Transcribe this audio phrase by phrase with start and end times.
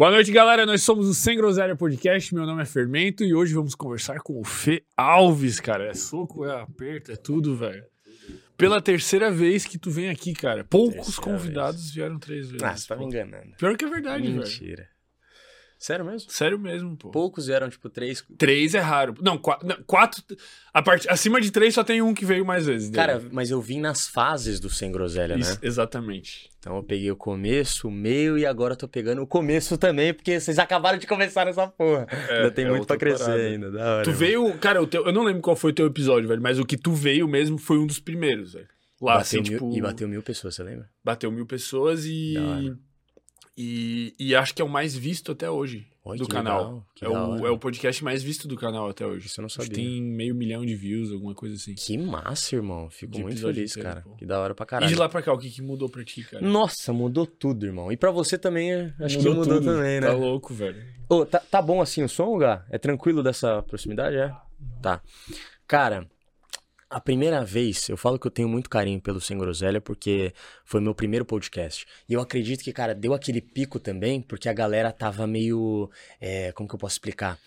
[0.00, 0.64] Boa noite, galera.
[0.64, 2.34] Nós somos o Sem Groselha Podcast.
[2.34, 5.88] Meu nome é Fermento e hoje vamos conversar com o Fê Alves, cara.
[5.88, 7.84] É soco, é aperto, é tudo, velho.
[8.56, 10.64] Pela terceira vez que tu vem aqui, cara.
[10.64, 12.62] Poucos Terceira convidados vieram três vezes.
[12.62, 13.54] Ah, você tá me enganando.
[13.58, 14.38] Pior que é verdade, velho.
[14.38, 14.88] Mentira.
[15.80, 16.30] Sério mesmo?
[16.30, 17.08] Sério mesmo, pô.
[17.10, 18.22] Poucos eram, tipo, três.
[18.36, 19.14] Três é raro.
[19.22, 20.22] Não, qua- não, quatro.
[20.74, 21.08] A part...
[21.08, 22.90] Acima de três só tem um que veio mais vezes.
[22.90, 23.30] Cara, dele.
[23.32, 25.58] mas eu vim nas fases do Sem Groselha, Isso, né?
[25.62, 26.50] exatamente.
[26.58, 30.12] Então eu peguei o começo, o meio e agora eu tô pegando o começo também,
[30.12, 32.06] porque vocês acabaram de começar nessa porra.
[32.28, 33.42] ainda tem é muito pra crescer parada.
[33.42, 34.04] ainda, da hora.
[34.04, 34.18] Tu mano.
[34.18, 34.58] veio.
[34.58, 36.92] Cara, teu, eu não lembro qual foi o teu episódio, velho, mas o que tu
[36.92, 38.68] veio mesmo foi um dos primeiros, velho.
[39.00, 39.74] Lá, bateu assim, mil, tipo.
[39.74, 40.86] E bateu mil pessoas, você lembra?
[41.02, 42.36] bateu mil pessoas e.
[43.62, 46.82] E, e acho que é o mais visto até hoje Oi, do canal.
[47.02, 49.26] legal, é, o, é o podcast mais visto do canal até hoje.
[49.26, 49.84] Isso eu não Acho que sabia.
[49.84, 51.74] tem meio milhão de views, alguma coisa assim.
[51.74, 52.88] Que massa, irmão.
[52.88, 54.00] Fico De muito feliz, inteiro, cara.
[54.00, 54.14] pô.
[54.16, 54.88] Que da hora pra E caralho.
[54.90, 56.42] de lá pra cá, o que, que mudou pra ti, cara?
[56.46, 57.92] Nossa, mudou tudo, irmão.
[57.92, 59.64] E pra você também, acho que mudou tudo.
[59.64, 60.06] também, né?
[60.06, 60.82] Tá louco, velho.
[61.06, 62.64] Ô, tá, tá bom assim o som, Gá?
[62.70, 64.32] É tranquilo dessa proximidade, é?
[64.80, 65.02] Tá.
[65.66, 66.08] Cara,
[66.90, 70.32] a primeira vez, eu falo que eu tenho muito carinho pelo Sem Groselha, porque
[70.64, 71.86] foi meu primeiro podcast.
[72.08, 75.88] E eu acredito que, cara, deu aquele pico também, porque a galera tava meio.
[76.20, 77.38] é, como que eu posso explicar?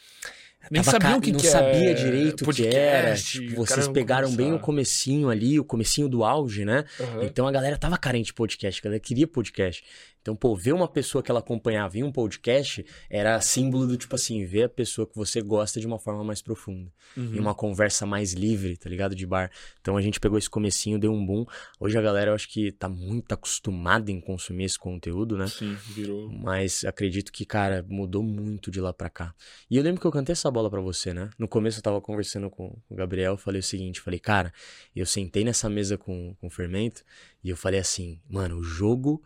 [0.71, 3.13] Nem Tava ca- o que não que é sabia direito o que era.
[3.17, 4.55] Tipo, vocês pegaram bem começar.
[4.55, 6.85] o comecinho ali, o comecinho do auge, né?
[6.97, 7.23] Aham.
[7.25, 9.83] Então a galera tava carente de podcast, a galera queria podcast.
[10.23, 14.15] Então, pô, ver uma pessoa que ela acompanhava em um podcast era símbolo do tipo
[14.15, 16.89] assim, ver a pessoa que você gosta de uma forma mais profunda.
[17.17, 17.35] Uhum.
[17.35, 19.13] Em uma conversa mais livre, tá ligado?
[19.13, 19.51] De bar.
[19.81, 21.45] Então a gente pegou esse comecinho, deu um boom.
[21.77, 25.47] Hoje a galera eu acho que tá muito acostumada em consumir esse conteúdo, né?
[25.47, 26.31] Sim, virou.
[26.31, 29.35] Mas acredito que, cara, mudou muito de lá pra cá.
[29.69, 31.29] E eu lembro que eu cantei essa bola pra você, né?
[31.37, 34.53] No começo eu tava conversando com o Gabriel, falei o seguinte, falei, cara,
[34.95, 37.03] eu sentei nessa mesa com, com o Fermento
[37.43, 39.21] e eu falei assim, mano, o jogo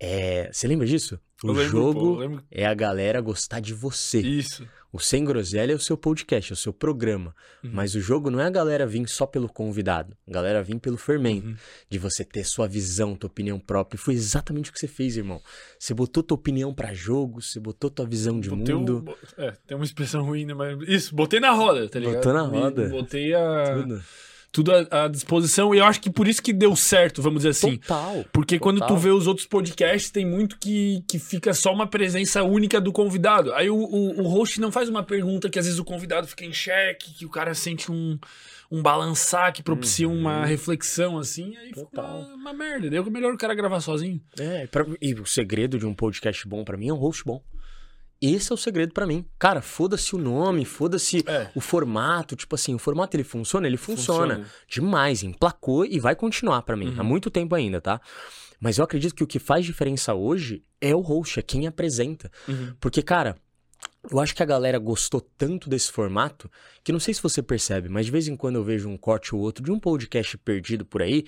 [0.00, 0.50] é...
[0.52, 1.18] Você lembra disso?
[1.42, 4.20] O lembro, jogo pô, é a galera gostar de você.
[4.20, 4.66] Isso.
[4.92, 7.34] O Sem Groselha é o seu podcast, é o seu programa.
[7.62, 7.70] Uhum.
[7.72, 10.16] Mas o jogo não é a galera vir só pelo convidado.
[10.28, 11.46] A galera vir pelo fermento.
[11.46, 11.54] Uhum.
[11.88, 13.96] De você ter sua visão, tua opinião própria.
[13.96, 15.40] E foi exatamente o que você fez, irmão.
[15.78, 19.04] Você botou tua opinião pra jogo, você botou tua visão de Botei mundo.
[19.38, 20.54] um- é, tem uma expressão ruim, né?
[20.54, 22.16] Mas isso, botei na roda, tá ligado?
[22.16, 22.88] Botou na Me- roda.
[22.88, 24.02] Botei a, Tudo.
[24.52, 25.74] Tudo à, à disposição.
[25.74, 27.76] E eu acho que por isso que deu certo, vamos dizer assim.
[27.78, 28.24] Total.
[28.32, 28.98] Porque quando tu Total.
[28.98, 33.52] vê os outros podcasts, tem muito que, que fica só uma presença única do convidado.
[33.54, 36.44] Aí o, o, o host não faz uma pergunta que às vezes o convidado fica
[36.44, 38.18] em xeque, que o cara sente um,
[38.70, 40.18] um balançar que propicia Uhum.
[40.18, 42.18] uma reflexão assim, aí fica Total.
[42.20, 42.90] uma, uma merda.
[42.90, 44.20] Daí é melhor o cara gravar sozinho.
[44.38, 47.40] É, pra- e o segredo de um podcast bom pra mim é um host bom.
[48.20, 49.24] Esse é o segredo pra mim.
[49.38, 51.50] Cara, foda-se o nome, foda-se É.
[51.54, 52.36] o formato.
[52.36, 53.66] Tipo assim, o formato ele funciona?
[53.66, 54.34] Ele funciona.
[54.36, 54.50] Funciona.
[54.68, 56.88] Demais, emplacou e vai continuar pra mim.
[56.90, 57.00] Uhum.
[57.00, 58.00] Há muito tempo ainda, tá?
[58.60, 62.30] Mas eu acredito que o que faz diferença hoje é o host, é quem apresenta.
[62.46, 62.74] Uhum.
[62.78, 63.36] Porque, cara,
[64.10, 66.50] eu acho que a galera gostou tanto desse formato
[66.84, 69.34] que não sei se você percebe, mas de vez em quando eu vejo um corte
[69.34, 71.24] ou outro de um podcast perdido por aí.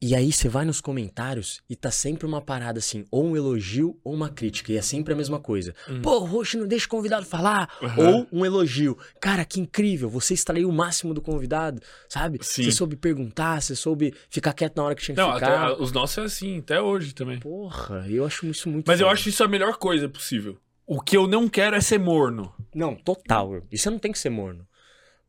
[0.00, 3.98] E aí você vai nos comentários e tá sempre uma parada assim, ou um elogio
[4.04, 4.72] ou uma crítica.
[4.72, 5.74] E é sempre a mesma coisa.
[6.02, 7.70] Pô, o host não deixa o convidado falar.
[7.80, 8.06] Uhum.
[8.06, 8.98] Ou um elogio.
[9.20, 12.38] Cara, que incrível, você extraiu o máximo do convidado, sabe?
[12.42, 12.64] Sim.
[12.64, 15.80] Você soube perguntar, você soube ficar quieto na hora que tinha que Não, até, ficar.
[15.80, 17.38] os nossos é assim, até hoje também.
[17.40, 20.58] Porra, eu acho isso muito Mas eu acho isso a melhor coisa possível.
[20.86, 22.52] O que eu não quero é ser morno.
[22.74, 23.62] Não, total.
[23.72, 24.66] Isso não tem que ser morno.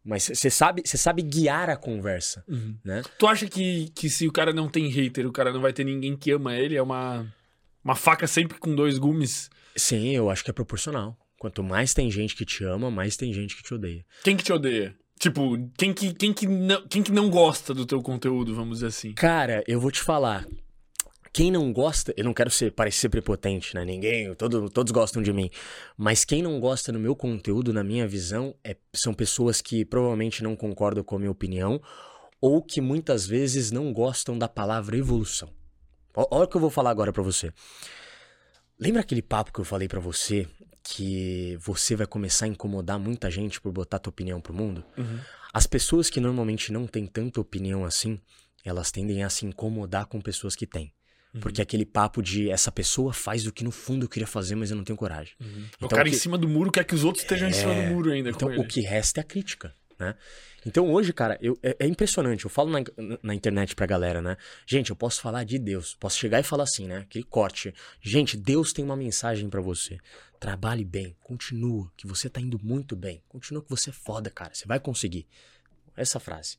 [0.06, 2.46] Mas você sabe, sabe guiar a conversa,
[2.84, 3.02] né?
[3.18, 5.84] Tu acha que, que se o cara não tem hater, o cara não vai ter
[5.84, 6.76] ninguém que ama ele?
[6.76, 7.26] É uma,
[7.84, 9.50] uma faca sempre com dois gumes?
[9.76, 11.18] Sim, eu acho que é proporcional.
[11.40, 14.06] Quanto mais tem gente que te ama, mais tem gente que te odeia.
[14.24, 14.96] Quem que te odeia?
[15.20, 18.88] Tipo, quem que, quem que, não, quem que não gosta do teu conteúdo, vamos dizer
[18.88, 19.14] assim?
[19.14, 20.46] Cara, eu vou te falar.
[21.36, 23.84] Quem não gosta, eu não quero ser, parecer prepotente, né?
[23.84, 25.50] Ninguém, todo, todos gostam de mim.
[25.98, 30.42] Mas quem não gosta do meu conteúdo, na minha visão, é- são pessoas que provavelmente
[30.42, 31.82] não concordam com a minha opinião
[32.40, 35.52] ou que muitas vezes não gostam da palavra evolução.
[36.16, 37.52] Olha o que eu vou falar agora pra você.
[38.80, 40.48] Lembra aquele papo que eu falei pra você
[40.84, 44.86] que você vai começar a incomodar muita gente por botar tua opinião pro mundo?
[45.54, 48.22] As pessoas que normalmente não têm tanta opinião assim,
[48.64, 50.94] elas tendem a se incomodar com pessoas que têm.
[51.42, 54.72] Porque aquele papo de essa pessoa faz o que no fundo eu queria fazer, mas
[54.72, 55.34] eu não tenho coragem.
[55.40, 55.46] o
[55.78, 57.74] Então, cara o que- em cima do muro quer que os outros estejam em cima
[57.76, 60.16] do muro ainda Então, o que resta é a crítica, né?
[60.66, 62.44] Então, hoje, cara, eu- é, é impressionante.
[62.46, 62.80] Eu falo na,
[63.22, 64.36] na internet pra galera, né?
[64.66, 65.96] Gente, eu posso falar de Deus.
[66.00, 67.00] Posso chegar e falar assim, né?
[67.00, 67.72] Aquele corte.
[68.02, 70.00] Gente, Deus tem uma mensagem pra você.
[70.40, 71.16] Trabalhe bem.
[71.22, 73.22] Continua, que você tá indo muito bem.
[73.30, 74.56] Continua que você é foda, cara.
[74.56, 75.28] Você vai conseguir.
[75.96, 76.58] Essa frase.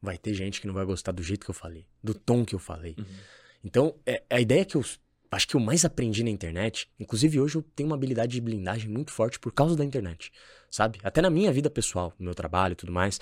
[0.00, 1.86] Vai ter gente que não vai gostar do jeito que eu falei.
[2.02, 2.96] Do tom que eu falei.
[3.64, 4.84] Então, é, a ideia que eu
[5.30, 8.88] acho que eu mais aprendi na internet, inclusive hoje eu tenho uma habilidade de blindagem
[8.90, 10.30] muito forte por causa da internet,
[10.70, 11.00] sabe?
[11.02, 13.18] Até na minha vida pessoal, no meu trabalho e tudo mais,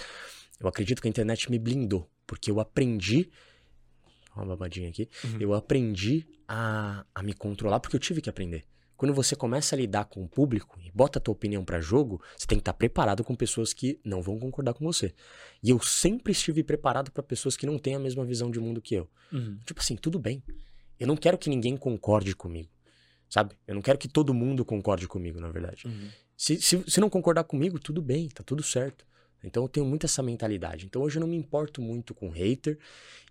[0.61, 3.31] eu acredito que a internet me blindou, porque eu aprendi
[4.35, 5.41] uma babadinha aqui, Uhum.
[5.41, 8.65] eu aprendi a, a me controlar porque eu tive que aprender.
[8.97, 12.23] Quando você começa a lidar com o público e bota a tua opinião pra jogo,
[12.37, 15.15] você tem que estar preparado com pessoas que não vão concordar com você.
[15.63, 18.81] E eu sempre estive preparado pra pessoas que não têm a mesma visão de mundo
[18.81, 19.09] que eu.
[19.33, 19.59] Uhum.
[19.65, 20.43] Tipo assim, tudo bem.
[21.01, 22.69] Eu não quero que ninguém concorde comigo.
[23.29, 23.57] Sabe?
[23.67, 25.87] Eu não quero que todo mundo concorde comigo, na verdade.
[25.87, 26.09] Uhum.
[26.37, 29.07] Se, se, se não concordar comigo, tudo bem, tá tudo certo.
[29.43, 30.87] Então eu tenho muito essa mentalidade.
[30.87, 32.79] Então hoje eu não me importo muito com hater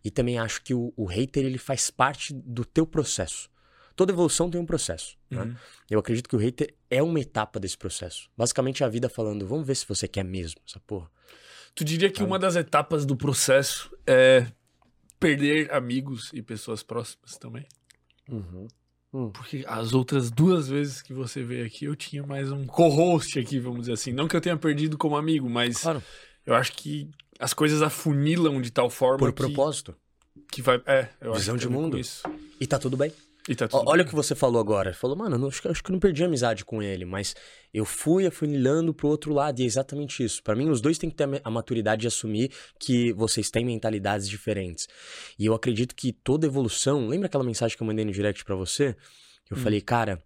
[0.03, 3.49] e também acho que o, o hater ele faz parte do teu processo.
[3.95, 5.17] Toda evolução tem um processo.
[5.29, 5.41] né?
[5.43, 5.55] Uhum.
[5.89, 8.29] Eu acredito que o hater é uma etapa desse processo.
[8.37, 11.09] Basicamente é a vida falando, vamos ver se você quer mesmo essa porra.
[11.75, 14.47] Tu diria que uma das etapas do processo é
[15.19, 17.65] perder amigos e pessoas próximas também?
[19.33, 23.59] Porque as outras duas vezes que você veio aqui, eu tinha mais um co-host aqui,
[23.59, 24.13] vamos dizer assim.
[24.13, 26.01] Não que eu tenha perdido como amigo, mas Claro.
[26.45, 27.09] eu acho que
[27.39, 29.95] as coisas afunilam de tal forma Por que, propósito.
[30.49, 30.81] que vai.
[30.85, 31.99] É, eu Visão acho que de com mundo.
[31.99, 32.23] Isso.
[32.59, 33.11] E tá tudo bem.
[33.57, 34.93] Tá Olha o que você falou agora.
[34.93, 37.35] Falou, mano, não- acho, que- acho que eu não perdi a amizade com ele, mas
[37.73, 40.43] eu fui afunilando pro outro lado, e é exatamente isso.
[40.43, 44.29] Pra mim, os dois têm que ter a maturidade de assumir que vocês têm mentalidades
[44.29, 44.87] diferentes.
[45.39, 47.07] E eu acredito que toda evolução.
[47.07, 48.95] Lembra aquela mensagem que eu mandei no direct pra você?
[49.49, 49.61] Eu Hum.
[49.61, 50.21] falei, cara.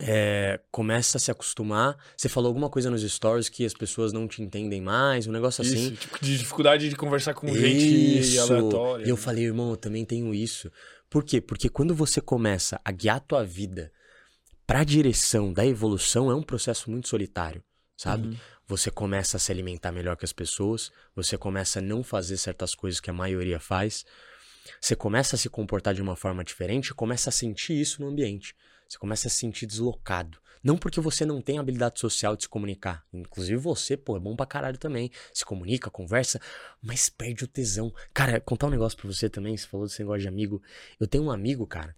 [0.00, 1.96] é, começa a se acostumar.
[2.16, 5.60] Você falou alguma coisa nos stories que as pessoas não te entendem mais, um negócio
[5.60, 5.88] assim.
[5.88, 8.40] Isso, tipo, de dificuldade de conversar com gente Isso.
[8.40, 9.04] aleatória.
[9.04, 9.20] E eu né?
[9.20, 10.70] falei, irmão, eu também tenho isso.
[11.10, 11.40] Por quê?
[11.40, 13.92] Porque quando você começa a guiar a tua vida
[14.66, 17.62] pra direção da evolução, é um processo muito solitário,
[17.96, 18.28] sabe?
[18.28, 18.36] Uhum.
[18.66, 22.74] Você começa a se alimentar melhor que as pessoas, você começa a não fazer certas
[22.74, 24.04] coisas que a maioria faz,
[24.80, 28.08] você começa a se comportar de uma forma diferente e começa a sentir isso no
[28.08, 28.54] ambiente.
[28.86, 30.38] Você começa a se sentir deslocado.
[30.62, 33.04] Não porque você não tem habilidade social de se comunicar.
[33.12, 35.10] Inclusive você, pô, é bom pra caralho também.
[35.32, 36.40] Se comunica, conversa,
[36.82, 37.92] mas perde o tesão.
[38.12, 40.62] Cara, contar um negócio pra você também, você falou desse negócio de amigo.
[40.98, 41.94] Eu tenho um amigo, cara,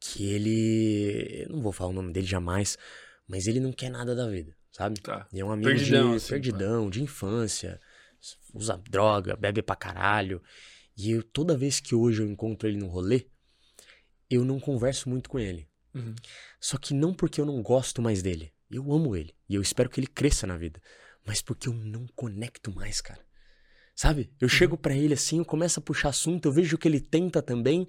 [0.00, 1.44] que ele.
[1.44, 2.78] eu Não vou falar o nome dele jamais,
[3.26, 5.00] mas ele não quer nada da vida, sabe?
[5.00, 5.26] Tá.
[5.32, 7.80] E é um amigo Perdidão, de assim, perdidão, de infância,
[8.54, 10.42] usa droga, bebe pra caralho.
[10.96, 13.26] E eu, toda vez que hoje eu encontro ele no rolê,
[14.30, 15.68] eu não converso muito com ele.
[15.96, 16.14] Uhum.
[16.60, 18.52] Só que não porque eu não gosto mais dele.
[18.70, 19.34] Eu amo ele.
[19.48, 20.80] E eu espero que ele cresça na vida.
[21.26, 23.20] Mas porque eu não conecto mais, cara.
[23.94, 24.30] Sabe?
[24.40, 27.40] Eu chego pra ele assim, eu começo a puxar assunto, eu vejo que ele tenta
[27.40, 27.86] também.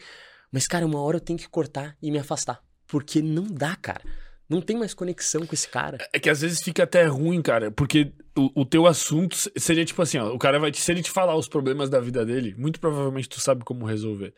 [0.51, 2.63] Mas, cara, uma hora eu tenho que cortar e me afastar.
[2.87, 4.01] Porque não dá, cara.
[4.49, 5.97] Não tem mais conexão com esse cara.
[6.13, 9.83] É que às vezes fica até ruim, cara, porque o, o teu assunto se- seria
[9.83, 12.25] tipo assim, ó, o cara vai te, se ele te falar os problemas da vida
[12.25, 14.33] dele, muito provavelmente tu sabe como resolver.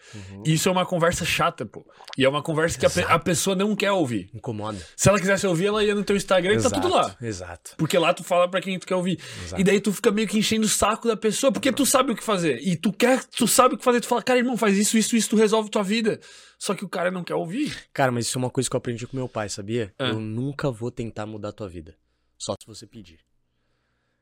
[0.46, 1.86] E Isso é uma conversa chata, pô.
[2.18, 4.30] E é uma conversa que a, pe- a pessoa não quer ouvir.
[4.34, 4.80] Incomoda.
[4.96, 7.16] Se ela quisesse ouvir, ela ia no teu Instagram e tá tudo lá.
[7.22, 7.76] Exato.
[7.78, 9.20] Porque lá tu fala pra quem tu quer ouvir.
[9.44, 9.62] Exato.
[9.62, 12.16] E daí tu fica meio que enchendo o saco da pessoa, porque tu sabe o
[12.16, 12.60] que fazer.
[12.62, 14.02] E tu quer, tu sabe o que fazer.
[14.02, 16.20] Tu fala, cara, irmão, faz isso, isso, isso, tu resolve tua vida.
[16.58, 17.74] Só que o cara não quer ouvir.
[17.94, 19.94] Cara, mas isso é uma coisa que eu aprendi com meu pai, sabia?
[19.98, 20.10] Ah.
[20.10, 21.96] Eu nunca vou tentar mudar a tua vida.
[22.38, 23.20] Só se você pedir.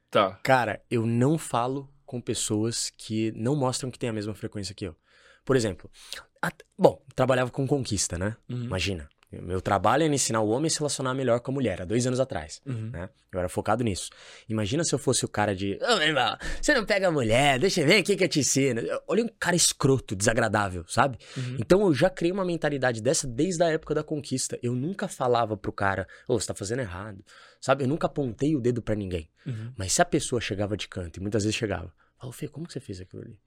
[0.09, 0.39] Tá.
[0.43, 4.85] Cara, eu não falo com pessoas que não mostram que tem a mesma frequência que
[4.85, 4.95] eu.
[5.43, 5.89] Por exemplo,
[6.41, 8.35] at- bom, trabalhava com conquista, né?
[8.49, 8.63] Uhum.
[8.65, 9.09] Imagina.
[9.29, 12.07] Meu trabalho era ensinar o homem a se relacionar melhor com a mulher, há dois
[12.07, 12.61] anos atrás.
[12.65, 12.91] Uhum.
[12.91, 13.09] né?
[13.29, 14.09] Eu era focado nisso.
[14.47, 15.77] Imagina se eu fosse o cara de.
[15.81, 18.39] Ô, meu irmão, você não pega a mulher, deixa eu ver aqui que eu te
[18.39, 18.81] ensino.
[19.05, 21.17] Olha um cara escroto, desagradável, sabe?
[21.35, 21.57] Uhum.
[21.59, 24.57] Então eu já criei uma mentalidade dessa desde a época da conquista.
[24.63, 27.23] Eu nunca falava pro cara, ô, você tá fazendo errado.
[27.59, 27.83] Sabe?
[27.83, 29.29] Eu nunca apontei o dedo pra ninguém.
[29.45, 29.73] Uhum.
[29.75, 32.71] Mas se a pessoa chegava de canto, e muitas vezes chegava, falou, Fê, como que
[32.71, 33.37] você fez aquilo ali?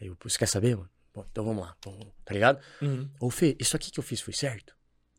[0.00, 0.90] Aí eu, você quer saber, mano?
[1.14, 2.58] Bom, então vamos lá, vamos, tá ligado?
[2.80, 3.08] Uhum.
[3.20, 4.74] Ô, Fê, isso aqui que eu fiz foi certo?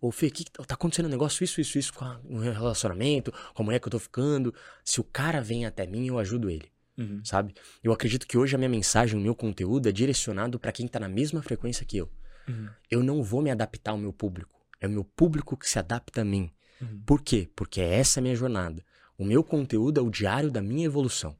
[0.06, 2.40] Ô, Fê, que que tá tá acontecendo um negócio, isso, isso, isso com a- um
[2.40, 4.54] relacionamento, com a mulher que eu tô ficando.
[4.84, 6.68] Se o cara vem até mim, eu ajudo ele,
[6.98, 7.22] Uhum.
[7.24, 7.54] sabe?
[7.82, 11.00] Eu acredito que hoje a minha mensagem, o meu conteúdo é direcionado pra quem tá
[11.00, 12.12] na mesma frequência que eu.
[12.50, 12.68] Uhum.
[12.92, 14.54] Eu não vou me adaptar ao meu público.
[14.82, 16.52] É o meu público que se adapta a mim.
[16.82, 17.02] Uhum.
[17.06, 17.50] Por quê?
[17.56, 18.84] Porque essa é a minha jornada.
[19.18, 21.34] O meu conteúdo é o diário da minha evolução.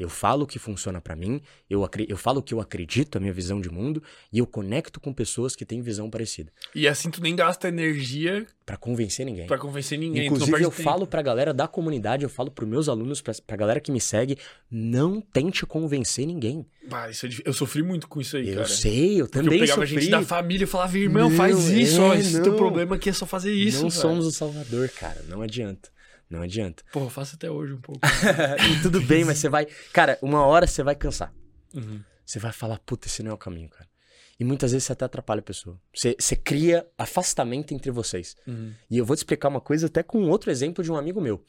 [0.00, 3.20] Eu falo o que funciona pra mim, eu, eu falo o que eu acredito, a
[3.20, 4.02] minha visão de mundo,
[4.32, 6.50] e eu conecto com pessoas que têm visão parecida.
[6.74, 9.46] E assim tu nem gasta energia Pra convencer ninguém.
[9.46, 10.26] pra convencer ninguém.
[10.26, 10.82] Inclusive, eu tempo.
[10.82, 14.00] falo pra galera da comunidade, eu falo pros meus alunos, pra, pra galera que me
[14.00, 14.38] segue,
[14.70, 16.64] não tente convencer ninguém.
[16.88, 18.68] Bah, isso é eu sofri muito com isso aí, eu cara.
[18.68, 20.00] sei, eu Porque também eu pegava sofri.
[20.00, 22.14] gente da família e falava, irmão, Não, faz isso, ó.
[22.14, 23.82] é, Esse teu problema aqui é só fazer isso.
[23.82, 24.00] não velho.
[24.00, 25.22] somos o Salvador, cara.
[25.28, 25.90] Não adianta.
[26.30, 26.84] Não adianta.
[26.92, 28.00] Porra, eu faço até hoje um pouco.
[28.72, 29.66] e tudo bem, mas você vai.
[29.92, 31.34] Cara, uma hora você vai cansar.
[31.74, 32.00] Uhum.
[32.24, 33.90] Você vai falar, puta, esse não é o caminho, cara.
[34.38, 35.78] E muitas vezes você até atrapalha a pessoa.
[35.94, 38.36] Você, você cria afastamento entre vocês.
[38.46, 38.72] Uhum.
[38.88, 41.44] E eu vou te explicar uma coisa até com outro exemplo de um amigo meu.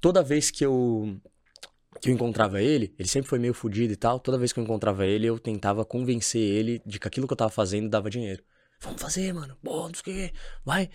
[0.00, 1.18] Toda vez que eu
[2.00, 4.20] que eu encontrava ele, ele sempre foi meio fudido e tal.
[4.20, 7.36] Toda vez que eu encontrava ele, eu tentava convencer ele de que aquilo que eu
[7.36, 8.42] tava fazendo dava dinheiro.
[8.80, 9.56] Vamos fazer, mano.
[9.62, 10.34] Pô, não sei o que.
[10.64, 10.90] Vai.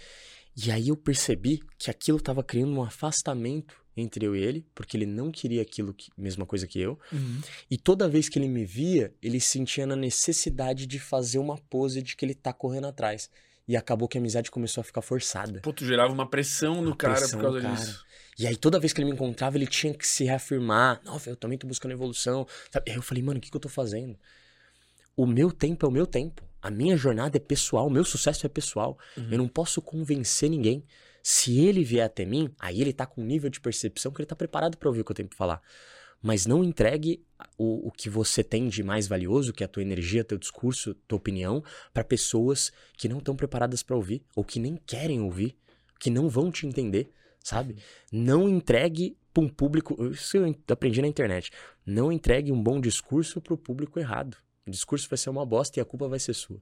[0.57, 4.97] E aí eu percebi que aquilo tava criando um afastamento entre eu e ele, porque
[4.97, 6.99] ele não queria aquilo, que, mesma coisa que eu.
[7.11, 7.41] Uhum.
[7.69, 12.01] E toda vez que ele me via, ele sentia na necessidade de fazer uma pose
[12.01, 13.29] de que ele tá correndo atrás.
[13.67, 15.59] E acabou que a amizade começou a ficar forçada.
[15.61, 17.75] Pô, tu gerava uma pressão no Uma cara pressão por causa cara.
[17.75, 18.05] disso.
[18.39, 21.01] E aí, toda vez que ele me encontrava, ele tinha que se reafirmar.
[21.03, 22.47] Não, eu também tô buscando evolução.
[22.71, 22.91] Sabe?
[22.91, 24.17] Aí eu falei, mano, o que, que eu tô fazendo?
[25.15, 26.46] O meu tempo é o meu tempo.
[26.61, 28.97] A minha jornada é pessoal, o meu sucesso é pessoal.
[29.15, 29.27] Uhum.
[29.31, 30.83] Eu não posso convencer ninguém.
[31.21, 34.27] Se ele vier até mim, aí ele tá com um nível de percepção que ele
[34.27, 35.61] tá preparado pra ouvir o que eu tenho pra falar.
[36.21, 37.23] Mas não entregue
[37.57, 40.95] o, o que você tem de mais valioso, que é a tua energia, teu discurso,
[41.07, 45.55] tua opinião, pra pessoas que não estão preparadas pra ouvir, ou que nem querem ouvir,
[45.99, 47.11] que não vão te entender,
[47.43, 47.75] sabe?
[48.11, 49.95] Não entregue pra um público.
[50.07, 51.51] Isso eu aprendi na internet.
[51.85, 54.37] Não entregue um bom discurso pro público errado.
[54.67, 56.61] O discurso vai ser uma bosta e a culpa vai ser sua.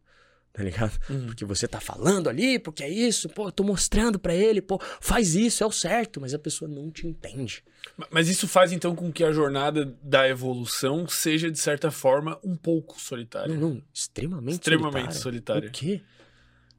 [0.53, 0.97] Tá ligado?
[1.09, 1.25] Uhum.
[1.25, 4.79] Porque você tá falando ali, porque é isso, pô, eu tô mostrando pra ele, pô,
[5.01, 7.61] faz isso, é o certo, mas a pessoa não te entende.
[7.97, 12.39] Ma- Mas isso faz então com que a jornada da evolução seja, de certa forma,
[12.41, 13.53] um pouco solitária.
[13.53, 15.63] Não, não, extremamente Extremamente solitária.
[15.63, 15.67] solitária.
[15.69, 16.01] O quê?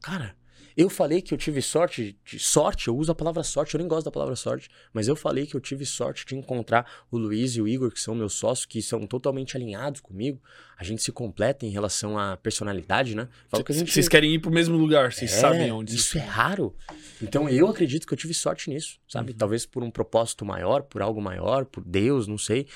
[0.01, 0.35] Cara,
[0.77, 3.89] eu falei que eu tive sorte, de sorte, eu uso a palavra sorte, eu nem
[3.89, 7.57] gosto da palavra sorte, mas eu falei que eu tive sorte de encontrar o Luiz
[7.57, 10.39] e o Igor, que são meus sócios, que são totalmente alinhados comigo.
[10.79, 13.27] A gente se completa em relação à personalidade, né?
[13.49, 15.95] Falo que a gente Vocês querem ir pro mesmo lugar, vocês É, sabem onde.
[15.95, 16.77] Isso é raro.
[17.23, 19.33] Então eu acredito que eu tive sorte nisso, sabe?
[19.33, 19.39] Uhum.
[19.39, 22.67] Talvez por um propósito maior, por algo maior, por Deus, não sei.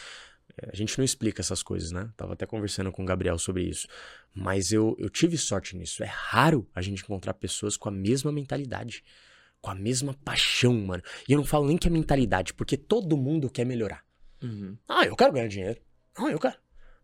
[0.68, 2.10] A gente não explica essas coisas, né?
[2.16, 3.86] Tava até conversando com o Gabriel sobre isso.
[4.34, 6.02] Mas eu, eu tive sorte nisso.
[6.02, 9.02] É raro a gente encontrar pessoas com a mesma mentalidade.
[9.60, 11.02] Com a mesma paixão, mano.
[11.28, 14.04] E eu não falo nem que é mentalidade, porque todo mundo quer melhorar.
[14.42, 14.76] Uhum.
[14.88, 15.80] Ah, eu quero ganhar dinheiro.
[16.16, 16.56] Ah, eu quero.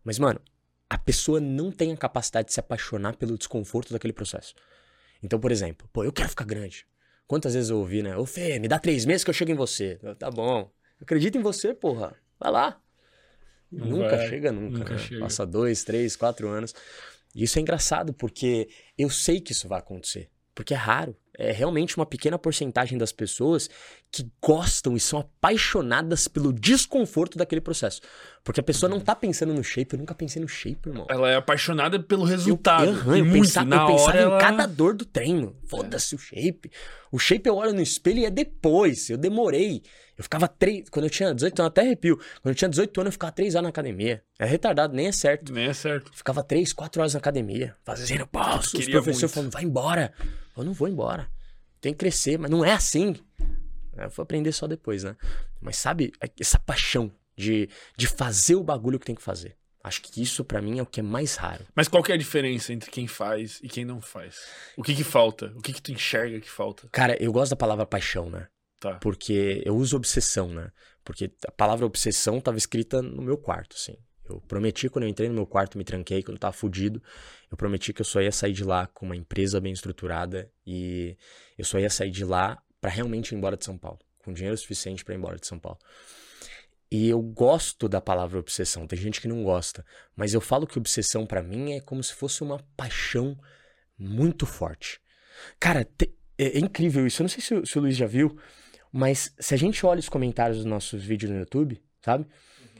[0.03, 0.41] Mas, mano,
[0.89, 4.53] a pessoa não tem a capacidade de se apaixonar pelo desconforto daquele processo.
[5.21, 6.87] Então, por exemplo, pô, eu quero ficar grande.
[7.27, 8.15] Quantas vezes eu ouvi, né?
[8.15, 9.99] Ô, Fê, me dá três meses que eu chego em você.
[10.17, 10.71] Tá bom.
[11.01, 12.15] Acredita em você, porra.
[12.39, 12.81] Vai lá.
[13.71, 14.79] Nunca vai, chega nunca.
[14.79, 14.99] nunca né?
[14.99, 15.21] chega.
[15.21, 16.73] Passa dois, três, quatro anos.
[17.35, 20.29] E isso é engraçado, porque eu sei que isso vai acontecer.
[20.55, 21.15] Porque é raro.
[21.37, 23.69] É realmente uma pequena porcentagem das pessoas
[24.11, 28.01] que gostam e são apaixonadas pelo desconforto daquele processo.
[28.43, 31.05] Porque a pessoa não tá pensando no shape, eu nunca pensei no shape, irmão.
[31.09, 32.85] Ela é apaixonada pelo resultado.
[32.85, 34.39] eu, e eu muito, pensava, eu pensava hora em ela...
[34.39, 35.55] cada dor do treino.
[35.67, 36.71] Foda-se o shape.
[37.11, 39.09] O shape eu olho no espelho e é depois.
[39.09, 39.83] Eu demorei.
[40.17, 40.89] Eu ficava três.
[40.89, 42.17] Quando eu tinha 18 anos, até arrepio.
[42.41, 44.23] Quando eu tinha 18 anos, eu ficava três horas na academia.
[44.39, 45.53] É retardado, nem é certo.
[45.53, 46.11] Nem é certo.
[46.13, 48.77] Ficava três, quatro horas na academia, fazendo passo.
[48.77, 50.11] Os professores falando, vai embora.
[50.61, 51.29] Eu não vou embora.
[51.79, 53.15] Tem que crescer, mas não é assim.
[53.95, 55.15] Eu vou aprender só depois, né?
[55.61, 59.55] Mas sabe, essa paixão de, de fazer o bagulho que tem que fazer.
[59.83, 61.65] Acho que isso pra mim é o que é mais raro.
[61.73, 64.35] Mas qual que é a diferença entre quem faz e quem não faz?
[64.75, 65.53] O que que falta?
[65.55, 66.89] O que que tu enxerga que falta?
[66.91, 68.47] Cara, eu gosto da palavra paixão, né?
[68.79, 68.95] Tá.
[68.95, 70.71] Porque eu uso obsessão, né?
[71.05, 73.97] Porque a palavra obsessão tava escrita no meu quarto, assim.
[74.29, 77.01] Eu prometi quando eu entrei no meu quarto, me tranquei, quando eu tava fudido,
[77.49, 81.15] eu prometi que eu só ia sair de lá com uma empresa bem estruturada e
[81.57, 84.57] eu só ia sair de lá pra realmente ir embora de São Paulo, com dinheiro
[84.57, 85.79] suficiente pra ir embora de São Paulo.
[86.89, 90.77] E eu gosto da palavra obsessão, tem gente que não gosta, mas eu falo que
[90.77, 93.37] obsessão pra mim é como se fosse uma paixão
[93.97, 94.99] muito forte.
[95.59, 97.21] Cara, te- é, é incrível isso.
[97.21, 98.37] Eu não sei se, se o Luiz já viu,
[98.91, 102.25] mas se a gente olha os comentários dos nossos vídeos no YouTube, sabe?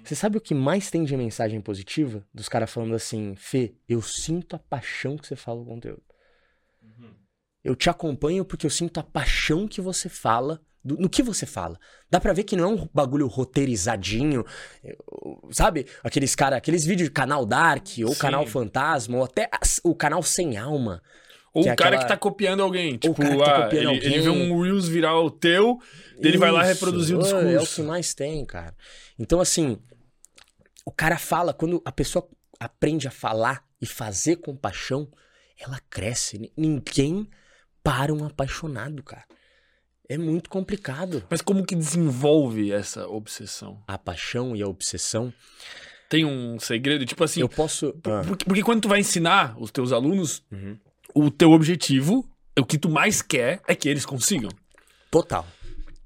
[0.07, 2.25] Você sabe o que mais tem de mensagem positiva?
[2.33, 6.01] Dos caras falando assim, Fê, eu sinto a paixão que você fala o conteúdo.
[7.63, 11.45] Eu te acompanho porque eu sinto a paixão que você fala, do- no que você
[11.45, 11.77] fala.
[12.09, 14.45] Dá pra ver que não é um bagulho roteirizadinho,
[14.81, 15.85] eu- sabe?
[16.01, 18.19] Aqueles cara, aqueles vídeos de canal Dark, ou Sim.
[18.19, 19.49] canal Fantasma, ou até
[19.83, 21.01] o canal Sem Alma.
[21.53, 22.97] Ou Que o é cara aquela- que tá copiando alguém.
[22.97, 24.51] Tipo, tá ah, copiando ele, ele vê alguém.
[24.51, 25.79] um Reels viral teu,
[26.19, 27.47] ele vai lá reproduzir o é, discurso.
[27.47, 28.73] É o que mais tem, cara.
[29.19, 29.77] Então, assim,
[30.87, 32.25] o cara fala, quando a pessoa
[32.57, 35.11] aprende a falar e fazer com paixão,
[35.59, 36.39] ela cresce.
[36.39, 37.29] Ni- Ninguém
[37.83, 39.25] para um apaixonado, cara.
[40.07, 41.25] É muito complicado.
[41.29, 43.83] Mas como que desenvolve essa obsessão?
[43.85, 45.33] A paixão e a obsessão.
[46.07, 47.05] Tem um segredo?
[47.05, 47.93] Tipo assim, eu posso.
[48.05, 50.77] Ah, porque, porque quando tu vai ensinar os teus alunos, uhum.
[51.13, 52.25] o teu objetivo,
[52.57, 54.49] o que tu mais quer é que eles consigam.
[55.11, 55.45] Total.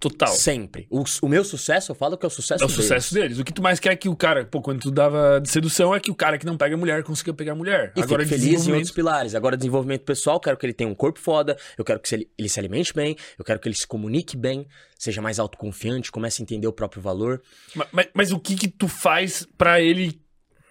[0.02, 0.28] Total.
[0.30, 0.88] Sempre.
[0.90, 2.84] O, o meu sucesso, eu falo que é o sucesso É o deles.
[2.84, 3.38] sucesso deles.
[3.40, 5.94] O que tu mais quer é que o cara, pô, quando tu dava de sedução,
[5.94, 7.94] é que o cara que não pega mulher consiga pegar mulher.
[7.96, 9.36] E Agora, feliz em outros desenvolvimento- pilares.
[9.36, 12.60] Agora, desenvolvimento pessoal, quero que ele tenha um corpo foda, eu quero que ele, se
[12.60, 14.68] alimente bem, eu quero que ele se comunique bem,
[14.98, 17.40] seja mais autoconfiante, comece a entender o próprio valor.
[17.76, 20.20] Ma- Mas, mas o que que tu faz pra ele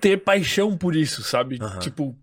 [0.01, 1.59] ter paixão por isso, sabe?
[1.79, 2.19] Tipo,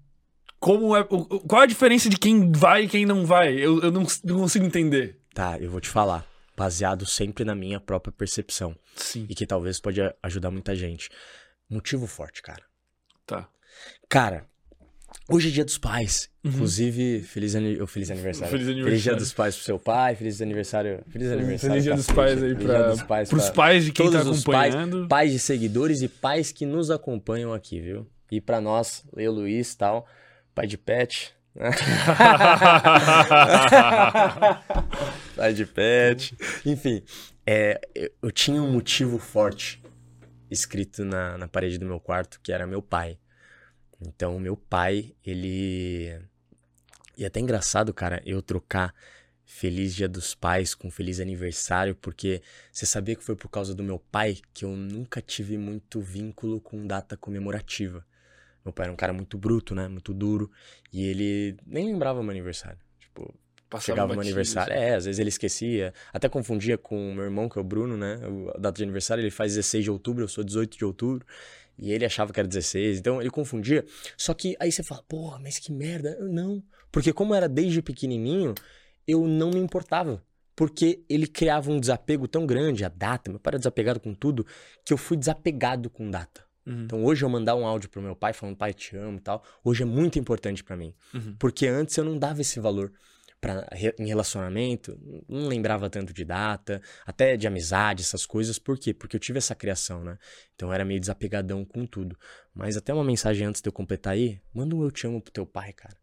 [0.60, 1.04] como é.
[1.04, 3.54] Qual a diferença de quem vai e quem não vai?
[3.54, 5.18] Eu, eu não, não consigo entender.
[5.34, 6.26] Tá, eu vou te falar.
[6.58, 8.76] Baseado sempre na minha própria percepção.
[8.96, 9.28] Sim.
[9.30, 11.10] E que talvez pode ajudar muita gente.
[11.70, 12.64] Motivo forte, cara.
[13.28, 13.48] Tá.
[14.10, 14.46] Cara,
[15.30, 16.32] hoje é dia dos pais.
[16.44, 16.52] Uhum.
[16.52, 18.50] Inclusive, feliz, ani- oh, feliz aniversário.
[18.50, 19.20] Feliz dia aniversário.
[19.20, 21.04] dos pais pro seu pai, feliz aniversário.
[21.10, 21.70] Feliz aniversário.
[21.74, 24.10] Feliz dia dos pais aí Feliz pra, dia dos pais pros pra pais de quem
[24.12, 25.08] tá todos os pais, acompanhando.
[25.08, 28.10] pais de seguidores e pais que nos acompanham aqui, viu?
[28.32, 30.08] E pra nós, eu, Luiz tal,
[30.56, 31.36] pai de pet.
[35.36, 36.38] pai de pet.
[36.66, 37.04] Enfim,
[37.46, 39.82] é, eu, eu tinha um motivo forte
[40.50, 43.18] escrito na, na parede do meu quarto, que era meu pai.
[44.00, 46.20] Então, meu pai, ele.
[47.18, 48.94] E é até engraçado, cara, eu trocar
[49.44, 53.84] Feliz Dia dos Pais com Feliz Aniversário, porque você sabia que foi por causa do
[53.84, 58.06] meu pai que eu nunca tive muito vínculo com data comemorativa.
[58.68, 59.88] Meu pai era um cara muito bruto, né?
[59.88, 60.52] Muito duro.
[60.92, 62.78] E ele nem lembrava meu aniversário.
[63.00, 63.34] Tipo,
[63.70, 64.74] Passava chegava meu batido, aniversário.
[64.74, 64.84] assim.
[64.84, 65.94] É, às vezes ele esquecia.
[66.14, 68.20] Até confundia com o meu irmão, que é o Bruno, né?
[68.56, 71.26] A data de aniversário, ele faz 16 de outubro, eu sou 18 de outubro.
[71.78, 73.86] E ele achava que era 16, então ele confundia.
[74.18, 76.18] Só que aí você fala, porra, mas que merda.
[76.20, 76.62] Não.
[76.92, 78.54] Porque como era desde pequenininho,
[79.08, 80.22] eu não me importava.
[80.56, 84.46] Porque ele criava um desapego tão grande, a data, meu pai era desapegado com tudo,
[84.84, 86.47] que eu fui desapegado com data.
[86.68, 86.84] Uhum.
[86.84, 89.42] Então hoje eu mandar um áudio pro meu pai falando, pai, te amo e tal,
[89.64, 90.94] hoje é muito importante pra mim.
[91.14, 91.36] Uhum.
[91.40, 92.92] Porque antes eu não dava esse valor
[93.40, 93.66] pra,
[93.98, 98.60] em relacionamento, não lembrava tanto de data, até de amizade, essas coisas.
[98.60, 98.94] Por quê?
[98.94, 100.18] Porque eu tive essa criação, né?
[100.56, 102.18] Então eu era meio desapegadão com tudo.
[102.54, 105.32] Mas até uma mensagem antes de eu completar aí, manda um eu te amo pro
[105.32, 105.96] teu pai, cara.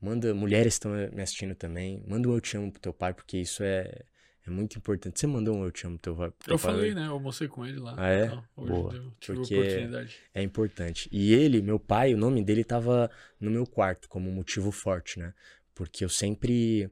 [0.00, 3.38] Manda, mulheres estão me assistindo também, manda um eu te amo pro teu pai, porque
[3.38, 4.04] isso é,
[4.46, 5.18] é muito importante.
[5.18, 6.72] Você mandou um eu te amo teu, pai- teu Eu pai?
[6.72, 7.06] falei, né?
[7.06, 7.94] Eu almocei com ele lá.
[7.96, 8.24] Ah, é?
[8.26, 8.90] Então, hoje Boa.
[9.26, 10.16] Porque- a oportunidade.
[10.34, 11.08] É importante.
[11.12, 15.18] E ele, meu pai, o nome dele tava no meu quarto como um motivo forte,
[15.18, 15.32] né?
[15.74, 16.90] Porque eu sempre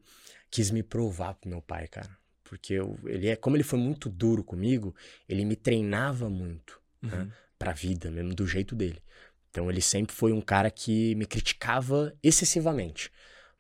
[0.51, 2.11] quis me provar pro meu pai, cara.
[2.45, 4.95] Porque eu, ele é, como ele foi muito duro comigo,
[5.29, 7.23] ele me treinava muito né?
[7.23, 7.31] Uhum.
[7.59, 9.03] pra vida mesmo, do jeito dele.
[9.51, 13.11] Então ele sempre foi um cara que me criticava excessivamente.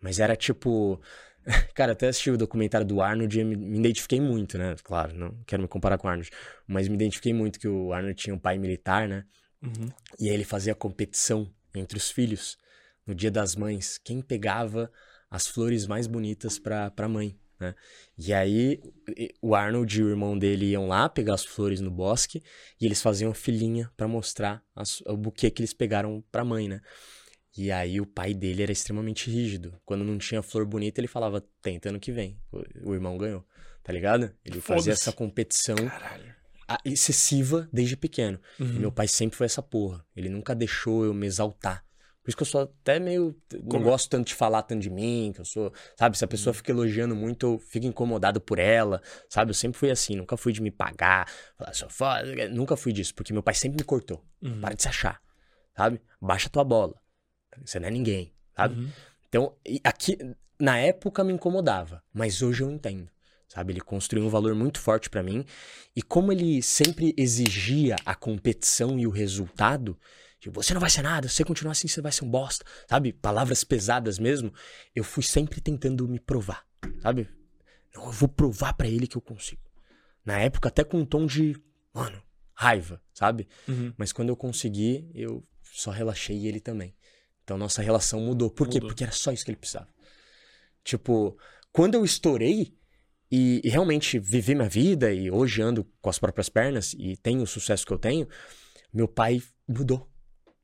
[0.01, 1.01] Mas era tipo.
[1.75, 4.75] Cara, até assisti o documentário do Arnold e me, identifiquei muito, né?
[4.83, 6.31] Claro, não quero me comparar com o Arnold.
[6.67, 9.25] Mas me identifiquei muito que o Arnold tinha um pai militar, né?
[9.63, 9.89] Uhum.
[10.19, 12.57] E aí ele fazia competição entre os filhos
[13.07, 14.91] no Dia das Mães, quem pegava
[15.31, 17.75] as flores mais bonitas pra, pra mãe, né?
[18.19, 18.81] E aí
[19.41, 22.43] o Arnold e o irmão dele iam lá pegar as flores no bosque
[22.81, 26.81] e eles faziam filinha pra mostrar as- o buquê que eles pegaram pra mãe, né?
[27.57, 29.79] E aí o pai dele era extremamente rígido.
[29.85, 32.39] Quando não tinha flor bonita, ele falava, tenta ano que vem.
[32.85, 33.45] O, irmão ganhou,
[33.83, 34.33] tá ligado?
[34.45, 36.35] Ele fazia essa competição Caralho.
[36.85, 38.41] excessiva desde pequeno.
[38.59, 38.73] E Uhum.
[38.81, 40.05] meu pai sempre foi essa porra.
[40.17, 41.85] Ele nunca deixou eu me exaltar.
[42.23, 43.37] Por isso que eu sou até meio.
[43.53, 45.73] Não Como- gosto tanto de falar tanto de mim, que eu sou.
[45.99, 46.31] Sabe, se a Uhum.
[46.31, 49.03] pessoa fica elogiando muito, eu fico incomodado por ela.
[49.29, 52.49] Sabe, eu sempre fui assim, nunca fui de me pagar, falar, sou foda.
[52.49, 54.25] Nunca fui disso, porque meu pai sempre me cortou.
[54.41, 54.61] Uhum.
[54.61, 55.21] Para de se achar.
[55.77, 56.01] Sabe?
[56.21, 56.95] Baixa tua bola.
[57.65, 58.33] Você não é ninguém.
[58.57, 58.75] Sabe?
[58.75, 58.91] Uhum.
[59.29, 60.19] Então, aqui,
[60.59, 63.09] na época me incomodava, mas hoje eu entendo.
[63.49, 65.45] Sabe, ele construiu um valor muito forte pra mim.
[65.95, 69.99] E como ele sempre exigia a competição e o resultado,
[70.41, 72.65] tipo, você não vai ser nada, se você continuar assim, você vai ser um bosta.
[72.89, 74.55] Sabe, palavras pesadas mesmo,
[74.95, 76.65] eu fui sempre tentando me provar.
[77.03, 77.29] Sabe?
[77.95, 79.61] Não, eu vou provar pra ele que eu consigo.
[80.25, 81.55] Na época, até com um tom de,
[81.93, 82.23] mano,
[82.55, 83.49] raiva, sabe?
[83.69, 83.93] Uhum.
[83.99, 86.95] Mas quando eu consegui, eu só relaxei ele também.
[87.45, 88.51] Então nossa relação mudou.
[88.51, 88.75] Por quê?
[88.75, 88.89] Mudou.
[88.91, 89.89] Porque era só isso que ele precisava.
[90.85, 91.37] Tipo,
[91.73, 92.75] quando eu estourei
[93.31, 97.43] e, e realmente vivi minha vida e hoje ando com as próprias pernas e tenho
[97.43, 98.29] o sucesso que eu tenho,
[98.93, 100.09] meu pai mudou.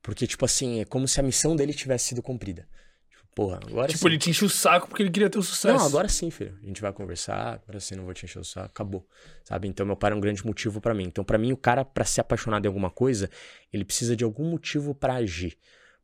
[0.01, 2.67] Porque, tipo assim, é como se a missão dele tivesse sido cumprida.
[3.09, 4.07] Tipo, porra, agora Tipo, sim.
[4.07, 5.77] ele te enche o saco porque ele queria ter o sucesso.
[5.77, 6.57] Não, agora sim, filho.
[6.63, 9.05] A gente vai conversar, agora sim, não vou te encher o saco, acabou.
[9.43, 9.67] Sabe?
[9.67, 11.03] Então, meu pai é um grande motivo pra mim.
[11.03, 13.29] Então, pra mim, o cara, pra se apaixonar de alguma coisa,
[13.73, 15.57] ele precisa de algum motivo pra agir.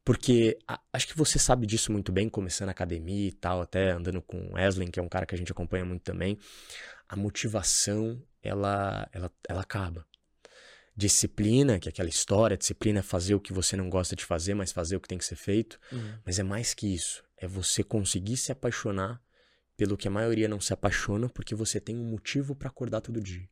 [0.05, 3.89] Porque a- acho que você sabe disso muito bem, começando a academia e tal, até
[3.91, 6.37] andando com o Wesley, que é um cara que a gente acompanha muito também.
[7.09, 10.05] A motivação, ela, ela, ela acaba.
[10.95, 14.53] Disciplina, que é aquela história, disciplina é fazer o que você não gosta de fazer,
[14.53, 15.79] mas fazer o que tem que ser feito.
[15.91, 16.19] Uhum.
[16.23, 17.23] Mas é mais que isso.
[17.35, 19.19] É você conseguir se apaixonar
[19.75, 23.19] pelo que a maioria não se apaixona, porque você tem um motivo pra acordar todo
[23.19, 23.49] dia.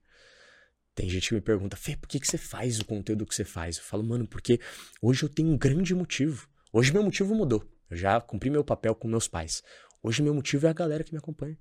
[0.95, 3.43] Tem gente que me pergunta, Fê, por que, que você faz o conteúdo que você
[3.43, 3.77] faz?
[3.77, 4.59] Eu falo, mano, porque
[5.01, 6.47] hoje eu tenho um grande motivo.
[6.71, 7.67] Hoje meu motivo mudou.
[7.89, 9.63] Eu já cumpri meu papel com meus pais.
[10.01, 11.57] Hoje meu motivo é a galera que me acompanha.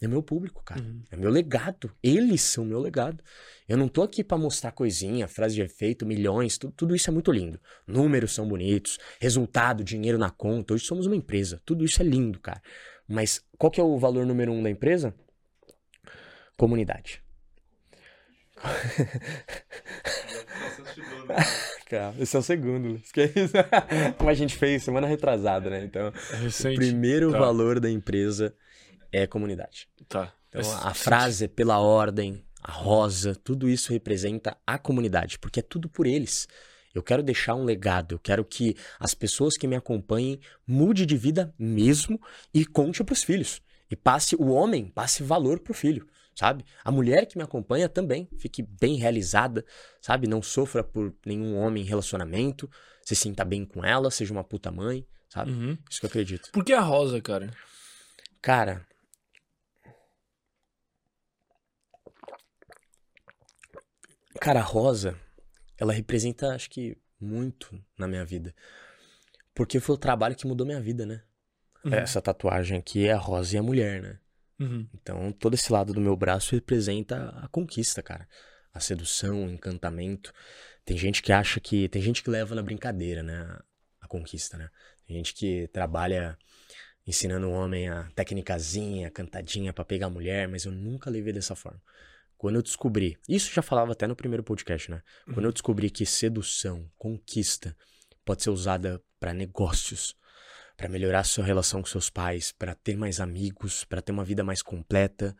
[0.00, 0.80] É meu público, cara.
[0.80, 1.02] Uhum.
[1.10, 1.94] É meu legado.
[2.02, 3.22] Eles são meu legado.
[3.68, 7.12] Eu não tô aqui pra mostrar coisinha, frase de efeito, milhões, tudo, tudo isso é
[7.12, 7.60] muito lindo.
[7.86, 10.72] Números são bonitos, resultado, dinheiro na conta.
[10.72, 11.60] Hoje somos uma empresa.
[11.66, 12.62] Tudo isso é lindo, cara.
[13.06, 15.14] Mas qual que é o valor número um da empresa?
[16.56, 17.22] Comunidade.
[21.88, 23.00] Cara, esse é o segundo.
[23.12, 23.52] Que é isso?
[24.18, 25.84] Como a gente fez semana retrasada, né?
[25.84, 27.38] Então, É o primeiro Tá.
[27.38, 28.54] valor da empresa
[29.12, 29.88] é comunidade.
[30.08, 30.32] Tá.
[30.48, 35.60] Então, É a frase é pela ordem, a rosa, tudo isso representa a comunidade, porque
[35.60, 36.46] é tudo por eles.
[36.94, 41.16] Eu quero deixar um legado, eu quero que as pessoas que me acompanhem mude de
[41.16, 42.20] vida mesmo
[42.52, 43.62] e conte pros filhos.
[43.88, 46.06] E passe o homem, passe valor pro filho,
[46.40, 46.64] sabe?
[46.82, 49.62] A mulher que me acompanha também fique bem realizada,
[50.00, 50.26] sabe?
[50.26, 52.66] Não sofra por nenhum homem em relacionamento,
[53.02, 55.50] se sinta bem com ela, seja uma puta mãe, sabe?
[55.50, 55.76] Uhum.
[55.90, 56.50] Isso que eu acredito.
[56.50, 57.50] Por que a rosa, cara?
[58.40, 58.86] Cara.
[64.40, 65.20] Cara, a rosa,
[65.76, 68.54] ela representa, acho que, muito na minha vida.
[69.54, 71.22] Porque foi o trabalho que mudou minha vida, né?
[71.84, 71.92] Uhum.
[71.92, 74.18] Essa tatuagem aqui é a rosa e a mulher, né?
[74.60, 74.86] Uhum.
[74.94, 78.28] Então, todo esse lado do meu braço representa a conquista, cara.
[78.74, 80.32] A sedução, o encantamento.
[80.84, 81.88] Tem gente que acha que.
[81.88, 83.58] Tem gente que leva na brincadeira, né?
[84.00, 84.68] A, conquista, né?
[85.06, 86.36] Tem gente que trabalha
[87.06, 91.32] ensinando o homem a técnicazinha, a cantadinha pra pegar a mulher, mas eu nunca levei
[91.32, 91.80] dessa forma.
[92.36, 93.16] Quando eu descobri.
[93.28, 95.02] Isso já falava até no primeiro podcast, né?
[95.32, 97.76] Quando eu descobri que sedução, conquista,
[98.24, 100.16] pode ser usada pra negócios,
[100.80, 104.42] Pra melhorar sua relação com seus pais, pra ter mais amigos, pra ter uma vida
[104.42, 105.36] mais completa.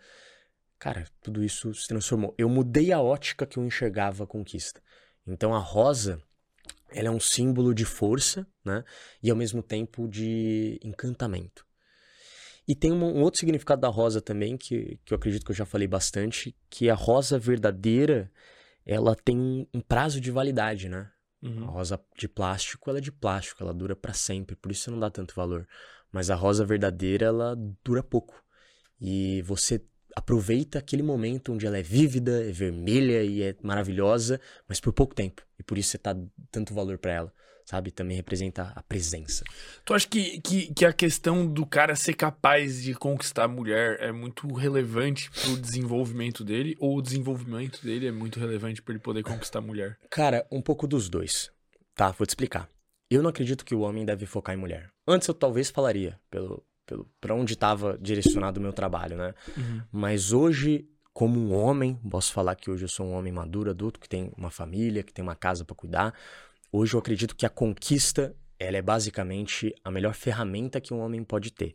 [0.78, 2.34] Cara, tudo isso se transformou.
[2.36, 4.82] Eu mudei a ótica que eu enxergava a conquista.
[5.26, 6.20] Então a rosa,
[6.90, 8.84] ela é um símbolo de força, né?
[9.22, 11.64] E ao mesmo tempo de encantamento.
[12.68, 15.56] E tem um, um outro significado da rosa também, que, que eu acredito que eu
[15.56, 18.30] já falei bastante, que a rosa verdadeira,
[18.84, 21.10] ela tem um prazo de validade, né?
[21.42, 21.66] A Uhum.
[21.66, 25.00] rosa de plástico, ela é de plástico, ela dura pra sempre, por isso você não
[25.00, 25.66] dá tanto valor.
[26.12, 28.42] Mas a rosa verdadeira, ela dura pouco.
[29.00, 29.82] E você
[30.14, 35.14] aproveita aquele momento onde ela é vívida, é vermelha e é maravilhosa, mas por pouco
[35.14, 35.42] tempo.
[35.58, 36.14] E por isso você tá
[36.50, 37.34] tanto valor pra ela,
[37.70, 37.92] sabe?
[37.92, 39.44] Também representa a presença.
[39.84, 43.96] Tu acha que, que, que a questão do cara ser capaz de conquistar a mulher
[44.00, 46.76] é muito relevante pro desenvolvimento dele?
[46.80, 49.96] Ou o desenvolvimento dele é muito relevante pra ele poder conquistar a mulher?
[50.10, 51.48] Cara, um pouco dos dois.
[51.94, 52.68] Tá, vou te explicar.
[53.08, 54.90] Eu não acredito que o homem deve focar em mulher.
[55.06, 59.32] Antes eu talvez falaria, pelo, pelo, pra onde estava direcionado o meu trabalho, né?
[59.56, 59.82] Uhum.
[59.92, 64.00] Mas hoje, como um homem, posso falar que hoje eu sou um homem maduro, adulto,
[64.00, 66.14] que tem uma família, que tem uma casa pra cuidar.
[66.72, 71.24] Hoje eu acredito que a conquista, ela é basicamente a melhor ferramenta que um homem
[71.24, 71.74] pode ter.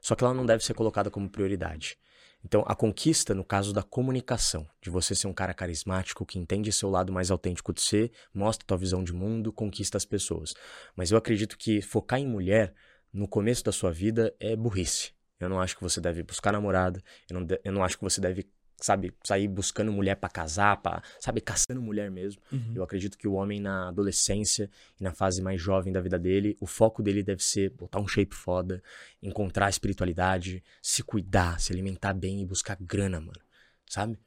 [0.00, 1.98] Só que ela não deve ser colocada como prioridade.
[2.44, 6.70] Então, a conquista, no caso da comunicação, de você ser um cara carismático, que entende
[6.70, 10.54] seu lado mais autêntico de ser, mostra tua visão de mundo, conquista as pessoas.
[10.94, 12.72] Mas eu acredito que focar em mulher,
[13.12, 15.10] no começo da sua vida, é burrice.
[15.40, 18.20] Eu não acho que você deve buscar namorada, eu não, eu não acho que você
[18.20, 18.48] deve,
[18.80, 22.40] sabe, sair buscando mulher pra casar, pra, sabe, caçando mulher mesmo.
[22.52, 22.72] Uhum.
[22.74, 26.56] Eu acredito que o homem na adolescência e na fase mais jovem da vida dele,
[26.60, 28.82] o foco dele deve ser botar um shape foda,
[29.22, 33.40] encontrar a espiritualidade, se cuidar, se alimentar bem e buscar grana, mano.
[33.86, 34.18] Sabe?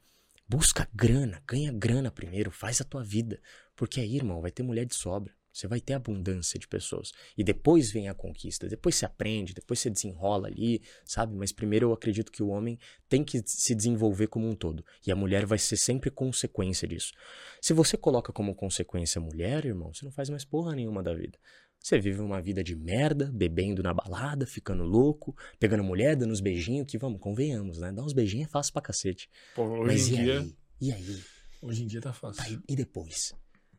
[0.48, 3.40] Busca grana, ganha grana primeiro, faz a tua vida.
[3.74, 5.32] Porque aí, irmão, vai ter mulher de sobra.
[5.52, 7.12] Você vai ter abundância de pessoas.
[7.36, 8.68] E depois vem a conquista.
[8.68, 11.36] Depois você aprende, depois você desenrola ali, sabe?
[11.36, 14.84] Mas primeiro eu acredito que o homem tem que se desenvolver como um todo.
[15.06, 17.12] E a mulher vai ser sempre consequência disso.
[17.60, 21.12] Se você coloca como consequência a mulher, irmão, você não faz mais porra nenhuma da
[21.12, 21.38] vida.
[21.78, 26.40] Você vive uma vida de merda, bebendo na balada, ficando louco, pegando mulher, dando uns
[26.40, 27.90] beijinhos, que vamos, convenhamos, né?
[27.92, 29.28] Dar uns beijinhos é fácil pra cacete.
[29.54, 30.40] Pô, hoje Mas em e dia.
[30.40, 30.56] aí?
[30.80, 31.22] E aí?
[31.60, 32.42] Hoje em dia tá fácil.
[32.42, 33.34] Tá, e, e depois?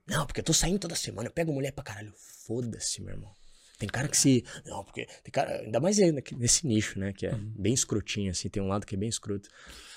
[0.07, 2.13] Não, porque eu tô saindo toda semana, eu pego mulher pra caralho.
[2.45, 3.31] Foda-se, meu irmão.
[3.79, 4.45] Tem cara que se.
[4.65, 5.05] Não, porque.
[5.23, 5.61] Tem cara.
[5.61, 5.97] Ainda mais
[6.37, 7.11] nesse nicho, né?
[7.11, 8.47] Que é bem escrotinho, assim.
[8.47, 9.49] Tem um lado que é bem escroto.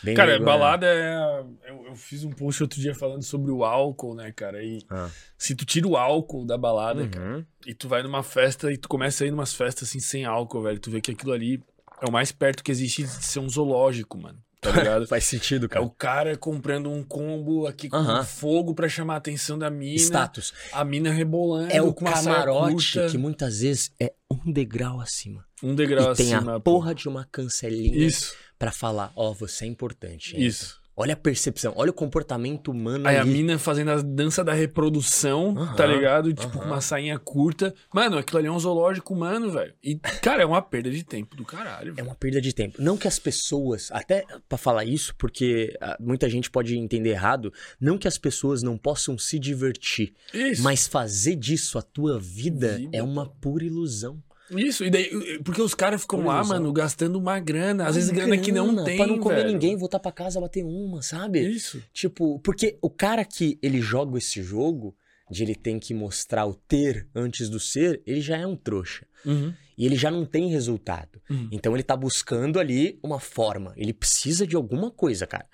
[0.03, 0.45] Bem Cara, né?
[0.45, 1.71] balada é.
[1.71, 4.65] Eu, eu fiz um post outro dia falando sobre o álcool, né, cara?
[4.65, 5.11] E Ah.
[5.39, 7.47] se tu tira o álcool da balada, cara, Uhum.
[7.67, 10.63] e tu vai numa festa e tu começa a ir numas festas assim sem álcool,
[10.63, 11.63] velho, tu vê que aquilo ali
[12.03, 14.43] é o mais perto que existe de ser um zoológico, mano.
[14.73, 15.07] Tá ligado?
[15.09, 15.85] Faz sentido, É cara.
[15.85, 18.25] o cara comprando um combo aqui com Aham.
[18.25, 19.97] fogo pra chamar a atenção da mina.
[19.97, 20.53] Status.
[20.73, 25.45] A mina rebolando É o camarote que muitas vezes é um degrau acima.
[25.63, 26.57] um degrau e tem acima.
[26.57, 26.73] a pô.
[26.73, 30.35] porra de uma cancelinha Isso, pra falar, ó, você é importante.
[30.43, 30.81] isso.
[30.99, 35.55] Olha a percepção, olha o comportamento humano Aí a mina fazendo a dança da reprodução,
[35.55, 36.33] Aham, tá ligado?
[36.33, 36.69] Tipo, com aham.
[36.69, 37.75] uma sainha curta.
[37.93, 39.75] Mano, aquilo ali é um zoológico humano, velho.
[39.85, 41.93] E, cara, é uma perda de tempo do caralho.
[41.93, 42.09] É velho.
[42.09, 42.81] uma perda de tempo.
[42.81, 47.53] Não que as pessoas, até pra falar isso, porque ah, muita gente pode entender errado,
[47.79, 50.63] não que as pessoas não possam se divertir, Isso.
[50.63, 54.23] mas fazer disso a tua vida, Vida, é uma pura ilusão.
[54.51, 57.87] Isso, e daí, porque os caras ficam lá, mano, gastando uma grana.
[57.87, 58.97] Às vezes grana que não Grana, tem.
[58.97, 59.53] Pra não comer velho.
[59.53, 61.41] ninguém, voltar pra casa, bater uma, sabe?
[61.41, 61.83] Isso.
[61.93, 64.97] Tipo, porque o cara que ele joga esse jogo,
[65.31, 69.07] de ele tem que mostrar o ter antes do ser, ele já é um trouxa.
[69.25, 69.53] Uhum.
[69.77, 71.21] E ele já não tem resultado.
[71.29, 71.49] Uhum.
[71.51, 73.75] Então ele tá buscando ali uma forma.
[73.77, 75.47] Ele precisa de alguma coisa, cara.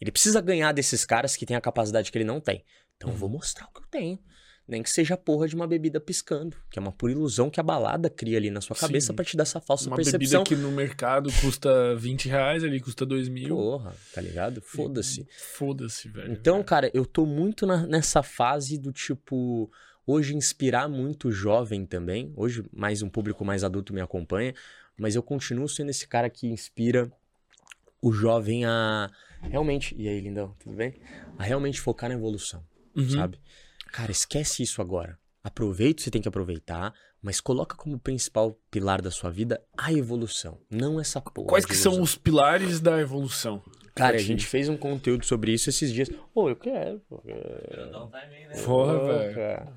[0.00, 2.62] Ele precisa ganhar desses caras que têm a capacidade que ele não tem.
[2.96, 4.18] Então eu vou mostrar o que eu tenho.
[4.66, 7.60] Nem que seja a porra de uma bebida piscando, que é uma pura ilusão que
[7.60, 9.14] a balada cria ali na sua cabeça Sim.
[9.14, 10.42] pra te dar essa falsa Uma percepção.
[10.42, 13.54] bebida que no mercado custa 20 reais, ali custa 2 mil.
[13.54, 14.62] Porra, tá ligado?
[14.62, 15.26] Foda-se.
[15.54, 16.32] Foda-se, velho.
[16.32, 19.70] Então, cara, eu tô muito na- nessa fase do tipo.
[20.06, 22.32] Hoje inspirar muito jovem também.
[22.36, 24.54] Hoje, mais um público mais adulto me acompanha.
[24.98, 27.10] Mas eu continuo sendo esse cara que inspira
[28.00, 29.10] o jovem a
[29.42, 29.94] realmente.
[29.98, 30.94] E aí, lindão, tudo bem?
[31.38, 32.62] A realmente focar na evolução,
[32.96, 33.08] Uhum.
[33.10, 33.38] sabe?
[33.94, 35.16] Cara, esquece isso agora.
[35.42, 40.58] Aproveita você tem que aproveitar, mas coloca como principal pilar da sua vida a evolução,
[40.70, 41.48] não essa porra.
[41.48, 43.62] Quais que são os pilares da evolução?
[43.94, 46.08] Cara, a gente fez um conteúdo sobre isso esses dias.
[46.32, 46.98] Pô, eu quero.
[47.08, 47.18] Pô,
[48.64, 49.34] Porra, Pô, velho.
[49.34, 49.72] cara.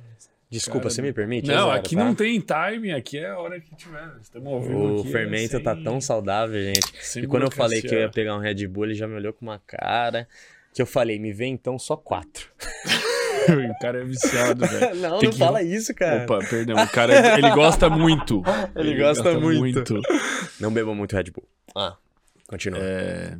[0.49, 1.45] Desculpa, Cara, você me permite?
[1.47, 2.03] Não, É zero, aqui tá?
[2.05, 4.15] não tem time, aqui é a hora que tiver.
[4.21, 6.87] Estamos ao vivo O aqui, fermento é tá sem- tão saudável, gente.
[7.05, 9.15] sem E quando eu falei que eu ia pegar um Red Bull, ele já me
[9.15, 10.27] olhou com uma cara.
[10.73, 12.49] Que eu falei, me vê então só quatro.
[13.71, 14.95] o cara é viciado, velho.
[15.01, 16.23] não, Tem não que- fala isso, cara.
[16.23, 16.83] Opa, perdão.
[16.83, 18.43] O cara, ele gosta muito.
[18.75, 20.01] Ele gosta muito.
[20.59, 21.47] Não beba muito Red Bull.
[21.75, 21.95] Ah,
[22.47, 22.79] continua.
[22.81, 23.37] É...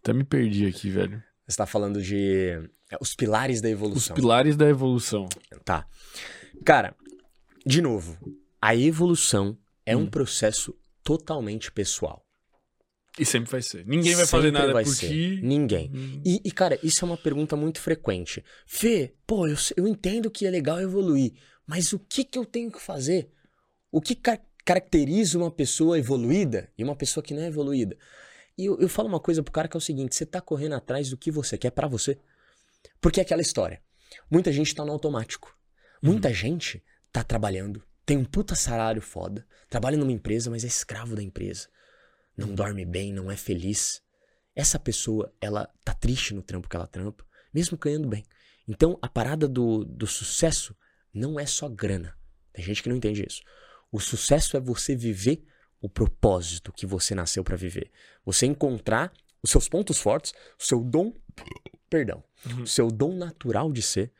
[0.00, 1.22] Até me perdi aqui, velho.
[1.46, 2.58] Você tá falando de
[2.90, 4.14] é, os pilares da Os evolução.
[4.16, 5.28] pilares da evolução.
[5.64, 5.86] Tá.
[6.64, 6.94] Cara,
[7.64, 8.16] de novo,
[8.60, 10.06] a evolução é um Hum.
[10.10, 12.21] processo totalmente pessoal.
[13.18, 13.86] E sempre vai ser.
[13.86, 15.08] Ninguém vai fazer Sempre nada vai por ser.
[15.08, 15.40] ti.
[15.42, 15.90] Ninguém.
[15.94, 16.22] Hum.
[16.24, 18.42] E, e, cara, isso é uma pergunta muito frequente.
[18.66, 21.32] Fê, pô, eu, eu entendo que é legal evoluir,
[21.66, 23.30] mas o que, que eu tenho que fazer?
[23.90, 27.96] O que ca- caracteriza uma pessoa evoluída e uma pessoa que não é evoluída?
[28.56, 30.74] E eu, eu falo uma coisa pro cara que é o seguinte: você tá correndo
[30.74, 32.18] atrás do que você quer pra você.
[33.00, 33.82] Porque é aquela história.
[34.30, 35.54] Muita gente tá no automático.
[36.02, 41.14] Muita gente tá trabalhando, tem um puta salário foda, trabalha numa empresa, mas é escravo
[41.14, 41.68] da empresa.
[42.36, 44.02] Não dorme bem, não é feliz.
[44.54, 48.24] Essa pessoa, ela tá triste no trampo que ela trampa, mesmo ganhando bem.
[48.68, 50.76] Então, a parada do, do sucesso
[51.12, 52.16] não é só grana.
[52.52, 53.42] Tem gente que não entende isso.
[53.90, 55.44] O sucesso é você viver
[55.80, 57.90] o propósito que você nasceu pra viver.
[58.24, 61.12] Você encontrar os seus pontos fortes, o seu dom,
[61.90, 62.62] perdão, Uhum.
[62.62, 64.12] o seu dom natural de ser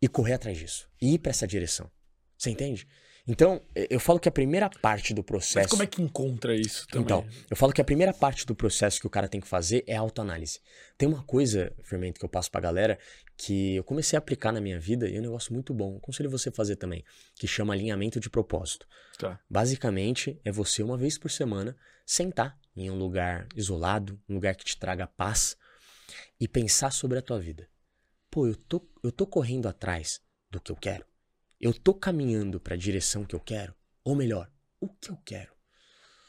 [0.00, 0.88] e correr atrás disso.
[1.00, 1.90] E ir pra essa direção.
[2.36, 2.86] Você entende?
[3.26, 5.58] Então, eh, eu falo que a primeira parte do processo.
[5.58, 7.04] Mas como é que encontra isso também?
[7.04, 9.82] Então, eu falo que a primeira parte do processo que o cara tem que fazer
[9.86, 10.60] é a autoanálise.
[10.98, 12.98] Tem uma coisa, Fermento, que eu passo pra galera
[13.36, 15.96] que eu comecei a aplicar na minha vida e é um negócio muito bom.
[15.96, 17.02] Aconselho você a fazer também,
[17.34, 18.86] que chama alinhamento de propósito.
[19.18, 19.40] Tá.
[19.48, 24.64] Basicamente, é você, uma vez por semana, sentar em um lugar isolado, um lugar que
[24.64, 25.56] te traga paz
[26.38, 27.68] e pensar sobre a tua vida.
[28.30, 31.06] Pô, eu tô, eu tô correndo atrás do que eu quero?
[31.64, 33.74] Eu tô caminhando para a direção que eu quero?
[34.04, 35.50] Ou melhor, o que eu quero?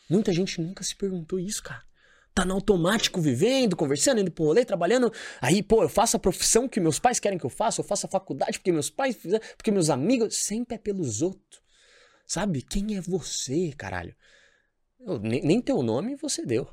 [0.09, 1.83] Muita gente nunca se perguntou isso, cara.
[2.33, 5.11] Tá no automático, vivendo, conversando, indo pro rolê, trabalhando.
[5.41, 8.05] Aí, pô, eu faço a profissão que meus pais querem que eu faça, eu faço
[8.05, 10.37] a faculdade porque meus pais fizeram, porque meus amigos.
[10.37, 11.61] Sempre é pelos outros.
[12.25, 12.61] Sabe?
[12.61, 14.15] Quem é você, caralho?
[15.01, 16.65] Eu- nem, nem teu nome você deu,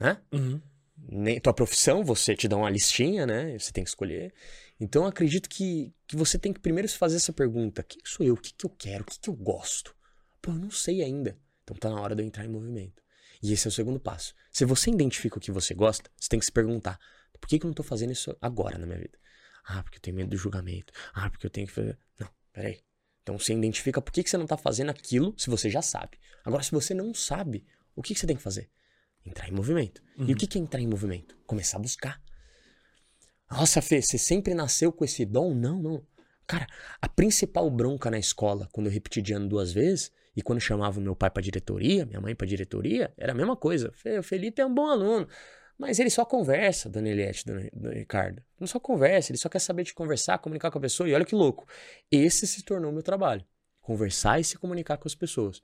[0.00, 0.18] né?
[0.32, 0.62] Uhum.
[0.96, 3.58] Nem, tua profissão, você te dá uma listinha, né?
[3.58, 4.32] Você tem que escolher.
[4.80, 8.24] Então, eu acredito que, que você tem que primeiro se fazer essa pergunta: quem sou
[8.24, 8.34] eu?
[8.34, 9.02] O que, que eu quero?
[9.02, 9.94] O que, que eu gosto?
[10.40, 11.38] Pô, eu não sei ainda.
[11.62, 13.02] Então, tá na hora de eu entrar em movimento.
[13.42, 14.34] E esse é o segundo passo.
[14.52, 16.98] Se você identifica o que você gosta, você tem que se perguntar:
[17.40, 19.18] por que, que eu não tô fazendo isso agora na minha vida?
[19.64, 20.92] Ah, porque eu tenho medo do julgamento.
[21.12, 21.98] Ah, porque eu tenho que fazer.
[22.18, 22.80] Não, peraí.
[23.22, 26.18] Então você identifica por que, que você não tá fazendo aquilo se você já sabe.
[26.44, 28.70] Agora, se você não sabe, o que, que você tem que fazer?
[29.24, 30.02] Entrar em movimento.
[30.26, 31.36] E o que, que é entrar em movimento?
[31.46, 32.22] Começar a buscar.
[33.50, 35.54] Nossa, Fê, você sempre nasceu com esse dom?
[35.54, 36.02] Não, não.
[36.46, 36.66] Cara,
[37.00, 41.00] a principal bronca na escola, quando eu repeti de ano duas vezes, e quando chamava
[41.00, 43.92] meu pai pra diretoria, minha mãe pra diretoria, era a mesma coisa.
[44.18, 45.28] O Felipe é um bom aluno.
[45.76, 48.42] Mas ele só conversa, Dona Eliette, Dona Ricardo.
[48.58, 51.08] Não só conversa, ele só quer saber de conversar, comunicar com a pessoa.
[51.08, 51.66] E olha que louco.
[52.10, 53.44] Esse se tornou meu trabalho.
[53.80, 55.62] Conversar e se comunicar com as pessoas.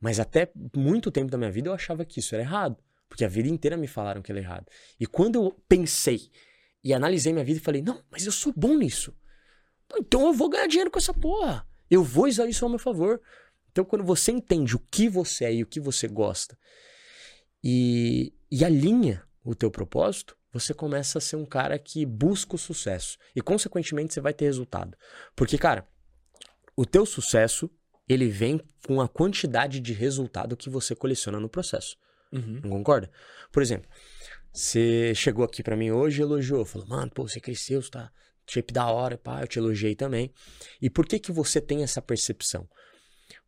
[0.00, 2.76] Mas até muito tempo da minha vida eu achava que isso era errado.
[3.08, 4.66] Porque a vida inteira me falaram que era errado.
[4.98, 6.30] E quando eu pensei
[6.82, 9.14] e analisei minha vida e falei, não, mas eu sou bom nisso.
[9.96, 11.66] Então eu vou ganhar dinheiro com essa porra.
[11.90, 13.20] Eu vou usar isso ao meu favor.
[13.70, 16.58] Então, quando você entende o que você é e o que você gosta
[17.64, 22.58] e, e alinha o teu propósito, você começa a ser um cara que busca o
[22.58, 23.18] sucesso.
[23.34, 24.96] E, consequentemente, você vai ter resultado.
[25.34, 25.88] Porque, cara,
[26.76, 27.70] o teu sucesso,
[28.06, 31.96] ele vem com a quantidade de resultado que você coleciona no processo.
[32.30, 32.60] Uhum.
[32.62, 33.10] Não concorda?
[33.50, 33.88] Por exemplo,
[34.52, 36.64] você chegou aqui para mim hoje e elogiou.
[36.64, 38.12] Falou, mano, pô, você cresceu, você tá
[38.46, 40.32] shape da hora, pá, eu te elogiei também.
[40.80, 42.68] E por que que você tem essa percepção?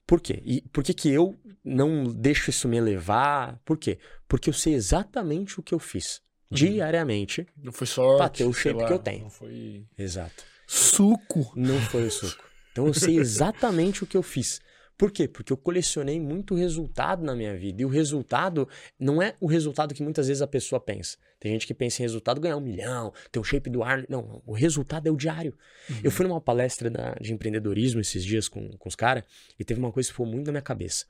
[0.07, 0.43] Por quê?
[0.45, 3.59] E por que, que eu não deixo isso me levar?
[3.65, 3.99] Por quê?
[4.29, 6.21] Porque eu sei exatamente o que eu fiz.
[6.51, 6.57] Uhum.
[6.57, 7.47] Diariamente.
[7.57, 8.19] Não foi sorte.
[8.19, 9.25] Pra ter o shape lá, que eu tenho.
[9.25, 9.87] Não foi.
[9.97, 10.45] Exato.
[10.67, 11.53] Suco.
[11.57, 12.45] Não foi o suco.
[12.73, 14.61] Então eu sei exatamente o que eu fiz.
[14.97, 15.27] Por quê?
[15.27, 17.83] Porque eu colecionei muito resultado na minha vida.
[17.83, 21.19] E o resultado não é o resultado que muitas vezes a pessoa pensa.
[21.41, 24.05] Tem gente que pensa em resultado ganhar um milhão, ter o shape do ar.
[24.09, 25.57] Não, o resultado é o diário.
[26.03, 29.25] Eu fui numa palestra da- de empreendedorismo esses dias com, com os caras
[29.59, 31.07] e teve uma coisa que ficou muito na minha cabeça.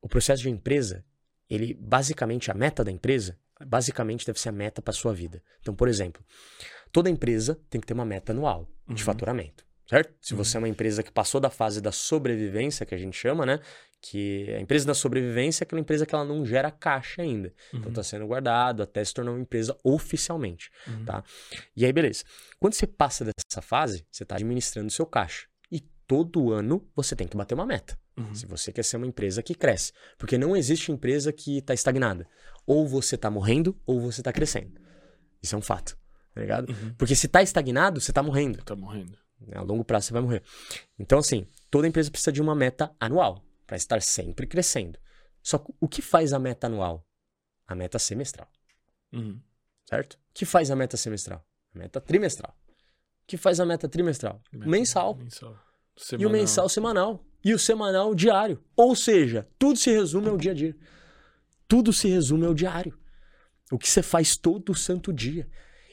[0.00, 1.04] O processo de empresa,
[1.48, 5.42] ele basicamente, a meta da empresa, basicamente deve ser a meta para sua vida.
[5.60, 6.22] Então, por exemplo,
[6.92, 8.98] toda empresa tem que ter uma meta anual de Uhum.
[8.98, 10.14] faturamento, certo?
[10.20, 13.44] Se você é uma empresa que passou da fase da sobrevivência, que a gente chama,
[13.46, 13.60] né?
[14.00, 17.52] Que a empresa da sobrevivência é aquela empresa que ela não gera caixa ainda.
[17.68, 17.88] Então Uhum.
[17.88, 21.04] está sendo guardado até se tornar uma empresa oficialmente, Uhum.
[21.04, 21.24] tá?
[21.76, 22.24] E aí, beleza.
[22.58, 25.46] Quando você passa dessa fase, você está administrando o seu caixa.
[25.72, 27.98] E todo ano você tem que bater uma meta.
[28.16, 28.34] Uhum.
[28.34, 29.92] Se você quer ser uma empresa que cresce.
[30.18, 32.28] Porque não existe empresa que está estagnada.
[32.66, 34.80] Ou você está morrendo, ou você está crescendo.
[35.42, 35.98] Isso é um fato,
[36.34, 36.70] tá ligado?
[36.70, 36.94] Uhum.
[36.96, 38.62] Porque se está estagnado, você está morrendo.
[38.64, 39.18] Tá morrendo.
[39.52, 40.42] A longo prazo você vai morrer.
[40.98, 44.98] Então, assim, toda empresa precisa de uma meta anual para estar sempre crescendo.
[45.42, 47.06] Só que o que faz a meta anual?
[47.66, 48.48] A meta semestral,
[49.12, 49.40] Uhum.
[49.88, 50.14] certo?
[50.14, 51.44] O que faz a meta semestral?
[51.74, 52.54] A meta trimestral.
[52.68, 54.40] O que faz a meta trimestral?
[54.52, 55.14] Meta- Mensal.
[55.16, 55.58] Mensal.
[56.18, 57.24] E o mensal semanal.
[57.44, 58.62] E o semanal diário.
[58.76, 60.76] Ou seja, tudo se resume ao dia a dia.
[61.68, 62.98] Tudo se resume ao diário.
[63.72, 65.48] O que você faz todo santo dia.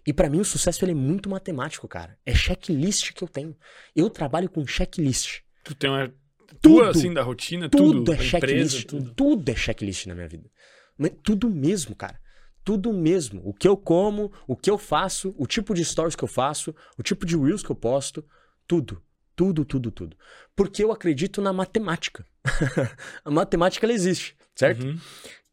[0.05, 2.17] E pra mim o sucesso ele é muito matemático, cara.
[2.25, 3.55] É checklist que eu tenho.
[3.95, 5.41] Eu trabalho com checklist.
[5.63, 6.07] Tu tem uma.
[6.47, 6.59] Tudo.
[6.61, 8.13] Tua, assim, da rotina, Tudo, tudo.
[8.13, 8.83] é da checklist.
[8.83, 9.13] empresa, tudo.
[9.13, 10.49] tudo é checklist na minha vida.
[10.97, 12.19] Mas tudo mesmo, cara.
[12.63, 13.41] Tudo mesmo.
[13.45, 16.75] O que eu como, o que eu faço, o tipo de stories que eu faço,
[16.97, 18.25] o tipo de reels que eu posto,
[18.67, 19.01] tudo.
[19.35, 20.17] Tudo, tudo, tudo.
[20.55, 22.25] Porque eu acredito na matemática.
[23.23, 24.85] a matemática ela existe, certo?
[24.85, 24.99] Uhum.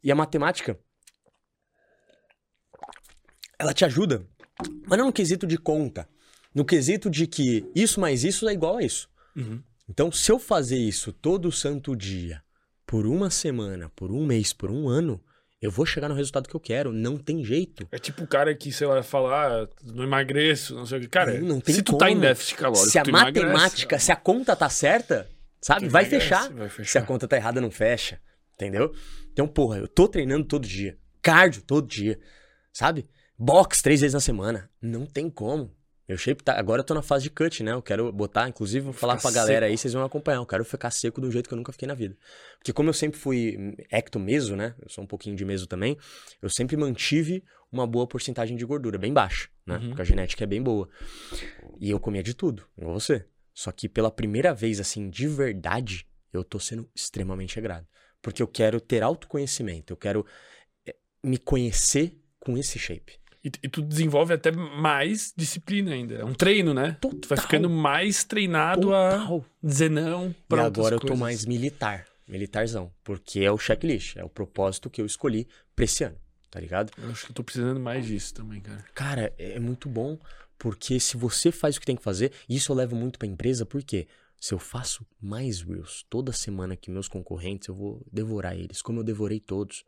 [0.03, 0.79] E a matemática
[3.59, 4.27] ela te ajuda,
[4.87, 6.09] mas não no quesito de conta,
[6.55, 9.09] no quesito de que isso mais isso é igual a isso.
[9.37, 9.63] Uhum.
[9.89, 12.43] Então, se eu fazer isso todo santo dia,
[12.87, 15.21] por uma semana, por um mês, por um ano,
[15.61, 16.93] eu vou chegar no resultado que eu quero.
[16.93, 17.87] Não tem jeito.
[17.91, 21.09] É tipo o cara que, sei lá, fala, ah, não emagreço, não sei o que.
[21.09, 22.23] Cara, Não, não tem se tu tá em como.
[22.23, 25.29] déficit calórico, se a tu emagrece, matemática, se a conta tá certa,
[25.61, 25.89] sabe?
[25.89, 26.53] Vai emagrece, fechar.
[26.53, 27.01] vai Se fechar.
[27.01, 28.21] a conta tá errada, não fecha.
[28.55, 28.93] Entendeu?
[29.33, 30.99] Então, porra, eu tô treinando todo dia.
[31.23, 32.19] Cardio todo dia.
[32.73, 33.09] Sabe?
[33.39, 34.71] Box três vezes na semana.
[34.81, 35.71] Não tem como.
[36.09, 36.59] Meu shape tá.
[36.59, 37.73] Agora eu tô na fase de cut, né?
[37.73, 40.39] Eu quero botar, inclusive, vou falar Ficar pra galera aí, vocês vão acompanhar.
[40.39, 42.17] Eu quero ficar seco do jeito que eu nunca fiquei na vida.
[42.59, 44.75] Porque como eu sempre fui ecto-meso, né?
[44.81, 45.99] Eu sou um pouquinho de meso também.
[46.41, 49.77] Eu sempre mantive uma boa porcentagem de gordura, bem baixa, né?
[49.77, 49.89] Uhum.
[49.89, 50.89] Porque a genética é bem boa.
[51.79, 53.27] E eu comia de tudo, igual você.
[53.53, 57.87] Só que pela primeira vez, assim, de verdade, eu tô sendo extremamente regrado.
[58.23, 60.25] Porque eu quero ter autoconhecimento, eu quero
[60.87, 63.18] eh, me conhecer com esse shape.
[63.45, 66.17] E, e tu desenvolve até mais disciplina ainda.
[66.17, 66.97] É um treino, né?
[67.01, 67.39] Tu vai Total.
[67.39, 69.45] ficando mais treinado a Total.
[69.63, 71.21] dizer não E pra agora eu tô coisas.
[71.21, 72.93] mais militar, militarzão.
[73.05, 75.47] Porque é o checklist, é o propósito que eu escolhi
[75.77, 76.17] pra esse ano,
[76.51, 76.93] tá ligado?
[76.99, 78.85] Eu acho que eu tô precisando mais disso também, cara.
[78.95, 80.19] Cara, é é muito bom,
[80.59, 83.29] porque se você faz o que tem que fazer, e isso eu levo muito pra
[83.29, 84.09] empresa, porque
[84.41, 88.99] se eu faço mais Reels toda semana que meus concorrentes, eu vou devorar eles, como
[89.01, 89.85] eu devorei todos.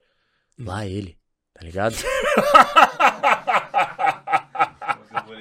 [0.58, 1.16] Lá ele,
[1.54, 1.96] tá ligado?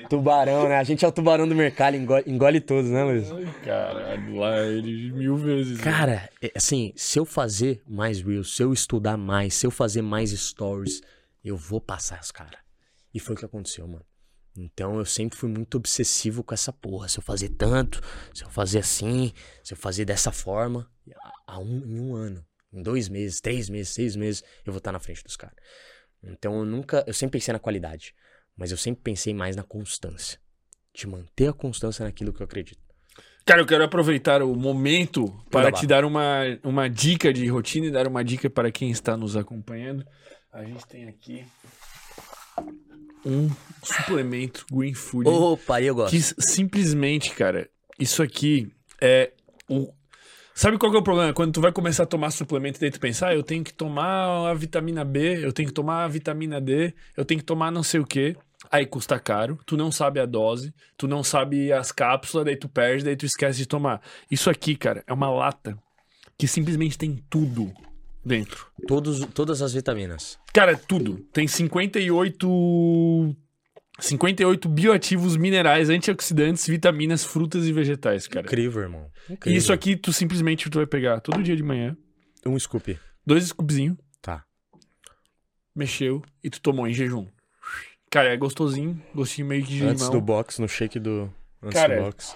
[0.10, 0.78] tubarão, né?
[0.78, 3.32] A gente é o tubarão do mercado, engole, engole todos, né, Luiz?
[3.32, 5.78] Ai, caralho, lá ele mil vezes.
[5.78, 5.84] né?
[5.84, 10.02] Cara, é, assim, se eu fazer mais Reels, se eu estudar mais, se eu fazer
[10.02, 11.02] mais stories,
[11.44, 12.60] eu vou passar os caras.
[13.14, 14.06] E foi o que aconteceu, mano.
[14.58, 17.08] Então eu sempre fui muito obsessivo com essa porra.
[17.08, 18.02] Se eu fazer tanto,
[18.34, 19.32] se eu fazer assim,
[19.64, 23.70] se eu fazer dessa forma, a- a um, em um ano, em dois meses, três
[23.70, 25.56] meses, seis meses, eu vou estar na frente dos caras.
[26.24, 28.14] Então eu nunca, eu sempre pensei na qualidade,
[28.56, 30.40] mas eu sempre pensei mais na constância.
[30.94, 32.82] De manter a constância naquilo que eu acredito.
[33.46, 37.92] Cara, eu quero aproveitar o momento para te dar uma, uma dica de rotina e
[37.92, 40.06] dar uma dica para quem está nos acompanhando.
[40.52, 41.46] A gente tem aqui
[43.26, 43.50] um
[43.84, 46.12] suplemento Green Food Opa, eu gosto.
[46.12, 49.32] que simplesmente, cara, isso aqui é
[49.68, 49.92] o
[50.60, 51.32] Sabe qual que é o problema?
[51.32, 54.50] Quando tu vai começar a tomar suplemento, daí tu pensa, ah, eu tenho que tomar
[54.50, 57.82] a vitamina B, eu tenho que tomar a vitamina D, eu tenho que tomar não
[57.82, 58.36] sei o quê.
[58.70, 62.68] Aí custa caro, tu não sabe a dose, tu não sabe as cápsulas, daí tu
[62.68, 64.02] perde, daí tu esquece de tomar.
[64.30, 65.78] Isso aqui, cara, é uma lata
[66.38, 67.72] que simplesmente tem tudo
[68.26, 68.68] dentro.
[68.86, 70.38] Todos, todas as vitaminas.
[70.54, 71.26] Cara, tudo.
[71.32, 73.34] Tem 58
[74.00, 78.46] 58 bioativos minerais, antioxidantes, vitaminas, frutas e vegetais, cara.
[78.46, 79.10] Incrível, irmão.
[79.30, 79.58] E Incrível.
[79.58, 81.96] isso aqui tu simplesmente tu vai pegar todo dia de manhã,
[82.46, 82.98] Um scoop.
[83.26, 84.44] dois scoopzinhos, Tá.
[85.76, 87.28] mexeu e tu tomou em jejum.
[88.12, 90.20] Cara, é gostosinho, gostinho meio que de Antes limão.
[90.20, 91.32] do box, no shake do.
[91.62, 92.36] Antes Cara, do box.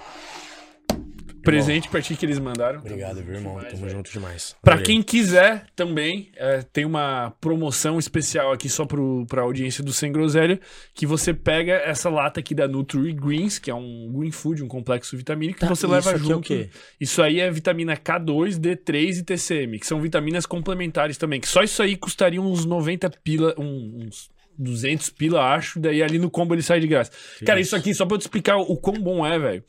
[1.43, 2.79] Presente pra ti que eles mandaram.
[2.79, 3.53] Obrigado, viu, irmão?
[3.55, 3.97] Demais, Tamo velho.
[3.97, 4.55] junto demais.
[4.61, 4.93] Pra Adorei.
[4.93, 10.11] quem quiser também, é, tem uma promoção especial aqui só pro, pra audiência do Sem
[10.11, 10.59] Groselha,
[10.93, 14.67] que você pega essa lata aqui da Nutri Greens, que é um green food, um
[14.67, 16.47] complexo vitamínico, que Tá, você e leva aqui é o junto.
[16.47, 16.69] quê?
[16.99, 21.61] Isso aí é vitamina K2, D3 e TCM, que são vitaminas complementares também, que só
[21.63, 26.61] isso aí custaria uns 90 pila, uns 200 pila, acho, daí ali no combo ele
[26.61, 27.11] sai de graça.
[27.45, 29.63] Cara, isso aqui, só pra eu te explicar o quão bom é, velho.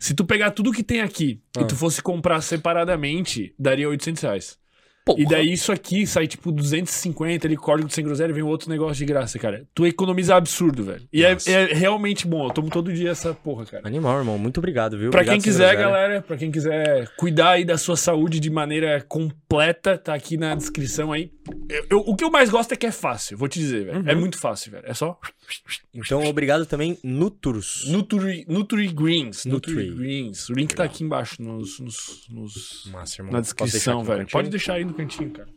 [0.00, 1.60] Se tu pegar tudo que tem aqui Ah.
[1.60, 4.58] e tu fosse comprar separadamente, daria 800 reais.
[5.04, 5.20] Porra.
[5.22, 9.06] E daí isso aqui sai tipo 250, ali, código sem groselha, vem outro negócio de
[9.06, 9.66] graça, cara.
[9.74, 11.02] Tu economiza absurdo, velho.
[11.10, 12.46] E é, é realmente bom.
[12.46, 13.86] Eu tomo todo dia essa porra, cara.
[13.88, 14.38] Animal, irmão.
[14.38, 15.10] Muito obrigado, viu?
[15.10, 19.00] Pra Obrigado, quem quiser, galera, pra quem quiser cuidar aí da sua saúde de maneira
[19.08, 21.30] completa, tá aqui na descrição aí.
[21.68, 24.00] Eu- eu- o que eu mais gosto é que é fácil, vou te dizer, velho.
[24.00, 24.08] Uhum.
[24.08, 24.84] É muito fácil, velho.
[24.86, 25.18] É só
[25.94, 27.84] Então, obrigado também, Nutrus.
[27.88, 29.44] Nutri, Nutri Greens.
[29.44, 29.94] Nutri, Nutri.
[29.94, 30.48] Greens.
[30.48, 34.26] O link tá aqui embaixo nos, nos- nos- Massa, na descrição, velho.
[34.28, 35.48] Pode deixar aí no cantinho, cara.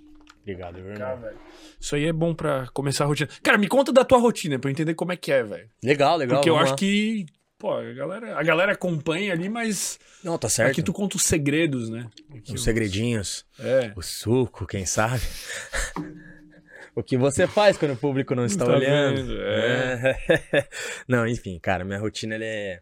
[0.41, 1.21] Obrigado, irmão.
[1.21, 1.37] velho.
[1.79, 3.29] Isso aí é bom pra começar a rotina.
[3.41, 5.69] Cara, me conta da tua rotina pra eu entender como é que é, velho.
[5.83, 6.37] Legal, legal.
[6.37, 6.77] Porque eu vamos acho lá.
[6.77, 7.25] que,
[7.57, 10.71] pô, a galera, a galera acompanha ali, mas Não, tá certo.
[10.71, 12.09] aqui tu conta os segredos, né?
[12.29, 13.45] Aqui Os os- segredinhos.
[13.57, 13.93] É.
[13.95, 15.21] O suco, quem sabe?
[16.95, 19.15] o que você faz quando o público não está Tá olhando.
[19.25, 19.41] vendo?
[19.41, 20.17] É.
[20.53, 20.67] É.
[21.07, 22.81] não, enfim, cara, minha rotina ela é,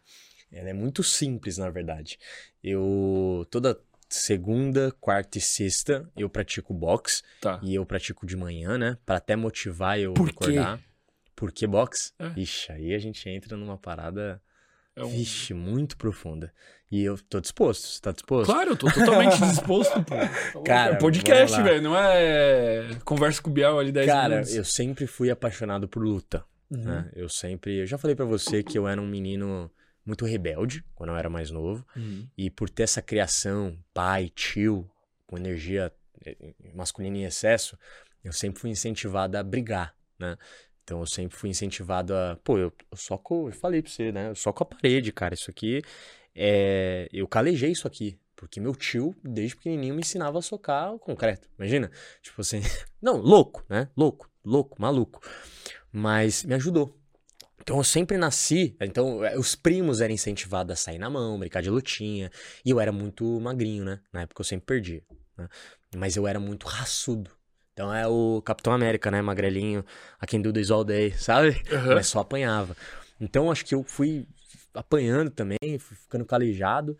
[0.51, 2.17] ela é muito simples, na verdade.
[2.63, 7.59] Eu toda segunda, quarta e sexta eu pratico boxe Tá.
[7.63, 10.35] e eu pratico de manhã, né, Pra até motivar eu Por quê?
[10.35, 10.79] acordar.
[11.35, 12.11] Por que boxe?
[12.19, 12.31] É.
[12.39, 14.39] Ixi, aí a gente entra numa parada,
[14.95, 16.53] É um- vixe, muito profunda.
[16.91, 18.51] E eu tô disposto, você tá disposto?
[18.51, 20.61] Claro, eu tô totalmente disposto, pô.
[20.63, 21.81] Cara, é podcast, velho.
[21.81, 24.53] Não é conversa com o Biel ali 10 Cara, minutos.
[24.55, 26.43] eu sempre fui apaixonado por luta.
[26.69, 26.83] Uhum.
[26.83, 27.09] né?
[27.15, 27.79] Eu sempre.
[27.81, 29.69] Eu já falei pra você que eu era um menino
[30.05, 31.85] muito rebelde quando eu era mais novo.
[31.95, 32.27] Uhum.
[32.37, 34.89] E por ter essa criação, pai, tio,
[35.27, 35.91] com energia
[36.25, 36.35] eh,
[36.73, 37.77] masculina em excesso,
[38.23, 40.37] eu sempre fui incentivado a brigar, né?
[40.83, 42.37] Então eu sempre fui incentivado a.
[42.43, 43.47] Pô, eu, eu soco.
[43.49, 44.29] Eu falei pra você, né?
[44.29, 45.33] Eu soco a parede, cara.
[45.33, 45.81] Isso aqui.
[46.35, 48.19] É, eu calejei isso aqui.
[48.35, 51.47] Porque meu tio, desde pequenininho, me ensinava a socar o concreto.
[51.59, 51.91] Imagina?
[52.21, 52.61] Tipo assim.
[53.01, 53.87] Não, louco, né?
[53.95, 55.21] Louco, louco, maluco.
[55.91, 56.97] Mas me ajudou.
[57.59, 58.75] Então eu sempre nasci.
[58.81, 62.31] Então eh, os primos eram incentivados a sair na mão, brincar de lutinha.
[62.65, 63.99] E eu era muito magrinho, né?
[64.11, 65.03] Na época eu sempre perdia.
[65.37, 65.47] né?
[65.95, 67.29] Mas eu era muito raçudo.
[67.73, 69.21] Então é o Capitão América, né?
[69.21, 69.85] Magrelinho,
[70.19, 71.61] a quem do all day, sabe?
[71.71, 71.95] Aham.
[71.95, 72.75] Mas só apanhava.
[73.19, 74.27] Então acho que eu fui
[74.73, 76.97] apanhando também, fui ficando calejado.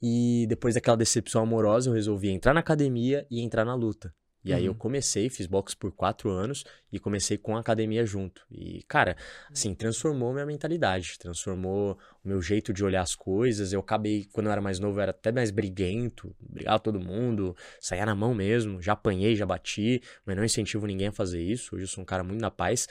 [0.00, 4.14] E depois daquela decepção amorosa, eu resolvi entrar na academia e entrar na luta.
[4.48, 4.78] E aí eu Uhum.
[4.78, 8.46] comecei, fiz boxe por quatro anos e comecei com a academia junto.
[8.50, 9.14] E, cara,
[9.52, 13.74] assim, transformou minha mentalidade, transformou o meu jeito de olhar as coisas.
[13.74, 17.54] Eu acabei, quando eu era mais novo, eu era até mais briguento, brigava todo mundo,
[17.78, 21.74] saía na mão mesmo, já apanhei, já bati, mas não incentivo ninguém a fazer isso.
[21.74, 22.88] Hoje eu sou um cara muito na paz.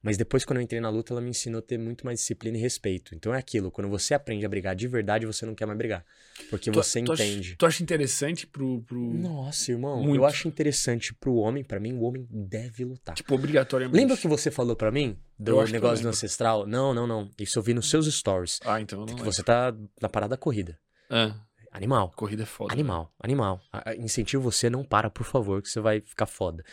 [0.00, 2.56] Mas depois, quando eu entrei na luta, ela me ensinou a ter muito mais disciplina
[2.56, 3.14] e respeito.
[3.16, 6.04] Então é aquilo, quando você aprende a brigar de verdade, você não quer mais brigar.
[6.50, 7.56] Porque Tu- você tu acha- entende.
[7.56, 8.80] Tu acha interessante pro.
[8.82, 8.96] pro...
[9.12, 10.16] Nossa, irmão, Muito.
[10.16, 13.16] eu acho interessante pro homem, pra mim, o homem deve lutar.
[13.16, 13.96] Tipo, obrigatoriamente.
[13.98, 16.64] Lembra que você falou pra mim do negócio do ancestral?
[16.64, 17.28] Não, não, não.
[17.36, 18.60] Isso eu vi nos seus stories.
[18.64, 20.78] Ah, então eu não Que você tá na parada corrida.
[21.10, 21.34] Ah,
[21.72, 22.12] Animal.
[22.16, 22.72] corrida é foda.
[22.72, 23.60] Animal, animal.
[23.72, 26.64] A- a- Incentivo você, não para, por favor, que você vai ficar foda.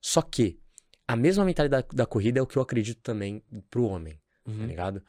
[0.00, 0.58] Só que
[1.12, 4.50] a mesma mentalidade da, da corrida é o que eu acredito também pro homem, tá
[4.50, 4.66] Uhum.
[4.66, 5.02] ligado?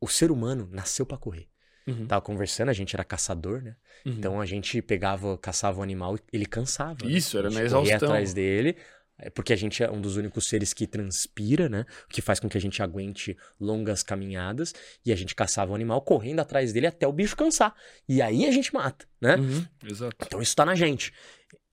[0.00, 1.48] O ser humano nasceu pra correr.
[1.86, 2.06] Uhum.
[2.06, 3.74] Tava conversando, a gente era caçador, né?
[4.06, 4.12] Uhum.
[4.12, 7.04] Então a gente pegava, caçava o animal e ele cansava.
[7.04, 7.10] né?
[7.12, 8.08] Isso, era A na gente corria exaustão.
[8.10, 8.76] atrás dele
[9.20, 11.84] É porque a gente é um dos únicos seres que transpira, né?
[12.04, 14.72] O que faz com que a gente aguente longas caminhadas.
[15.04, 17.74] E a gente caçava o animal correndo atrás dele até o bicho cansar.
[18.08, 19.34] E aí a gente mata, né?
[19.36, 20.16] Uhum, exato.
[20.24, 21.12] Então isso tá na gente.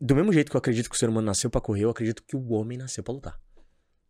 [0.01, 2.23] Do mesmo jeito que eu acredito que o ser humano nasceu pra correr, eu acredito
[2.23, 3.39] que o homem nasceu pra lutar.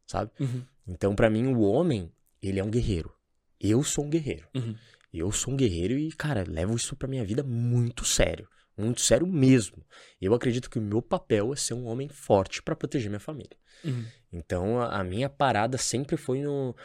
[0.08, 0.32] Sabe?
[0.40, 3.14] Uhum, Então, pra mim, o homem, ele é um guerreiro.
[3.60, 4.48] Eu sou um guerreiro.
[4.56, 4.76] uhum.
[5.14, 8.50] Eu sou um guerreiro e, cara, levo isso pra minha vida muito sério.
[8.78, 9.78] Muito sério mesmo.
[10.20, 13.56] Eu acredito que o meu papel é ser um homem forte pra proteger minha família.
[13.86, 14.06] Uhum.
[14.34, 16.76] Então, a, a minha parada sempre foi no,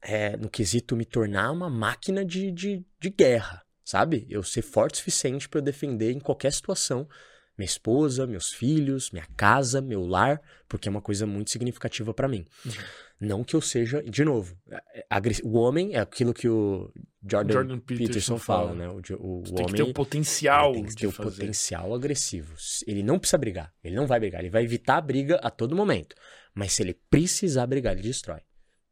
[0.00, 4.26] é, no quesito me tornar uma máquina de, de, de guerra, sabe?
[4.30, 7.08] Eu ser forte o suficiente pra eu defender em qualquer situação
[7.56, 12.26] minha esposa, meus filhos, minha casa, meu lar, porque é uma coisa muito significativa pra
[12.28, 12.46] mim.
[12.64, 12.72] Uhum.
[13.20, 16.90] Não que eu seja, de novo, é- agre- o homem é aquilo que o
[17.24, 18.74] Jordan, Jordan Peterson, Peterson fala, fala.
[18.78, 18.88] né?
[18.88, 21.12] O, jo- o Tu tem que homem ter o potencial tem que de ter o
[21.12, 22.54] potencial agressivo.
[22.86, 25.76] Ele não precisa brigar, ele não vai brigar, ele vai evitar a briga a todo
[25.76, 26.16] momento.
[26.54, 28.40] Mas se ele precisar brigar, ele destrói.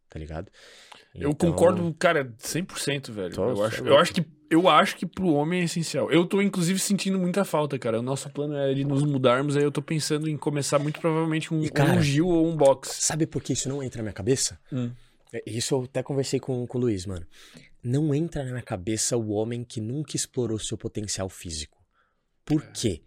[0.08, 0.50] Tá ligado?
[1.14, 3.34] Eu Então, concordo, cara, 100%, velho.
[3.34, 6.10] Tô, eu, acho, eu, acho que, eu acho que pro homem é essencial.
[6.10, 7.98] Eu tô, inclusive, sentindo muita falta, cara.
[7.98, 11.52] O nosso plano é de nos mudarmos, aí eu tô pensando em começar muito provavelmente
[11.52, 12.90] um, E, cara, um Gil ou um box.
[13.00, 14.58] Sabe por que isso não entra na minha cabeça?
[14.72, 14.92] Hum.
[15.32, 17.26] É, Isso eu até conversei com, com o Luiz, mano.
[17.82, 21.78] Não entra na minha cabeça o homem que nunca explorou seu potencial físico.
[22.44, 22.66] Por É.
[22.72, 23.02] quê?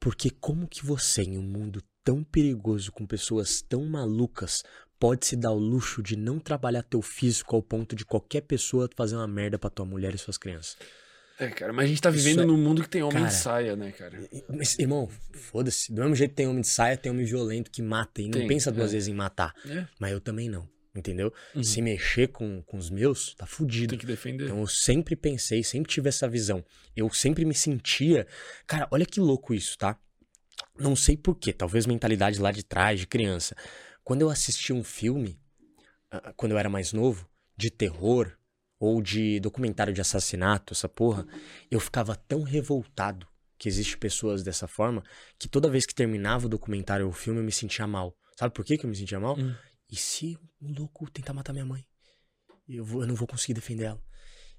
[0.00, 4.62] Porque como que você, em um mundo tão perigoso, com pessoas tão malucas,
[4.98, 8.88] pode se dar o luxo de não trabalhar teu físico ao ponto de qualquer pessoa
[8.96, 10.76] fazer uma merda pra tua mulher e suas crianças?
[11.38, 13.34] É, cara, mas a gente tá vivendo é- num mundo que tem homem Cara, de
[13.34, 14.20] saia, né, cara?
[14.48, 15.92] Mas, irmão, foda-se.
[15.92, 18.38] Do mesmo jeito que tem homem de saia, tem homem violento que mata e não
[18.38, 18.92] Tem, pensa duas é.
[18.92, 19.52] vezes em matar.
[19.68, 21.32] É, Mas eu também não, entendeu?
[21.52, 21.62] Uhum.
[21.64, 23.90] Se mexer com, com os meus, tá fudido.
[23.90, 24.44] tem que defender.
[24.44, 26.64] Então eu sempre pensei, sempre tive essa visão.
[26.94, 28.28] Eu sempre me sentia.
[28.64, 29.98] Cara, olha que louco isso, tá?
[30.78, 33.56] Não sei porquê, talvez mentalidade lá de trás, de criança.
[34.04, 35.40] Quando eu assisti um filme,
[36.10, 38.36] ah, quando eu era mais novo, de terror
[38.78, 41.26] ou de documentário de assassinato, essa porra,
[41.70, 43.26] eu ficava tão revoltado
[43.56, 45.02] que existe pessoas dessa forma
[45.38, 48.14] que toda vez que terminava o documentário ou o filme eu me sentia mal.
[48.36, 49.38] Sabe por que que eu me sentia mal?
[49.38, 49.54] Hum.
[49.90, 51.86] E se um louco tentar matar minha mãe?
[52.68, 54.02] Eu, vou, eu não vou conseguir defender ela.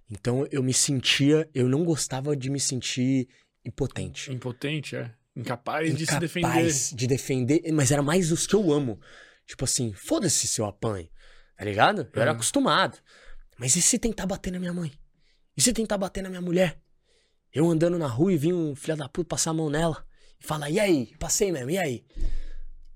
[0.10, 3.28] Então eu me sentia, eu não gostava de me sentir
[3.64, 4.32] impotente.
[4.32, 5.14] Impotente, é.
[5.36, 6.48] Incapaz, de se defender.
[6.48, 9.00] Incapaz de defender, mas era mais os que eu amo.
[9.46, 11.08] Tipo assim, foda-se se eu apanho,
[11.58, 12.10] tá ligado?
[12.14, 12.36] Eu era Uhum.
[12.38, 12.98] acostumado.
[13.58, 14.92] Mas e se tentar bater na minha mãe?
[15.56, 16.80] E se tentar bater na minha mulher?
[17.54, 20.06] Eu andando na rua e vi um filho da puta passar a mão nela
[20.42, 21.16] e falar, e aí?
[21.18, 22.06] Passei mesmo, e aí?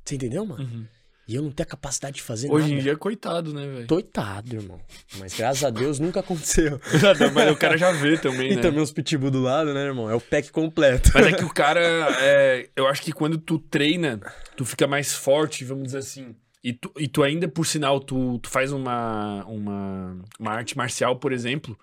[0.03, 0.63] Você entendeu, mano?
[0.63, 0.87] Uhum.
[1.29, 2.79] E eu não tenho a capacidade de fazer Hoje nada.
[2.79, 3.85] em dia, coitado, né, velho?
[3.87, 4.79] Coitado, irmão.
[5.19, 6.81] Mas graças a Deus nunca aconteceu.
[7.35, 8.61] Mas o cara já vê também, E né?
[8.63, 10.09] também os pitbull do lado, né, irmão?
[10.09, 11.11] É o pack completo.
[11.13, 11.79] Mas é que o cara,
[12.19, 14.19] é, eu acho que quando tu treina,
[14.57, 16.35] tu fica mais forte, vamos dizer assim.
[16.63, 21.15] E tu, e tu ainda, por sinal, tu, tu faz uma, uma, uma arte marcial,
[21.17, 21.77] por exemplo,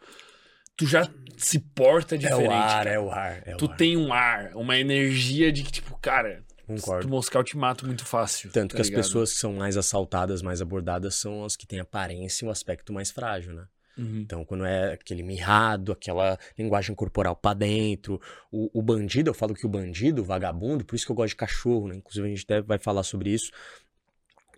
[0.77, 2.49] tu já se porta É diferente.
[2.49, 2.91] o ar, cara.
[2.91, 3.43] é o ar.
[3.47, 3.77] É Tu o ar.
[3.77, 7.09] tem um ar, uma energia de que, tipo, cara, Concordo.
[7.09, 8.51] moscar, eu te mato muito fácil.
[8.51, 9.03] Tanto tá que as ligado?
[9.05, 12.93] pessoas que são mais assaltadas, mais abordadas, são as que têm aparência e um aspecto
[12.93, 13.67] mais frágil, né?
[13.97, 14.21] Uhum.
[14.21, 18.21] Então, quando é aquele mirrado, aquela linguagem corporal pra dentro,
[18.53, 21.31] o, o bandido, eu falo que o bandido, o vagabundo, por isso que eu gosto
[21.31, 21.97] de cachorro, né?
[21.97, 23.51] Inclusive a gente deve, vai falar sobre isso.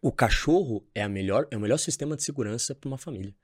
[0.03, 3.35] O cachorro é, a melhor, é o melhor sistema de segurança pra uma família.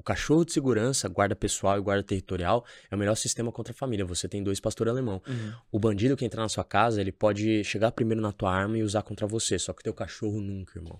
[0.00, 3.76] O cachorro de segurança, guarda pessoal e guarda territorial, é o melhor sistema contra a
[3.76, 4.02] família.
[4.06, 5.20] Você tem dois pastor alemão.
[5.28, 5.52] Uhum.
[5.70, 8.82] O bandido que entrar na sua casa, ele pode chegar primeiro na tua arma e
[8.82, 9.58] usar contra você.
[9.58, 10.98] Só que teu cachorro nunca, irmão.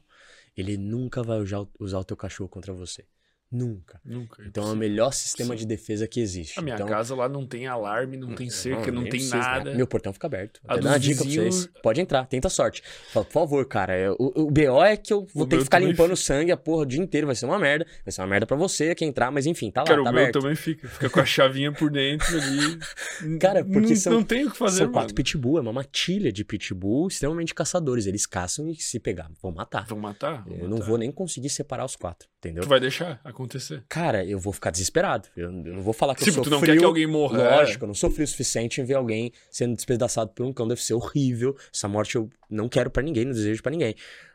[0.55, 3.07] Ele nunca vai usar, usar o teu cachorro contra você.
[3.53, 4.01] Nunca.
[4.05, 4.42] Nunca.
[4.46, 5.61] Então é o melhor sistema Sim.
[5.61, 6.57] de defesa que existe.
[6.59, 9.36] A minha então, casa lá não tem alarme, não tem cerca, não, nem tem precisa,
[9.36, 9.42] né?
[9.42, 9.74] nada.
[9.74, 10.61] Meu portão fica aberto.
[10.68, 11.70] A dos dar uma dica pra vizinhos- vocês.
[11.82, 12.80] Pode entrar, tenta sorte.
[13.12, 13.92] Fala, por favor, cara.
[13.92, 16.57] é, O, o BO é que eu vou O ter que ficar limpando sangue a
[16.57, 17.26] porra o dia inteiro.
[17.26, 17.84] Vai ser uma merda.
[18.05, 20.12] Vai ser uma merda pra você que entrar, mas enfim, tá lá, Cara, tá o
[20.12, 20.40] meu aberto.
[20.40, 20.86] também fica.
[20.88, 22.78] Fica com a chavinha por dentro ali.
[23.40, 24.94] Cara, porque não, são- não tem o que fazer, São mano.
[24.94, 28.07] quatro pitbull, é uma matilha de pitbull extremamente caçadores.
[28.07, 29.86] Eles caçam e se pegar, vão matar.
[29.86, 30.44] Vão matar?
[30.44, 30.86] Vão Eu não matar.
[30.88, 32.62] vou nem conseguir separar os quatro, entendeu?
[32.62, 33.39] Tu vai deixar acontecer.
[33.88, 35.28] Cara, eu vou ficar desesperado.
[35.36, 37.41] Eu, eu não vou falar que eu Tipo, sou tu não quer que alguém morra.
[37.43, 37.57] é.
[37.57, 40.66] Lógico, eu não sou frio o suficiente em ver alguém sendo despedaçado por um cão.
[40.68, 41.57] Deve ser horrível.
[41.72, 43.95] Essa morte eu não quero pra ninguém, não desejo pra ninguém.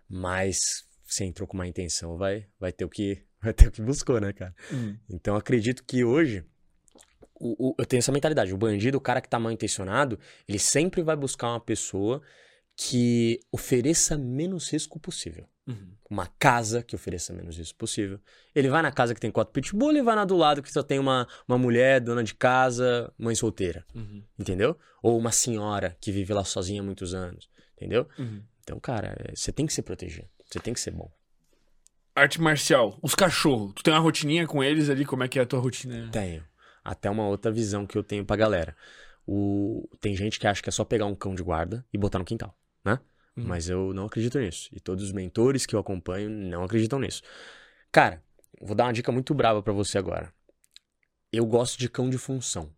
[0.09, 3.81] Mas você entrou com uma intenção, vai, vai ter o que vai ter o que
[3.81, 4.55] buscou, né, cara?
[4.73, 4.95] Hum.
[5.09, 6.43] Então acredito que hoje
[7.39, 8.53] o- o- eu tenho essa mentalidade.
[8.53, 12.21] O bandido, o cara que tá mal intencionado, ele sempre vai buscar uma pessoa
[12.75, 15.47] que ofereça menos risco possível.
[15.67, 15.93] Uhum.
[16.09, 18.19] Uma casa que ofereça menos risco possível.
[18.53, 20.83] Ele vai na casa que tem quatro pitbull, ele vai na do lado que só
[20.83, 23.85] tem uma, uma mulher, dona de casa, mãe solteira.
[23.95, 24.23] Uhum.
[24.37, 24.77] Entendeu?
[25.01, 27.49] Ou uma senhora que vive lá sozinha há muitos anos.
[27.75, 28.07] Entendeu?
[28.19, 28.43] Uhum.
[28.61, 30.29] Então, cara, é, você tem que se proteger.
[30.45, 31.11] Você tem que ser bom.
[32.15, 33.73] Arte marcial, os cachorros.
[33.75, 35.05] Tu tem uma rotininha com eles ali?
[35.05, 36.09] Como é que é a tua rotina?
[36.11, 36.43] Tenho.
[36.83, 38.75] Até uma outra visão que eu tenho pra galera.
[39.27, 39.89] O...
[39.99, 42.25] Tem gente que acha que é só pegar um cão de guarda e botar no
[42.25, 42.55] quintal,
[42.85, 42.99] né?
[43.35, 43.43] Uhum.
[43.45, 44.69] Mas eu não acredito nisso.
[44.71, 47.21] E todos os mentores que eu acompanho não acreditam nisso.
[47.91, 48.23] Cara,
[48.61, 50.33] vou dar uma dica muito brava pra você agora.
[51.31, 52.71] Eu gosto de cão de função.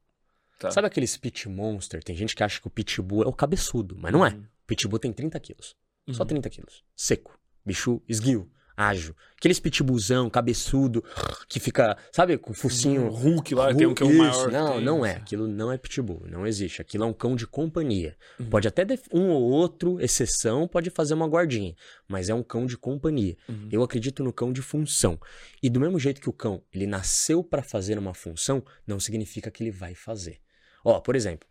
[0.58, 0.72] Tá.
[0.72, 2.04] Sabe aqueles pit monster?
[2.04, 4.30] Tem gente que acha que o pitbull é o cabeçudo, mas não é.
[4.30, 4.42] Uhum.
[4.42, 5.76] O pitbull tem 30 quilos.
[6.10, 6.28] Só Uhum.
[6.30, 6.84] 30 quilos.
[6.96, 7.38] Seco.
[7.64, 8.50] Bicho esguio.
[8.78, 9.16] Ágil.
[9.36, 11.04] Aqueles pitbullzão, cabeçudo,
[11.50, 13.10] que fica, sabe, com focinho.
[13.10, 14.52] Hulk lá, tem um que é o Isso, maior.
[14.52, 15.12] Não, tem, não é.
[15.14, 15.22] assim.
[15.22, 16.24] Aquilo não é pitbull.
[16.30, 16.80] Não existe.
[16.80, 18.16] Aquilo é um cão de companhia.
[18.40, 18.50] Uhum.
[18.52, 21.76] Pode até um ou outro, exceção, pode fazer uma guardinha.
[22.08, 23.36] Mas é um cão de companhia.
[23.50, 23.68] Uhum.
[23.72, 25.20] Eu acredito no cão de função.
[25.62, 29.50] E do mesmo jeito que o cão, ele nasceu pra fazer uma função, não significa
[29.50, 30.40] que ele vai fazer.
[30.84, 31.48] Ó, por exemplo,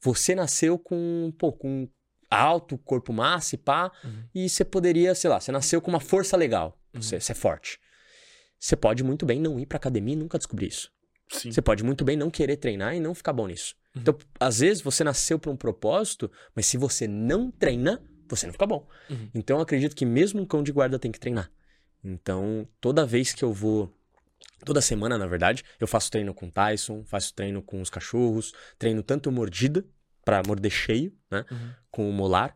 [0.00, 1.88] você nasceu com, pô, com
[2.30, 4.24] alto, corpo massa e pá, Uhum.
[4.34, 6.78] e você poderia, sei lá, você nasceu com uma força legal.
[6.94, 7.00] Uhum.
[7.02, 7.78] Você, você é forte.
[8.58, 10.90] Você pode muito bem não ir pra academia e nunca descobrir isso.
[11.30, 11.52] Sim.
[11.52, 13.74] Você pode muito bem não querer treinar e não ficar bom nisso.
[13.94, 14.02] Uhum.
[14.02, 18.52] Então, às vezes você nasceu para um propósito, mas se você não treina, você não
[18.52, 18.86] fica bom.
[19.10, 19.30] Uhum.
[19.34, 21.50] Então, eu acredito que mesmo um cão de guarda tem que treinar.
[22.02, 23.94] Então, toda vez que eu vou.
[24.64, 28.52] Toda semana, na verdade, eu faço treino com o Tyson, faço treino com os cachorros,
[28.78, 29.84] treino tanto mordida,
[30.28, 31.42] para morder cheio, né?
[31.50, 31.70] Uhum.
[31.90, 32.54] Com o molar,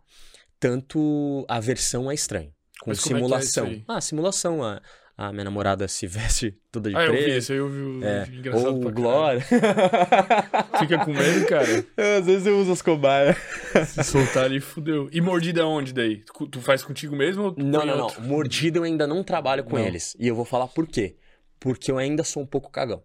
[0.60, 2.52] tanto a versão é estranho.
[2.82, 3.64] Com Mas é é isso simulação.
[3.66, 3.84] aí?
[3.88, 4.62] ah, simulação.
[4.62, 4.80] A,
[5.16, 7.30] a minha namorada se veste toda de Ah, eu vi preto.
[7.38, 9.40] esse aí, eu vi o É, engraçado ou Glória.
[10.78, 11.66] Fica com medo, cara.
[12.18, 13.36] Às vezes eu uso as cobaias.
[13.86, 15.08] Se soltar ali, fudeu.
[15.10, 16.22] E mordida onde daí?
[16.50, 18.04] Tu, faz contigo mesmo ou tu Não, não, não.
[18.04, 18.20] outro?
[18.22, 19.84] Mordida eu ainda não trabalho com Não.
[19.86, 20.14] eles.
[20.18, 21.16] E eu vou falar por quê.
[21.58, 23.02] Porque eu ainda sou um pouco cagão.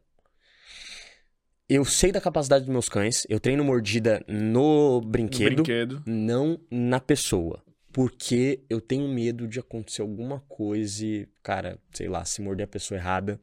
[1.70, 3.26] Eu sei da capacidade dos meus cães.
[3.28, 6.03] Eu treino mordida no No brinquedo, brinquedo.
[6.05, 7.61] não na pessoa.
[7.91, 12.68] Porque eu tenho medo de acontecer alguma coisa e, cara, sei lá, se morder a
[12.68, 13.39] pessoa errada.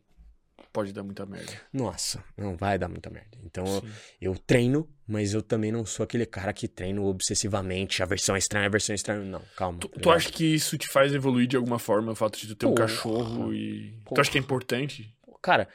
[0.73, 1.53] Pode dar muita merda.
[1.73, 3.37] Nossa, não vai dar muita merda.
[3.45, 8.03] Então eu, eu treino, mas eu também não sou aquele cara que treino obsessivamente.
[8.03, 9.21] A versão é estranha, a versão é estranha.
[9.25, 9.79] Não, calma.
[9.79, 12.49] Tu, tá tu acha que isso te faz evoluir de alguma forma, o fato de
[12.49, 12.89] tu ter um Porra.
[12.89, 13.93] cachorro e.
[13.99, 14.21] Tu Porra.
[14.21, 15.15] acha que é importante?
[15.43, 15.69] Cara,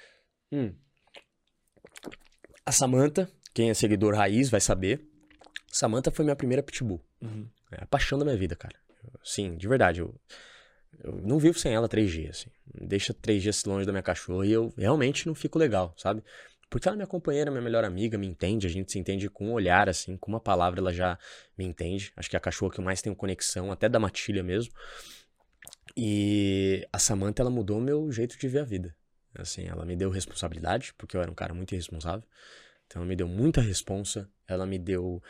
[0.52, 0.74] hum,
[2.70, 5.02] a Samantha, quem é seguidor raiz vai saber.
[5.72, 7.04] Samantha foi minha primeira pitbull.
[7.20, 7.48] Uhum.
[7.72, 8.76] É a paixão da minha vida, cara.
[9.24, 10.02] Sim, de verdade.
[10.02, 10.14] Eu,
[11.04, 12.38] eu não vivo sem ela três dias.
[12.38, 12.88] Assim.
[12.88, 16.24] Deixa três dias longe da minha cachorra e eu realmente não fico legal, sabe?
[16.70, 18.68] Porque ela é minha companheira, minha melhor amiga, me entende.
[18.68, 21.18] A gente se entende com um olhar, assim, com uma palavra ela já
[21.58, 22.14] me entende.
[22.16, 24.72] Acho que é a cachorra que eu mais tenho conexão, até da matilha mesmo.
[25.98, 28.96] E a Samantha, ela mudou o meu jeito de ver a vida.
[29.36, 32.28] Assim, ela me deu responsabilidade, porque eu era um cara muito irresponsável.
[32.86, 34.30] Então, ela me deu muita responsa.
[34.48, 35.22] Ela me deu.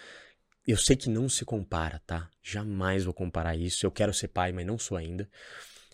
[0.65, 2.29] Eu sei que não se compara, tá?
[2.41, 3.85] Jamais vou comparar isso.
[3.85, 5.29] Eu quero ser pai, mas não sou ainda.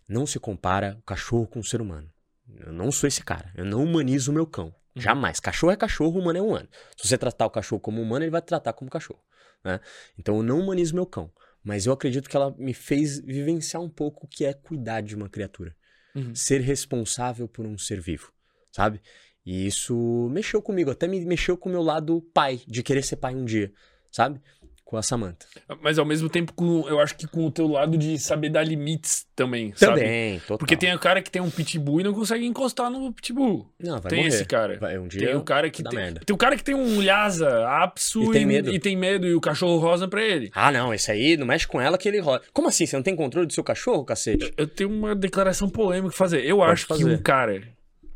[0.07, 2.11] Não se compara o cachorro com o ser humano.
[2.59, 3.51] Eu não sou esse cara.
[3.55, 4.73] Eu não humanizo o meu cão.
[4.95, 5.39] Jamais.
[5.39, 6.69] Cachorro é cachorro, humano é humano.
[6.95, 9.21] Se você tratar o cachorro como humano, ele vai te tratar como cachorro.
[9.63, 9.79] Né?
[10.17, 11.31] Então eu não humanizo meu cão.
[11.63, 15.15] Mas eu acredito que ela me fez vivenciar um pouco o que é cuidar de
[15.15, 15.75] uma criatura.
[16.15, 16.33] Uhum.
[16.33, 18.31] Ser responsável por um ser vivo,
[18.71, 19.01] sabe?
[19.45, 23.17] E isso mexeu comigo, até me mexeu com o meu lado pai, de querer ser
[23.17, 23.71] pai um dia,
[24.11, 24.41] sabe?
[24.85, 25.47] Com a Samantha.
[25.81, 28.63] Mas ao mesmo tempo, com, eu acho que com o teu lado de saber dar
[28.63, 29.99] limites também, sabe?
[29.99, 30.57] Também, total.
[30.59, 33.67] Porque tem o cara que tem um pitbull e não consegue encostar no pitbull.
[33.79, 34.27] Não, vai tem morrer.
[34.27, 34.77] esse cara.
[34.77, 36.21] Vai, um dia Tem o cara que tem, merda.
[36.23, 38.71] tem o cara que tem um Lhasa apso E tem medo.
[38.71, 40.51] e tem medo e o cachorro rosa pra ele.
[40.53, 42.43] Ah, não, esse aí não mexe com ela que ele roda.
[42.53, 42.85] Como assim?
[42.85, 44.53] Você não tem controle do seu cachorro, cacete?
[44.55, 46.45] Eu tenho uma declaração polêmica pra fazer.
[46.45, 47.05] Eu Pode acho que fazer.
[47.05, 47.63] um cara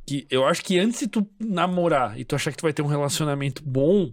[0.05, 2.83] que eu acho que antes de tu namorar e tu achar que tu vai ter
[2.83, 4.11] um relacionamento bom,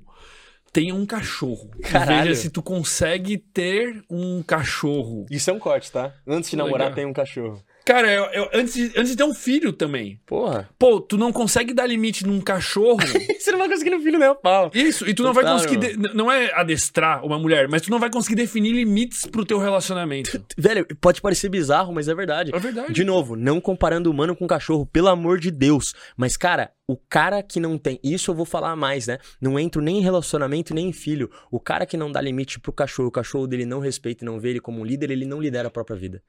[0.72, 1.70] tenha um cachorro.
[1.82, 2.28] Caralho.
[2.28, 5.26] Veja se tu consegue ter um cachorro.
[5.30, 6.14] Isso é um corte, tá?
[6.26, 6.68] Antes de Legal.
[6.68, 7.62] namorar tem um cachorro.
[7.86, 10.20] Cara, eu, eu- antes, de, antes de ter um filho também.
[10.26, 10.68] Porra.
[10.76, 12.98] Pô, tu não consegue dar limite num cachorro.
[13.38, 14.72] Você não vai conseguir no filho nem a pau.
[14.74, 15.76] Isso, e tu não vai conseguir.
[15.76, 19.58] de- não é adestrar uma mulher, mas tu não vai conseguir definir limites pro teu
[19.60, 20.42] relacionamento.
[20.58, 22.50] Velho, pode parecer bizarro, mas é verdade.
[22.52, 22.92] É verdade.
[22.92, 25.94] De novo, não comparando humano com cachorro, pelo amor de Deus.
[26.16, 28.00] Mas, cara, o cara que não tem.
[28.02, 29.18] Isso eu vou falar mais, né?
[29.40, 31.30] Não entro nem em relacionamento nem em filho.
[31.52, 34.40] O cara que não dá limite pro cachorro, o cachorro dele não respeita e não
[34.40, 36.20] vê ele como um líder, ele não lidera a própria vida.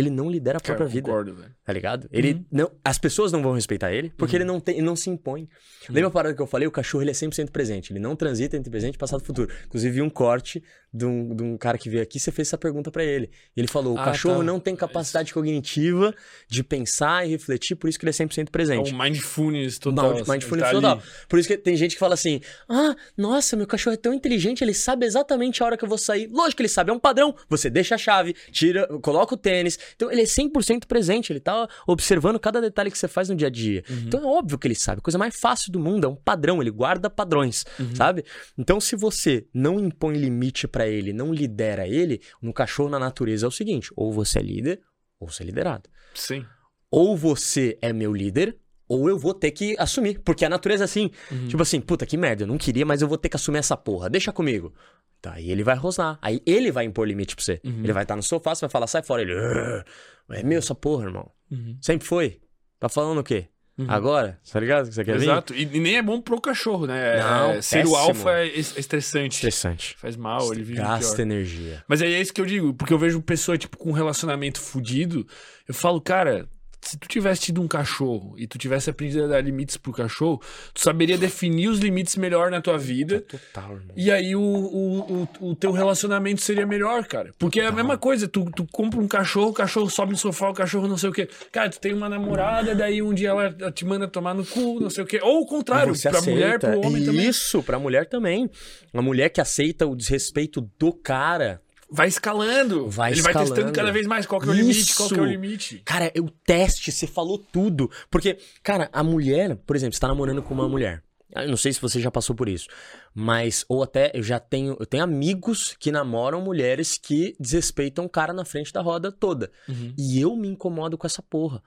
[0.00, 1.06] Ele não lidera a Cara, própria eu vida.
[1.08, 1.54] concordo, velho.
[1.64, 2.08] Tá ligado?
[2.12, 2.44] Ele Uhum.
[2.52, 5.48] não, as pessoas não vão respeitar ele, porque ele, não tem, ele não se impõe.
[5.88, 6.68] Lembra a parada que eu falei?
[6.68, 7.92] O cachorro ele é 100% presente.
[7.92, 9.50] Ele não transita entre presente, passado e futuro.
[9.66, 12.56] Inclusive, vi um corte de um, de um cara que veio aqui, você fez essa
[12.58, 13.30] pergunta pra ele.
[13.56, 14.44] Ele falou: o Ah, cachorro tá.
[14.44, 16.14] não tem capacidade cognitiva
[16.48, 18.94] de pensar e refletir, por isso que ele é 100% É presente.
[18.94, 20.10] um mindfulness total.
[20.12, 20.92] Mind- assim, mindfulness tá total.
[20.92, 21.02] ali.
[21.28, 24.62] Por isso que tem gente que fala assim: Ah, nossa, meu cachorro é tão inteligente,
[24.62, 26.28] ele sabe exatamente a hora que eu vou sair.
[26.32, 27.34] Lógico que ele sabe, é um padrão.
[27.48, 29.78] Você deixa a chave, tira, coloca o tênis.
[29.94, 33.48] Então ele é 100% presente, ele tá observando cada detalhe que você faz no dia
[33.48, 33.84] a dia.
[33.88, 33.96] Uhum.
[34.06, 34.98] Então é óbvio que ele sabe.
[35.00, 37.94] A coisa mais fácil do mundo é um padrão, ele guarda padrões, Uhum.
[37.94, 38.24] sabe?
[38.56, 43.44] Então se você não impõe limite pra ele, não lidera ele, no cachorro na natureza
[43.46, 44.80] é o seguinte: ou você é líder,
[45.18, 46.46] ou você é liderado Sim.
[46.90, 48.56] ou você é meu líder,
[48.88, 50.20] ou eu vou ter que assumir.
[50.20, 51.10] Porque a natureza é assim.
[51.30, 51.48] Uhum.
[51.48, 53.76] Tipo assim, puta, que merda, eu não queria, mas eu vou ter que assumir essa
[53.76, 54.08] porra.
[54.08, 54.72] Deixa comigo.
[55.20, 56.16] Tá, aí ele vai rosnar.
[56.22, 57.60] Aí ele vai impor limite pra você.
[57.64, 57.82] Uhum.
[57.82, 59.20] Ele vai estar no sofá, você vai falar, sai fora.
[59.22, 59.84] Ele, "Ugh,
[60.30, 61.28] é meu essa porra, irmão.
[61.50, 61.76] Uhum.
[61.82, 62.40] Sempre foi.
[62.78, 63.48] Tá falando o quê?
[63.78, 63.86] Uhum.
[63.88, 64.38] Agora?
[64.52, 64.88] Tá ligado?
[64.88, 65.24] que Você quer vir?
[65.26, 65.54] Exato.
[65.54, 67.18] E, e nem é bom pro cachorro, né?
[67.22, 69.34] Não, É, ser o alfa é es- é estressante.
[69.36, 69.94] Estressante.
[69.98, 71.22] Faz mal, ele vive Gasta pior.
[71.22, 71.84] energia.
[71.86, 74.60] Mas aí é isso que eu digo, porque eu vejo pessoa, tipo, com um relacionamento
[74.60, 75.24] fudido,
[75.68, 76.48] eu falo, cara,
[76.80, 80.40] se tu tivesse tido um cachorro e tu tivesse aprendido a dar limites pro cachorro,
[80.72, 83.20] tu saberia definir os limites melhor na tua vida.
[83.20, 83.94] Total, irmão.
[83.96, 87.32] E aí o, o, o, o teu relacionamento seria melhor, cara.
[87.38, 90.48] Porque é a mesma coisa, tu, tu compra um cachorro, o cachorro sobe no sofá,
[90.48, 91.28] o cachorro não sei o quê.
[91.52, 94.88] Cara, tu tem uma namorada, daí um dia ela te manda tomar no cu, não
[94.90, 95.20] sei o quê.
[95.22, 96.70] Ou o contrário, Você pra mulher, aceita.
[96.70, 97.28] pro homem também.
[97.28, 98.48] Isso, pra mulher também.
[98.92, 101.60] Uma mulher que aceita o desrespeito do cara.
[101.90, 102.88] Vai escalando.
[102.88, 103.54] Vai Ele vai escalando.
[103.54, 105.32] testando cada vez mais qual que é o limite, qual que é o Isso.
[105.32, 105.82] limite.
[105.84, 107.90] Cara, é o teste, você falou tudo.
[108.10, 111.02] Porque, cara, a mulher, por exemplo, você tá namorando com uma mulher.
[111.44, 112.68] Eu não sei se você já passou por isso.
[113.14, 114.76] Mas, ou até eu já tenho.
[114.78, 119.50] Eu tenho amigos que namoram mulheres que desrespeitam o cara na frente da roda toda.
[119.68, 119.92] Uhum.
[119.96, 121.62] E eu me incomodo com essa porra.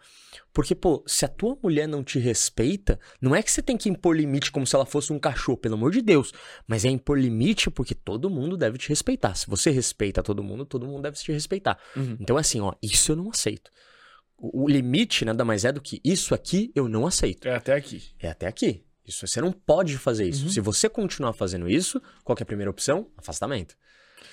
[0.54, 3.90] Porque, pô, se a tua mulher não te respeita, não é que você tem que
[3.90, 6.32] impor limite como se ela fosse um cachorro, pelo amor de Deus.
[6.68, 9.36] Mas é impor limite porque todo mundo deve te respeitar.
[9.36, 11.78] Se você respeita todo mundo, todo mundo deve te respeitar.
[11.96, 12.18] Uhum.
[12.20, 13.72] Então é assim, ó, isso eu não aceito.
[14.38, 17.48] O, o limite nada mais é do que isso aqui eu não aceito.
[17.48, 18.04] É até aqui.
[18.20, 18.84] É até aqui.
[19.06, 20.46] Isso você não pode fazer isso.
[20.46, 20.52] Uhum.
[20.52, 23.08] Se você continuar fazendo isso, qual que é a primeira opção?
[23.18, 23.76] Afastamento.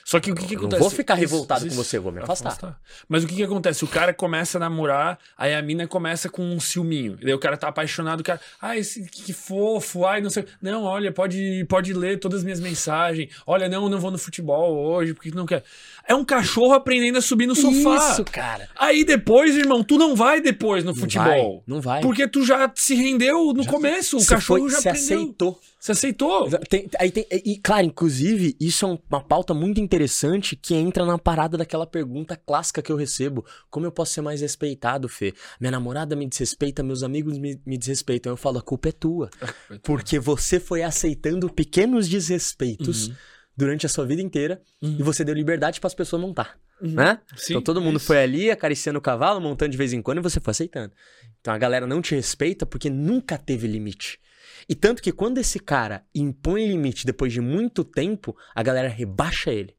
[0.05, 0.81] Só que o que, que Eu não acontece?
[0.81, 2.81] vou ficar revoltado isso- com você, eu vou me afastar.
[3.07, 3.85] Mas o que, que acontece?
[3.85, 7.19] O cara começa a namorar, aí a mina começa com um ciúminho.
[7.21, 10.47] E daí o cara tá apaixonado, o cara, ai, esse, que, fofo, ai, não sei.
[10.62, 13.35] Não, olha, pode, pode ler todas as minhas mensagens.
[13.47, 15.62] Olha, não, não vou no futebol hoje, porque não quer.
[16.09, 18.13] É um cachorro aprendendo a subir no sofá.
[18.13, 18.69] Isso, cara.
[18.75, 21.27] Aí depois, irmão, tu não vai depois no Não futebol.
[21.27, 22.01] vai, não vai.
[22.01, 24.17] Porque tu já se rendeu no começo.
[24.17, 25.17] O cachorro foi- já se aprendeu.
[25.19, 25.61] aceitou.
[25.79, 26.49] Você aceitou.
[26.69, 31.05] Tem- aí tem- e, claro, inclusive, isso é um- uma pauta muito interessante que entra
[31.05, 35.35] na parada daquela pergunta clássica que eu recebo: como eu posso ser mais respeitado, Fê?
[35.61, 38.33] Minha namorada me desrespeita, meus amigos me, me desrespeitam.
[38.33, 39.29] Eu falo: a culpa é tua.
[39.85, 43.13] Porque você foi aceitando pequenos desrespeitos
[43.59, 46.57] durante a sua vida inteira e você deu liberdade para as pessoas montar.
[46.81, 47.19] Né?
[47.37, 48.07] Sim, então todo mundo isso.
[48.07, 50.93] foi ali acariciando o cavalo, montando de vez em quando e você foi aceitando.
[51.41, 54.21] Então a galera não te respeita porque nunca teve limite.
[54.69, 59.51] E tanto que quando esse cara impõe limite depois de muito tempo, a galera rebaixa
[59.51, 59.75] ele.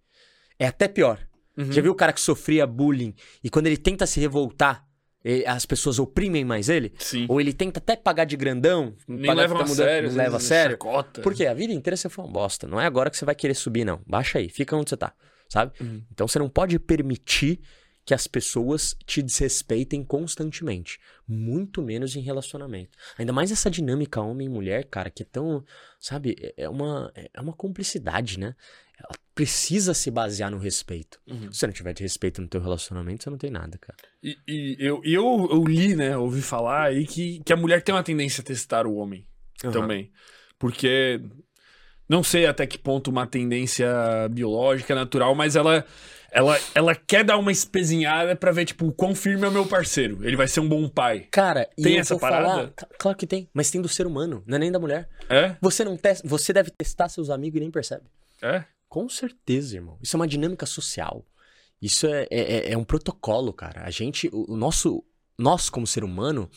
[0.59, 1.25] É até pior.
[1.57, 1.71] Uhum.
[1.71, 4.85] Já viu o cara que sofria bullying e quando ele tenta se revoltar,
[5.45, 6.93] as pessoas oprimem mais ele?
[6.97, 7.25] Sim.
[7.29, 10.09] Ou ele tenta até pagar de grandão, Nem pagar levam que a tá mudando- sério.
[10.09, 10.71] não leva a vezes, sério.
[10.73, 11.21] chacota.
[11.21, 12.67] Porque a vida inteira você foi um bosta.
[12.67, 14.01] Não é agora que você vai querer subir, não.
[14.07, 15.13] Baixa aí, fica onde você tá,
[15.49, 15.73] sabe?
[15.81, 16.01] Uhum.
[16.11, 17.59] Então você não pode permitir
[18.05, 20.99] que as pessoas te desrespeitem constantemente.
[21.27, 22.97] Muito menos em relacionamento.
[23.19, 25.63] Ainda mais essa dinâmica homem e mulher, cara, que é tão.
[25.99, 26.35] Sabe?
[26.39, 28.55] é- É uma, é uma cumplicidade, né?
[28.99, 31.19] Ela precisa se basear no respeito.
[31.27, 31.51] Uhum.
[31.51, 33.97] Se você não tiver de respeito no teu relacionamento, você não tem nada, cara.
[34.21, 36.17] E, e eu, eu, eu li, né?
[36.17, 39.25] Ouvi falar aí que, que a mulher tem uma tendência a testar o homem
[39.63, 39.71] Aham.
[39.71, 40.11] também.
[40.57, 41.21] Porque
[42.07, 43.87] não sei até que ponto uma tendência
[44.29, 45.85] biológica, natural, mas ela,
[46.31, 49.65] ela, ela quer dar uma espezinhada pra ver, tipo, o quão firme é o meu
[49.65, 50.19] parceiro.
[50.27, 51.27] Ele vai ser um bom pai.
[51.31, 52.45] Cara, e Tem essa parada?
[52.45, 52.63] falar.
[52.77, 55.07] cl- Claro que tem, mas tem do ser humano, não é nem da mulher.
[55.29, 55.55] É?
[55.61, 58.03] Você não testa, você deve testar seus amigos e nem percebe.
[58.41, 58.65] É?
[58.89, 59.97] Com certeza, irmão.
[60.01, 61.25] Isso é uma dinâmica social.
[61.81, 63.83] Isso é, é, é um protocolo, cara.
[63.85, 65.03] A gente, o, nosso,
[65.37, 66.49] nós como ser humano,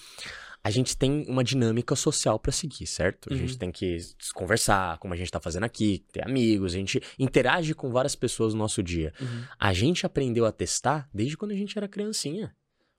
[0.64, 3.32] a gente tem uma dinâmica social pra seguir, certo?
[3.32, 3.58] A gente Uhum.
[3.58, 3.98] tem que
[4.34, 8.54] conversar, como a gente tá fazendo aqui, ter amigos, a gente interage com várias pessoas
[8.54, 9.12] no nosso dia.
[9.20, 9.44] Uhum.
[9.60, 12.54] A gente aprendeu a testar desde quando a gente era criancinha.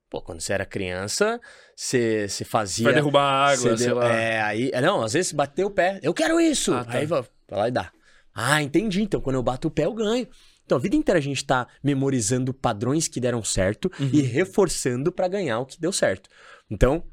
[0.09, 1.41] Pô, quando você era criança,
[1.75, 2.83] você, você fazia.
[2.83, 4.13] Vai derrubar água, sei deu- lá.
[4.13, 4.69] É, aí.
[4.71, 5.99] é, Não, às vezes bateu o pé.
[6.03, 6.71] Eu quero isso!
[6.71, 6.99] Ah, tá.
[6.99, 7.91] Aí vai lá e dá.
[8.33, 9.01] Ah, entendi.
[9.01, 10.27] Então quando eu bato o pé, eu ganho.
[10.65, 14.09] Então a vida inteira a gente tá memorizando padrões que deram certo Uhum.
[14.13, 16.29] e reforçando pra ganhar o que deu certo.
[16.69, 17.03] Então,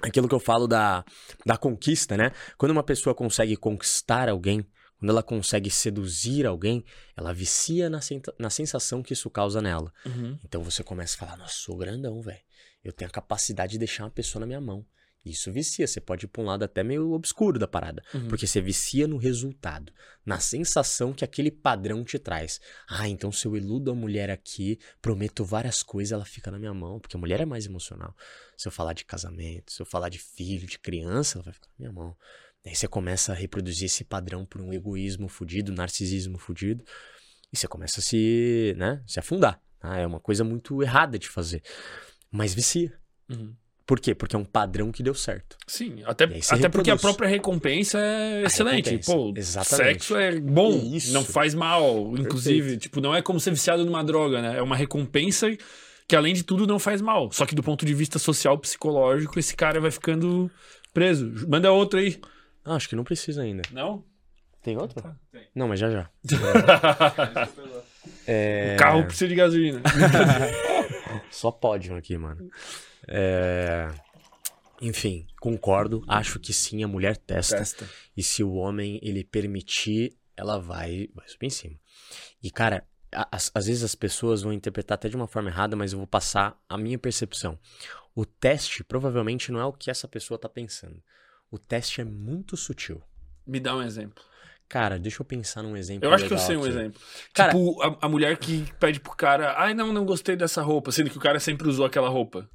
[0.00, 1.04] aquilo que eu falo da,
[1.44, 2.30] da conquista, né?
[2.56, 4.64] Quando uma pessoa consegue conquistar alguém,
[4.98, 6.84] quando ela consegue seduzir alguém,
[7.16, 8.00] ela vicia na,
[8.38, 9.92] na sensação que isso causa nela.
[10.06, 10.38] Uhum.
[10.44, 12.40] Então você começa a falar, nossa, sou grandão, velho.
[12.82, 14.86] Eu tenho a capacidade de deixar uma pessoa na minha mão.
[15.24, 18.02] Isso vicia, você pode ir pra um lado até meio obscuro da parada.
[18.12, 18.28] Uhum.
[18.28, 19.90] Porque você vicia no resultado,
[20.24, 22.60] na sensação que aquele padrão te traz.
[22.86, 26.74] Ah, então se eu iludo a mulher aqui, prometo várias coisas, ela fica na minha
[26.74, 27.00] mão.
[27.00, 28.14] Porque a mulher é mais emocional.
[28.54, 31.68] Se eu falar de casamento, se eu falar de filho, de criança, ela vai ficar
[31.68, 32.14] na minha mão.
[32.66, 36.84] Aí você começa a reproduzir esse padrão por um egoísmo fudido, narcisismo fudido.
[37.52, 39.60] E você começa a se, né, se afundar.
[39.78, 39.96] tá?
[39.96, 41.62] É uma coisa muito errada de fazer.
[42.30, 42.92] Mas vicia.
[43.30, 43.54] Uhum.
[43.86, 44.14] Por quê?
[44.14, 45.56] Porque é um padrão que deu certo.
[45.66, 48.86] Sim, até, até porque a própria recompensa é A excelente.
[48.90, 49.86] recompensa, Pô, exatamente.
[49.92, 51.12] sexo é bom, Isso.
[51.12, 52.14] não faz mal.
[52.16, 52.80] Inclusive, Perfeito.
[52.80, 54.56] tipo, não é como ser viciado numa droga, né?
[54.56, 55.46] É uma recompensa
[56.08, 57.30] que, além de tudo, não faz mal.
[57.30, 60.50] Só que do ponto de vista social, psicológico, esse cara vai ficando
[60.94, 61.30] preso.
[61.46, 62.18] Manda outro aí.
[62.64, 63.62] Ah, acho que não precisa ainda.
[63.70, 64.02] Não?
[64.62, 65.02] Tem outro?
[65.02, 65.42] Tá, tem.
[65.54, 66.08] Não, mas já já.
[68.26, 68.74] É...
[68.74, 69.82] O carro precisa de gasolina.
[71.30, 72.48] Só pode um aqui, mano.
[73.08, 73.88] É...
[74.80, 76.04] Enfim, concordo.
[76.08, 77.58] Acho que sim, a mulher testa.
[77.58, 77.88] Testa.
[78.16, 81.76] E se o homem ele permitir, ela vai, vai subir em cima.
[82.42, 82.86] E, cara,
[83.30, 86.58] às vezes as pessoas vão interpretar até de uma forma errada, mas eu vou passar
[86.68, 87.58] a minha percepção.
[88.14, 91.02] O teste provavelmente não é o que essa pessoa tá pensando.
[91.50, 93.02] O teste é muito sutil.
[93.46, 94.22] Me dá um exemplo.
[94.68, 96.08] Cara, deixa eu pensar num exemplo.
[96.08, 96.70] Eu acho que eu sei um aqui.
[96.70, 97.00] exemplo.
[97.32, 100.90] Cara- tipo, a, a mulher que pede pro cara, ai, não, não gostei dessa roupa,
[100.90, 102.48] sendo que o cara sempre usou aquela roupa.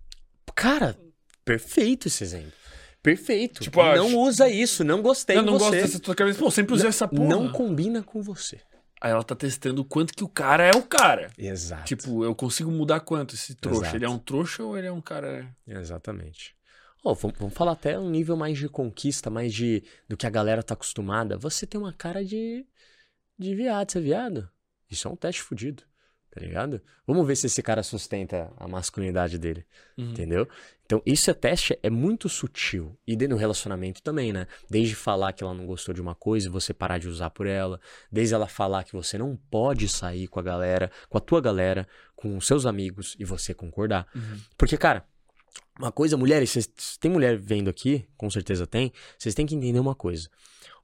[0.56, 0.97] Cara,
[1.43, 2.54] perfeito esse exemplo.
[3.02, 3.62] Perfeito.
[3.62, 5.60] Tipo, não usa isso, não gostei eu não você.
[5.60, 6.39] gosto dessa tua cabeça.
[6.39, 7.30] Pô, sempre usei essa porra.
[7.30, 8.60] Não combina com você.
[9.02, 11.32] Aí ela tá testando o quanto que o cara é o cara.
[11.38, 11.86] Exato.
[11.86, 13.82] Tipo, eu consigo mudar quanto esse trouxa?
[13.84, 13.95] Exato.
[13.95, 15.56] Ele é um trouxa ou ele é um cara.
[15.66, 16.54] Exatamente.
[17.02, 20.62] Vamos, vamos falar até um nível mais de conquista, mais de do que a galera
[20.62, 21.38] tá acostumada.
[21.38, 22.66] Você tem uma cara de,
[23.38, 24.50] de viado, você é viado?
[24.91, 25.84] Isso é um teste fudido,
[26.32, 26.82] tá ligado?
[27.07, 29.65] Vamos ver se esse cara sustenta a masculinidade dele,
[29.97, 30.11] Uhum.
[30.11, 30.47] entendeu?
[30.86, 32.97] Então, isso é teste, é muito sutil.
[33.05, 34.47] E dentro do relacionamento também, né?
[34.69, 37.45] Desde falar que ela não gostou de uma coisa e você parar de usar por
[37.45, 37.80] ela.
[38.11, 41.88] Desde ela falar que você não pode sair com a galera, com a tua galera,
[42.15, 44.07] com os seus amigos e você concordar.
[44.15, 44.39] Uhum.
[44.57, 45.05] Porque, cara,
[45.80, 46.67] uma coisa, mulheres, vocês
[46.99, 50.27] tem mulher vendo aqui, com certeza tem, vocês têm que entender uma coisa.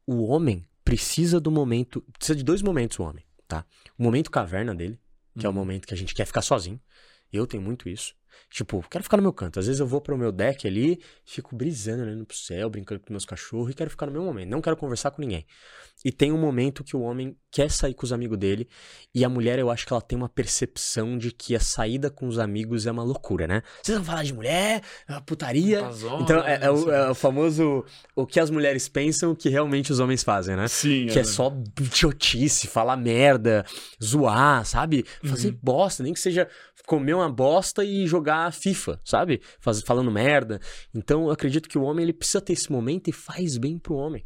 [0.06, 3.66] O homem precisa do momento, precisa de dois momentos o homem, tá?
[3.98, 5.00] O momento caverna dele,
[5.38, 5.58] que é o Uhum.
[5.58, 6.80] momento que a gente quer ficar sozinho.
[7.32, 8.14] Eu tenho muito isso.
[8.50, 9.60] Tipo, quero ficar no meu canto.
[9.60, 13.12] Às vezes eu vou pro meu deck ali, fico brisando, olhando pro céu, brincando com
[13.12, 14.50] meus cachorros e quero ficar no meu momento.
[14.50, 15.46] Não quero conversar com ninguém.
[16.04, 18.68] E tem um momento que o homem quer sair com os amigos dele
[19.14, 22.28] e a mulher, eu acho que ela tem uma percepção de que a saída com
[22.28, 23.62] os amigos é uma loucura, né?
[23.82, 25.80] Vocês vão falar de mulher, é putaria.
[25.82, 26.90] Pazona, Então é, é o, assim.
[26.92, 30.68] é o famoso o que as mulheres pensam, o que realmente os homens fazem, né?
[30.68, 31.06] Sim.
[31.06, 31.50] Que é só
[31.80, 33.66] idiotice, falar merda,
[34.04, 35.06] zoar, sabe?
[35.24, 35.60] Fazer Uhum.
[35.64, 36.50] bosta, nem que seja
[36.86, 39.42] comer uma bosta e jogar FIFA, sabe?
[39.62, 40.60] Faz, falando merda.
[40.94, 43.96] Então eu acredito que o homem ele precisa ter esse momento e faz bem pro
[43.96, 44.26] homem.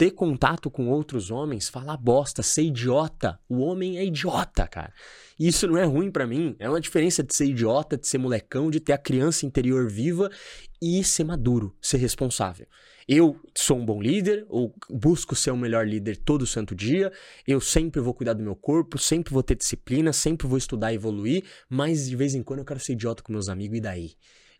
[0.00, 3.38] Ter contato com outros homens, falar bosta, ser idiota.
[3.46, 4.94] O homem é idiota, cara.
[5.38, 6.56] E isso não é ruim pra mim.
[6.58, 10.30] É uma diferença de ser idiota, de ser molecão, de ter a criança interior viva
[10.80, 12.66] e ser maduro, ser responsável.
[13.06, 17.12] Eu sou um bom líder, ou busco ser o melhor líder todo santo dia.
[17.46, 20.96] Eu sempre vou cuidar do meu corpo, sempre vou ter disciplina, sempre vou estudar e
[20.96, 24.12] evoluir, mas de vez em quando eu quero ser idiota com meus amigos, e daí?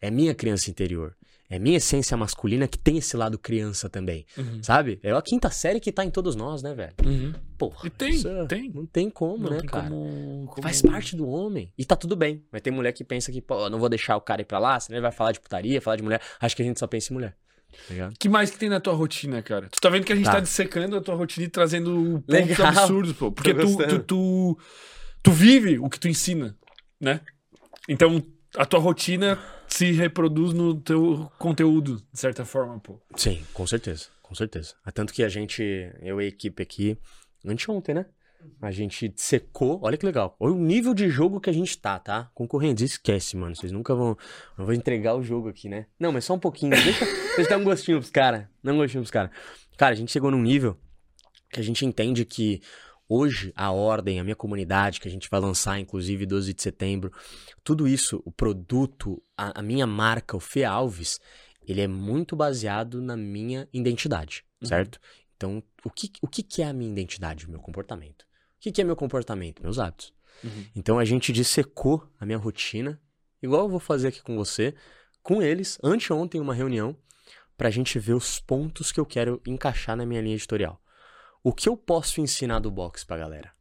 [0.02, 1.16] É minha criança interior.
[1.50, 4.62] É minha essência masculina que tem esse lado criança também, Uhum.
[4.62, 5.00] sabe?
[5.02, 6.94] É a quinta série que tá em todos nós, né, velho?
[7.04, 7.32] Uhum.
[7.58, 7.80] Porra.
[7.88, 8.70] E tem, isso é- tem.
[8.72, 9.88] Não tem como, Não né, tem cara?
[9.90, 11.72] como, como- Faz parte do homem.
[11.76, 12.44] E tá tudo bem.
[12.52, 14.60] Mas tem mulher que pensa que, pô, eu não vou deixar o cara ir pra
[14.60, 16.22] lá, senão ele vai falar de putaria, falar de mulher.
[16.40, 17.36] Acho que a gente só pensa em mulher.
[17.88, 18.08] Tá?
[18.08, 19.68] O que mais que tem na tua rotina, cara?
[19.70, 20.40] Tu tá vendo que a gente tá, Tá.
[20.40, 22.66] dissecando a tua rotina e trazendo pontos Legal.
[22.68, 23.30] absurdos, pô.
[23.32, 24.02] Porque tu, tu, gostando.
[24.04, 24.58] tu,
[25.22, 26.56] tu vive o que tu ensina,
[27.00, 27.20] né?
[27.88, 28.22] Então,
[28.56, 33.00] a tua rotina se reproduz no teu conteúdo, de certa forma, pô.
[33.16, 34.06] Sim, com certeza.
[34.22, 34.74] Com certeza.
[34.86, 35.62] É tanto que a gente,
[36.00, 36.96] eu e a equipe aqui,
[37.44, 38.06] anteontem, né?
[38.62, 40.34] A gente secou, olha que legal.
[40.38, 42.30] Olha o nível de jogo que a gente tá, tá?
[42.34, 43.54] Concorrentes, esquece, mano.
[43.54, 44.16] Vocês nunca vão.
[44.58, 45.86] Eu vou entregar o jogo aqui, né?
[45.98, 46.70] Não, mas só um pouquinho.
[46.70, 47.04] Deixa,
[47.36, 48.46] deixa dar um gostinho pros caras.
[48.62, 49.30] Dá um gostinho pros caras.
[49.76, 50.76] Cara, a gente chegou num nível
[51.50, 52.62] que a gente entende que
[53.10, 57.10] hoje a ordem, a minha comunidade, que a gente vai lançar, inclusive, 12 de setembro,
[57.64, 61.18] tudo isso, o produto, a, a minha marca, o Fê Alves,
[61.66, 64.68] ele é muito baseado na minha identidade, Uhum.
[64.68, 65.00] certo?
[65.36, 67.46] Então, o que, o que que é a minha identidade?
[67.46, 68.24] O meu comportamento.
[68.60, 69.62] que, que é meu comportamento?
[69.62, 70.12] Meus hábitos.
[70.44, 70.66] Uhum.
[70.76, 73.00] Então a gente dissecou a minha rotina,
[73.42, 74.74] igual eu vou fazer aqui com você,
[75.22, 76.96] com eles, anteontem, uma reunião,
[77.56, 80.79] pra gente ver os pontos que eu quero encaixar na minha linha editorial.
[81.42, 83.52] O que eu posso ensinar do boxe pra galera?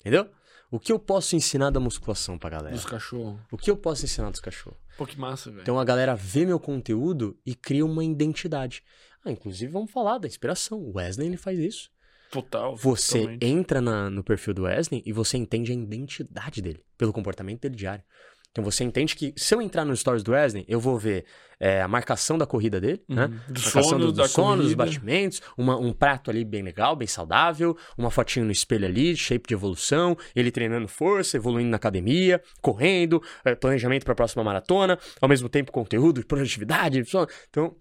[0.00, 0.30] Entendeu?
[0.70, 2.74] O que eu posso ensinar da musculação pra galera?
[2.74, 3.40] Dos cachorros.
[3.50, 4.78] O que eu posso ensinar dos cachorros?
[4.96, 5.62] Pô, que massa, velho.
[5.62, 8.82] Então a galera vê meu conteúdo e cria uma identidade.
[9.24, 10.78] Ah, inclusive vamos falar da inspiração.
[10.78, 11.90] O Wesley ele faz isso.
[12.30, 12.76] Total.
[12.76, 13.44] Você totalmente.
[13.44, 17.74] entra na- no perfil do Wesley e você entende a identidade dele, pelo comportamento dele
[17.74, 18.04] diário.
[18.52, 21.24] Então você entende que se eu entrar nos stories do Wesley, eu vou ver
[21.60, 23.26] é, a marcação da corrida dele, né?
[23.26, 23.28] Uhum.
[23.28, 27.06] Do Marcação sono, do, do sono, dos batimentos, uma- um prato ali bem legal, bem
[27.06, 32.42] saudável, uma fotinho no espelho ali, shape de evolução, ele treinando força, evoluindo na academia,
[32.60, 37.28] correndo, eh, planejamento para a próxima maratona, ao mesmo tempo conteúdo, produtividade, sono.
[37.48, 37.76] então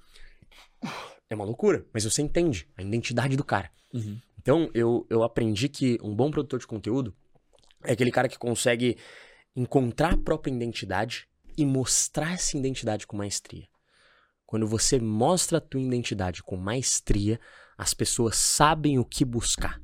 [1.30, 3.72] é uma loucura, mas você entende a identidade do cara.
[3.94, 4.20] Uhum.
[4.42, 7.14] Então eu, eu aprendi que um bom produtor de conteúdo
[7.86, 8.98] é aquele cara que consegue
[9.56, 11.28] encontrar a própria identidade
[11.58, 13.68] e mostrar essa identidade com maestria.
[14.46, 17.40] Quando você mostra a tua identidade com maestria,
[17.78, 19.80] as pessoas sabem o que buscar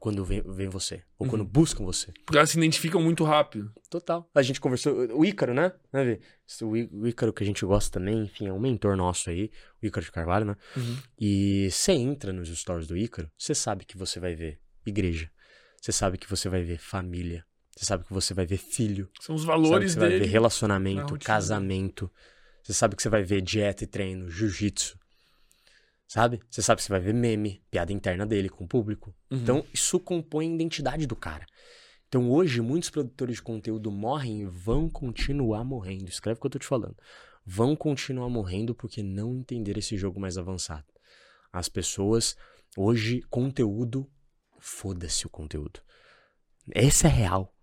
[0.00, 2.10] quando vem, vem você, ou quando buscam você.
[2.24, 3.70] Porque elas se identificam muito rápido.
[3.90, 4.28] Total.
[4.34, 5.72] A gente conversou, o Ícaro, né?
[5.92, 6.18] né
[6.62, 9.50] o Ícaro que a gente gosta também, enfim, é um mentor nosso aí,
[9.80, 10.56] o Ícaro de Carvalho, né?
[10.74, 10.96] Uhum.
[11.20, 15.30] E você entra nos stories do Ícaro, você sabe que você vai ver igreja,
[15.78, 17.44] você sabe que você vai ver família,
[17.80, 20.20] você sabe que você vai ver filho, São os Sabe que valores você vai dele.
[20.20, 22.12] ver na relacionamento, casamento.
[22.62, 24.98] Você sabe que você vai ver dieta e treino, jiu-jitsu.
[26.06, 26.42] Sabe?
[26.50, 29.14] Você sabe que você vai ver meme, piada interna dele com o público.
[29.30, 29.38] Uhum.
[29.38, 31.46] Então, isso compõe a identidade do cara.
[32.06, 36.10] Então, hoje, muitos produtores de conteúdo morrem e vão continuar morrendo.
[36.10, 36.96] Escreve o que eu tô te falando.
[37.46, 40.84] Vão continuar morrendo porque não entenderam esse jogo mais avançado.
[41.50, 42.36] As pessoas,
[42.76, 44.06] hoje, conteúdo,
[44.58, 45.80] foda-se o conteúdo.
[46.74, 47.54] Esse é real.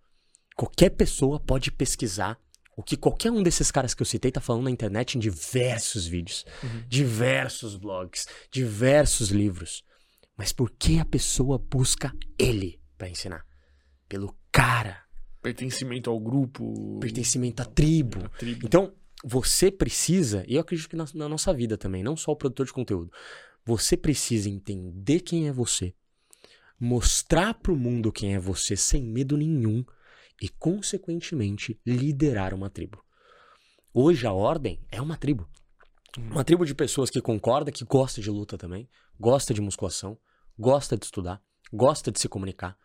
[0.58, 2.38] Qualquer pessoa pode pesquisar
[2.76, 6.06] o que qualquer um desses caras que eu citei tá falando na internet em diversos
[6.08, 6.84] vídeos, Uhum.
[6.88, 9.84] diversos blogs, diversos livros.
[10.36, 13.46] Mas por que a pessoa busca ele pra ensinar?
[14.10, 15.04] Pelo cara,
[15.42, 16.98] Pertencimento ao grupo.
[17.00, 18.26] pertencimento à tribo.
[18.26, 18.66] à tribo.
[18.66, 18.94] Então,
[19.24, 22.66] você precisa, e eu acredito que na, na nossa vida também, não só o produtor
[22.66, 23.12] de conteúdo,
[23.66, 25.94] você precisa entender quem é você,
[26.80, 29.84] mostrar pro mundo quem é você sem medo nenhum
[30.42, 33.04] e, consequentemente, liderar uma tribo.
[33.94, 35.50] Hoje a ordem é uma tribo.
[36.18, 40.18] Uma tribo de pessoas que concorda, que gosta de luta também, gosta de musculação,
[40.58, 42.78] gosta de estudar, gosta de se comunicar,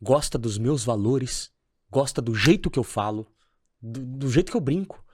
[0.00, 1.52] gosta dos meus valores,
[1.90, 3.26] gosta do jeito que eu falo,
[3.80, 5.04] do, do jeito que eu brinco,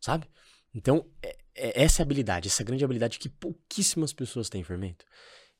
[0.00, 0.28] sabe?
[0.74, 5.04] Então, é- é essa é habilidade, essa grande habilidade que pouquíssimas pessoas têm, Fermento.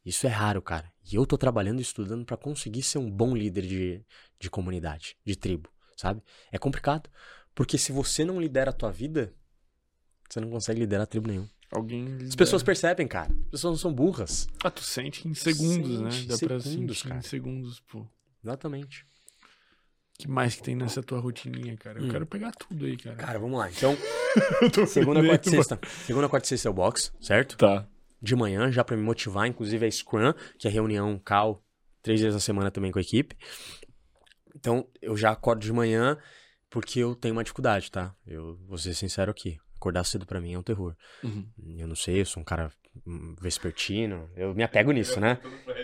[0.07, 0.91] Isso é raro, cara.
[1.11, 4.05] E eu tô trabalhando e estudando pra conseguir ser um bom líder de,
[4.39, 6.23] de comunidade, de tribo, sabe?
[6.53, 7.11] É complicado.
[7.55, 9.35] Porque se você não lidera a tua vida,
[10.31, 11.51] você não consegue liderar a tribo nenhuma.
[11.73, 12.19] Alguém.
[12.25, 13.33] As pessoas percebem, cara.
[13.47, 14.47] As pessoas não são burras.
[14.63, 16.11] Ah, tu sente em segundos, né?
[16.13, 17.19] Sente Dá pra segundos, sentir cara.
[17.19, 18.07] em segundos, pô.
[18.45, 19.05] Exatamente.
[20.19, 21.99] que mais que tem nessa tua rotininha, cara?
[21.99, 22.09] Eu Hum.
[22.11, 23.17] quero pegar tudo aí, cara.
[23.17, 23.69] Cara, vamos lá.
[23.71, 23.97] Então,
[24.87, 25.81] segunda, quarta e sexta.
[26.07, 27.57] Segunda, quarta e sexta é o box, certo?
[27.57, 27.87] Tá.
[28.21, 31.63] De manhã, já pra me motivar, inclusive a Scrum, que é reunião cal,
[32.03, 33.37] três vezes na semana também com a equipe.
[34.55, 36.17] Então, eu já acordo de manhã
[36.71, 38.15] porque eu tenho uma dificuldade, tá?
[38.27, 39.59] Eu vou ser sincero aqui.
[39.77, 40.97] Acordar cedo pra mim é um terror.
[41.23, 41.47] Uhum.
[41.77, 42.73] Eu não sei, eu sou um cara
[43.07, 44.31] hum, vespertino.
[44.35, 45.39] Eu me apego nisso, né?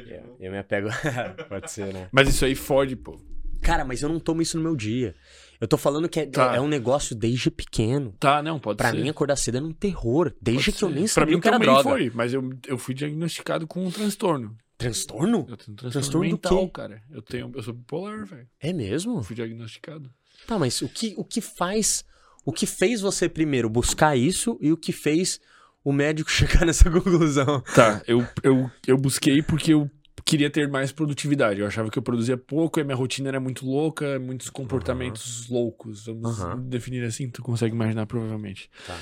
[0.07, 0.89] Eu, eu me apego.
[1.49, 2.09] Pode ser, né?
[2.11, 3.20] Mas isso aí fode, pô.
[3.61, 5.14] Cara, mas eu não tomo isso no meu dia.
[5.63, 6.57] Eu tô falando que é, Tá.
[6.57, 8.15] é um negócio desde pequeno.
[8.19, 8.97] Tá, não, pode Pra ser.
[9.01, 10.35] mim, acordar cedo era um terror.
[10.43, 11.83] Desde que eu nem Pra sabia mim o que era droga.
[11.85, 14.57] foi, mas eu, eu fui diagnosticado com um transtorno.
[14.77, 15.47] Transtorno?
[15.49, 16.71] Eu tenho um transtorno, Transtorno do mental, quê?
[16.73, 17.03] cara.
[17.11, 18.49] Eu tenho, eu sou bipolar, velho.
[18.61, 19.19] É mesmo?
[19.19, 20.11] Eu fui diagnosticado.
[20.47, 22.05] Tá, mas o que, o que faz.
[22.45, 25.39] O que fez você primeiro buscar isso e o que fez
[25.85, 27.61] o médico chegar nessa conclusão?
[27.73, 29.89] Tá, eu, eu, eu busquei porque eu
[30.25, 31.61] queria ter mais produtividade.
[31.61, 35.49] Eu achava que eu produzia pouco e a minha rotina era muito louca, muitos comportamentos
[35.49, 36.07] loucos.
[36.07, 36.61] Vamos Aham.
[36.68, 38.70] definir assim, tu consegue imaginar provavelmente.
[38.87, 38.97] Tá.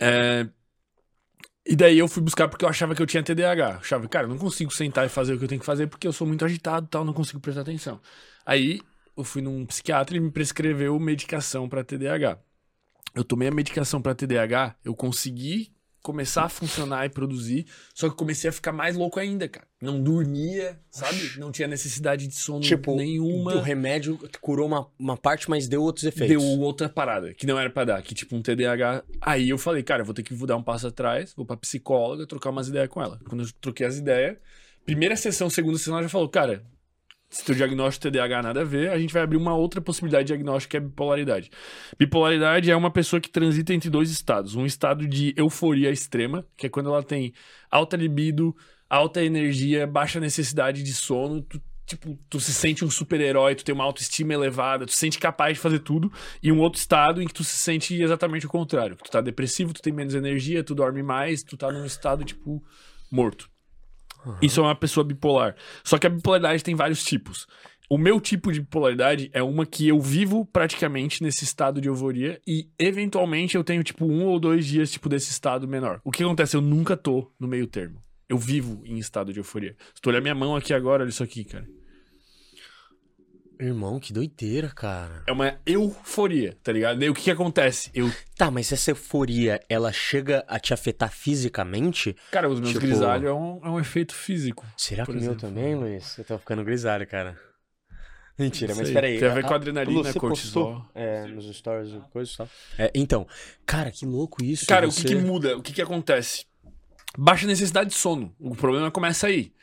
[0.00, 0.48] É,
[1.68, 3.70] E daí eu fui buscar porque eu achava que eu tinha TDAH.
[3.72, 5.88] Eu achava, cara, eu não consigo sentar e fazer o que eu tenho que fazer
[5.88, 8.00] porque eu sou muito agitado e tal, não consigo prestar atenção.
[8.44, 8.80] Aí
[9.16, 12.38] eu fui num psiquiatra e ele me prescreveu medicação pra TDAH.
[13.14, 15.72] Eu tomei a medicação pra TDAH, eu consegui
[16.06, 19.66] começar a funcionar e produzir, só que comecei a ficar mais louco ainda, cara.
[19.82, 21.32] Não dormia, sabe?
[21.36, 23.56] Não tinha necessidade de sono Tipo, nenhuma.
[23.56, 26.28] O remédio curou uma, uma parte, mas deu outros efeitos.
[26.28, 29.02] Deu outra parada, que não era pra dar, que tipo um TDAH.
[29.20, 32.24] Aí eu falei, cara, eu vou ter que dar um passo atrás, vou pra psicóloga,
[32.24, 33.18] trocar umas ideias com ela.
[33.28, 34.36] Quando eu troquei as ideias,
[34.84, 36.64] primeira sessão, segunda sessão, ela já falou, cara,
[37.28, 40.32] se teu diagnóstico TDAH nada a ver, a gente vai abrir uma outra possibilidade de
[40.32, 41.50] diagnóstico que é bipolaridade.
[41.98, 44.54] Bipolaridade é uma pessoa que transita entre dois estados.
[44.54, 47.32] Um estado de euforia extrema, que é quando ela tem
[47.70, 48.54] alta libido,
[48.88, 53.74] alta energia, baixa necessidade de sono, tu, tipo, tu se sente um super-herói, tu tem
[53.74, 56.12] uma autoestima elevada, tu se sente capaz de fazer tudo,
[56.42, 58.96] e um outro estado em que tu se sente exatamente o contrário.
[58.96, 62.62] Tu tá depressivo, tu tem menos energia, tu dorme mais, tu tá num estado, tipo,
[63.10, 63.50] morto.
[64.42, 65.56] Isso é uma pessoa bipolar.
[65.84, 67.46] Só que a bipolaridade tem vários tipos.
[67.88, 72.40] O meu tipo de bipolaridade é uma que eu vivo praticamente nesse estado de euforia
[72.46, 76.00] e, eventualmente, eu tenho, tipo, um ou dois dias, tipo, desse estado menor.
[76.04, 76.56] O que acontece?
[76.56, 78.02] Eu nunca tô no meio termo.
[78.28, 79.76] Eu vivo em estado de euforia.
[79.94, 81.64] Se tu olhar minha mão aqui agora, olha isso aqui, cara.
[83.58, 85.22] Irmão, que doideira, cara.
[85.26, 86.98] É uma euforia, tá ligado?
[86.98, 87.90] Daí o que que acontece?
[87.94, 92.14] Eu, Tá, mas essa euforia, ela chega a te afetar fisicamente?
[92.30, 94.64] cara, os meus Tipo- grisalhos é um, é um efeito físico.
[94.76, 96.18] Será que o meu também, Luiz?
[96.18, 97.38] Eu tô ficando grisalho, cara.
[98.38, 99.18] Mentira, mas peraí.
[99.18, 100.74] Tem a ver com ah, adrenalina, você cortisol.
[100.74, 102.48] postou, É, nos stories coisa e tal.
[102.78, 103.26] É, então,
[103.64, 104.66] cara, que louco isso.
[104.66, 105.00] Cara, você...
[105.00, 105.56] o que, que muda?
[105.56, 106.44] O que, que acontece?
[107.16, 108.34] Baixa necessidade de sono.
[108.38, 109.54] O problema começa aí.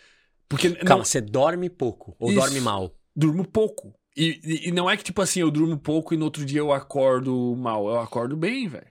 [0.49, 2.39] Porque Calma, não, você dorme pouco ou Isso.
[2.39, 2.91] dorme mal?
[3.15, 3.93] Durmo pouco.
[4.15, 6.71] E, e- não é que, tipo assim, eu durmo pouco e no outro dia eu
[6.71, 7.87] acordo mal.
[7.87, 8.87] Eu acordo bem, velho.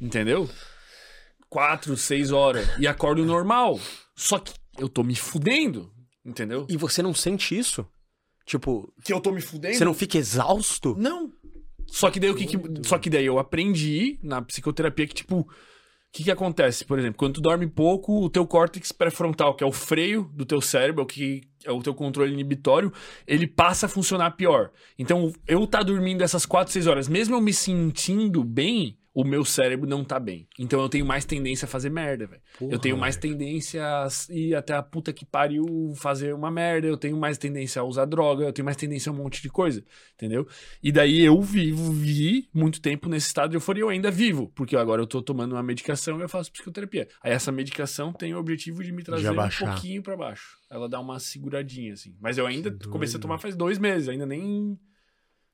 [0.00, 0.48] Entendeu?
[1.48, 2.66] Quatro, seis horas.
[2.78, 3.78] E acordo normal.
[4.14, 5.92] Só que eu tô me fudendo.
[6.24, 6.66] Entendeu?
[6.68, 7.86] E você não sente isso?
[8.44, 9.74] Tipo, Que eu tô me fudendo?
[9.76, 10.94] você não fica exausto?
[10.98, 11.32] Não.
[11.86, 15.48] Só que daí o que, que só que daí eu aprendi na psicoterapia que tipo
[16.16, 19.66] que que acontece, por exemplo, quando tu dorme pouco, o teu córtex pré-frontal, que é
[19.66, 22.90] o freio do teu cérebro, é que é o teu controle inibitório,
[23.26, 24.70] ele passa a funcionar pior.
[24.98, 29.46] Então, eu tá dormindo essas 4, 6 horas, mesmo eu me sentindo bem, o meu
[29.46, 30.46] cérebro não tá bem.
[30.58, 32.42] Então eu tenho mais tendência a fazer merda, velho.
[32.60, 35.64] Eu tenho mais tendência a ir até a puta que pariu
[35.96, 39.14] fazer uma merda, eu tenho mais tendência a usar droga, eu tenho mais tendência a
[39.14, 40.46] um monte de coisa, entendeu?
[40.82, 44.76] E daí eu vivo, vi muito tempo nesse estado de euforia, eu ainda vivo, porque
[44.76, 47.08] agora eu tô tomando uma medicação e eu faço psicoterapia.
[47.22, 50.58] Aí essa medicação tem o objetivo de me trazer um pouquinho pra baixo.
[50.70, 52.14] Ela dá uma seguradinha, assim.
[52.20, 54.78] Mas eu ainda comecei a tomar faz dois meses, ainda nem.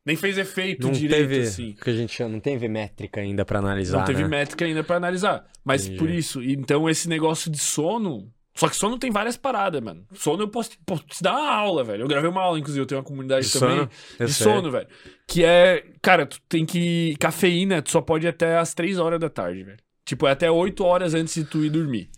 [0.05, 1.76] Nem fez efeito Não direito, teve, assim.
[1.80, 4.28] que a gente chama, não teve métrica ainda pra analisar, Não teve né?
[4.28, 5.46] métrica ainda pra analisar.
[5.64, 5.98] Mas Entendi.
[5.98, 8.28] por isso, então esse negócio de sono.
[8.55, 10.05] Só que sono tem várias paradas, mano.
[10.12, 12.03] Sono eu posso, posso te dar uma aula, velho.
[12.03, 13.90] Eu gravei uma aula, inclusive, eu tenho uma comunidade De também sono?
[14.28, 14.86] De sono, velho.
[15.26, 17.16] Que é, cara, tu tem que.
[17.18, 19.78] Cafeína, tu só pode ir até as 3 horas da tarde, velho.
[20.05, 22.11] Tipo, é até 8 horas antes de tu ir dormir.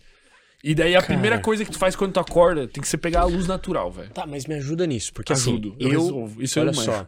[0.63, 1.13] E daí a Cara.
[1.13, 3.91] primeira coisa que tu faz quando tu acorda tem que ser pegar a luz natural,
[3.91, 4.09] velho.
[4.09, 6.41] Tá, mas me ajuda nisso, porque Ajudo, assim, eu eu, resolvo.
[6.43, 7.07] Isso olha eu só,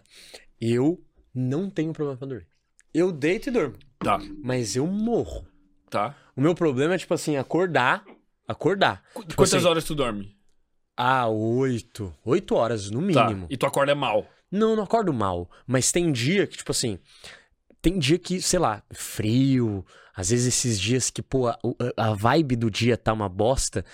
[0.60, 1.03] eu
[1.34, 2.47] não tenho problema pra dormir.
[2.93, 5.45] Eu deito e durmo, Tá, mas eu morro.
[5.89, 6.16] tá.
[6.36, 8.03] O meu problema é, tipo assim, acordar,
[8.47, 9.03] acordar.
[9.14, 10.36] Tipo Quantas assim, horas tu dorme?
[10.95, 12.14] Ah, oito.
[12.26, 13.26] Oito horas, no Tá.
[13.28, 13.47] mínimo.
[13.49, 14.26] E tu acorda mal.
[14.51, 15.49] Não, não acordo mal.
[15.66, 16.97] Mas tem dia que, tipo assim.
[17.82, 19.86] Tem dia que, sei lá, frio.
[20.16, 21.60] Às vezes esses dias que, pô, a,
[21.95, 23.86] a vibe do dia tá uma bosta.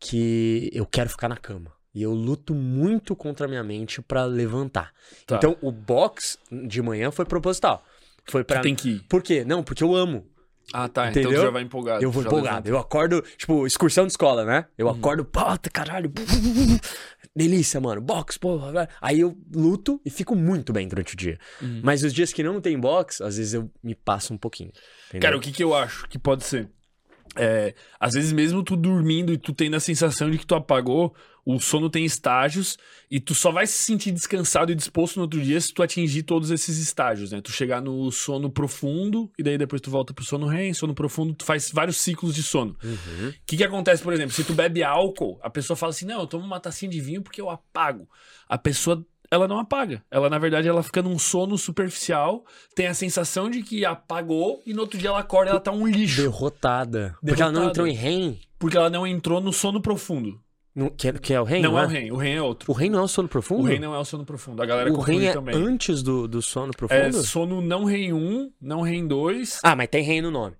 [0.00, 1.72] Que eu quero ficar na cama.
[1.94, 4.92] E eu luto muito contra a minha mente pra levantar.
[5.26, 5.36] Tá.
[5.36, 7.84] Então, o box de manhã foi proposital.
[8.24, 8.42] Foi.
[8.44, 9.00] Tu tem que ir.
[9.08, 9.44] Por quê?
[9.44, 10.26] Não, porque eu amo.
[10.72, 11.10] Ah, tá.
[11.10, 11.40] Então Entendeu?
[11.40, 12.02] tu já vai empolgado.
[12.02, 12.46] Eu vou empolgado.
[12.46, 12.68] levanta.
[12.70, 14.66] Eu acordo, tipo, excursão de escola, né?
[14.78, 14.92] Eu Uhum.
[14.92, 16.10] acordo, puta, caralho.
[17.34, 18.00] Delícia, mano.
[18.00, 18.88] Box, porra.
[19.00, 21.38] Aí eu luto e fico muito bem durante o dia.
[21.60, 21.80] Uhum.
[21.82, 24.70] Mas os dias que não tem box, às vezes eu me passo um pouquinho.
[25.08, 25.20] entendeu?
[25.22, 26.68] Cara, o que, que eu acho que pode ser?
[27.36, 31.14] É, às vezes, mesmo tu dormindo e tu tendo a sensação de que tu apagou,
[31.44, 32.78] o sono tem estágios
[33.10, 36.22] e tu só vai se sentir descansado e disposto no outro dia se tu atingir
[36.22, 37.40] todos esses estágios, né?
[37.40, 41.34] Tu chegar no sono profundo e daí depois tu volta pro sono REM, sono profundo,
[41.34, 42.76] tu faz vários ciclos de sono.
[42.82, 43.28] Uhum.
[43.28, 46.20] O que, que acontece, por exemplo, se tu bebe álcool, a pessoa fala assim: não,
[46.20, 48.08] eu tomo uma tacinha de vinho porque eu apago.
[48.48, 50.04] A pessoa, ela não apaga.
[50.10, 54.72] Ela, na verdade, ela fica num sono superficial, tem a sensação de que apagou e
[54.72, 56.22] no outro dia ela acorda e ela tá um lixo.
[56.22, 57.16] Derrotada.
[57.20, 57.70] Porque ela não Derrotada.
[57.70, 58.40] entrou em REM.
[58.58, 60.40] Porque ela não entrou no sono profundo.
[60.74, 61.62] Não- que, é- que é o REM?
[61.62, 61.84] não é é?
[61.84, 62.70] o REM, o REM é outro.
[62.70, 63.62] O REM não é o sono profundo?
[63.64, 64.62] O REM não é o sono profundo.
[64.62, 65.54] A galera O REM é também.
[65.54, 67.22] antes do, do sono É profundo?
[67.24, 69.60] sono não REM 1, não REM 2.
[69.62, 70.56] Ah, mas tem REM no nome.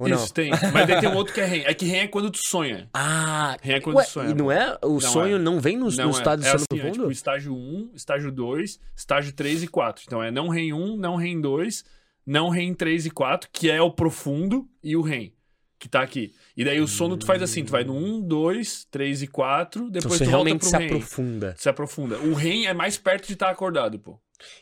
[0.00, 0.28] Ou Isso, não?
[0.28, 0.50] tem.
[0.50, 1.62] Mas daí tem um outro que é REM.
[1.66, 2.88] É que REM é quando tu sonha.
[2.94, 4.30] Ah, REM é quando ué, tu sonha.
[4.30, 4.76] e não é?
[4.82, 5.38] O Não sonho é.
[5.38, 7.00] não vem no, no Não, estado é, de é sono assim, é profundo?
[7.02, 10.02] tipo estágio 1, estágio 2, estágio 3 e 4.
[10.06, 11.84] Então é não REM 1, não REM 2,
[12.26, 15.34] não REM 3 e 4, que é o profundo, e o REM,
[15.80, 16.32] que tá aqui.
[16.56, 19.80] E daí o sono tu faz assim, tu vai no 1, 2, 3 e 4,
[19.80, 20.86] Então depois você tu volta realmente se REM.
[20.86, 21.54] aprofunda.
[21.58, 22.18] Se aprofunda.
[22.18, 24.20] O REM é mais perto de estar acordado, pô.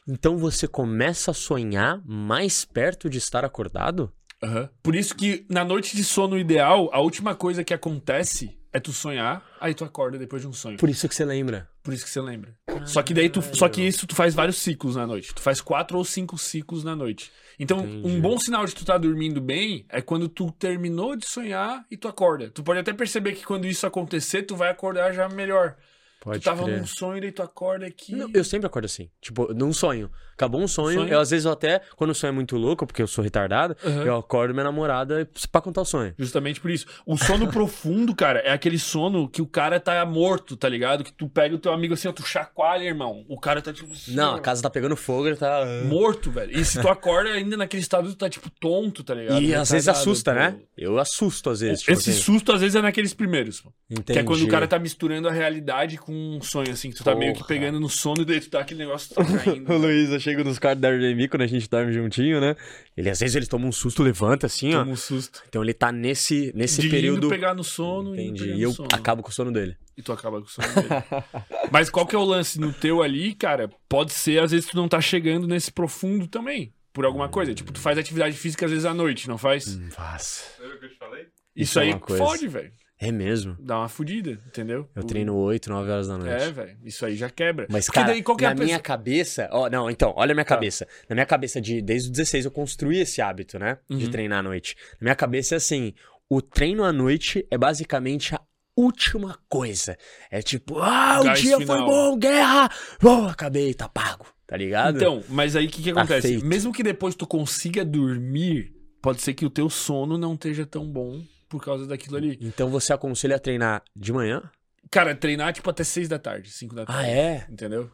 [0.09, 4.12] Então você começa a sonhar mais perto de estar acordado?
[4.43, 4.70] Aham.
[4.82, 8.93] Por isso que na noite de sono ideal, a última coisa que acontece é tu
[8.93, 10.77] sonhar, aí tu acorda depois de um sonho.
[10.77, 11.69] Por isso que você lembra.
[11.82, 12.55] Por isso que você lembra.
[12.85, 13.43] Só que daí tu.
[13.55, 15.35] Só que isso tu faz vários ciclos na noite.
[15.35, 17.32] Tu faz quatro ou cinco ciclos na noite.
[17.59, 18.07] Então, Entendi.
[18.09, 21.97] um bom sinal de tu tá dormindo bem é quando tu terminou de sonhar e
[21.97, 22.51] tu acorda.
[22.51, 25.77] Tu pode até perceber que quando isso acontecer, tu vai acordar já melhor.
[26.20, 26.78] Pode tu tava crer.
[26.78, 28.15] num sonho, daí tu acorda aqui.
[28.15, 29.09] Não, eu sempre acordo assim.
[29.20, 30.11] Tipo, num sonho.
[30.35, 31.12] Acabou um sonho, Sonho.
[31.12, 33.77] eu às vezes eu até, quando o sonho é muito louco, porque eu sou retardado,
[33.85, 34.05] Aham.
[34.05, 36.15] eu acordo minha namorada pra contar o sonho.
[36.16, 36.86] Justamente por isso.
[37.05, 41.03] O sono profundo, cara, é aquele sono que o cara tá morto, tá ligado?
[41.03, 43.24] Que tu pega o teu amigo assim, ó, tu chacoalha, irmão.
[43.28, 43.93] O cara tá tipo.
[43.93, 45.65] assim, Não, a casa tá pegando fogo, ele tá.
[45.86, 46.57] Morto, velho.
[46.57, 49.43] E se tu acorda ainda naquele estado, tu tá tipo tonto, tá ligado?
[49.43, 50.57] E às vezes assusta, né?
[50.77, 51.81] Eu assusto às vezes.
[51.81, 52.20] Tipo Esse assim.
[52.20, 53.65] susto, às vezes, é naqueles primeiros.
[53.90, 54.12] Entendi.
[54.12, 56.90] Que é quando o cara tá misturando a realidade com um sonho, assim.
[56.90, 57.48] Que tu tá meio que Porra.
[57.48, 59.72] pegando no sono e daí tu tá aquele negócio tá caindo.
[59.72, 62.56] O Luiz, eu chego nos quartos da Airbnb quando a gente dorme juntinho, né?
[62.97, 64.80] Ele às vezes ele toma um susto, levanta assim, ó.
[64.80, 65.43] Toma um susto.
[65.48, 67.18] Então ele tá nesse, nesse De período.
[67.18, 68.52] indo pegar no sono e Entendi.
[68.55, 68.89] E eu sono.
[68.93, 69.76] acabo com o sono dele.
[69.97, 70.89] E tu acaba com o sono dele.
[71.72, 73.68] Mas qual que é o lance no teu ali, cara?
[73.89, 76.72] Pode ser, às vezes, tu não tá chegando nesse profundo também.
[76.93, 77.55] Por alguma coisa.
[77.55, 79.78] Tipo, tu faz atividade física às vezes à noite, não faz?
[79.90, 80.44] Faça.
[80.60, 81.22] Lembra o que eu te falei?
[81.22, 81.30] Isso,
[81.72, 82.72] Isso é aí fode, velho.
[83.01, 83.57] É mesmo.
[83.61, 84.89] Dá uma fudida, entendeu?
[84.95, 86.43] Eu treino 8, 9 horas da noite.
[86.43, 86.77] É, velho.
[86.85, 87.66] Isso aí já quebra.
[87.70, 89.49] Mas, Porque cara, daí é na minha cabeça...
[89.53, 90.55] Ó, não, então, olha a minha Tá.
[90.57, 90.87] cabeça.
[91.09, 93.79] Na minha cabeça, de, desde os 16, eu construí esse hábito, né?
[93.89, 94.11] De Uhum.
[94.11, 94.75] treinar à noite.
[95.01, 95.95] Na minha cabeça é assim,
[96.29, 98.41] o treino à noite é basicamente a
[98.77, 99.97] última coisa.
[100.31, 101.77] É tipo, ah, o Gás dia final.
[101.79, 102.69] foi bom, guerra!
[103.03, 104.27] Oh, acabei, tá pago.
[104.47, 104.97] Tá ligado?
[104.97, 106.39] Então, mas aí o que, que acontece?
[106.45, 110.85] Mesmo que depois tu consiga dormir, pode ser que o teu sono não esteja tão
[110.91, 112.39] bom por causa daquilo ali.
[112.41, 114.43] Então você aconselha a treinar de manhã?
[114.91, 117.03] Cara, treinar tipo até 6 da tarde, 5 da tarde.
[117.03, 117.47] Ah, é?
[117.49, 117.91] Entendeu?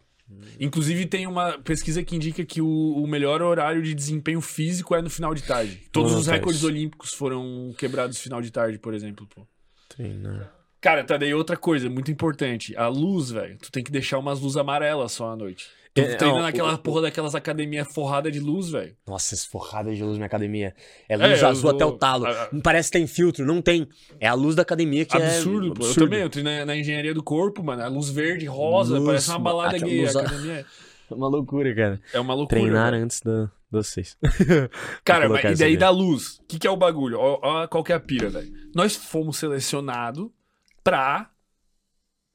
[0.58, 5.02] Inclusive, tem uma pesquisa que indica que o, o melhor horário de desempenho físico é
[5.02, 5.82] no final de tarde.
[5.92, 6.66] Todos os recordes isso.
[6.66, 9.26] olímpicos foram quebrados no final de tarde, por exemplo.
[9.26, 9.46] Pô.
[9.88, 10.52] Treinar.
[10.80, 12.76] Cara, tá daí outra coisa muito importante.
[12.76, 13.58] A luz, velho.
[13.58, 15.68] Tu tem que deixar umas luzes amarelas só à noite.
[15.94, 18.96] Tu É, treina não, naquela porra daquelas academias forradas de luz, velho.
[19.06, 20.74] Nossa, esforrada de luz na academia.
[21.08, 22.26] É luz eu azul vou- até o talo.
[22.26, 23.86] a- a- Não parece que tem filtro, não tem.
[24.18, 25.82] É a luz da academia que Absurdo, é pô.
[25.82, 26.04] Eu absurdo.
[26.06, 27.80] também, eu treino na, na engenharia do corpo, mano.
[27.80, 30.00] A luz verde, rosa, Luz, parece uma balada gay.
[30.00, 30.66] luz academia
[31.10, 32.00] É uma loucura, cara.
[32.12, 32.60] é uma loucura.
[32.60, 34.16] Treinar antes do, dos seis.
[35.04, 35.76] Cara, mas, e daí aqui.
[35.76, 36.38] da luz?
[36.38, 37.18] O que, que é o bagulho?
[37.20, 38.52] Ó qual que é a pira, velho.
[38.74, 40.28] Nós fomos selecionados
[40.82, 41.30] pra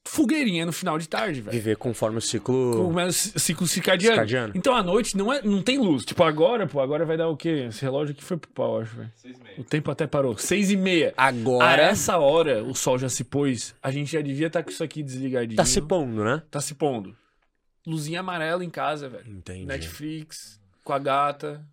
[0.09, 1.51] fogueirinha no final de tarde, velho.
[1.55, 4.15] Viver conforme o ciclo Com o ciclo circadiano.
[4.15, 4.53] circadiano.
[4.55, 6.03] Então à noite não, é, não tem luz.
[6.03, 7.67] Tipo, agora, pô, agora vai dar o quê?
[7.69, 9.11] Esse relógio aqui foi pro pau, acho, velho.
[9.15, 9.55] Seis e meia.
[9.59, 10.37] O tempo até parou.
[10.37, 11.13] Seis e meia.
[11.15, 13.75] A Agora essa hora, o sol já se pôs.
[13.83, 15.55] A gente já devia estar com isso aqui desligadinho.
[15.55, 16.41] tá se pondo, né?
[16.49, 17.15] Tá se pondo.
[17.85, 19.29] Luzinha amarela em casa, velho.
[19.29, 19.65] Entendi.
[19.65, 21.63] Netflix, com a gata.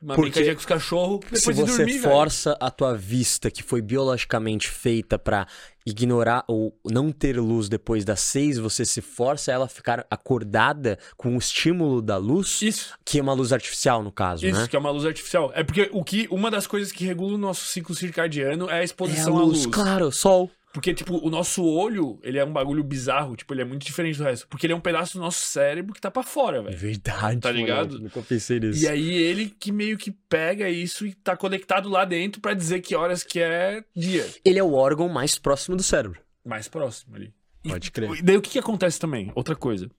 [0.00, 1.20] Uma Porque com os cachorros.
[1.32, 2.02] Se você dormir, velho.
[2.02, 5.46] força a tua vista, que foi biologicamente feita pra
[5.86, 10.98] ignorar ou não ter luz depois das seis, você se força ela a ficar acordada
[11.16, 14.66] com o estímulo da luz, Isso, que é uma luz artificial, no caso, isso, né?
[14.66, 15.50] que é uma luz artificial.
[15.54, 18.76] É porque o que, uma das coisas que regula o nosso ciclo circadiano é a
[18.76, 19.74] É a exposição à luz, luz.
[19.74, 20.50] claro, sol.
[20.76, 23.34] Porque, tipo, o nosso olho, ele é um bagulho bizarro.
[23.34, 24.46] Tipo, ele é muito diferente do resto.
[24.46, 26.76] Porque ele é um pedaço do nosso cérebro que tá pra fora, É velho.
[26.76, 27.40] verdade.
[27.40, 27.86] Tá ligado?
[27.94, 28.84] moleque, Nunca pensei nisso.
[28.84, 32.82] E aí ele que meio que pega isso e tá conectado lá dentro pra dizer
[32.82, 34.26] que horas que é dia.
[34.44, 36.20] Ele é o órgão mais próximo do cérebro.
[36.44, 37.32] Mais próximo ali.
[37.66, 38.10] Pode crer.
[38.10, 39.32] E daí o que, que acontece também?
[39.34, 39.90] Outra coisa.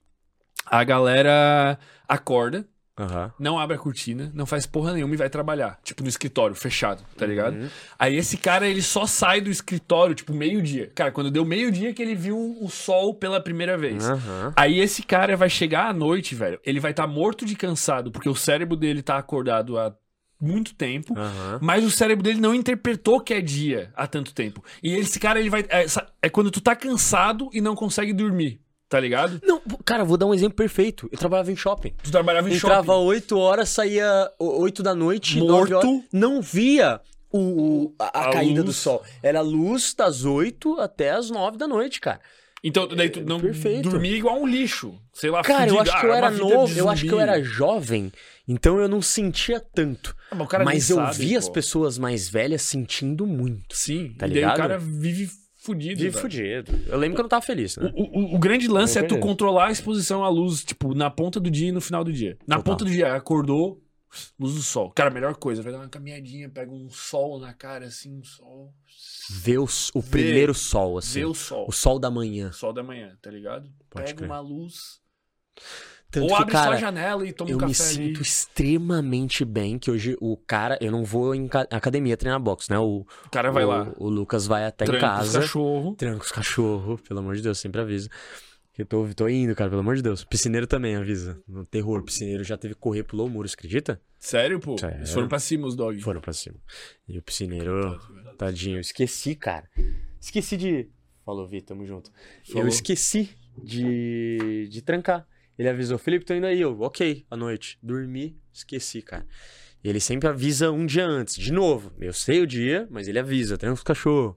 [0.64, 1.76] A galera
[2.06, 2.64] acorda,
[2.98, 3.32] Aham.
[3.38, 5.78] não abre a cortina, não faz porra nenhuma e vai trabalhar.
[5.82, 7.54] Tipo, no escritório, fechado, tá ligado?
[7.54, 7.68] Uhum.
[7.98, 10.90] Aí esse cara, ele só sai do escritório, tipo, meio-dia.
[10.94, 14.08] Cara, quando deu meio-dia que ele viu o sol pela primeira vez.
[14.08, 14.52] Aham.
[14.56, 16.58] Aí esse cara vai chegar à noite, velho.
[16.64, 19.94] Ele vai estar morto de cansado, porque o cérebro dele tá acordado há
[20.40, 21.14] muito tempo.
[21.60, 24.62] Mas o cérebro dele não interpretou que é dia há tanto tempo.
[24.82, 25.64] E esse cara, ele vai.
[25.68, 25.84] É,
[26.22, 29.40] é quando tu tá cansado e não consegue dormir, tá ligado?
[29.44, 31.08] Não, cara, vou dar um exemplo perfeito.
[31.12, 31.92] Eu trabalhava em shopping.
[32.02, 33.06] Tu trabalhava em Entrava shopping.
[33.06, 35.70] 8 horas, saía o- 8 da noite, Morto.
[35.72, 36.02] 9 horas.
[36.12, 37.00] Não via
[37.32, 38.64] o, a, a A caída luz.
[38.64, 39.02] do sol.
[39.22, 42.20] Era luz das 8 até as 9 da noite, cara.
[42.64, 43.88] Então, daí tu não Perfeito.
[43.88, 44.98] dormia igual um lixo.
[45.12, 47.40] Sei lá, Cara, eu acho que Ah, eu era novo, eu acho que eu era
[47.40, 48.10] jovem,
[48.48, 50.12] então eu não sentia tanto.
[50.28, 51.52] Ah, mas o cara nem Mas eu sabe, vi as pô.
[51.52, 53.76] pessoas mais velhas sentindo muito.
[53.76, 54.54] Sim, Tá e daí ligado?
[54.54, 55.30] o cara vive
[55.72, 55.96] fudido.
[55.96, 56.20] De velho.
[56.20, 56.72] fudido.
[56.86, 57.92] Eu lembro que eu não tava feliz, né?
[57.94, 61.38] O, o- o grande lance é tu controlar a exposição à luz, tipo, na ponta
[61.38, 62.36] do dia e no final do dia.
[62.46, 62.62] Na Total.
[62.74, 63.82] ponta do dia, acordou,
[64.38, 64.90] luz do sol.
[64.92, 68.24] Cara, a melhor coisa, vai dar uma caminhadinha, pega um sol na cara, assim, um
[68.24, 68.72] sol.
[69.30, 71.20] Ver o, o primeiro sol, assim.
[71.20, 71.66] Vê o sol.
[71.68, 72.50] O sol da manhã.
[72.52, 73.68] Sol da manhã, tá ligado?
[73.90, 74.30] Pode Pega crer.
[74.30, 75.00] uma luz.
[76.10, 78.16] Tanto Ou que, abre cara, só a janela e toma eu um me café sinto
[78.16, 78.22] ali.
[78.22, 82.78] extremamente bem que hoje o cara, eu não vou em ca- academia treinar boxe, né?
[82.78, 85.94] O, O cara vai o, lá, o Lucas vai até em tranca os casa, cachorro.
[85.96, 88.08] tranca os cachorros, pelo amor de Deus, sempre avisa.
[88.78, 90.22] Eu tô, tô indo, cara, pelo amor de Deus.
[90.24, 91.42] Piscineiro também avisa.
[91.48, 94.00] No terror, piscineiro já teve que correr, pulou o muro, você acredita?
[94.20, 94.78] Sério, pô?
[94.78, 94.98] Sério.
[94.98, 96.00] Eles foram pra cima, os dogs.
[96.02, 96.56] Foram pra cima.
[97.08, 97.98] E o piscineiro,
[98.38, 99.68] tadinho, eu esqueci, cara.
[100.20, 100.88] Esqueci de.
[101.26, 102.10] Falou, Vi, tamo junto.
[102.46, 102.62] Falou.
[102.62, 103.30] Eu esqueci
[103.62, 105.26] de, de trancar.
[105.58, 106.60] Ele avisou, Felipe, tô indo aí.
[106.60, 107.78] Eu, ok, à noite.
[107.82, 109.26] Dormi, esqueci, cara.
[109.82, 111.92] Ele sempre avisa um dia antes, de novo.
[111.98, 114.36] Eu sei o dia, mas ele avisa, tranca os cachorros.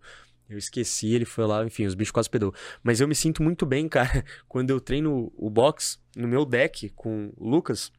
[0.49, 2.53] Eu esqueci, ele foi lá, enfim, os bichos quase pedou.
[2.83, 6.89] Mas eu me sinto muito bem, cara, quando eu treino o box no meu deck
[6.89, 7.91] com o Lucas,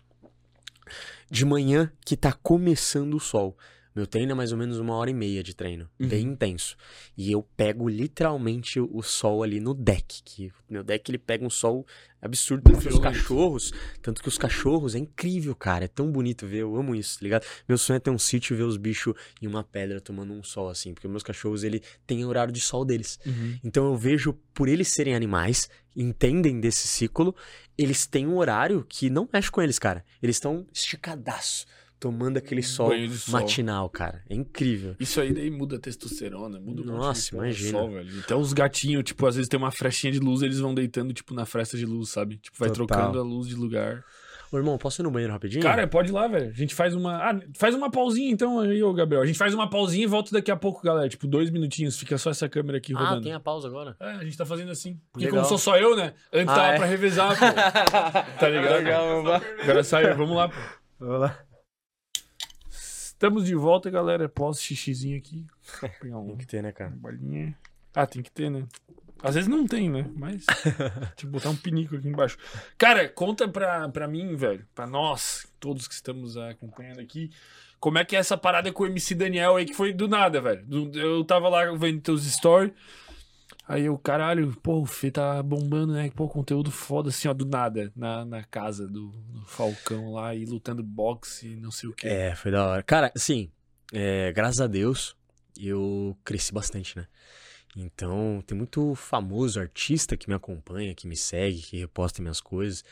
[1.30, 3.56] de manhã que tá começando o sol.
[3.94, 6.08] Meu treino é mais ou menos uma hora e meia de treino, Uhum.
[6.08, 6.76] bem intenso.
[7.16, 11.50] E eu pego literalmente o sol ali no deck, que meu deck ele pega um
[11.50, 11.86] sol
[12.20, 16.46] absurdo, tanto que os cachorros, tanto que os cachorros é incrível, cara, é tão bonito
[16.46, 17.44] ver, eu amo isso, tá ligado?
[17.68, 19.12] Meu sonho é ter um sítio e ver os bichos
[19.42, 22.84] em uma pedra tomando um sol assim, porque meus cachorros ele tem horário de sol
[22.84, 23.18] deles.
[23.26, 23.58] Uhum.
[23.64, 27.34] Então eu vejo, por eles serem animais, entendem desse ciclo,
[27.76, 30.04] eles têm um horário que não mexe com eles, cara.
[30.22, 31.66] Eles estão esticadaço,
[32.02, 33.32] tomando aquele sol sol.
[33.40, 34.24] matinal, cara.
[34.28, 34.96] É incrível.
[34.98, 37.70] Isso aí daí muda a testosterona, muda de Nossa, imagina.
[37.78, 38.18] só, velho.
[38.18, 41.32] Até os gatinhos, tipo, às vezes tem uma frestinha de luz, eles vão deitando, tipo,
[41.32, 42.38] na fresta de luz, sabe?
[42.38, 42.86] Tipo, vai Total.
[42.88, 44.04] trocando a luz de lugar.
[44.50, 45.62] Ô, irmão, posso ir no banheiro rapidinho?
[45.62, 46.50] Cara, pode ir lá, velho.
[46.50, 47.30] A gente faz uma.
[47.30, 49.22] Ah, faz uma pausinha então aí, ô Gabriel.
[49.22, 51.08] A gente faz uma pausinha e volta daqui a pouco, galera.
[51.08, 51.96] Tipo, dois minutinos.
[51.96, 53.22] Fica só essa câmera aqui ah, rodando.
[53.22, 53.96] tem a pausa agora.
[54.00, 55.00] É, a gente tá fazendo assim.
[55.12, 55.44] Porque Legal.
[55.44, 56.12] como sou só eu, né?
[56.32, 56.76] Antes Ah, tava é?
[56.78, 57.44] pra revezar, pô.
[58.40, 58.72] Tá ligado?
[58.74, 59.40] Legal, vamos lá.
[59.62, 60.56] Agora saiu, vamos lá, pô.
[60.98, 61.51] Vamos lá.
[63.22, 64.28] Estamos de volta, galera.
[64.28, 65.46] Pós xixizinho aqui.
[66.12, 66.90] Um, Tem que ter, né, cara?
[66.90, 67.56] uma bolinha.
[67.94, 68.66] Ah, tem que ter, né?
[69.22, 70.10] Às vezes não tem, né?
[70.16, 70.44] Mas.
[71.14, 72.36] Deixa eu botar um pinico aqui embaixo.
[72.76, 74.66] Cara, conta pra, pra mim, velho.
[74.74, 77.30] Pra nós, todos que estamos acompanhando aqui.
[77.78, 80.40] Como é que é essa parada com o MC Daniel aí, que foi do nada,
[80.40, 80.66] velho.
[80.92, 82.72] Eu tava lá vendo teus stories.
[83.72, 86.10] Aí eu, caralho, pô, o Fê tá bombando, né?
[86.14, 87.90] Pô, conteúdo foda assim, ó, do nada.
[87.96, 92.06] Na, na casa do, do Falcão lá e lutando boxe e não sei o quê.
[92.06, 92.82] É, foi da hora.
[92.82, 93.50] Cara, assim,
[93.90, 95.16] é, graças a Deus,
[95.58, 97.06] eu cresci bastante, né?
[97.74, 102.84] Então, tem muito famoso artista que me acompanha, que me segue, que reposta minhas coisas.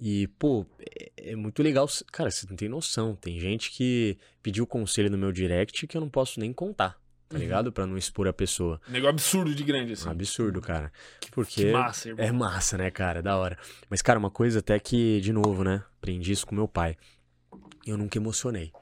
[0.00, 1.86] E, pô, é, é muito legal.
[2.10, 3.14] Cara, você não tem noção.
[3.14, 7.36] Tem gente que pediu conselho no meu direct que eu não posso nem contar, tá
[7.36, 7.42] Uhum.
[7.42, 7.72] ligado?
[7.72, 8.80] Pra não expor a pessoa.
[8.88, 10.08] Negócio absurdo de grande, assim.
[10.08, 10.92] Um absurdo, cara.
[11.32, 11.64] Porque.
[11.66, 12.24] Que massa, irmão.
[12.24, 13.22] É massa, né, cara?
[13.22, 13.58] Da hora.
[13.90, 15.82] Mas, cara, uma coisa até que, de novo, né?
[15.98, 16.96] Aprendi isso com meu pai.
[17.86, 18.72] Eu nunca emocionei.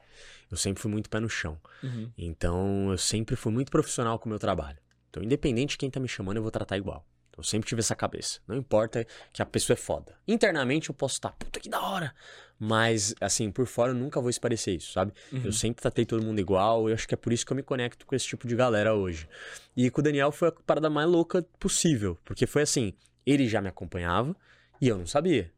[0.49, 1.59] Eu sempre fui muito pé no chão.
[1.83, 2.11] Uhum.
[2.17, 4.77] Então, eu sempre fui muito profissional com o meu trabalho.
[5.09, 7.05] Então, independente de quem tá me chamando, eu vou tratar igual.
[7.37, 8.39] Eu sempre tive essa cabeça.
[8.47, 10.13] Não importa que a pessoa é foda.
[10.27, 12.13] Internamente, eu posso estar, puta que da hora.
[12.57, 15.11] Mas, assim, por fora, eu nunca vou esparecer isso, sabe?
[15.31, 15.41] Uhum.
[15.45, 16.87] Eu sempre tratei todo mundo igual.
[16.87, 18.93] Eu acho que é por isso que eu me conecto com esse tipo de galera
[18.93, 19.27] hoje.
[19.75, 22.17] E com o Daniel foi a parada mais louca possível.
[22.23, 22.93] Porque foi assim:
[23.25, 24.35] ele já me acompanhava
[24.79, 25.51] e eu não sabia.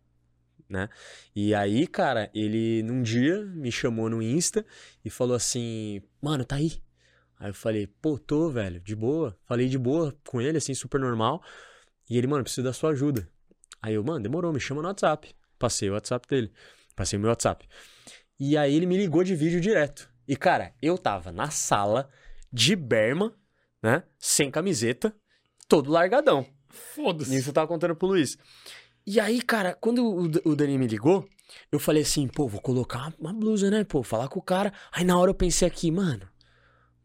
[0.69, 0.89] Né?
[1.35, 4.65] E aí, cara, ele num dia me chamou no Insta
[5.05, 6.81] e falou assim: Mano, tá aí.
[7.39, 9.37] Aí eu falei: Pô, tô, velho, de boa.
[9.45, 11.43] Falei de boa com ele, assim, super normal.
[12.09, 13.29] E ele, mano, preciso da sua ajuda.
[13.81, 15.35] Aí eu, mano, demorou, me chama no WhatsApp.
[15.59, 16.51] Passei o WhatsApp dele.
[16.95, 17.67] Passei o meu WhatsApp.
[18.39, 20.09] E aí ele me ligou de vídeo direto.
[20.27, 22.09] E, cara, eu tava na sala
[22.51, 23.33] de berma,
[23.81, 24.03] né?
[24.19, 25.15] Sem camiseta,
[25.67, 26.45] todo largadão.
[26.69, 27.35] Foda-se.
[27.35, 28.37] Isso eu tava contando pro Luiz.
[29.05, 31.27] E aí, cara, quando o, o Dani me ligou,
[31.71, 33.83] eu falei assim, pô, vou colocar uma blusa, né?
[33.83, 34.73] Pô, falar com o cara.
[34.91, 36.27] Aí na hora eu pensei aqui, mano,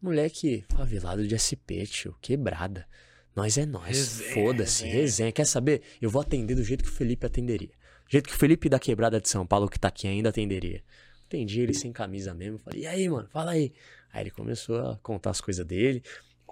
[0.03, 2.87] moleque favelado de SP, tio, quebrada.
[3.35, 4.21] Nós é nós.
[4.35, 5.03] Foda-se, resenha.
[5.03, 5.33] resenha.
[5.33, 5.83] Quer saber?
[6.01, 7.69] Eu vou atender do jeito que o Felipe atenderia.
[7.69, 10.83] Do jeito que o Felipe da quebrada de São Paulo, que tá aqui ainda, atenderia.
[11.27, 12.59] Atendi ele sem camisa mesmo.
[12.59, 13.73] Falei, e aí, mano, fala aí.
[14.13, 16.03] Aí ele começou a contar as coisas dele,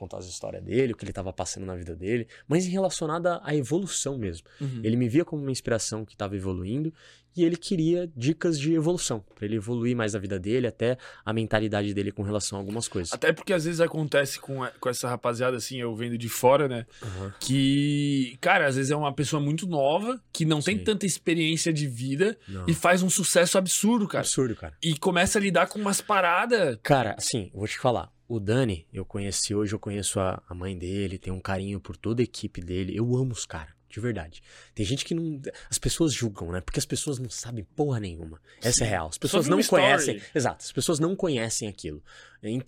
[0.01, 3.39] contar as histórias dele, o que ele tava passando na vida dele, mas em relacionada
[3.45, 4.47] à evolução mesmo.
[4.59, 4.81] Uhum.
[4.83, 6.91] Ele me via como uma inspiração que estava evoluindo
[7.37, 11.33] e ele queria dicas de evolução, para ele evoluir mais a vida dele, até a
[11.33, 13.13] mentalidade dele com relação a algumas coisas.
[13.13, 16.87] Até porque às vezes acontece com, com essa rapaziada, assim, eu vendo de fora, né?
[17.03, 17.35] Aham.
[17.39, 20.85] Que, cara, às vezes é uma pessoa muito nova, que não tem Sim.
[20.85, 22.65] tanta experiência de vida Não.
[22.67, 24.25] e faz um sucesso absurdo, cara.
[24.25, 24.75] Absurdo, cara.
[24.83, 26.79] E começa a lidar com umas paradas.
[26.83, 28.11] Cara, assim, vou te falar.
[28.31, 31.97] O Dani, eu conheci hoje, eu conheço a, a mãe dele, tenho um carinho por
[31.97, 32.97] toda a equipe dele.
[32.97, 34.41] Eu amo os caras, de verdade.
[34.73, 35.41] Tem gente que não.
[35.69, 36.61] As pessoas julgam, né?
[36.61, 38.41] Porque as pessoas não sabem porra nenhuma.
[38.63, 38.85] Essa Sim.
[38.85, 39.09] é real.
[39.09, 40.23] As pessoas não conhecem.
[40.33, 42.01] Exato, as pessoas não conhecem aquilo.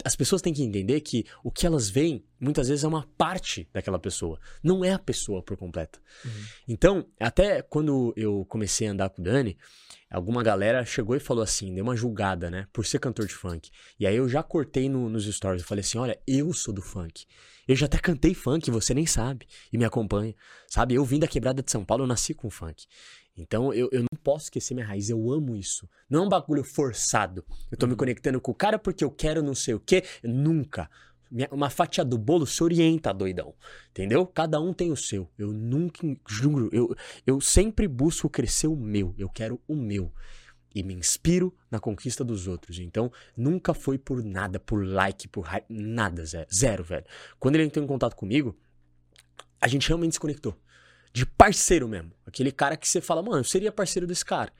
[0.05, 3.69] As pessoas têm que entender que o que elas veem, muitas vezes, é uma parte
[3.73, 4.39] daquela pessoa.
[4.63, 6.01] Não é a pessoa por completo.
[6.69, 9.57] Então, até quando eu comecei a andar com o Dani,
[10.11, 12.67] alguma galera chegou e falou assim, deu uma julgada, né?
[12.73, 13.71] Por ser cantor de funk.
[13.99, 15.63] E aí eu já cortei no- nos stories.
[15.63, 17.25] Eu falei assim: olha, eu sou do funk.
[17.67, 19.47] Eu já até cantei funk, você nem sabe.
[19.73, 20.35] E me acompanha.
[20.69, 20.95] Sabe?
[20.95, 22.87] Eu vim da quebrada de São Paulo, eu nasci com funk.
[23.37, 25.89] Então eu, eu não posso esquecer minha raiz, eu amo isso.
[26.09, 27.45] Não é um bagulho forçado.
[27.71, 30.05] Eu tô me conectando com o cara porque eu quero não sei o quê.
[30.23, 30.91] Nunca.
[31.31, 33.55] Minha- Uma fatia do bolo se orienta, doidão.
[33.91, 34.27] Entendeu?
[34.27, 35.31] Cada um tem o seu.
[35.39, 36.95] Eu nunca, juro, eu,
[37.27, 39.15] eu sempre busco crescer o meu.
[39.17, 40.13] Eu quero o meu.
[40.75, 42.79] E me inspiro na conquista dos outros.
[42.79, 47.05] Então, nunca foi por nada, por like, por hype, nada, zero, zero, velho.
[47.39, 48.55] Quando ele entrou em contato comigo,
[49.61, 50.55] a gente realmente se conectou.
[51.13, 52.11] De parceiro mesmo.
[52.27, 54.53] Aquele cara que você fala, mano, eu seria parceiro desse cara.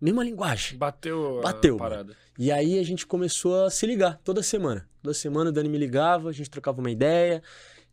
[0.00, 0.78] Mesma linguagem.
[0.78, 2.16] Bateu a Bateu, parada.
[2.38, 4.88] E aí a gente começou a se ligar toda semana.
[5.02, 7.42] Toda semana o Dani me ligava, a gente trocava uma ideia,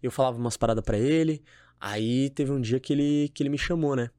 [0.02, 1.44] eu falava umas paradas pra ele.
[1.80, 4.10] Aí teve um dia que ele, que ele me chamou, né?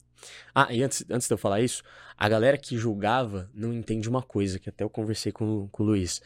[0.55, 1.83] Ah, e antes, antes de eu falar isso,
[2.17, 5.87] a galera que julgava não entende uma coisa, que até eu conversei com, com o
[5.87, 6.21] Luiz.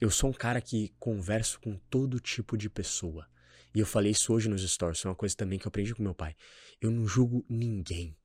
[0.00, 3.26] Eu sou um cara que converso com todo tipo de pessoa.
[3.74, 6.02] E eu falei isso hoje nos stories, é uma coisa também que eu aprendi com
[6.02, 6.34] meu pai.
[6.80, 8.16] Eu não julgo ninguém.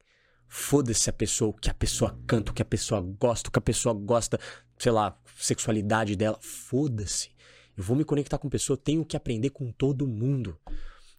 [0.48, 3.60] Foda-se a pessoa, o que a pessoa canta, o que a pessoa gosta, o que
[3.60, 4.40] a pessoa gosta,
[4.78, 6.38] sei lá, sexualidade dela.
[6.42, 7.32] Foda-se.
[7.76, 10.58] Eu vou me conectar com pessoa, tenho que aprender com todo mundo.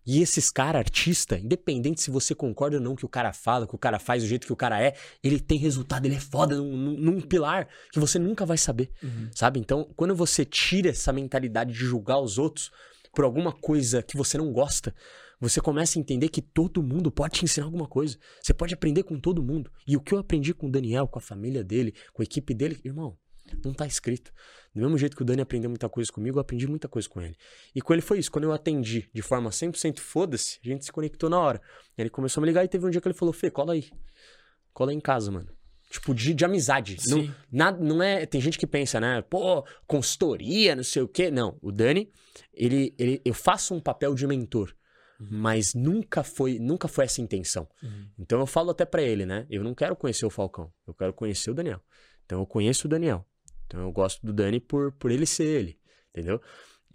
[0.06, 3.74] E esses caras, artista, independente se você concorda ou não que o cara fala, que
[3.74, 6.56] o cara faz, do jeito que o cara é, ele tem resultado, ele é foda
[6.56, 8.90] num, num- num pilar que você nunca vai saber,
[9.34, 9.58] sabe?
[9.58, 12.70] Então, quando você tira essa mentalidade de julgar os outros
[13.14, 14.94] por alguma coisa que você não gosta,
[15.40, 18.18] você começa a entender que todo mundo pode te ensinar alguma coisa.
[18.42, 19.70] Você pode aprender com todo mundo.
[19.86, 22.54] E o que eu aprendi com o Daniel, com a família dele, com a equipe
[22.54, 23.16] dele, irmão,
[23.64, 24.32] não tá escrito.
[24.74, 27.20] Do mesmo jeito que o Dani aprendeu muita coisa comigo, eu aprendi muita coisa com
[27.20, 27.36] ele.
[27.74, 28.30] E com ele foi isso.
[28.30, 31.60] Quando eu atendi de forma 100% foda-se, a gente se conectou na hora.
[31.96, 33.90] Ele começou a me ligar e teve um dia que ele falou: Fê, cola aí.
[34.72, 35.48] Cola aí em casa, mano.
[35.94, 36.96] Tipo, de, de amizade.
[37.06, 37.34] Não, Sim.
[37.52, 38.26] nada, não é.
[38.26, 39.22] Tem gente que pensa, né?
[39.22, 41.30] Pô, consultoria, não sei o quê.
[41.30, 41.56] Não.
[41.62, 42.10] O Dani,
[42.52, 44.74] ele, ele, eu faço um papel de mentor.
[45.20, 47.68] Mas nunca foi, nunca foi essa a intenção.
[48.18, 49.46] Então eu falo até pra ele, né?
[49.48, 51.80] Eu não quero conhecer o Falcão, eu quero conhecer o Daniel.
[52.24, 53.24] Então eu conheço o Daniel.
[53.64, 55.78] Então eu gosto do Dani por, por ele ser ele,
[56.10, 56.42] entendeu?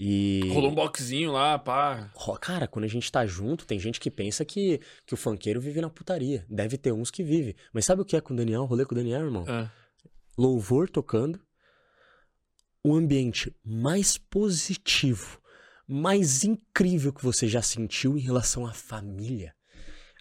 [0.02, 2.10] E Rolou um boxinho lá, pá.
[2.40, 5.82] Cara, quando a gente tá junto, tem gente que pensa que, que o funkeiro vive
[5.82, 6.46] na putaria.
[6.50, 7.54] Deve ter uns que vive.
[7.74, 8.64] Mas sabe o que é com o Daniel?
[8.64, 9.46] Rolê com o Daniel, irmão?
[9.46, 9.70] É.
[10.38, 11.38] louvor tocando,
[12.82, 15.42] o ambiente mais positivo,
[15.86, 19.54] mais incrível que você já sentiu em relação à família.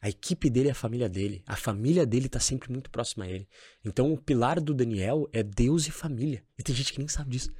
[0.02, 1.42] A equipe dele é a família dele.
[1.46, 3.48] A família dele tá sempre muito próxima a ele.
[3.84, 6.42] Então o pilar do Daniel é Deus e família.
[6.58, 7.50] E tem gente que nem sabe disso.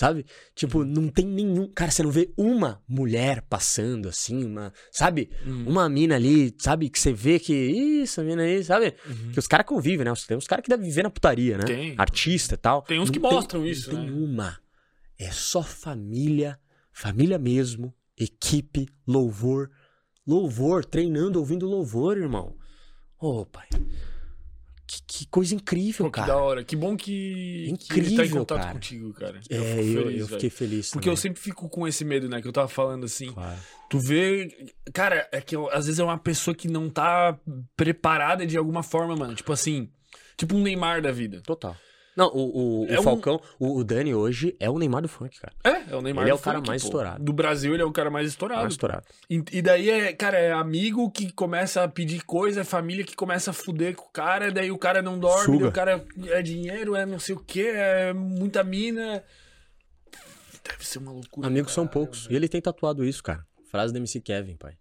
[0.00, 0.24] Sabe?
[0.54, 1.70] Tipo, não tem nenhum.
[1.74, 4.72] Cara, você não vê uma mulher passando assim, uma.
[4.90, 5.28] Sabe?
[5.44, 5.68] Uhum.
[5.68, 6.88] Uma mina ali, sabe?
[6.88, 7.52] Que você vê que.
[7.52, 8.94] Isso, a mina aí, sabe?
[9.06, 9.32] Uhum.
[9.32, 10.12] Que os caras convivem, né?
[10.26, 11.64] Tem uns caras que devem viver na putaria, né?
[11.64, 11.94] Tem.
[11.98, 12.80] Artista e tal.
[12.80, 14.10] Tem uns que Não mostram não isso, tem né?
[14.10, 14.58] uma.
[15.18, 16.58] É só família,
[16.90, 19.70] família mesmo, equipe, louvor.
[20.26, 22.56] Louvor, treinando, ouvindo louvor, irmão.
[23.18, 23.68] Ô, pai.
[24.92, 26.32] Que, que coisa incrível, Pô, que cara.
[26.32, 26.64] da hora.
[26.64, 28.72] Que bom que, que Incrível, ele tá em contato cara.
[28.72, 29.40] contigo, cara.
[29.48, 29.62] É, eu,
[30.02, 30.90] feliz, eu fiquei feliz.
[30.90, 31.22] Porque eu também.
[31.22, 32.42] sempre fico com esse medo, né?
[32.42, 33.32] Que eu tava falando assim.
[33.32, 33.56] Claro.
[33.88, 34.48] Tu vê.
[34.92, 37.38] Cara, é que eu- às vezes é uma pessoa que não tá
[37.76, 39.34] preparada de alguma forma, mano.
[39.36, 39.88] Tipo assim.
[40.36, 41.40] Tipo um Neymar da vida.
[41.42, 41.76] Total.
[42.20, 45.08] Não, o, o, É o um- Falcão, o, o Dani hoje é o Neymar do
[45.08, 45.54] funk, cara.
[45.64, 46.88] É, é o Neymar Ele é do o cara funk, mais pô.
[46.88, 47.24] estourado.
[47.24, 48.60] Do Brasil, ele é o cara mais estourado.
[48.60, 49.06] Mais estourado.
[49.28, 53.16] E, e daí é, cara, é amigo que começa a pedir coisa, é família que
[53.16, 56.94] começa a fuder com o cara, daí o cara não dorme, o cara é dinheiro,
[56.94, 59.24] é não sei o que, é muita mina.
[60.62, 61.46] Deve ser uma loucura.
[61.46, 62.24] Amigos são caralho, poucos.
[62.24, 62.36] E velho.
[62.36, 63.44] ele tem tatuado isso, cara.
[63.70, 64.76] Frase do MC Kevin, pai.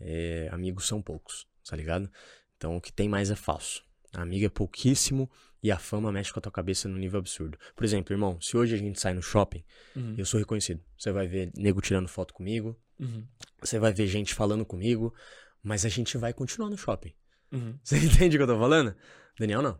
[0.00, 2.10] É, amigos são poucos, tá ligado?
[2.56, 3.82] Então o que tem mais é falso.
[4.12, 5.30] Amigo é pouquíssimo
[5.62, 7.56] e a fama mexe com a tua cabeça num nível absurdo.
[7.76, 9.64] Por exemplo, irmão, se hoje a gente sai no shopping,
[9.94, 10.82] Uhum, eu sou reconhecido.
[10.98, 13.26] Você vai ver nego tirando foto comigo, uhum,
[13.60, 15.14] você vai ver gente falando comigo,
[15.62, 17.12] mas a gente vai continuar no shopping.
[17.52, 17.78] uhum.
[17.84, 18.94] Você entende o que eu tô falando?
[19.38, 19.78] Daniel não.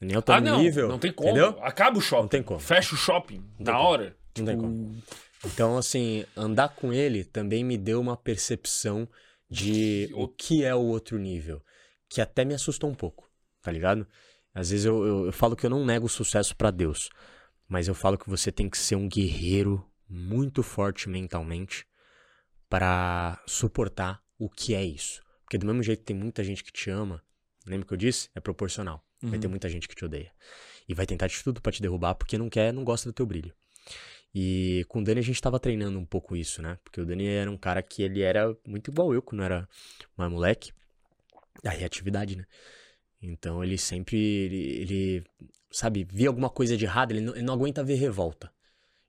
[0.00, 0.88] Daniel tá Ah, no não, nível.
[0.88, 1.28] não tem como.
[1.30, 1.58] Entendeu?
[1.62, 2.22] Acaba o shopping.
[2.22, 2.60] Não tem como.
[2.60, 3.44] Fecha o shopping.
[3.58, 3.84] na como.
[3.84, 4.16] hora.
[4.38, 5.02] Não tem Tipo, como.
[5.44, 9.08] Então, assim, andar com ele também me deu uma percepção
[9.50, 11.60] de o que é o outro nível,
[12.08, 13.28] que até me assustou um pouco,
[13.60, 14.06] tá ligado?
[14.54, 17.08] Às vezes eu, eu, eu falo que eu não nego o sucesso pra Deus,
[17.68, 21.86] mas eu falo que você tem que ser um guerreiro muito forte mentalmente
[22.68, 25.22] pra suportar o que é isso.
[25.44, 27.22] Porque do mesmo jeito que tem muita gente que te ama,
[27.66, 28.28] lembra que eu disse?
[28.34, 29.04] É proporcional.
[29.22, 29.40] Vai Uhum.
[29.40, 30.32] ter muita gente que te odeia.
[30.88, 33.24] E vai tentar de tudo pra te derrubar porque não quer, não gosta do teu
[33.24, 33.54] brilho.
[34.34, 36.78] E com o Dani a gente tava treinando um pouco isso, né?
[36.82, 39.68] Porque o Dani era um cara que ele era muito igual eu quando era
[40.16, 40.72] mais moleque.
[41.62, 42.44] Da reatividade, né?
[43.22, 45.24] Então ele sempre, ele, ele,
[45.70, 48.52] sabe, via alguma coisa de errado, ele não, ele não aguenta ver revolta.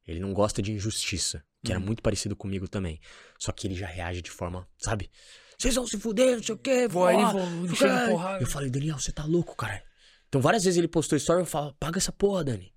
[0.05, 1.85] Ele não gosta de injustiça, que era Uhum.
[1.87, 2.99] muito parecido comigo também.
[3.39, 5.09] Só que ele já reage de forma, sabe?
[5.57, 6.87] Vocês vão se fuder, não sei o quê.
[6.87, 8.43] Vou aí, vou encher a aí." porrada.
[8.43, 9.81] Eu falei, Daniel, você tá louco, cara.
[10.27, 12.73] Então várias vezes ele postou story eu falo, paga essa porra, Dani.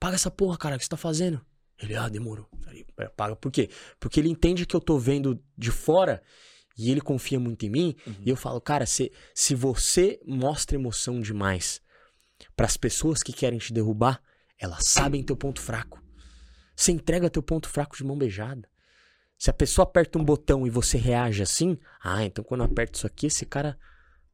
[0.00, 1.44] Paga essa porra, cara, o que você tá fazendo?
[1.78, 2.48] Ele, ah, demorou.
[2.64, 3.36] Falei, "É, paga.
[3.36, 3.68] Por quê?
[4.00, 6.22] Porque ele entende que eu tô vendo de fora
[6.76, 7.96] e ele confia muito em mim.
[8.06, 8.14] Uhum.
[8.24, 11.80] E eu falo, cara, se, se você mostra emoção demais
[12.54, 14.20] pras pessoas que querem te derrubar,
[14.58, 16.02] elas sabem teu ponto fraco.
[16.74, 18.68] Você entrega teu ponto fraco de mão beijada.
[19.38, 22.96] Se a pessoa aperta um botão e você reage assim, ah, então quando eu aperto
[22.96, 23.78] isso aqui, esse cara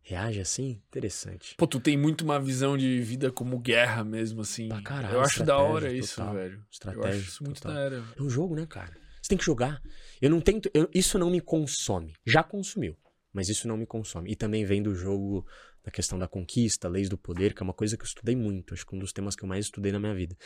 [0.00, 1.54] reage assim, interessante.
[1.56, 4.68] Pô, tu tem muito uma visão de vida como guerra mesmo, assim.
[4.68, 6.34] Pra caralho, eu acho da hora isso, total.
[6.34, 6.54] velho.
[6.54, 7.74] eu Estratégia acho isso muito total.
[7.74, 8.04] da hora.
[8.16, 9.01] É um jogo, né, cara?
[9.32, 9.80] Tem que jogar.
[10.20, 10.70] Eu não tento.
[10.74, 12.12] eu- isso não me consome.
[12.26, 12.94] Já consumiu,
[13.32, 14.30] mas isso não me consome.
[14.30, 15.46] E também vem do jogo
[15.82, 18.74] da questão da conquista, leis do poder, que é uma coisa que eu estudei muito.
[18.74, 20.36] Acho que um dos temas que eu mais estudei na minha vida.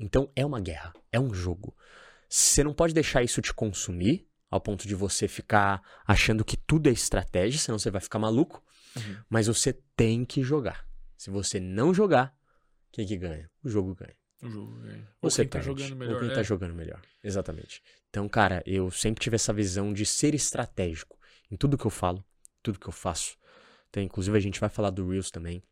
[0.00, 1.76] Então é uma guerra, é um jogo.
[2.26, 6.88] Você não pode deixar isso te consumir ao ponto de você ficar achando que tudo
[6.88, 8.64] é estratégia, senão você vai ficar maluco.
[8.96, 9.16] Uhum.
[9.28, 10.88] Mas você tem que jogar.
[11.18, 12.34] Se você não jogar,
[12.90, 13.50] quem que ganha?
[13.62, 14.16] O jogo ganha.
[14.44, 15.08] O jogo, velho.
[15.22, 16.14] Ou Você quem tá jogando melhor.
[16.14, 16.34] Ou quem é.
[16.34, 17.02] tá jogando melhor.
[17.22, 17.82] Exatamente.
[18.10, 21.18] Então, cara, eu sempre tive essa visão de ser estratégico
[21.50, 22.24] em tudo que eu falo,
[22.62, 23.36] tudo que eu faço.
[23.88, 25.62] Então, inclusive, a gente vai falar do Reels também.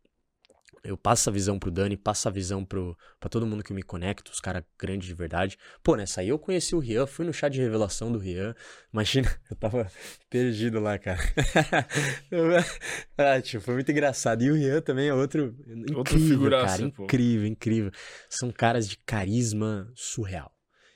[0.85, 3.85] Eu passo essa visão pro Dani, passo a visão pro, pra todo mundo que me
[3.85, 5.57] conecta, os caras grandes de verdade.
[5.81, 8.53] Pô, nessa aí eu conheci o Rian, fui no chá de revelação do Rian.
[8.93, 9.89] Imagina, eu tava
[10.29, 11.21] perdido lá, cara.
[13.17, 14.43] ah, tipo, foi muito engraçado.
[14.43, 15.55] E o Rian também é outro.
[15.67, 16.91] Incrível, Outra figuraça, cara.
[16.91, 17.05] pô.
[17.05, 17.91] Incrível, incrível.
[18.29, 20.53] São caras de carisma surreal.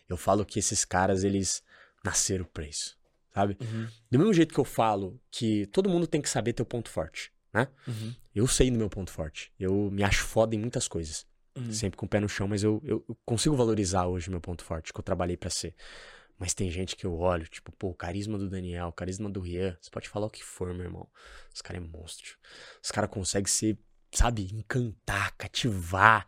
[0.09, 1.63] Eu falo que esses caras, eles
[2.05, 2.97] nasceram pra isso,
[3.35, 3.57] sabe?
[3.61, 6.89] Uhum, Do mesmo jeito que eu falo que todo mundo tem que saber teu ponto
[6.89, 7.67] forte, né?
[7.89, 9.51] uhum, Eu sei do meu ponto forte.
[9.59, 11.27] Eu me acho foda em muitas coisas.
[11.57, 11.73] uhum.
[11.73, 14.63] Sempre com o pé no chão, mas eu, eu eu consigo valorizar hoje meu ponto
[14.63, 15.75] forte, que eu trabalhei pra ser.
[16.39, 19.41] Mas tem gente que eu olho, tipo, pô, o carisma do Daniel, o carisma do
[19.41, 19.75] Rian.
[19.81, 21.09] Você pode falar o que for, meu irmão.
[21.55, 22.37] Os caras é monstro.
[22.83, 23.79] Os caras conseguem ser,
[24.13, 26.27] sabe, encantar, cativar.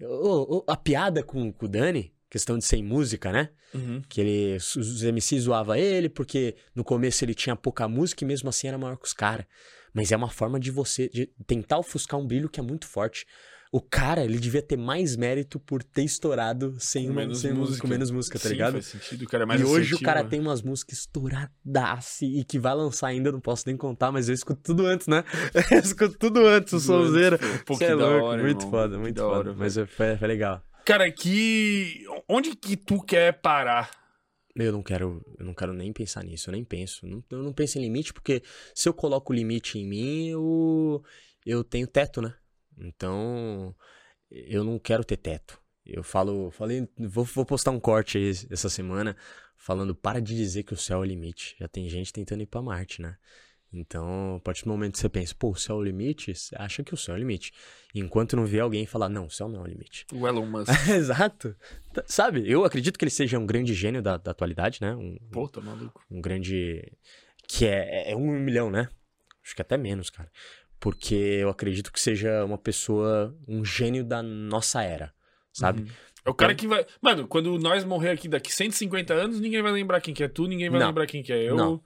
[0.00, 3.50] Ô, ô, a piada com, com o Dani, questão de sem música, né?
[3.74, 4.00] Uhum.
[4.08, 8.48] Que ele, os MCs zoavam ele porque no começo ele tinha pouca música e mesmo
[8.48, 9.46] assim era maior que os caras.
[9.92, 13.26] Mas é uma forma de você de tentar ofuscar um brilho que é muito forte.
[13.72, 17.82] O cara, ele devia ter mais mérito por ter estourado sem, Com menos sem música.
[17.82, 18.72] com menos música, tá Sim, ligado?
[18.72, 20.28] faz sentido, o cara é mais e hoje o assertivo, cara né?
[20.28, 24.34] tem umas músicas estouradaço e que vai lançar ainda, não posso nem contar, mas eu
[24.34, 25.22] escuto tudo antes, né?
[25.70, 27.38] eu escuto tudo antes, o sonzeira.
[27.38, 28.70] que é louco, hora, muito irmão.
[28.70, 29.36] foda, muito da foda.
[29.38, 30.60] hora, mas foi, foi legal.
[30.84, 32.04] Cara, que.
[32.28, 33.90] Onde que tu quer parar?
[34.54, 37.06] Eu não quero, eu não quero nem pensar nisso, eu nem penso.
[37.30, 38.42] Eu não penso em limite, porque
[38.74, 41.02] se eu coloco limite em mim, eu,
[41.46, 42.34] eu tenho teto, né?
[42.76, 43.74] Então,
[44.30, 45.60] eu não quero ter teto.
[45.84, 49.16] Eu falo, falei, vou, vou postar um corte aí essa semana
[49.56, 51.56] falando, para de dizer que o céu é o limite.
[51.58, 53.16] Já tem gente tentando ir pra Marte, né?
[53.72, 56.56] Então, a partir do momento que você pensa, pô, o céu é o limite, você
[56.58, 57.52] acha que o céu é o limite.
[57.94, 60.06] Enquanto não vê alguém falar, não, o céu não é o limite.
[60.12, 60.68] O Elon Musk.
[60.90, 61.54] Exato.
[61.94, 64.94] Tá- Sabe, eu acredito que ele seja um grande gênio da, da atualidade, né?
[64.94, 66.04] Um, Pô, tá maluco.
[66.10, 66.82] um grande.
[67.46, 68.88] Que é, é um milhão, né?
[69.44, 70.30] Acho que até menos, cara.
[70.80, 75.12] Porque eu acredito que seja uma pessoa, um gênio da nossa era,
[75.52, 75.82] sabe?
[75.82, 75.88] Uhum.
[76.24, 76.84] É o cara que vai.
[77.00, 80.46] Mano, quando nós morrer aqui daqui 150 anos, ninguém vai lembrar quem que é tu,
[80.46, 80.88] ninguém vai Não.
[80.88, 81.56] lembrar quem que é eu.
[81.56, 81.82] Não.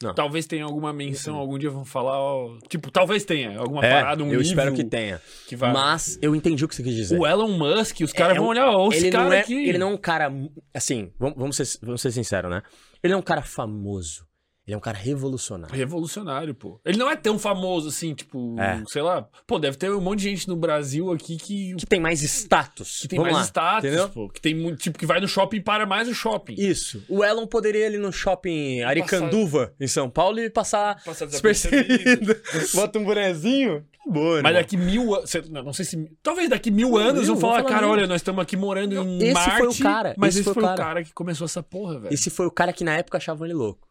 [0.00, 0.14] Não.
[0.14, 2.56] Talvez tenha alguma menção, algum dia vão falar, ó.
[2.68, 5.20] Tipo, talvez tenha alguma É, parada, um eu livro espero que tenha.
[5.48, 5.72] que vai.
[5.72, 7.18] Mas eu entendi o que você quis dizer.
[7.18, 9.68] O Elon Musk, os caras É vão olhar, ó, esse cara é, aqui.
[9.68, 10.32] ele não é um cara.
[10.72, 12.62] Assim, vamos, vamos, ser, vamos ser sinceros, né?
[13.02, 14.24] Ele não é um cara famoso.
[14.68, 15.74] Ele é um cara revolucionário.
[15.74, 16.78] Revolucionário, pô.
[16.84, 18.82] Ele não é tão famoso assim, tipo, É.
[18.88, 19.26] sei lá.
[19.46, 23.00] Pô, deve ter um monte de gente no Brasil aqui que, Que tem mais status.
[23.00, 24.08] que tem Vamos mais lá, status, entendeu?
[24.10, 24.28] pô.
[24.28, 26.54] Que tem muito, tipo, que vai no shopping e para mais o shopping.
[26.58, 27.02] Isso.
[27.08, 32.36] O Elon poderia ir ali no shopping Aricanduva, em São Paulo, e passar Passar despercebido.
[32.74, 33.82] Bota um bonezinho.
[34.06, 35.32] Boa, Mas daqui mil anos.
[35.50, 36.10] Não, sei se.
[36.22, 37.90] Talvez daqui mil anos mil, vão falar, vou falar cara, mil.
[37.94, 39.56] olha, nós estamos aqui morando em Esse Marte.
[39.58, 40.82] foi o cara, Mas esse esse, foi foi, o cara.
[40.82, 42.12] cara que começou essa porra, velho.
[42.14, 43.87] Esse foi o cara que na época achava ele louco.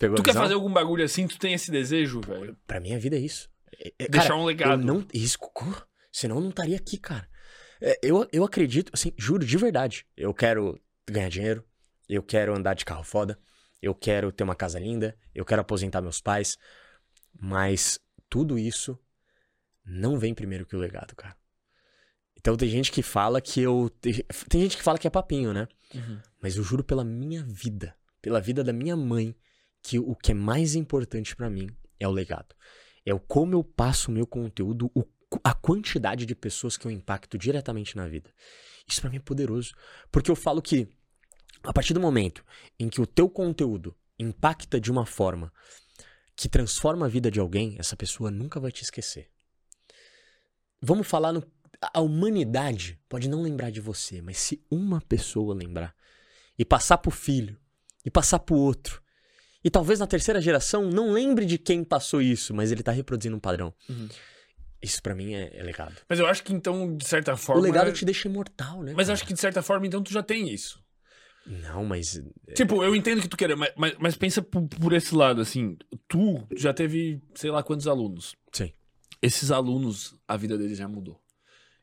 [0.00, 1.28] Pegou Tu quer fazer algum bagulho assim?
[1.28, 2.56] Tu tem esse desejo, velho?
[2.66, 3.50] Pra mim a vida é isso.
[3.78, 4.82] É- é- Deixar cara, um legado.
[4.82, 5.06] Não...
[5.12, 5.38] Isso.
[6.10, 7.28] Senão eu não estaria aqui, cara.
[7.82, 10.06] É, eu, eu acredito, assim, juro, de verdade.
[10.16, 11.62] Eu quero ganhar dinheiro.
[12.08, 13.38] Eu quero andar de carro foda.
[13.82, 15.14] Eu quero ter uma casa linda.
[15.34, 16.56] Eu quero aposentar meus pais.
[17.38, 18.00] Mas
[18.30, 18.98] tudo isso
[19.84, 21.36] não vem primeiro que o legado, cara.
[22.38, 23.90] Então tem gente que fala que eu.
[24.48, 25.68] Tem gente que fala que é papinho, né?
[26.40, 29.36] Mas eu juro pela minha vida, pela vida da minha mãe,
[29.82, 32.54] que o que é mais importante pra mim é o legado.
[33.04, 35.04] É o como eu passo o meu conteúdo, o,
[35.42, 38.30] a quantidade de pessoas que eu impacto diretamente na vida.
[38.86, 39.74] Isso pra mim é poderoso.
[40.10, 40.88] Porque eu falo que
[41.62, 42.44] a partir do momento
[42.78, 45.52] em que o teu conteúdo impacta de uma forma
[46.36, 49.30] que transforma a vida de alguém, essa pessoa nunca vai te esquecer.
[50.80, 51.46] Vamos falar no.
[51.94, 55.94] A humanidade pode não lembrar de você, mas se uma pessoa lembrar
[56.58, 57.58] e passar pro filho
[58.04, 59.02] e passar pro outro,
[59.64, 63.36] e talvez na terceira geração não lembre de quem passou isso, mas ele tá reproduzindo
[63.36, 63.72] um padrão.
[63.88, 64.08] Uhum.
[64.82, 65.94] Isso pra mim é, é legado.
[66.08, 67.60] Mas eu acho que então, de certa forma.
[67.60, 68.92] o legado é- te deixa imortal, né?
[68.96, 69.12] Mas eu cara?
[69.14, 70.82] acho que de certa forma, então, tu já tem isso.
[71.46, 72.22] Não, mas.
[72.54, 75.76] Tipo, eu entendo que tu queira, mas, mas, mas pensa por, por esse lado, assim.
[76.08, 78.34] Tu já teve, sei lá quantos alunos.
[78.52, 78.72] Sim.
[79.20, 81.20] Esses alunos, a vida deles já mudou.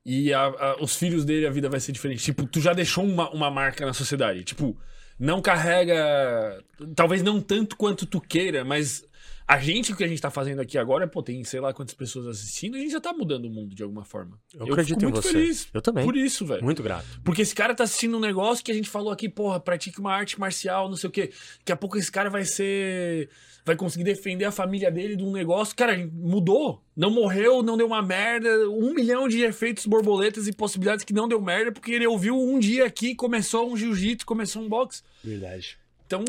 [0.06, 2.24] E a- a- os filhos dele, a vida vai ser diferente.
[2.24, 4.44] Tipo, tu já deixou uma, uma marca na sociedade.
[4.44, 4.80] Tipo,
[5.20, 6.64] não carrega.
[6.96, 9.04] Talvez não tanto quanto tu queira, mas
[9.48, 11.96] a gente, o que a gente tá fazendo aqui agora, pô, tem sei lá quantas
[11.96, 14.38] pessoas assistindo, a gente já tá mudando o mundo de alguma forma.
[14.54, 15.32] Eu acredito fico em muito você.
[15.32, 16.04] feliz Eu também.
[16.04, 16.62] por isso, velho.
[16.62, 17.06] Muito grato.
[17.24, 20.14] Porque esse cara tá assistindo um negócio que a gente falou aqui, porra, pratique uma
[20.14, 21.32] arte marcial, não sei o quê.
[21.60, 23.30] Daqui a pouco esse cara vai ser.
[23.66, 25.76] Vai conseguir defender a família dele de um negócio.
[25.76, 26.82] Cara, mudou.
[26.96, 28.50] Não morreu, não deu uma merda.
[28.70, 32.60] Um milhão de efeitos borboletas e possibilidades que não deu merda, porque ele ouviu um
[32.60, 35.04] dia aqui, começou um jiu-jitsu, começou um boxe.
[35.24, 35.78] Verdade.
[36.08, 36.24] Então,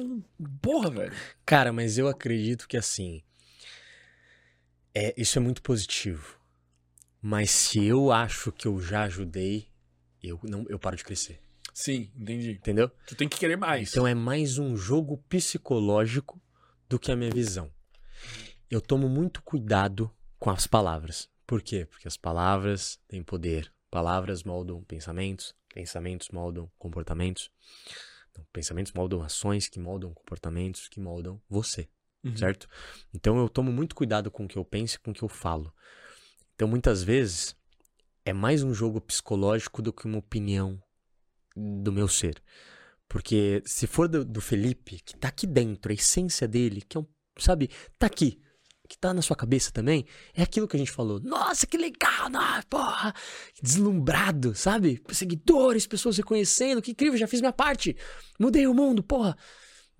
[0.61, 1.13] porra, velho.
[1.47, 3.23] Cara, mas eu acredito que assim.
[4.93, 6.37] É, isso é muito positivo.
[7.23, 9.69] Mas se eu acho que eu já ajudei,
[10.21, 11.41] eu não eu paro de crescer.
[11.73, 12.51] Sim, entendi.
[12.51, 12.91] Entendeu?
[13.07, 13.91] Tu tem que querer mais.
[13.91, 16.43] Então é mais um jogo psicológico
[16.89, 17.71] do que a minha visão.
[18.69, 20.11] Eu tomo muito cuidado
[20.41, 21.29] com as palavras.
[21.47, 21.87] Por quê?
[21.87, 23.73] Porque as palavras têm poder.
[23.91, 27.49] Palavras moldam pensamentos, pensamentos moldam comportamentos.
[28.39, 31.89] Então, pensamentos moldam ações que moldam comportamentos que moldam você,
[32.25, 32.37] Uhum.
[32.37, 32.69] certo?
[33.15, 35.29] Então eu tomo muito cuidado com o que eu penso e com o que eu
[35.29, 35.73] falo.
[36.55, 37.57] Então muitas vezes
[38.25, 40.83] é mais um jogo psicológico do que uma opinião
[41.57, 42.43] do meu ser.
[43.09, 47.01] Porque se for do, do Felipe, que tá aqui dentro, a essência dele, que é
[47.01, 47.07] um,
[47.39, 48.43] sabe, tá aqui,
[48.89, 51.21] que tá na sua cabeça também, é aquilo que a gente falou.
[51.21, 53.15] Nossa, que legal, nossa, porra,
[53.63, 55.03] deslumbrado, sabe?
[55.11, 57.97] Seguidores, pessoas reconhecendo, que incrível, já fiz minha parte,
[58.41, 59.37] mudei o mundo, porra.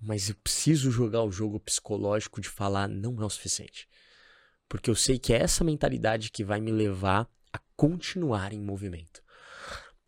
[0.01, 3.87] Mas eu preciso jogar o jogo psicológico de falar não é o suficiente.
[4.67, 9.21] Porque eu sei que é essa mentalidade que vai me levar a continuar em movimento.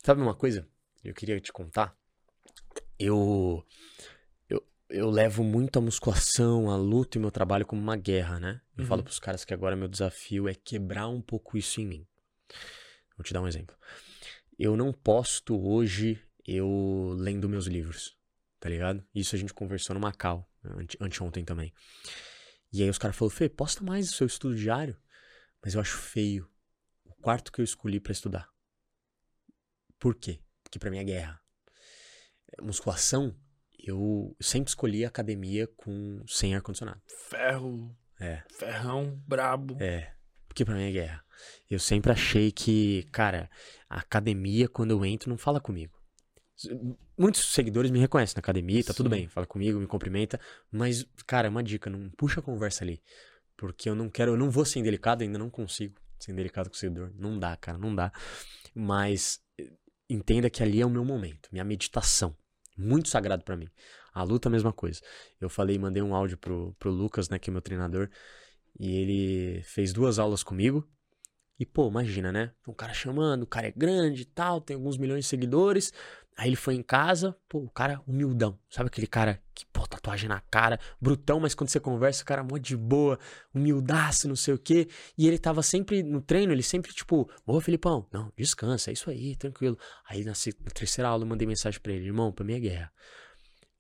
[0.04, 0.68] Sabe uma coisa?
[1.04, 1.96] Eu queria te contar.
[2.98, 3.66] Eu,
[4.92, 8.62] eu, levo muito a musculação, a luta e meu trabalho como uma guerra, né?
[8.78, 8.88] Eu Uhum.
[8.88, 12.08] falo pros caras que agora meu desafio é quebrar um pouco isso em mim.
[13.18, 13.76] Vou te dar um exemplo.
[14.58, 18.18] Eu não posto hoje eu lendo meus livros,
[18.60, 19.06] tá ligado?
[19.14, 21.74] Isso a gente conversou no Macau, ante, anteontem também.
[22.74, 24.98] E aí os caras falaram, Fê, posta mais o seu estudo diário.
[25.64, 26.50] Mas eu acho feio
[27.06, 28.50] o quarto que eu escolhi pra estudar.
[30.00, 30.42] Por quê?
[30.64, 31.40] Porque pra mim é guerra.
[32.58, 33.36] É, Musculação,
[33.84, 37.02] eu sempre escolhi academia com sem ar-condicionado.
[37.30, 38.44] Ferro, É.
[38.50, 39.78] ferrão, brabo.
[39.82, 40.14] É,
[40.48, 41.24] porque pra mim é guerra.
[41.70, 43.50] Eu sempre achei que, cara,
[43.90, 46.00] a academia, quando eu entro, não fala comigo.
[47.18, 49.16] Muitos seguidores me reconhecem na academia, tá tudo Sim.
[49.16, 50.40] bem, fala comigo, me cumprimenta,
[50.72, 53.02] mas, cara, uma dica, não puxa a conversa ali.
[53.58, 56.76] Porque eu não quero, eu não vou ser indelicado, ainda não consigo ser indelicado com
[56.76, 57.12] o seguidor.
[57.16, 58.12] Não dá, cara, não dá.
[58.76, 59.72] Mas eh,
[60.10, 62.36] entenda que ali é o meu momento, minha meditação.
[62.78, 63.68] Muito sagrado pra mim.
[64.14, 65.02] A luta, a mesma coisa.
[65.40, 68.10] Eu falei, mandei um áudio pro, pro Lucas, né, que é meu treinador,
[68.80, 70.88] e ele fez duas aulas comigo.
[71.60, 72.52] E, pô, imagina, né?
[72.68, 75.94] Um cara chamando, o cara é grande e tal, tem alguns milhões de seguidores.
[76.38, 78.58] Aí ele foi em casa, pô, o cara humildão.
[78.70, 82.42] Sabe aquele cara que, pô, tatuagem na cara, brutão, mas quando você conversa, o cara
[82.42, 83.20] é mó de boa,
[83.54, 84.88] humildaço, não sei o quê.
[85.18, 89.10] E ele tava sempre no treino, ele sempre, tipo, ô Filipão, não, descansa, é isso
[89.10, 89.78] aí, tranquilo.
[90.10, 92.94] Aí na, na terceira aula eu mandei mensagem pra ele, irmão, pra mim é guerra.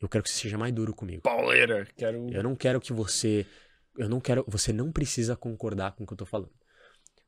[0.01, 1.21] Eu quero que você seja mais duro comigo.
[1.21, 1.87] Pauleira.
[1.95, 2.27] Quero.
[2.31, 3.45] Eu não quero que você.
[3.95, 4.43] Eu não quero.
[4.47, 6.51] Você não precisa concordar com o que eu tô falando.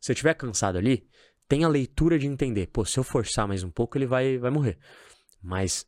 [0.01, 1.07] Se eu tiver cansado ali,
[1.47, 2.67] tem a leitura de entender.
[2.67, 4.79] Pô, se eu forçar mais um pouco, ele vai, vai morrer.
[5.43, 5.85] Mas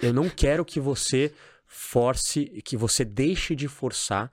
[0.00, 1.32] eu não quero que você
[1.66, 4.32] force, que você deixe de forçar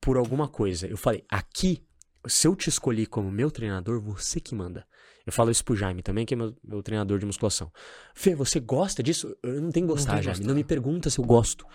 [0.00, 0.86] por alguma coisa.
[0.86, 1.82] Eu falei, aqui,
[2.26, 4.86] se eu te escolhi como meu treinador, você que manda.
[5.26, 7.72] Eu falo isso pro Jaime também, que é meu, meu treinador de musculação.
[8.14, 9.36] Fê, você gosta disso?
[9.42, 10.38] Eu não tenho que gostar, que Jaime.
[10.38, 10.48] gostar.
[10.48, 11.66] Não me pergunta se eu gosto.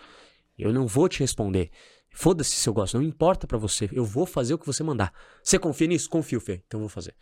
[0.57, 1.71] Eu não vou te responder.
[2.11, 3.89] Foda-se se eu gosto, não importa pra você.
[3.91, 5.13] Eu vou fazer o que você mandar.
[5.43, 6.09] Você confia nisso?
[6.09, 6.63] Confio, Fê.
[6.65, 7.15] Então eu vou fazer.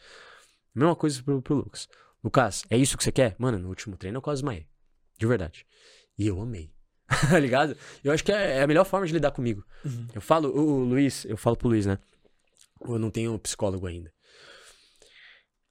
[0.73, 1.87] Mesma coisa pro, pro Lucas.
[2.23, 3.35] Lucas, é isso que você quer?
[3.37, 4.67] Mano, no último treino eu quase desmaiei.
[5.23, 5.65] De verdade.
[6.17, 6.69] E eu amei.
[7.29, 7.77] tá ligado?
[8.03, 9.65] Eu acho que é é a melhor forma de lidar comigo.
[9.85, 10.05] Uhum.
[10.13, 11.97] Eu falo, o, o Luiz, eu falo pro Luiz, né?
[12.85, 14.11] Eu não tenho psicólogo ainda.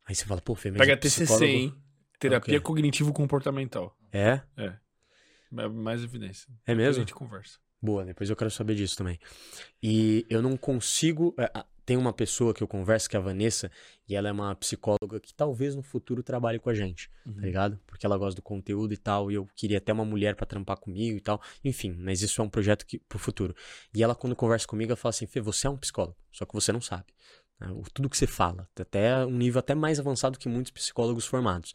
[0.06, 1.74] Aí você fala, pô, Fê, mas Pega o TCC, hein?
[2.18, 2.60] Terapia Ok.
[2.60, 3.94] cognitivo-comportamental.
[4.10, 4.40] É?
[4.56, 6.46] É Mais evidência.
[6.66, 7.02] É Depois mesmo?
[7.02, 7.58] A gente conversa.
[7.82, 9.20] Boa, depois eu quero saber disso também.
[9.82, 11.34] E eu não consigo.
[11.84, 13.70] Tem uma pessoa que eu converso, que é a Vanessa,
[14.08, 17.34] e ela é uma psicóloga que talvez no futuro trabalhe com a gente, Uhum.
[17.34, 17.80] tá ligado?
[17.86, 20.76] Porque ela gosta do conteúdo e tal, e eu queria até uma mulher pra trampar
[20.78, 21.40] comigo e tal.
[21.64, 23.54] Enfim, mas isso é um projeto que, pro futuro.
[23.94, 26.54] E ela, quando conversa comigo, ela fala assim: Fê, você é um psicólogo, só que
[26.54, 27.06] você não sabe.
[27.60, 27.68] né?
[27.92, 31.72] Tudo que você fala, até um nível até mais avançado que muitos psicólogos formados.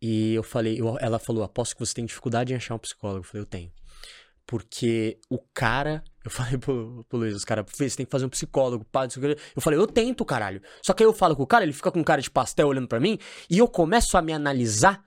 [0.00, 3.20] E eu falei, eu- ela falou, aposto que você tem dificuldade em achar um psicólogo.
[3.20, 3.72] Eu falei, eu tenho.
[4.46, 6.02] Porque o cara.
[6.24, 8.86] Eu falei pro, pro Luiz, os caras, você tem que fazer um psicólogo,
[9.20, 10.62] quê." Eu falei, eu tento, caralho.
[10.82, 12.88] Só que aí eu falo com o cara, ele fica com cara de pastel olhando
[12.88, 13.18] pra mim,
[13.48, 15.02] e eu começo a me analisar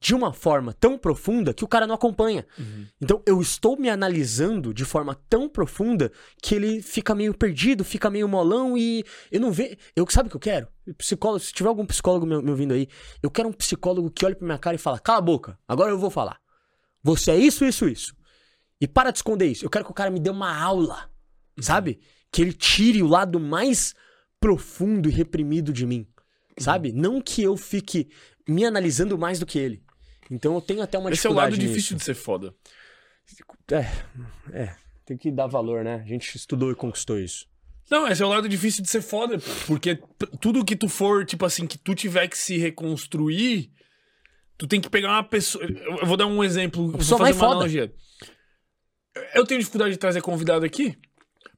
[0.00, 2.46] de uma forma tão profunda que o cara não acompanha.
[2.58, 2.86] Uhum.
[3.00, 6.10] Então eu estou me analisando de forma tão profunda
[6.42, 9.76] que ele fica meio perdido, fica meio molão e eu não vejo.
[9.94, 10.68] Eu sabe o que eu quero?
[10.96, 12.88] Psicólogo, se tiver algum psicólogo me, me ouvindo aí,
[13.22, 15.90] eu quero um psicólogo que olhe pra minha cara e fala: "Cala a boca, agora
[15.90, 16.40] eu vou falar.
[17.02, 18.14] Você é isso, isso, isso.
[18.80, 19.64] E para de esconder isso.
[19.64, 21.10] Eu quero que o cara me dê uma aula,
[21.60, 22.00] sabe?
[22.32, 23.94] Que ele tire o lado mais
[24.40, 26.06] profundo e reprimido de mim,
[26.58, 26.92] sabe?
[26.92, 28.08] Não que eu fique
[28.48, 29.82] me analisando mais do que ele.
[30.30, 31.96] Então eu tenho até uma Esse é o lado dificuldade difícil nisso.
[31.96, 32.54] de ser foda.
[33.70, 34.74] É, é.
[35.04, 36.02] Tem que dar valor, né?
[36.04, 37.46] A gente estudou e conquistou isso.
[37.90, 39.50] Não, esse é o lado difícil de ser foda, pô.
[39.66, 39.98] Porque
[40.40, 43.72] tudo que tu for, tipo assim, que tu tiver que se reconstruir,
[44.56, 45.64] tu tem que pegar uma pessoa.
[45.64, 46.92] Eu vou dar um exemplo.
[46.92, 47.46] vou fazer uma foda.
[47.46, 47.92] analogia.
[49.34, 50.96] Eu tenho dificuldade de trazer convidado aqui.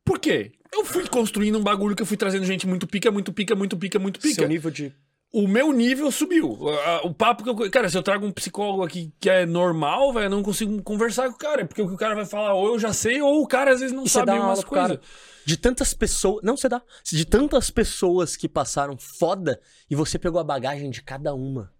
[0.05, 0.53] Por quê?
[0.73, 3.77] Eu fui construindo um bagulho que eu fui trazendo gente muito pica, muito pica, muito
[3.77, 4.35] pica, muito pica.
[4.35, 4.93] Seu nível de.
[5.33, 6.59] o meu nível subiu.
[7.03, 7.71] O papo que eu.
[7.71, 11.29] Cara, se eu trago um psicólogo aqui que é normal, velho, eu não consigo conversar
[11.29, 11.67] com o cara.
[11.67, 13.81] Porque o que o cara vai falar, ou eu já sei, ou o cara às
[13.81, 14.99] vezes não E sabe umas coisas.
[15.45, 16.43] De tantas pessoas.
[16.43, 16.81] Não, você dá.
[17.05, 19.61] De tantas pessoas que passaram foda
[19.91, 21.71] e você pegou a bagagem de cada uma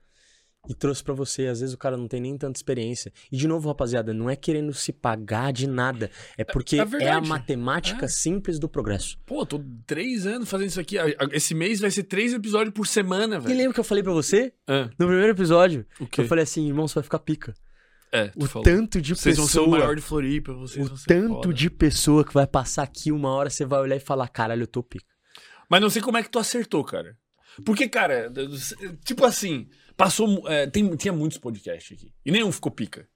[0.69, 1.47] e trouxe pra você.
[1.47, 3.13] Às vezes o cara não tem nem tanta experiência.
[3.31, 6.11] E de novo, rapaziada, não é querendo se pagar de nada.
[6.39, 8.09] É porque É é, a matemática É.
[8.09, 9.19] simples do progresso.
[9.27, 10.97] Pô, tô três anos fazendo isso aqui.
[11.33, 13.57] Esse mês vai ser três episódios por semana, E velho.
[13.57, 14.53] lembra que eu falei pra você?
[14.69, 15.85] Ah, No primeiro episódio,
[16.19, 17.55] eu falei assim, irmão, você vai ficar pica.
[18.15, 18.63] É, O falou.
[18.63, 19.79] tanto de Vocês vão ser o pessoa.
[19.79, 21.55] maior de Floripa, vocês O tanto foda.
[21.55, 24.67] de pessoa que vai passar aqui uma hora, você vai olhar e falar, caralho, eu
[24.67, 25.07] tô pica.
[25.71, 27.17] Mas não sei como é que tu acertou, cara.
[27.65, 28.31] Porque, cara,
[29.05, 29.67] tipo assim,
[30.05, 30.49] passou.
[30.49, 32.13] é, tem, tinha muitos podcasts aqui.
[32.25, 33.07] E nenhum ficou pica.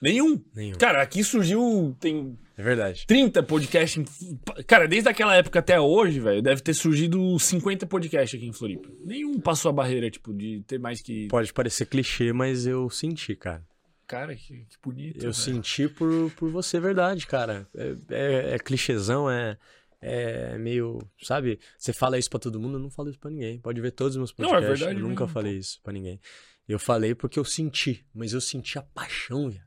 [0.00, 0.42] Nenhum.
[0.54, 0.76] Nenhum.
[0.78, 1.96] Cara, aqui surgiu.
[2.00, 3.04] Tem É verdade.
[3.06, 4.02] 30 podcasts.
[4.22, 8.52] em- Cara, desde aquela época até hoje, velho, deve ter surgido 50 podcasts aqui em
[8.52, 8.88] Floripa.
[9.04, 11.28] Nenhum passou a barreira, tipo, de ter mais que.
[11.28, 13.62] Pode parecer clichê, mas eu senti, cara.
[14.08, 15.18] Cara, que, que bonito.
[15.18, 15.34] Eu velho.
[15.34, 17.66] senti por, por você, verdade, cara.
[17.74, 19.56] É, é, é clichêzão, é,
[20.02, 20.98] é meio.
[21.22, 21.58] Sabe?
[21.78, 23.58] Você fala isso pra todo mundo, eu não falo isso pra ninguém.
[23.58, 24.78] Pode ver todos os meus Não, é podcasts.
[24.80, 26.20] verdade eu nunca mesmo, falei isso pra ninguém.
[26.68, 29.62] Eu falei porque eu senti, mas eu senti a paixão, velho.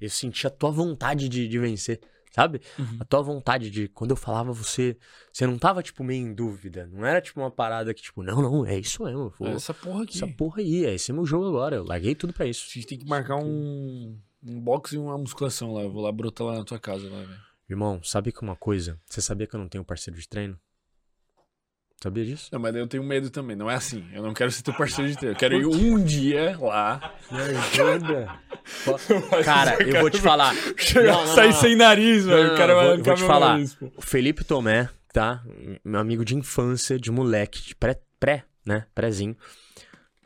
[0.00, 2.00] Eu senti a tua vontade de, de vencer,
[2.32, 2.60] sabe?
[2.78, 2.98] Uhum.
[3.00, 3.88] A tua vontade de.
[3.88, 4.96] Quando eu falava, você.
[5.32, 6.86] Você não tava, tipo, meio em dúvida.
[6.92, 9.32] Não era, tipo, uma parada que, tipo, não, não, é isso mesmo.
[9.38, 10.16] vou- Essa porra aqui.
[10.16, 11.76] Essa porra aí, é esse é meu jogo agora.
[11.76, 12.66] Eu larguei tudo pra isso.
[12.68, 15.82] A gente tem que marcar um, um boxe e uma musculação lá.
[15.82, 17.40] Eu vou lá brotar lá na tua casa, lá, velho.
[17.68, 19.00] Irmão, sabe que uma coisa?
[19.06, 20.58] Você sabia que eu não tenho parceiro de treino?
[22.02, 22.50] Sabia disso?
[22.52, 23.56] Não, mas eu tenho medo também.
[23.56, 24.06] Não é assim.
[24.12, 25.34] Eu não quero ser teu parceiro de treino.
[25.34, 27.14] Eu quero ir um dia lá.
[27.30, 28.38] Me ajuda.
[29.44, 30.54] Cara, eu vou te falar.
[30.76, 32.52] Chegar, sair sem nariz, velho.
[32.52, 33.48] O cara vai vou- arrancar vou te falar.
[33.54, 33.76] nariz.
[33.96, 35.42] O Felipe Tomé, tá?
[35.82, 38.86] Meu amigo de infância, de moleque, de pré, pré, né?
[38.94, 39.34] Prézinho.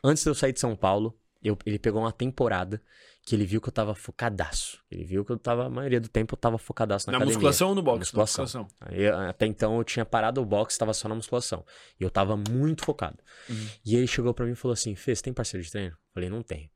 [0.03, 2.81] Antes de eu sair de São Paulo, eu- ele pegou uma temporada
[3.29, 4.79] que ele viu que eu tava focadaço.
[4.89, 7.35] Ele viu que eu tava, a maioria do tempo, eu tava focadaço na, Na academia.
[7.35, 8.11] musculação ou no boxe?
[8.15, 8.67] Na musculação.
[8.81, 11.63] Aí, até então eu tinha parado o boxe, tava só na musculação.
[11.99, 13.19] E eu tava muito focado.
[13.47, 13.67] Uhum.
[13.85, 15.95] E ele chegou pra mim e falou assim: Fê, você tem parceiro de treino?
[16.11, 16.67] Falei, não tenho.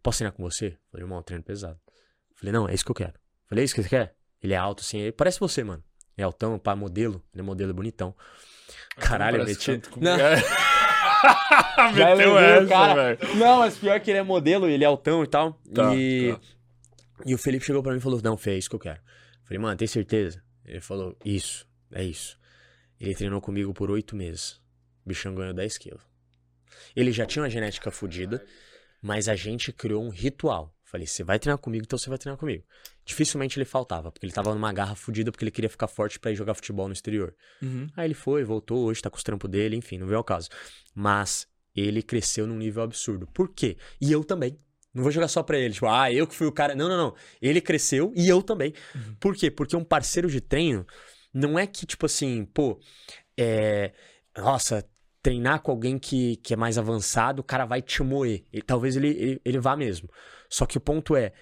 [0.00, 0.78] Posso treinar com você?
[0.92, 1.78] Falei, irmão, treino pesado.
[2.36, 3.14] Falei, não, é isso que eu quero.
[3.48, 4.14] Falei, é isso que você quer?
[4.40, 5.82] Ele é alto, assim, ele parece você, mano.
[6.16, 7.22] É altão, pá, modelo.
[7.34, 8.14] Ele é modelo, é bonitão.
[8.96, 9.82] Caralho, eu meti.
[9.96, 10.16] Não.
[11.94, 13.14] Meteu essa, cara.
[13.16, 13.36] velho.
[13.36, 15.52] Não, mas pior que ele é modelo, ele é altão e tal.
[15.74, 16.32] Tá, e...
[16.32, 16.40] tá.
[17.26, 19.00] e o Felipe chegou pra mim e falou: Não, Fê, é isso que eu quero.
[19.44, 20.42] Falei, mano, tem certeza?
[20.64, 22.38] Ele falou: Isso, é isso.
[23.00, 24.60] Ele treinou comigo por oito meses.
[25.04, 26.02] O bichão ganhou 10 quilos.
[26.94, 28.44] Ele já tinha uma genética fodida,
[29.00, 30.74] mas a gente criou um ritual.
[30.84, 32.64] Falei, você vai treinar comigo, então você vai treinar comigo.
[33.10, 36.30] Dificilmente ele faltava, porque ele tava numa garra fodida, porque ele queria ficar forte pra
[36.30, 37.34] ir jogar futebol no exterior.
[37.60, 37.88] Uhum.
[37.96, 40.48] Aí ele foi, voltou, hoje tá com os trampos dele, enfim, não veio ao caso.
[40.94, 43.26] Mas ele cresceu num nível absurdo.
[43.34, 43.76] Por quê?
[44.00, 44.56] E eu também.
[44.94, 46.72] Não vou jogar só pra ele, tipo, ah, eu que fui o cara.
[46.76, 47.14] Não, não, não.
[47.42, 48.72] Ele cresceu e eu também.
[48.94, 49.16] Uhum.
[49.18, 49.50] Por quê?
[49.50, 50.86] Porque um parceiro de treino
[51.34, 52.80] não é que, tipo assim, pô,
[53.36, 53.92] é.
[54.36, 54.88] Nossa,
[55.20, 58.44] treinar com alguém que, que é mais avançado, o cara vai te moer.
[58.52, 60.08] E talvez ele, ele, ele vá mesmo.
[60.48, 61.32] Só que o ponto é,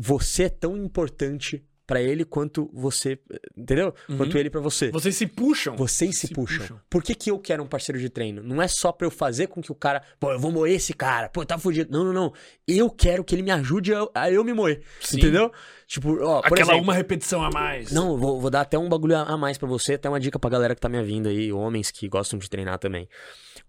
[0.00, 3.18] você é tão importante pra ele quanto você,
[3.56, 3.92] entendeu?
[4.08, 4.16] Uhum.
[4.16, 4.92] Quanto ele pra você.
[4.92, 5.74] Vocês se puxam.
[5.76, 6.58] Vocês se, Se puxam.
[6.60, 6.80] puxam.
[6.88, 8.44] Por que, que eu quero um parceiro de treino?
[8.44, 10.94] Não é só pra eu fazer com que o cara, pô, eu vou moer esse
[10.94, 11.90] cara, pô, tá fudido.
[11.90, 12.32] Não, não, não.
[12.66, 14.82] Eu quero que ele me ajude a, a eu me moer.
[15.00, 15.18] Sim.
[15.18, 15.50] Entendeu?
[15.84, 17.90] Tipo, ó, por Aquela exemplo, uma repetição a mais.
[17.90, 20.48] não, vou, vou dar até um bagulho a mais pra você, até uma dica pra
[20.48, 23.08] galera que tá me vindo aí, homens que gostam de treinar também.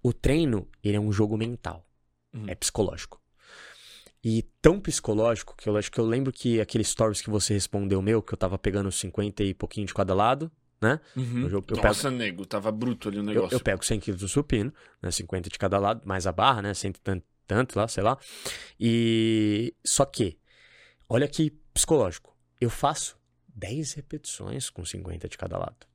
[0.03, 1.83] O treino, ele é um jogo mental.
[2.33, 2.45] Uhum.
[2.47, 3.19] É psicológico.
[4.23, 8.01] E tão psicológico que eu acho que eu lembro que aquele stories que você respondeu
[8.01, 10.99] meu, que eu tava pegando 50 e pouquinho de cada lado, né?
[11.15, 11.43] Uhum.
[11.43, 13.55] Eu, eu pego Nossa, nego, tava bruto ali o eu, negócio.
[13.55, 15.09] eu pego 100 quilos do supino, né?
[15.09, 16.73] 50 de cada lado, mais a barra, né?
[16.73, 18.17] 100 e tanto, tanto lá, sei lá.
[18.79, 20.37] E só que,
[21.09, 22.35] olha que psicológico.
[22.59, 23.17] Eu faço
[23.55, 25.90] 10 repetições com 50 de cada lado.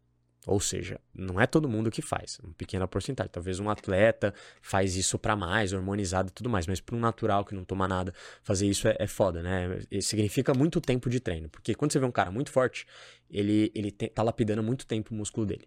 [0.47, 3.31] Ou seja, não é todo mundo que faz, uma pequena porcentagem.
[3.32, 4.32] Talvez um atleta
[4.62, 7.89] faz isso pra mais, hormonizado e tudo mais, mas para um natural que não toma
[7.89, 8.14] nada,
[8.44, 9.81] fazer isso é, é foda, né?
[9.90, 12.86] E significa muito tempo de treino, porque quando você vê um cara muito forte,
[13.28, 15.66] ele, ele te- tá lapidando muito tempo o músculo dele.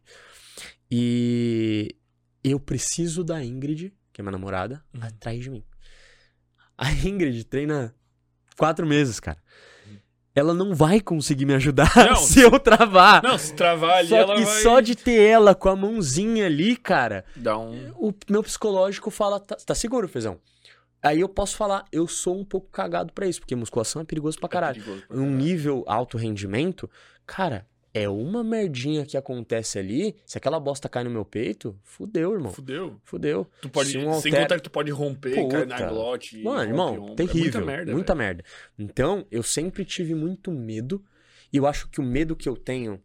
[0.90, 1.96] E
[2.42, 5.04] eu preciso da Ingrid, que é minha namorada, Uhum.
[5.04, 5.64] atrás de mim.
[6.78, 7.94] A Ingrid treina
[8.58, 9.42] quatro meses, cara.
[10.36, 13.22] Ela não vai conseguir me ajudar Não, se eu travar.
[13.24, 16.46] Não, se travar ali, só ela que vai só de ter ela com a mãozinha
[16.46, 17.92] ali, cara, dar um...
[17.98, 20.40] o meu psicológico fala, tá, tá seguro, Fezão?
[21.02, 24.38] Aí eu posso falar, eu sou um pouco cagado pra isso, porque musculação é perigoso
[24.40, 24.80] pra caralho.
[24.80, 25.38] É perigoso pra Um caralho.
[25.38, 26.90] nível alto rendimento,
[27.26, 32.34] cara, é uma merdinha que acontece ali, se aquela bosta cai no meu peito, fudeu,
[32.34, 32.52] irmão.
[32.52, 33.00] Fudeu.
[33.04, 33.48] Fudeu.
[33.62, 35.90] Tu pode, Se um Sem contar que tu pode romper, cair na Puta.
[35.90, 36.38] glote.
[36.44, 37.16] Mano, rompe irmão, ombro.
[37.16, 37.40] terrível.
[37.40, 38.26] É muita merda, muita velho.
[38.26, 38.44] merda.
[38.78, 41.04] Então, eu sempre tive muito medo.
[41.52, 43.02] E eu acho que o medo que eu tenho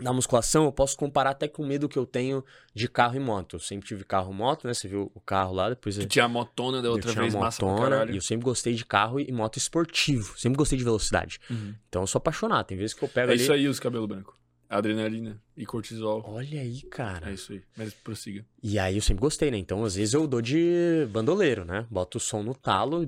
[0.00, 2.44] na musculação, eu posso comparar até com o medo que eu tenho
[2.74, 3.56] de carro e moto.
[3.56, 4.74] Eu sempre tive carro e moto, né?
[4.74, 7.22] Você viu o carro lá, depois Tu eu, tinha a motona da eu outra tinha
[7.22, 10.38] vez, massa motona, e eu sempre gostei de carro e moto esportivo.
[10.38, 11.38] Sempre gostei de velocidade.
[11.50, 11.74] Uhum.
[11.88, 12.66] Então eu sou apaixonado.
[12.66, 13.42] Tem vezes que eu pego É ali.
[13.42, 14.34] isso aí, os cabelos brancos.
[14.68, 16.24] Adrenalina e cortisol.
[16.26, 17.30] Olha aí, cara.
[17.30, 17.62] É isso aí.
[17.76, 18.44] Mas prossiga.
[18.62, 19.56] E aí eu sempre gostei, né?
[19.58, 21.86] Então, às vezes eu dou de bandoleiro, né?
[21.88, 23.06] Boto o som no talo,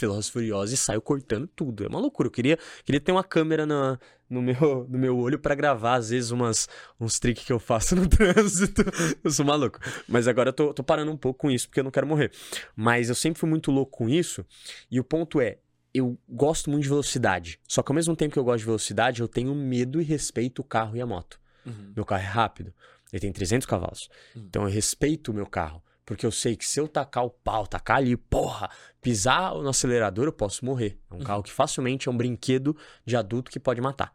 [0.00, 1.84] Velozes e Furiosos e saio cortando tudo.
[1.84, 2.26] É uma loucura.
[2.26, 3.98] Eu queria, queria ter uma câmera na,
[4.28, 6.68] no, meu, no meu olho pra gravar, às vezes, umas,
[7.00, 8.82] uns tricks que eu faço no trânsito.
[9.22, 9.78] Eu sou maluco.
[10.06, 12.30] Mas agora eu tô, tô parando um pouco com isso, porque eu não quero morrer.
[12.76, 14.44] Mas eu sempre fui muito louco com isso.
[14.90, 15.58] E o ponto é,
[15.92, 17.58] eu gosto muito de velocidade.
[17.66, 20.60] Só que ao mesmo tempo que eu gosto de velocidade, eu tenho medo e respeito
[20.60, 21.40] o carro e a moto.
[21.64, 21.92] Uhum.
[21.96, 22.72] Meu carro é rápido.
[23.12, 24.08] Ele tem 300 cavalos.
[24.36, 24.44] Hum.
[24.48, 25.82] Então eu respeito o meu carro.
[26.08, 28.70] Porque eu sei que se eu tacar o pau, tacar ali, porra,
[29.02, 30.98] pisar no acelerador, eu posso morrer.
[31.10, 31.22] É um Uhum.
[31.22, 32.74] carro que facilmente é um brinquedo
[33.04, 34.14] de adulto que pode matar.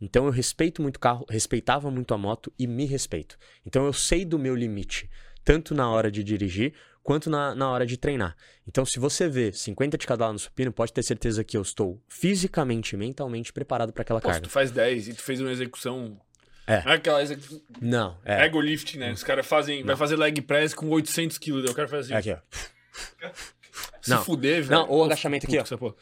[0.00, 3.36] Então eu respeito muito o carro, respeitava muito a moto e me respeito.
[3.66, 5.10] Então eu sei do meu limite,
[5.44, 6.72] tanto na hora de dirigir
[7.02, 8.34] quanto na, na hora de treinar.
[8.66, 11.60] Então se você vê 50 de cada lado no supino, pode ter certeza que eu
[11.62, 14.40] estou fisicamente e mentalmente preparado para aquela Pô, carga.
[14.46, 16.18] tu faz 10 e tu fez uma execução.
[16.66, 16.82] É.
[16.84, 17.20] Não é aquela.
[17.80, 18.44] Não, é.
[18.46, 19.12] Ego lift, né?
[19.12, 19.82] Os caras fazem.
[19.82, 21.62] Vai fazer leg press com 800 quilos.
[21.62, 22.14] Daí o cara faz assim.
[22.14, 22.38] É aqui, ó.
[24.00, 24.24] Se Não.
[24.24, 24.80] fuder, velho.
[24.80, 25.76] Não, ou agachamento aqui, ó.
[25.76, 25.94] porra.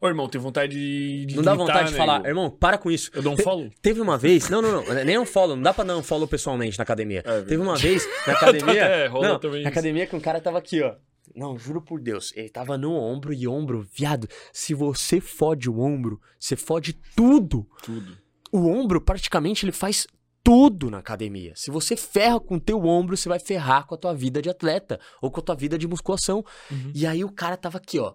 [0.00, 1.26] Ô, irmão, tem vontade de.
[1.26, 2.28] de Não dá vontade de né, falar, Igor?
[2.28, 3.10] irmão, para com isso.
[3.12, 3.68] Eu dou um Te- follow?
[3.82, 6.28] Teve uma vez, não, não, não, nem um follow, não dá pra dar um follow
[6.28, 7.22] pessoalmente na academia.
[7.26, 9.78] É, Teve uma vez na academia, É, rolou não, também na isso.
[9.78, 10.94] academia que um cara tava aqui, ó.
[11.34, 15.80] Não, juro por Deus, ele tava no ombro e ombro, viado, se você fode o
[15.80, 17.68] ombro, você fode tudo.
[17.82, 18.16] Tudo.
[18.50, 20.06] O ombro, praticamente, ele faz
[20.42, 21.52] tudo na academia.
[21.56, 24.48] Se você ferra com o teu ombro, você vai ferrar com a tua vida de
[24.48, 26.44] atleta ou com a tua vida de musculação.
[26.70, 26.92] Uhum.
[26.94, 28.14] E aí o cara tava aqui, ó.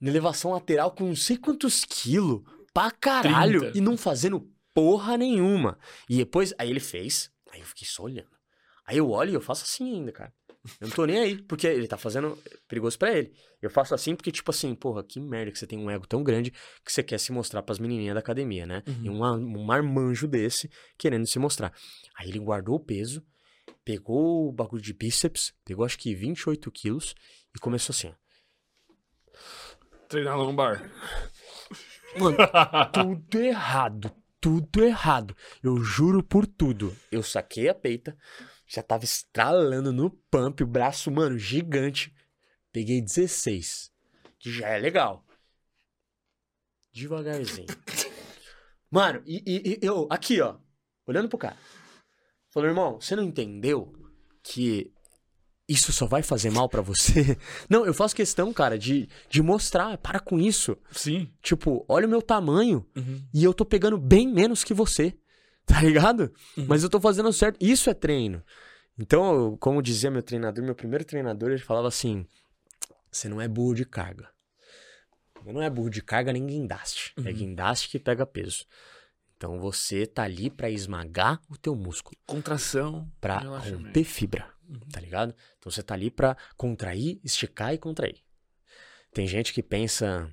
[0.00, 2.42] Na elevação lateral com não sei quantos quilos.
[2.72, 3.60] Pra caralho.
[3.60, 3.78] 30.
[3.78, 5.78] E não fazendo porra nenhuma.
[6.08, 7.30] E depois, aí ele fez.
[7.52, 8.30] Aí eu fiquei só olhando.
[8.86, 10.32] Aí eu olho e eu faço assim ainda, cara.
[10.80, 12.38] Eu não tô nem aí, porque ele tá fazendo
[12.68, 13.32] perigoso pra ele.
[13.62, 16.22] Eu faço assim porque, tipo assim, porra, que merda que você tem um ego tão
[16.22, 16.50] grande
[16.84, 18.82] que você quer se mostrar pras menininhas da academia, né?
[18.86, 19.04] Uhum.
[19.04, 21.72] E um, um marmanjo desse querendo se mostrar.
[22.16, 23.24] Aí ele guardou o peso,
[23.84, 27.14] pegou o bagulho de bíceps, pegou acho que 28 quilos
[27.54, 28.14] e começou assim, ó.
[30.08, 30.90] Treinar lombar.
[32.18, 32.36] Mano,
[32.92, 34.12] tudo errado.
[34.40, 35.36] Tudo errado.
[35.62, 36.96] Eu juro por tudo.
[37.12, 38.16] Eu saquei a peita,
[38.72, 42.14] já tava estralando no pump, o braço, mano, gigante.
[42.72, 43.90] Peguei 16,
[44.38, 45.26] que já é legal.
[46.92, 47.66] Devagarzinho.
[48.90, 50.56] Mano, e, e- e eu, aqui, ó,
[51.06, 51.56] olhando pro cara.
[52.52, 53.92] Falou, irmão, você não entendeu
[54.42, 54.92] que
[55.68, 57.36] isso só vai fazer mal pra você.
[57.70, 60.76] Não, eu faço questão, cara, de, de mostrar, para com isso.
[60.90, 61.32] Sim.
[61.40, 63.22] Tipo, olha o meu tamanho Uhum.
[63.32, 65.16] e eu tô pegando bem menos que você.
[65.66, 66.32] Tá ligado?
[66.56, 66.66] Uhum.
[66.68, 67.56] Mas eu tô fazendo certo.
[67.60, 68.42] Isso é treino.
[68.98, 72.26] Então, como dizia meu treinador, meu primeiro treinador, ele falava assim:
[73.10, 74.28] você não é burro de carga.
[75.42, 77.14] Você não é burro de carga nem guindaste.
[77.18, 77.32] É Uhum.
[77.32, 78.66] guindaste que pega peso.
[79.36, 83.10] Então você tá ali pra esmagar o teu músculo, Contração.
[83.20, 84.78] pra romper fibra, Uhum.
[84.92, 85.34] tá ligado?
[85.58, 88.18] Então você tá ali pra contrair, esticar e contrair.
[89.14, 90.30] Tem gente que pensa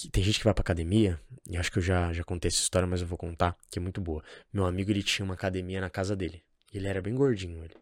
[0.00, 2.62] que tem gente que vai pra academia, e acho que eu já já contei essa
[2.62, 4.22] história, mas eu vou contar, que é muito boa.
[4.52, 6.44] Meu amigo, ele tinha uma academia na casa dele.
[6.72, 7.74] Ele era bem gordinho, ele.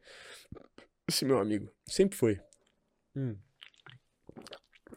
[1.07, 2.41] Esse meu amigo sempre foi.
[3.15, 3.37] Hum.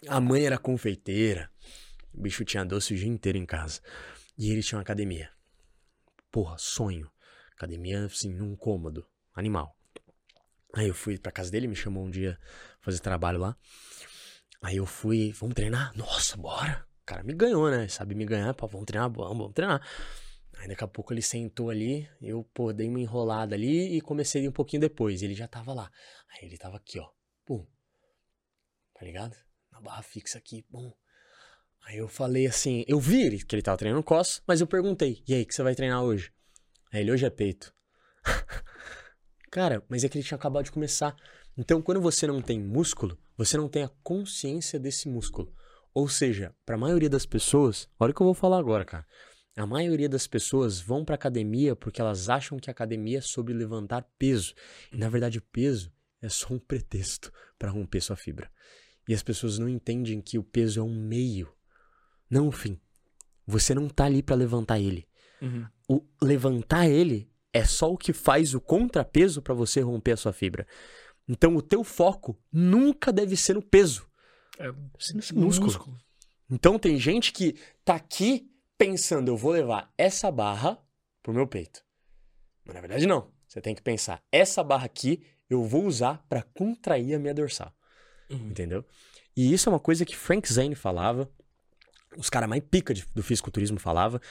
[0.07, 1.51] A mãe era confeiteira.
[2.13, 3.81] O bicho tinha doce o dia inteiro em casa.
[4.37, 5.29] E ele tinha uma academia.
[6.31, 7.11] Porra, sonho.
[7.51, 9.05] Academia, assim, num cômodo.
[9.35, 9.75] Animal.
[10.73, 12.39] Aí eu fui pra casa dele, me chamou um dia
[12.79, 13.57] fazer trabalho lá.
[14.61, 15.95] Aí eu fui, vamos treinar?
[15.97, 16.88] Nossa, bora.
[17.09, 17.87] Cara me ganhou, né?
[17.87, 19.81] Sabe me ganhar, pô, vamos treinar, vamos, vamos treinar.
[20.59, 24.47] Aí daqui a pouco ele sentou ali, eu, pô, dei uma enrolada ali e comecei
[24.47, 25.23] um pouquinho depois.
[25.23, 25.91] Ele já tava lá.
[26.29, 27.09] Aí ele tava aqui, ó.
[27.43, 27.65] Pum.
[28.93, 29.35] Tá ligado?
[29.71, 30.93] Na barra fixa aqui, pum.
[31.87, 35.23] Aí eu falei assim, eu vi ele, que ele tava treinando costas, mas eu perguntei,
[35.27, 36.31] e aí, que você vai treinar hoje?
[36.93, 37.73] Aí ele, hoje é peito.
[39.49, 41.15] Cara, mas é que ele tinha acabado de começar.
[41.57, 45.51] Então, quando você não tem músculo, você não tem a consciência desse músculo.
[45.93, 49.05] Ou seja, para a maioria das pessoas, olha o que eu vou falar agora, cara.
[49.57, 53.53] A maioria das pessoas vão pra academia porque elas acham que a academia é sobre
[53.53, 54.53] levantar peso.
[54.91, 55.91] E na verdade, o peso
[56.21, 58.49] é só um pretexto para romper sua fibra.
[59.07, 61.51] E as pessoas não entendem que o peso é um meio,
[62.29, 62.79] não o fim.
[63.45, 65.07] Você não tá ali para levantar ele.
[65.41, 65.67] Uhum.
[65.87, 70.31] O levantar ele é só o que faz o contrapeso para você romper a sua
[70.31, 70.67] fibra.
[71.27, 74.08] Então o teu foco nunca deve ser no peso.
[74.59, 74.71] É
[75.33, 75.97] músculo.
[76.49, 77.55] Então tem gente que
[77.85, 80.77] tá aqui pensando, eu vou levar essa barra
[81.23, 81.83] pro meu peito.
[82.65, 83.31] Mas na verdade não.
[83.47, 87.73] Você tem que pensar, essa barra aqui eu vou usar para contrair a minha dorsal.
[88.29, 88.49] Uhum.
[88.49, 88.85] Entendeu?
[89.35, 91.31] E isso é uma coisa que Frank Zane falava,
[92.17, 94.21] os caras mais pica de- do fisiculturismo falava.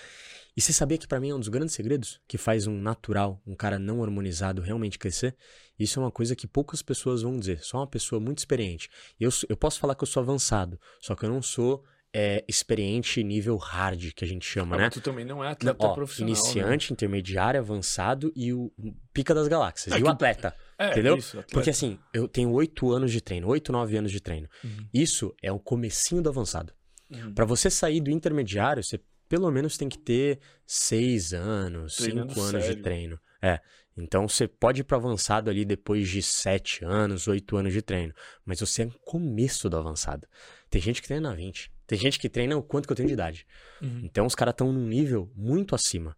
[0.59, 3.41] E você sabia que pra mim é um dos grandes segredos que faz um natural,
[3.47, 5.37] um cara não hormonizado realmente crescer?
[5.79, 8.91] Isso é uma coisa que poucas pessoas vão dizer, só uma pessoa muito experiente.
[9.21, 13.23] Eu, eu posso falar que eu sou avançado, só que eu não sou é, experiente
[13.23, 14.85] nível hard, que a gente chama, Ah, né?
[14.87, 16.35] mas tu também não é atleta Ó, profissional.
[16.35, 16.41] né?
[16.41, 18.73] iniciante, intermediário, avançado e o
[19.13, 19.95] pica das galáxias.
[19.95, 20.57] É e que- o atleta.
[20.77, 21.17] É, entendeu?
[21.19, 21.53] Isso, atleta.
[21.55, 24.49] Porque assim, eu tenho oito anos de treino, oito, nove anos de treino.
[24.65, 24.89] Uhum.
[24.93, 26.73] Isso é o comecinho do avançado.
[27.09, 27.33] Uhum.
[27.33, 28.99] Pra você sair do intermediário, você
[29.29, 32.83] pelo menos tem que ter seis anos, Treinando cinco anos de sério.
[32.83, 33.21] treino.
[33.43, 33.61] É.
[33.97, 38.15] Então você pode ir pro avançado ali depois de sete anos, oito anos de treino.
[38.45, 40.27] Mas você é no começo do avançado.
[40.71, 41.73] Tem gente que treina 20.
[41.87, 43.47] Tem gente que treina o quanto que eu tenho de idade.
[43.83, 44.03] Uhum.
[44.05, 46.17] Então os caras estão num nível muito acima.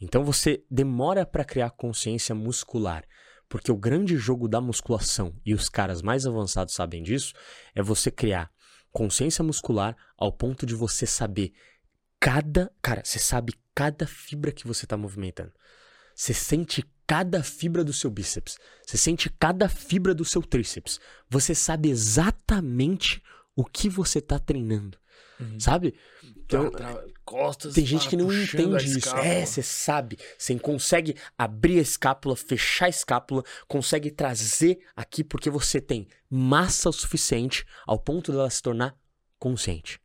[0.00, 3.04] Então você demora pra criar consciência muscular.
[3.48, 7.32] Porque o grande jogo da musculação, e os caras mais avançados sabem disso,
[7.74, 8.50] é você criar
[8.90, 11.52] consciência muscular ao ponto de você saber
[12.20, 12.72] cada.
[12.82, 15.52] Cara, você sabe cada fibra que você tá movimentando.
[16.14, 18.58] Você sente cada fibra do seu bíceps.
[18.84, 20.98] Você sente cada fibra do seu tríceps.
[21.28, 23.22] Você sabe exatamente
[23.54, 24.98] o que você tá treinando.
[25.38, 25.60] Uhum.
[25.60, 25.94] Sabe?
[26.24, 29.14] Então, Tá, tá, costas, tem gente que não entende isso.
[29.16, 30.18] É, você sabe.
[30.38, 36.88] Você consegue abrir a escápula, fechar a escápula, consegue trazer aqui porque você tem massa
[36.88, 38.96] o suficiente ao ponto dela se tornar
[39.38, 40.00] consciente.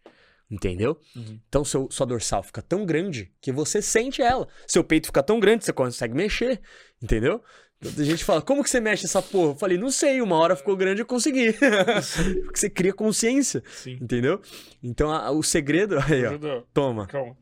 [0.52, 1.00] Entendeu?
[1.16, 1.40] Uhum.
[1.48, 4.48] Então seu, sua dorsal fica tão grande que você sente ela.
[4.68, 6.60] Seu peito fica tão grande que você consegue mexer.
[7.02, 7.42] Entendeu?
[7.84, 9.54] Então, a gente fala, como que você mexe essa porra?
[9.54, 11.52] Eu falei, não sei, uma hora ficou grande e eu consegui.
[12.46, 13.64] Porque você cria consciência.
[13.72, 13.98] Sim.
[14.02, 14.40] Entendeu?
[14.84, 15.98] Então a- o segredo.
[15.98, 16.30] Aí, ó.
[16.32, 16.68] Ajudou.
[16.74, 17.08] Toma.
[17.08, 17.36] Calma.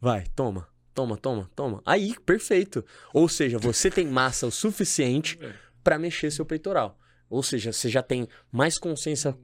[0.00, 1.82] Vai, toma, toma, toma, toma.
[1.84, 2.84] Aí, perfeito.
[3.12, 5.52] Ou seja, você tem massa o suficiente É.
[5.82, 6.96] pra mexer seu peitoral.
[7.28, 9.34] Ou seja, você já tem mais consciência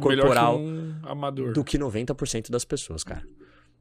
[0.00, 1.52] corporal que um amador.
[1.52, 3.22] do que 90% das pessoas, cara.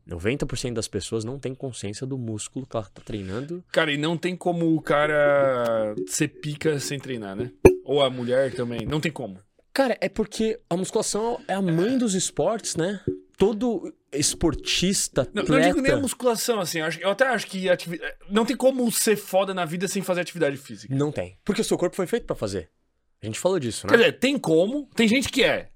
[0.08, 3.64] 90% das pessoas não tem consciência do músculo que ela tá treinando.
[3.72, 7.52] Cara, e não tem como o cara ser pica sem treinar, né?
[7.84, 8.86] Ou a mulher também.
[8.86, 9.40] Não tem como.
[9.74, 13.02] Cara, é porque a musculação é a mãe dos esportes, né?
[13.38, 15.62] Todo esportista, Não, atleta...
[15.62, 16.80] não digo nem a musculação, assim.
[17.02, 18.00] eu até acho que ativi...
[18.30, 20.96] não tem como ser foda na vida sem fazer atividade física.
[20.96, 21.38] Não tem.
[21.44, 22.70] Porque o seu corpo foi feito pra fazer.
[23.22, 23.92] A gente falou disso, né?
[23.92, 24.88] Quer dizer, tem como.
[24.96, 25.70] Tem gente que é.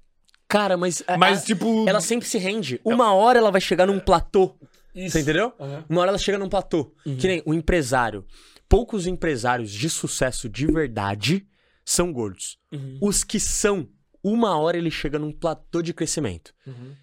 [0.50, 1.02] Cara, mas...
[1.18, 1.88] Mas, a- tipo.
[1.88, 2.80] ela sempre se rende.
[2.84, 4.56] Uma hora ela vai chegar num platô.
[4.94, 5.12] Isso.
[5.12, 5.52] Você entendeu?
[5.60, 5.84] Aham.
[5.88, 6.92] Uma hora ela chega num platô.
[7.06, 7.16] Uhum.
[7.16, 8.26] Que nem o empresário.
[8.68, 11.46] Poucos empresários de sucesso de verdade
[11.84, 12.58] são gordos.
[12.72, 12.98] Uhum.
[13.00, 13.88] Os que são,
[14.22, 16.52] uma hora ele chega num platô de crescimento.
[16.66, 16.94] Uhum.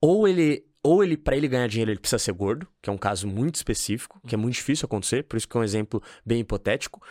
[0.00, 2.98] Ou ele, ou ele para ele ganhar dinheiro, ele precisa ser gordo, que é um
[2.98, 6.40] caso muito específico, que é muito difícil acontecer, por isso que é um exemplo bem
[6.40, 7.02] hipotético.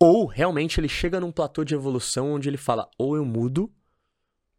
[0.00, 3.70] Ou realmente ele chega num platô de evolução onde ele fala: ou eu mudo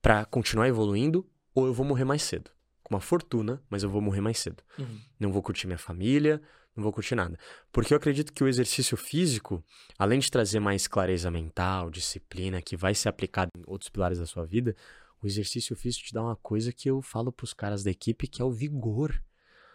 [0.06, 2.52] pra continuar evoluindo, ou eu vou morrer mais cedo.
[2.84, 4.62] Com uma fortuna, mas eu vou morrer mais cedo.
[4.78, 5.00] Uhum.
[5.20, 6.40] Não vou curtir minha família,
[6.76, 7.40] não vou curtir nada.
[7.72, 9.66] Porque eu acredito que o exercício físico,
[9.98, 14.28] além de trazer mais clareza mental, disciplina, que vai ser aplicado em outros pilares da
[14.28, 14.76] sua vida,
[15.24, 18.44] o exercício físico te dá uma coisa que eu falo pros caras da equipe, que
[18.44, 19.20] é o vigor.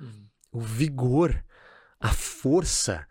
[0.00, 0.26] Uhum.
[0.52, 1.44] O vigor,
[1.98, 3.04] a força.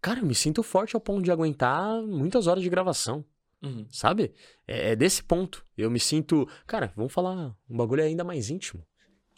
[0.00, 3.22] Cara, eu me sinto forte ao ponto de aguentar muitas horas de gravação,
[3.64, 3.86] Uhum.
[3.90, 4.32] sabe?
[4.66, 5.64] É, é desse ponto.
[5.76, 6.48] Eu me sinto.
[6.66, 8.82] Cara, vamos falar um bagulho ainda mais íntimo.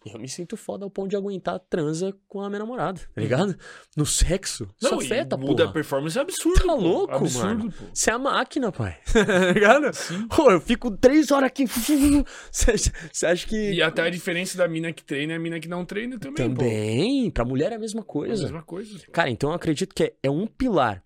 [0.09, 3.57] Eu me sinto foda ao ponto de aguentar transa com a minha namorada, tá ligado?
[3.97, 4.69] No sexo.
[4.81, 6.61] Isso Não, e afeta, muda a performance é absurdo.
[6.61, 6.77] Tá pô.
[6.77, 7.73] louco, absurdo, mano.
[7.73, 7.85] Pô.
[7.93, 8.97] Você é a máquina, pai.
[9.13, 9.93] tá ligado?
[9.93, 10.29] Sim.
[10.29, 11.65] Pô, eu fico três horas aqui.
[12.53, 13.73] Você acha que.
[13.73, 16.49] E até a diferença da mina que treina e a mina que não treina também,
[16.55, 16.61] pô.
[16.61, 17.31] Também.
[17.33, 18.43] Pra mulher é a mesma É a coisa.
[18.45, 18.99] mesma coisa.
[19.07, 19.11] pô.
[19.13, 21.03] Cara, então eu acredito que é, é um pilar.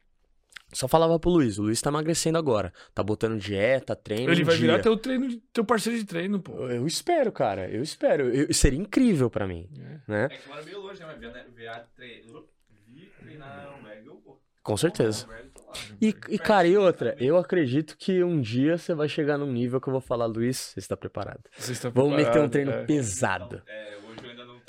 [0.73, 2.73] Só falava pro Luiz, o Luiz tá emagrecendo agora.
[2.95, 4.31] Tá botando dieta, treino.
[4.33, 4.67] Ele vai dia.
[4.69, 6.69] virar teu treino, teu parceiro de treino, pô.
[6.69, 7.69] Eu espero, cara.
[7.69, 8.29] Eu espero.
[8.35, 10.01] Eu- seria incrível pra mim, É.
[10.07, 10.25] né?
[10.31, 11.07] É que mora meio longe, né?
[11.07, 11.45] Mas ver, né?
[13.19, 14.39] treinar Mega, eu, pô.
[14.63, 15.27] Com certeza.
[16.01, 19.81] E, e, cara, e outra, eu acredito que um dia você vai chegar num nível
[19.81, 21.41] que eu vou falar, Luiz, você está preparado.
[21.57, 22.85] Você está Vamos meter um preparado, treino é.
[22.85, 23.63] pesado.
[23.67, 24.10] É, hoje eu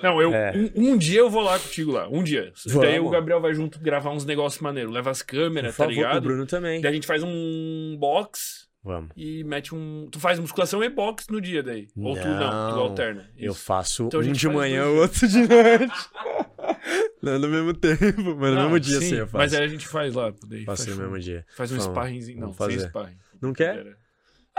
[0.04, 0.52] não eu, É.
[0.76, 2.08] um, um dia eu vou lá contigo lá.
[2.10, 2.52] Um dia.
[2.66, 3.08] Daí Vamos.
[3.08, 4.94] o Gabriel vai junto gravar uns negócios maneiros.
[4.94, 6.22] Leva as câmeras, tá favor, o ligado?
[6.24, 6.82] Bruno também.
[6.82, 9.12] Daí a gente faz um box Vamos.
[9.16, 10.08] e mete um.
[10.12, 11.88] Tu faz musculação e box no dia daí.
[11.96, 12.38] Ou tu não,
[12.70, 12.80] tu Não.
[12.80, 13.30] alterna.
[13.38, 13.64] Eu Isso.
[13.64, 15.94] faço Então um de manhã, dois o outro de noite.
[17.22, 18.02] Não no mesmo tempo,
[18.36, 19.38] mas no Não, mesmo dia sim, sim eu faço.
[19.38, 20.34] Mas aí a gente faz lá.
[20.48, 21.46] Daí faz, no mesmo dia.
[21.56, 22.40] faz um Vamos, sparringzinho.
[22.40, 22.90] Não, vamos sem fazer.
[22.90, 23.18] sparring.
[23.40, 23.96] Não quer?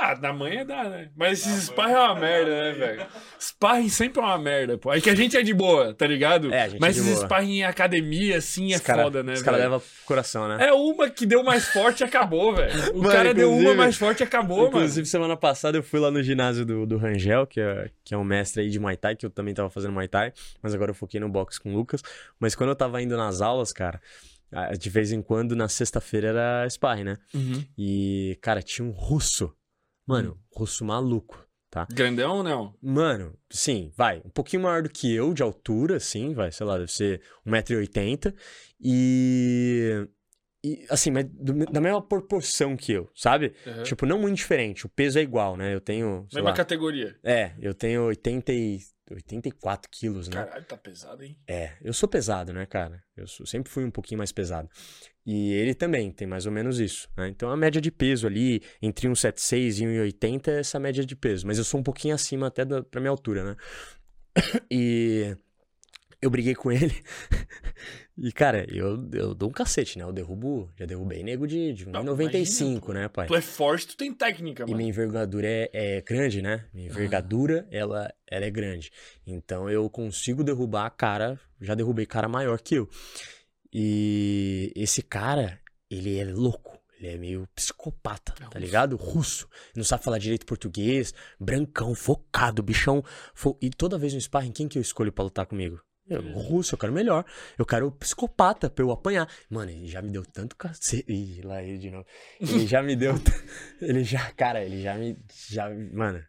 [0.04, 1.10] Ah, na manhã dá, né?
[1.16, 3.06] Mas esses sparring é uma merda, né, velho?
[3.38, 4.90] Sparring sempre é uma merda, pô.
[4.90, 6.52] Aí que a gente é de boa, tá ligado?
[6.52, 7.26] É, a gente Mas é de esses boa.
[7.26, 9.70] sparring em academia, assim, é Os cara- foda, né, Os caras velho?
[9.70, 10.66] levam pro coração, né?
[10.66, 12.72] É uma que deu mais forte e acabou, velho.
[12.94, 16.00] O Mano, cara deu uma inclusive- mais forte e acabou, Inclusive, semana passada eu fui
[16.00, 18.96] lá no ginásio do, do Rangel, que é, que é um mestre aí de Muay
[18.96, 21.72] Thai, que eu também tava fazendo Muay Thai, mas agora eu foquei no boxe com
[21.72, 22.02] o Lucas.
[22.40, 24.00] Mas quando eu tava indo nas aulas, cara,
[24.78, 27.16] de vez em quando, na sexta-feira era sparring, né?
[27.32, 27.46] mano.
[27.56, 27.64] Uhum.
[27.78, 29.54] E, cara, tinha um russo.
[30.06, 31.86] Mano, russo maluco, tá?
[31.92, 32.74] Grandão ou não?
[32.82, 34.20] Mano, sim, vai.
[34.24, 38.34] Um pouquinho maior do que eu, de altura, sim, vai, sei lá, deve ser 1,80m.
[38.80, 40.06] E.
[40.64, 43.52] E, assim, mas do- da mesma proporção que eu, sabe?
[43.66, 43.82] Uhum.
[43.82, 44.86] Tipo, não muito diferente.
[44.86, 45.74] O peso é igual, né?
[45.74, 46.26] Eu tenho.
[46.32, 47.18] Mesma lá, categoria.
[47.24, 48.78] É, eu tenho 80 e,
[49.14, 50.44] 84 quilos, né?
[50.44, 51.36] Caralho, tá pesado, hein?
[51.46, 53.02] É, eu sou pesado, né, cara?
[53.16, 54.68] Eu sou- sempre fui um pouquinho mais pesado.
[55.24, 57.28] E ele também tem mais ou menos isso, né?
[57.28, 61.46] Então a média de peso ali, entre 1,76 e 1,80 é essa média de peso.
[61.46, 63.56] Mas eu sou um pouquinho acima até da, pra minha altura, né?
[64.70, 65.36] E
[66.20, 66.94] eu briguei com ele.
[68.24, 70.04] E, cara, eu, eu dou um cacete, né?
[70.04, 73.26] Eu derrubo, já derrubei nego de, de Não, 1,95, imagina, né, pai?
[73.26, 74.76] Tu é forte, tu tem técnica, E mano.
[74.76, 76.64] minha envergadura é, é grande, né?
[76.72, 78.92] Minha envergadura, ela, ela é grande.
[79.26, 82.88] Então eu consigo derrubar a cara, já derrubei cara maior que eu.
[83.72, 85.58] E esse cara,
[85.90, 86.80] ele é louco.
[86.98, 88.94] Ele é meio psicopata, É tá ligado?
[88.94, 89.48] Russo.
[89.74, 93.02] Não sabe falar direito português, brancão, focado, bichão.
[93.34, 95.80] fo- E toda vez no sparring, quem que eu escolho pra lutar comigo?
[96.12, 97.24] Eu, o russo, eu quero melhor.
[97.58, 99.28] Eu quero psicopata pra eu apanhar.
[99.50, 101.04] Mano, ele já me deu tanto cacete.
[101.10, 102.06] Ih, lá ele de novo.
[102.40, 103.14] Ele já me deu.
[103.80, 105.16] Ele já, cara, ele já me.
[105.48, 106.22] Já, mano.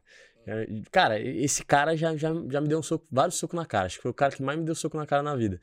[0.45, 0.53] já-
[0.91, 3.85] cara, esse cara já, já, já me deu um soco, vários socos na cara.
[3.85, 5.59] Acho que foi o cara que mais me deu soco na cara na vida.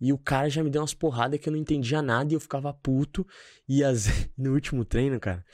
[0.00, 2.40] E o cara já me deu umas porradas que eu não entendia nada e eu
[2.40, 3.26] ficava puto.
[3.68, 4.06] E as...
[4.38, 5.44] no último treino, cara,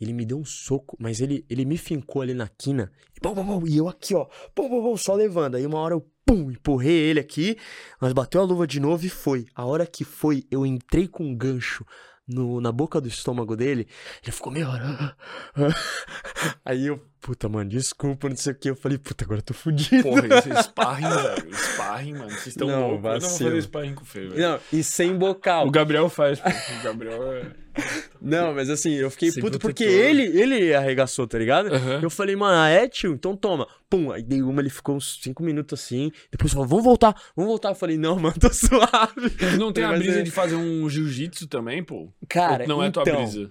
[0.00, 2.90] ele me deu um soco, mas ele, ele me fincou ali na quina.
[3.16, 5.54] E, bom, bom, bom, e eu aqui, ó, bom, bom, bom, só levando.
[5.56, 7.56] Aí uma hora eu, pum, empurrei ele aqui,
[8.00, 9.46] mas bateu a luva de novo e foi.
[9.54, 11.84] A hora que foi, eu entrei com um gancho
[12.26, 13.86] no, na boca do estômago dele.
[14.22, 14.68] Ele ficou meio.
[16.64, 18.68] Aí eu, puta, mano, desculpa, não sei o que.
[18.68, 20.02] Eu falei, puta, agora eu tô fudido.
[20.02, 20.22] Porra,
[20.62, 21.56] sparring, velho.
[21.56, 22.30] Sparring, mano.
[22.30, 23.04] Vocês estão Não, loucos.
[23.06, 24.38] Eu não vou fazer sparring com o Fê, velho.
[24.40, 25.66] Não, e sem bocal.
[25.66, 26.50] O Gabriel faz, pô.
[26.50, 27.50] O Gabriel é.
[28.22, 30.06] Não, mas assim, eu fiquei Sem puto porque protetor.
[30.08, 31.74] ele, ele arregaçou, tá ligado?
[31.74, 32.00] Aham.
[32.02, 33.12] Eu falei, mano, ah, é, tio?
[33.14, 33.66] Então toma.
[33.90, 36.12] Pum, aí dei uma, ele ficou uns 5 minutos assim.
[36.30, 37.70] Depois falou, vamos voltar, vamos voltar.
[37.70, 39.28] Eu falei, não, mano, tô suave.
[39.30, 42.12] Tu não tem a Mas brisa é- de fazer um jiu-jitsu também, pô?
[42.28, 43.50] Cara, Ou não é então, tua brisa?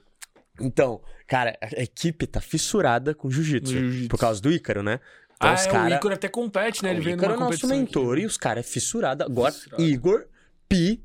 [0.61, 3.71] Então, cara, a equipe tá fissurada com jiu-jitsu.
[3.71, 4.09] Jiu-jitsu.
[4.09, 4.99] Por causa do Ícaro, né?
[5.35, 5.93] Então Ah, os é, cara...
[5.95, 6.91] o Ícaro até compete, né?
[6.91, 8.23] Ele o vem Ícaro é nosso mentor aqui.
[8.23, 9.23] e os caras é fissurado.
[9.23, 9.83] Agora, Fissurado.
[9.83, 10.25] Igor,
[10.69, 11.03] Pi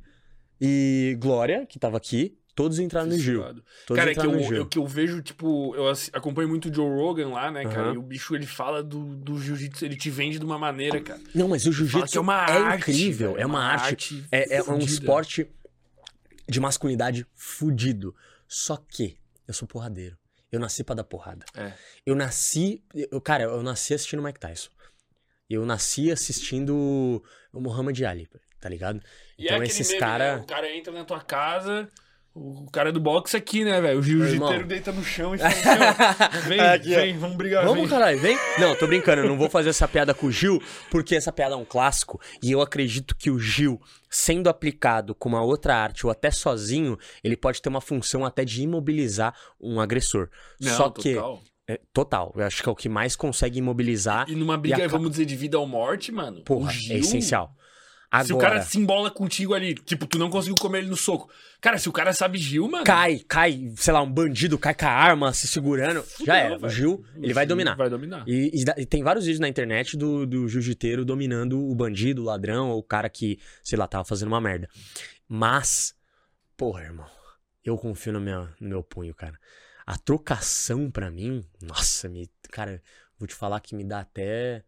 [0.61, 2.37] e Glória, que tava aqui.
[2.55, 3.35] todos entraram no Gil.
[3.41, 3.65] Fissurado.
[3.87, 6.89] Todos Cara, é que eu, eu, que eu vejo, tipo, eu acompanho muito o Joe
[6.89, 7.95] Rogan lá, né, cara?
[7.95, 11.21] E o bicho, ele fala do, do jiu-jitsu, ele te vende de uma maneira, cara.
[11.35, 14.25] Não, mas o jiu-jitsu é uma é arte, incrível, velho, é uma arte.
[14.33, 15.47] É, é um esporte
[16.49, 18.13] de masculinidade fudido.
[18.49, 19.17] Só que
[19.49, 20.17] eu sou porradeiro.
[20.53, 21.45] Eu nasci pra dar porrada.
[21.57, 21.73] É.
[22.07, 22.83] Eu nasci.
[22.95, 24.71] Eu, cara, eu nasci assistindo Mike Tyson.
[25.51, 27.23] Eu nasci assistindo
[27.53, 28.29] o Muhammad Ali,
[28.61, 29.01] tá ligado?
[29.39, 30.43] E é Então aquele esses meme, cara- né?
[30.43, 31.89] O cara entra na tua casa,
[32.39, 33.99] o cara do boxe aqui, né, velho?
[33.99, 35.55] O jiu-jiteiro deita no chão e fala,
[36.33, 36.97] "Meu, vem, Aqui, ó.
[37.01, 37.89] vem, vamos brigar, Vamos, vem.
[37.89, 38.37] caralho, vem.
[38.59, 41.55] Não, tô brincando, eu não vou fazer essa piada com o Gil, porque essa piada
[41.55, 42.21] é um clássico.
[42.43, 46.97] E eu acredito que o Gil, sendo aplicado com uma outra arte ou até sozinho,
[47.23, 50.29] ele pode ter uma função até de imobilizar um agressor.
[50.61, 51.15] Não, Só que.
[51.15, 51.43] total.
[51.69, 52.33] é, total.
[52.37, 54.25] Eu acho que é o que mais consegue imobilizar.
[54.31, 56.43] E numa briga, E a ca- vamos dizer, de vida ou morte, mano.
[56.45, 57.53] Porra, o Gil, é essencial.
[58.11, 60.97] Agora, Se o cara se embola contigo ali, tipo, tu não conseguiu comer ele no
[60.97, 61.31] soco.
[61.61, 62.85] Cara, se o cara sabe Gil, mano.
[62.85, 66.57] cai, cai, sei lá, um bandido cai com a arma se segurando, já era.
[66.57, 66.73] O velho.
[66.73, 67.77] Gil, ele vai Gil dominar.
[67.77, 68.25] Vai dominar.
[68.27, 72.25] E, e e tem vários vídeos na internet do, do jiu-jiteiro dominando o bandido, o
[72.25, 74.69] ladrão, ou o cara que, sei lá, tava fazendo uma merda.
[75.29, 75.95] Mas,
[76.57, 77.07] porra, irmão,
[77.63, 79.39] eu confio no meu, no meu punho, cara.
[79.87, 82.83] A trocação pra mim, nossa, me, cara,
[83.19, 84.65] vou te falar que me dá até.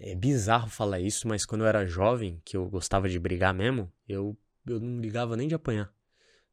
[0.00, 3.92] É bizarro falar isso, mas quando eu era jovem, que eu gostava de brigar mesmo,
[4.08, 5.92] eu, eu não ligava nem de apanhar.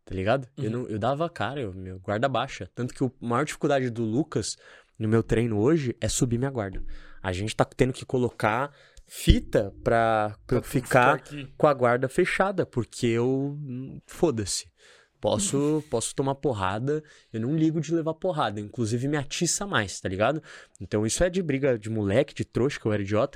[0.03, 0.47] Tá ligado?
[0.57, 2.69] Eu, não, eu dava a cara, eu, meu guarda baixa.
[2.75, 4.55] Tanto que a maior dificuldade do Lucas
[4.97, 6.83] no meu treino hoje é subir minha guarda.
[7.21, 8.71] A gente tá tendo que colocar
[9.07, 11.51] fita pra, pra eu ficar aqui.
[11.57, 13.57] com a guarda fechada, porque eu.
[13.59, 14.67] hum, Foda-se.
[15.25, 17.03] Posso, posso tomar porrada,
[17.33, 20.39] eu não ligo de levar porrada, inclusive me atiça mais, tá ligado?
[20.79, 23.35] Então isso é de briga de moleque, de trouxa, que eu era idiota.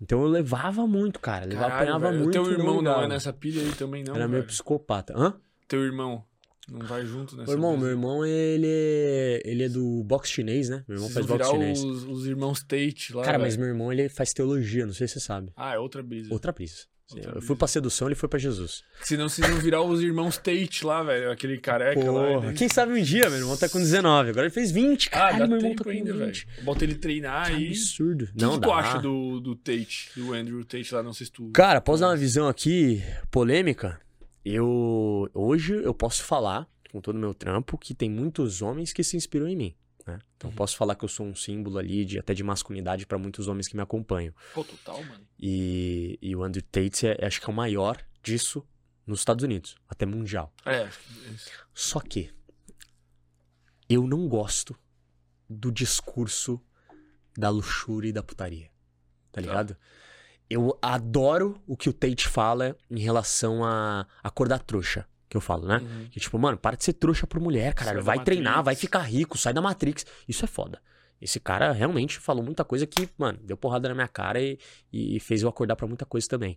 [0.00, 2.22] Então eu levava muito, cara, levava, Caralho, apanhava velho.
[2.22, 2.32] muito.
[2.32, 4.14] Teu irmão não, é nessa pilha aí também, não.
[4.14, 4.46] Era meio velho.
[4.46, 5.12] psicopata.
[5.16, 5.34] Hã?
[5.66, 6.24] Teu irmão
[6.70, 10.68] não vai junto nessa Meu irmão, meu irmão, ele é, ele é do boxe chinês,
[10.68, 10.84] né?
[10.86, 11.82] Meu irmão faz boxe virar chinês.
[11.82, 13.24] os, os irmãos Tate lá.
[13.24, 13.48] Cara, velho.
[13.48, 15.52] mas meu irmão, ele faz teologia, não sei se você sabe.
[15.56, 16.32] Ah, é outra brisa.
[16.32, 16.86] Outra brisa.
[17.12, 18.82] Outra eu fui pra sedução, ele foi pra Jesus.
[19.02, 21.30] Senão vocês vão virar os irmãos Tate lá, velho.
[21.30, 22.26] Aquele careca lá.
[22.28, 25.08] Porra, ele- quem sabe um dia, meu irmão tá com 19, agora ele fez 20,
[25.08, 26.46] Ah, caralho, dá meu irmão tempo tá com ainda, 20.
[26.46, 26.64] velho.
[26.64, 27.68] Bota ele treinar aí.
[27.68, 28.24] absurdo.
[28.24, 31.02] O que, não que tu acha do, do Tate, do Andrew Tate lá?
[31.02, 31.50] Não sei se tu.
[31.52, 34.00] Cara, posso dar uma visão aqui polêmica?
[34.44, 39.02] Eu hoje eu posso falar com todo o meu trampo que tem muitos homens que
[39.02, 39.74] se inspiram em mim,
[40.06, 40.18] né?
[40.36, 40.56] Então Uhum.
[40.56, 43.66] posso falar que eu sou um símbolo ali de até de masculinidade pra muitos homens
[43.68, 44.34] que me acompanham.
[44.52, 45.26] Pô, total, mano.
[45.38, 48.66] E, e o Andrew Tate é, acho que é o maior disso
[49.06, 50.52] nos Estados Unidos, até mundial.
[50.64, 50.88] É.
[51.74, 52.30] Só que
[53.88, 54.74] eu não gosto
[55.48, 56.60] do discurso
[57.36, 58.70] da luxúria e da putaria.
[59.30, 59.76] Tá ligado?
[60.48, 65.06] Eu adoro o que o Tate fala em relação a acordar trouxa.
[65.34, 65.78] Que eu falo, né?
[65.78, 66.08] Uhum.
[66.12, 68.04] Que tipo, mano, para de ser trouxa por mulher, caralho.
[68.04, 70.06] Sai Vai treinar, vai ficar rico, sai da Matrix.
[70.28, 70.80] Isso é foda.
[71.20, 74.56] Esse cara realmente falou muita coisa que, mano, deu porrada na minha cara e,
[74.92, 76.56] e fez eu acordar pra muita coisa também.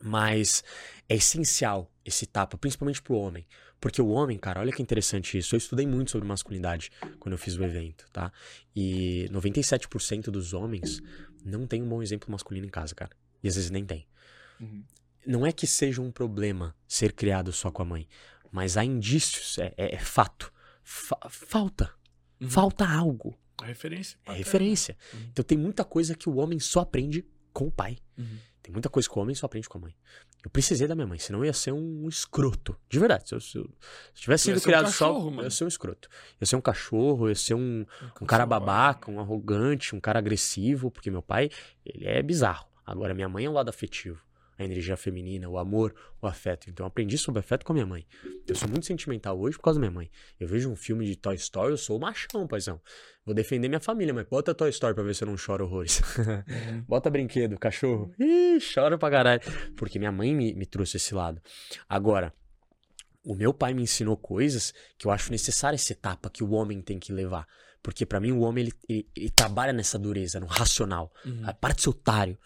[0.00, 0.62] Mas
[1.08, 3.44] é essencial esse tapa, principalmente pro homem.
[3.80, 5.56] Porque o homem, cara, olha que interessante isso.
[5.56, 8.32] Eu estudei muito sobre masculinidade quando eu fiz o evento, tá?
[8.76, 11.02] E 97% dos homens
[11.44, 13.10] não tem um bom exemplo masculino em casa, cara.
[13.42, 14.06] E às vezes nem tem.
[14.60, 14.84] Uhum.
[15.26, 18.08] Não é que seja um problema ser criado só com a mãe,
[18.50, 20.52] mas há indícios, é, é- é fato.
[20.82, 21.92] Fa- falta.
[22.40, 22.50] Uhum.
[22.50, 23.38] Falta algo.
[23.60, 24.18] A referência.
[24.26, 24.96] É referência.
[25.14, 25.20] Uhum.
[25.30, 27.98] Então tem muita coisa que o homem só aprende com o pai.
[28.18, 28.38] Uhum.
[28.60, 29.94] Tem muita coisa que o homem só aprende com a mãe.
[30.44, 32.76] Eu precisei da minha mãe, senão eu ia ser um escroto.
[32.88, 33.28] De verdade.
[33.28, 35.42] Se eu, se eu- se eu tivesse sido ser um criado cachorro, só, eu mano.
[35.44, 36.08] ia ser um escroto.
[36.10, 37.86] Eu ia ser um cachorro, eu ia ser um,
[38.20, 41.48] um cara babaca, um arrogante, um cara agressivo, porque meu pai,
[41.86, 42.66] ele é bizarro.
[42.84, 44.20] Agora, minha mãe é o lado afetivo.
[44.62, 46.70] A energia feminina, o amor, o afeto.
[46.70, 48.06] Então, eu aprendi sobre afeto com a minha mãe.
[48.46, 50.10] Eu sou muito sentimental hoje por causa da minha mãe.
[50.38, 52.80] Eu vejo um filme de Toy Story, eu sou o machão, paizão.
[53.24, 56.00] Vou defender minha família, mas bota Toy Story pra ver se eu não choro horrores.
[56.18, 56.82] Uhum.
[56.88, 58.12] bota brinquedo, cachorro.
[58.18, 59.40] Ih, choro pra caralho.
[59.76, 61.40] Porque minha mãe me, me trouxe esse lado.
[61.88, 62.32] Agora,
[63.24, 66.80] o meu pai me ensinou coisas que eu acho necessária essa etapa que o homem
[66.80, 67.46] tem que levar.
[67.82, 71.12] Porque pra mim o homem ele, ele- ele trabalha nessa dureza, no racional.
[71.24, 71.42] Uhum.
[71.60, 72.38] Para de ser otário.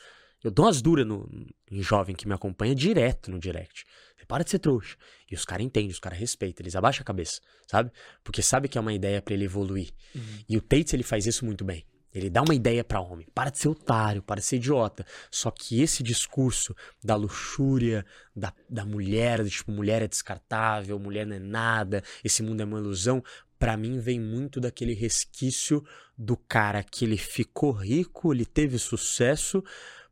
[0.45, 1.29] Eu dou umas duras no,
[1.71, 3.85] em jovem que me acompanha direto no direct.
[4.27, 4.97] Para de ser trouxa.
[5.31, 7.91] E os caras entendem, os caras respeitam, eles abaixam a cabeça, sabe?
[8.25, 9.91] Porque sabe que é uma ideia pra ele evoluir.
[10.15, 10.23] Uhum.
[10.49, 11.85] E o Tate, ele faz isso muito bem.
[12.13, 13.27] Ele dá uma ideia pra homem.
[13.35, 15.05] Para de ser otário, para de ser idiota.
[15.31, 18.05] Só que esse discurso da luxúria,
[18.35, 22.65] da, da mulher, de, tipo, mulher é descartável, mulher não é nada, esse mundo é
[22.65, 23.23] uma ilusão,
[23.59, 25.85] pra mim vem muito daquele resquício
[26.17, 29.63] do cara que ele ficou rico, ele teve sucesso,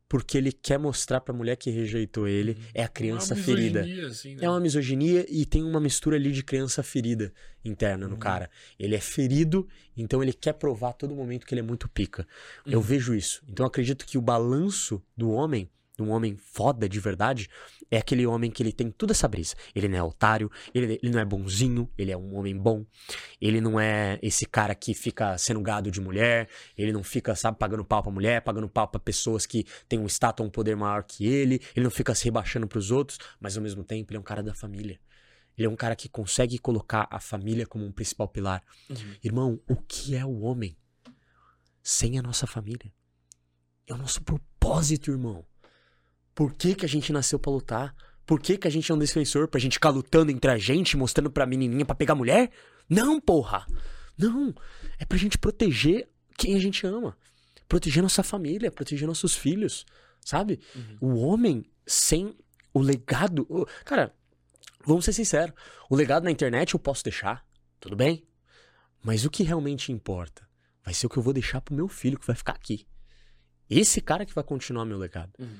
[0.07, 3.81] porque ele quer mostrar pra mulher que rejeitou ele é a criança Uma ferida.
[3.81, 4.45] misoginia, Assim, né?
[4.45, 7.33] É uma misoginia e tem uma mistura ali de criança ferida
[7.63, 8.19] interna no Uhum.
[8.19, 8.49] cara.
[8.79, 9.67] Ele é ferido,
[9.97, 12.27] então ele quer provar a todo momento que ele é muito pica.
[12.65, 12.85] Eu Uhum.
[12.85, 13.43] vejo isso.
[13.49, 17.49] Então eu acredito que o balanço do homem, de um homem foda de verdade,
[17.89, 19.55] é aquele homem que ele tem toda essa brisa.
[19.73, 22.85] Ele não é otário, ele, ele não é bonzinho, ele é um homem bom.
[23.39, 27.57] Ele não é esse cara que fica sendo gado de mulher, ele não fica, sabe,
[27.57, 30.75] pagando pau pra mulher, pagando pau pra pessoas que têm um status ou um poder
[30.75, 34.17] maior que ele, ele não fica se rebaixando pros outros, mas ao mesmo tempo ele
[34.17, 34.99] é um cara da família.
[35.57, 38.61] Ele é um cara que consegue colocar a família como um principal pilar.
[38.89, 39.15] Uhum.
[39.23, 40.75] Irmão, o que é o homem
[41.81, 42.91] sem a nossa família?
[43.87, 45.45] É o nosso propósito, irmão.
[46.35, 47.95] Por que, que a gente nasceu pra lutar?
[48.25, 49.47] Por que, que a gente é um defensor?
[49.47, 52.51] Pra gente ficar lutando entre a gente, mostrando pra menininha pra pegar mulher?
[52.89, 53.65] Não, porra!
[54.17, 54.53] Não!
[54.99, 57.17] É pra gente proteger quem a gente ama.
[57.67, 59.85] Proteger nossa família, proteger nossos filhos,
[60.21, 60.59] sabe?
[60.99, 62.37] O homem sem
[62.73, 63.47] o legado.
[63.85, 64.13] Cara,
[64.85, 65.55] vamos ser sinceros.
[65.89, 67.45] O legado na internet eu posso deixar,
[67.79, 68.27] tudo bem?
[69.03, 70.47] Mas o que realmente importa
[70.83, 72.85] vai ser o que eu vou deixar pro meu filho que vai ficar aqui.
[73.69, 75.31] Esse cara que vai continuar meu legado.
[75.39, 75.57] Uhum.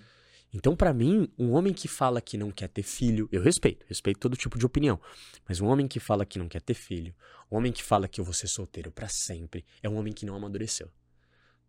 [0.56, 4.22] Então, pra mim, um homem que fala que não quer ter filho, eu respeito, respeito
[4.22, 4.98] todo tipo de opinião.
[5.46, 7.14] Mas um homem que fala que não quer ter filho,
[7.52, 10.26] um homem que fala que eu vou ser solteiro pra sempre, é um homem que
[10.26, 10.90] não amadureceu.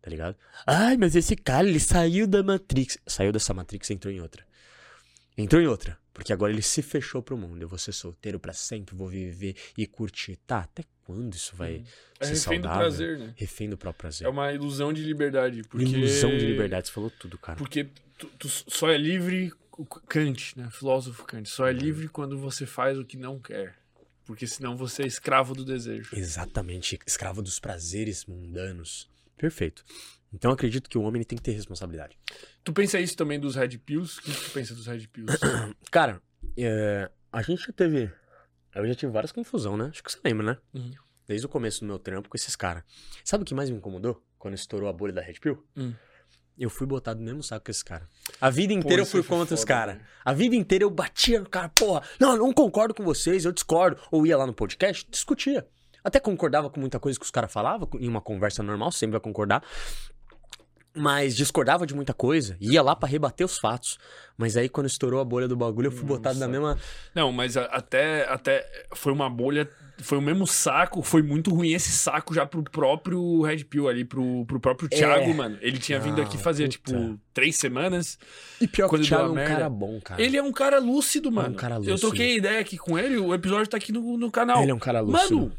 [0.01, 0.37] Tá ligado?
[0.65, 2.97] Ai, mas esse cara, ele saiu da Matrix.
[3.05, 4.47] Saiu dessa Matrix e entrou em outra.
[5.37, 5.99] Entrou em outra.
[6.13, 7.61] Porque agora ele se fechou pro mundo.
[7.61, 10.37] Eu vou ser solteiro pra sempre, vou viver e curtir.
[10.47, 11.83] Tá, até quando isso vai
[12.21, 12.77] É ser refém do saudável?
[12.77, 13.33] prazer, né?
[13.35, 14.25] Refém do próprio prazer.
[14.25, 15.61] É uma ilusão de liberdade.
[15.63, 15.85] Porque...
[15.85, 16.87] Ilusão de liberdade.
[16.87, 17.57] Você falou tudo, cara.
[17.57, 20.69] Porque tu, tu só é livre, o Kant, né?
[20.71, 21.77] Filósofo Kant, só é Uhum.
[21.77, 23.75] livre quando você faz o que não quer.
[24.25, 26.09] Porque senão você é escravo do desejo.
[26.13, 29.09] Exatamente, escravo dos prazeres mundanos.
[29.37, 29.85] Perfeito.
[30.33, 32.17] Então eu acredito que o homem tem que ter responsabilidade.
[32.63, 34.19] Tu pensa isso também dos Red Pills?
[34.19, 35.37] O que tu pensa dos Red Pills?
[35.89, 36.21] Cara,
[36.57, 38.11] é, a gente já teve.
[38.75, 39.85] Eu já tive várias confusão, né?
[39.85, 40.57] Acho que você lembra, né?
[40.73, 40.91] Uhum.
[41.25, 42.83] Desde o começo do meu trampo com esses caras.
[43.23, 44.21] Sabe o que mais me incomodou?
[44.37, 45.65] Quando estourou a bolha da Red Pill?
[45.75, 45.93] Hum.
[46.57, 48.07] Eu fui botado no mesmo saco que esse cara.
[48.41, 49.95] A vida inteira eu isso fui foi contra os caras.
[49.95, 50.07] velho.
[50.25, 53.51] A vida inteira eu batia no cara, porra, não, eu não concordo com vocês, eu
[53.51, 54.01] discordo.
[54.11, 55.67] Ou ia lá no podcast, discutia.
[56.03, 59.19] Até concordava com muita coisa que os caras falavam, em uma conversa normal, sempre vai
[59.19, 59.63] concordar.
[60.97, 63.97] Mas discordava de muita coisa, ia lá pra rebater os fatos.
[64.37, 66.59] Mas aí quando estourou a bolha do bagulho, eu fui botado na Nossa.
[66.75, 66.79] mesma.
[67.13, 69.67] Não, mas a- até, até foi uma bolha,
[69.99, 74.05] foi o mesmo saco, foi muito ruim esse saco já pro próprio Red Pill ali,
[74.05, 75.57] pro, pro próprio Thiago, mano.
[75.59, 76.39] Ele tinha vindo aqui É.
[76.39, 76.77] Ah, fazer, puta.
[76.93, 78.19] tipo, três semanas.
[78.61, 79.53] E pior Quando que o Thiago é um merda.
[79.55, 80.21] cara bom, cara.
[80.21, 81.55] Ele é um cara lúcido, mano.
[81.55, 81.99] cara Eu lúcido.
[82.01, 84.61] troquei ideia aqui com ele, o episódio tá aqui no, no canal.
[84.61, 85.35] Ele é um cara lúcido.
[85.35, 85.51] Mano,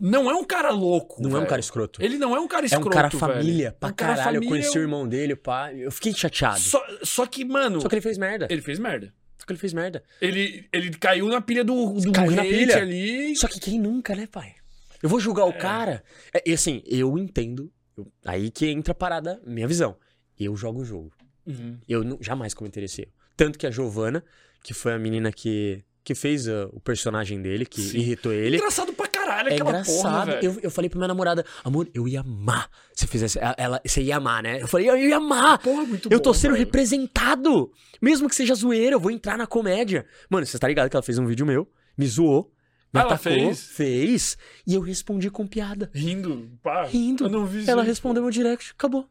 [0.00, 1.20] não é um cara louco.
[1.22, 1.48] não é um velho.
[1.48, 2.02] cara escroto.
[2.02, 3.18] Ele não é um cara É escroto, um cara velho.
[3.20, 4.36] família, É pra um cara caralho.
[4.36, 5.72] Eu família, conheci o irmão dele, pá.
[5.72, 6.58] Eu fiquei chateado.
[6.60, 8.46] Só, Só, só que, mano, que ele fez merda.
[8.50, 9.12] ele fez merda.
[9.38, 10.02] Só que ele fez merda.
[10.20, 12.76] Ele, ele caiu na pilha do, do Caiu na pilha.
[12.78, 13.34] ali.
[13.36, 14.54] Só que quem nunca, né, pai?
[15.02, 16.02] Eu vou julgar o cara.
[16.34, 17.72] É, e assim, eu entendo.
[17.96, 19.96] eu- aí que entra a parada, minha visão.
[20.38, 21.10] Eu jogo o jogo.
[21.46, 21.78] Uhum.
[21.88, 23.12] Eu nu- jamais cometeria esse erro.
[23.36, 24.22] Tanto que a Giovanna,
[24.62, 27.98] que foi a menina que, que fez ah, o personagem dele, que Sim.
[27.98, 28.58] irritou ele.
[28.58, 28.92] Engraçado
[29.30, 30.02] caralho É aquela engraçado.
[30.02, 30.38] porra, velho.
[30.44, 33.38] eu, eu falei pra minha namorada, amor, eu ia amar se fizesse.
[33.56, 34.60] Ela, você ia amar, né?
[34.62, 35.58] Eu falei, eu ia amar.
[35.58, 36.64] Porra, muito Eu tô bom, sendo velho.
[36.64, 37.70] representado.
[38.00, 40.06] Mesmo que seja zoeira, eu vou entrar na comédia.
[40.28, 42.52] Mano, você tá ligado que ela fez um vídeo meu, me zoou,
[42.92, 43.60] me ela atacou, fez?
[43.66, 45.90] fez, e eu respondi com piada.
[45.94, 46.84] Rindo, pá.
[46.84, 47.24] Rindo.
[47.24, 48.26] Eu não vi Ela respondeu pô.
[48.26, 49.08] meu direct, acabou.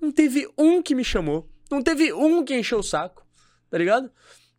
[0.00, 1.48] Não teve um que me chamou.
[1.70, 3.26] Não teve um que encheu o saco.
[3.70, 4.10] Tá ligado?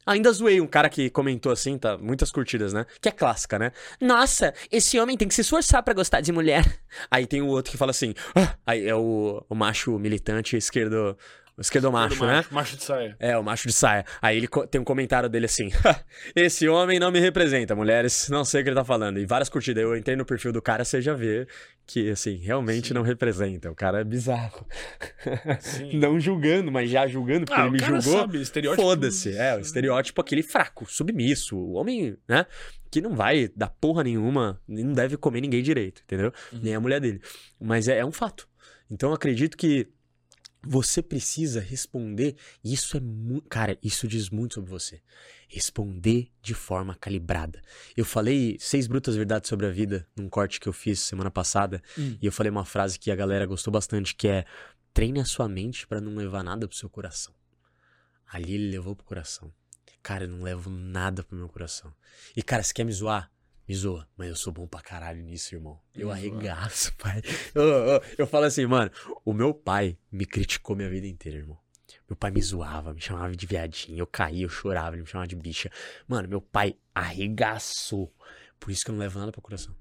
[0.08, 1.98] Ainda zoei um cara que comentou assim, tá?
[1.98, 2.86] Muitas curtidas, né?
[3.02, 3.74] Que é clássica, né?
[4.00, 6.64] Nossa, esse homem tem que se esforçar pra gostar de mulher.
[7.12, 8.14] Aí tem o outro que fala assim.
[8.34, 11.18] "Ah", aí é o, o macho militante esquerdo.
[11.60, 12.34] Esquerdo macho, né?
[12.36, 13.16] macho, macho de saia.
[13.20, 14.06] É, o macho de saia.
[14.22, 15.70] Aí ele tem um comentário dele assim:
[16.36, 18.30] Esse homem não me representa, mulheres.
[18.30, 19.20] Não sei o que ele tá falando.
[19.20, 19.82] E várias curtidas.
[19.84, 21.48] Eu entrei no perfil do cara, você já vê
[21.88, 22.94] que, assim, realmente Sim.
[22.94, 23.72] não representa.
[23.72, 24.68] O cara é bizarro.
[25.94, 28.20] Não julgando, mas já julgando, porque Ah, ele o me cara julgou.
[28.22, 28.82] sabe, estereótipo.
[28.84, 29.36] Foda-se.
[29.36, 31.58] É, o estereótipo aquele fraco, submisso.
[31.58, 32.46] O homem, né?
[32.92, 36.32] Que não vai dar porra nenhuma, não deve comer ninguém direito, entendeu?
[36.54, 36.60] Uhum.
[36.62, 37.22] Nem a mulher dele.
[37.60, 38.48] Mas é, é um fato.
[38.90, 39.88] Então eu acredito que
[40.68, 42.36] você precisa responder.
[42.64, 43.48] e Isso é muito.
[43.48, 45.02] Cara, isso diz muito sobre você.
[45.48, 47.62] Responder de forma calibrada.
[47.96, 51.82] Eu falei seis brutas verdades sobre a vida num corte que eu fiz semana passada.
[51.98, 52.18] Hum.
[52.22, 54.46] E eu falei uma frase que a galera gostou bastante, que é
[54.94, 57.34] treine a sua mente pra não levar nada pro seu coração.
[58.28, 59.54] Ali ele levou pro coração.
[60.04, 61.94] Cara, eu não levo nada pro meu coração.
[62.36, 63.32] E, cara, se quer me zoar,
[63.68, 64.08] me zoa.
[64.18, 65.80] Mas eu sou bom pra caralho nisso, irmão.
[65.94, 67.22] Eu arregaço, pai.
[67.54, 68.92] Eu, eu, eu falo assim, mano,
[69.26, 71.58] o meu pai me criticou minha vida inteira, irmão.
[72.10, 74.00] Meu pai me zoava, me chamava de viadinho.
[74.00, 75.70] Eu caía, eu chorava, ele me chamava de bicha.
[76.08, 78.14] Mano, meu pai arregaçou.
[78.60, 79.76] Por isso que eu não levo nada pro coração.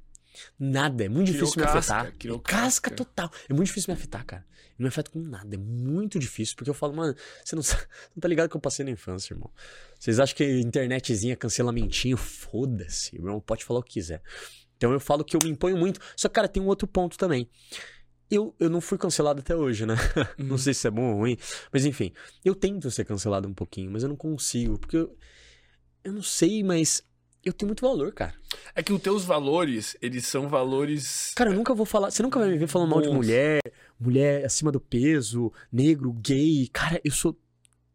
[0.59, 2.19] Nada, é muito Criou difícil me casca, afetar.
[2.19, 2.91] criou casca casca.
[2.91, 3.31] total.
[3.49, 4.45] É muito difícil me afetar, cara.
[4.79, 6.55] Não me afeta com nada, é muito difícil.
[6.57, 7.63] Porque eu falo, mano, você não,
[8.15, 9.51] não tá ligado que eu passei na infância, irmão.
[9.99, 14.23] Vocês acham que internetzinha, cancelamentinho, foda-se, irmão, pode falar o que quiser.
[14.77, 16.01] Então eu falo que eu me imponho muito.
[16.17, 17.49] Só que, cara, tem um outro ponto também.
[18.31, 19.95] Eu, eu não fui cancelado até hoje, né?
[20.39, 20.47] Uhum.
[20.49, 21.37] Não sei se é bom ou ruim.
[21.73, 22.13] Mas enfim,
[22.45, 24.79] eu tento ser cancelado um pouquinho, mas eu não consigo.
[24.79, 25.17] Porque eu,
[26.05, 27.03] eu não sei, mas
[27.47, 28.35] eu tenho muito valor, cara.
[28.75, 31.33] É que os teus valores, eles são valores.
[31.37, 32.11] Cara, eu nunca vou falar.
[32.11, 33.61] Você nunca vai me ver falando mal de mulher,
[33.99, 36.69] mulher acima do peso, negro, gay.
[36.73, 37.39] Cara, eu sou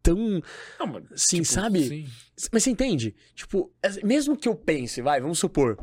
[0.02, 0.42] tão.
[0.80, 1.88] Não, mano, Sim, tipo, sabe?
[1.88, 2.08] sim.
[2.52, 3.14] Mas você entende?
[3.36, 5.78] Tipo, é- mesmo que eu pense, vai, vamos supor.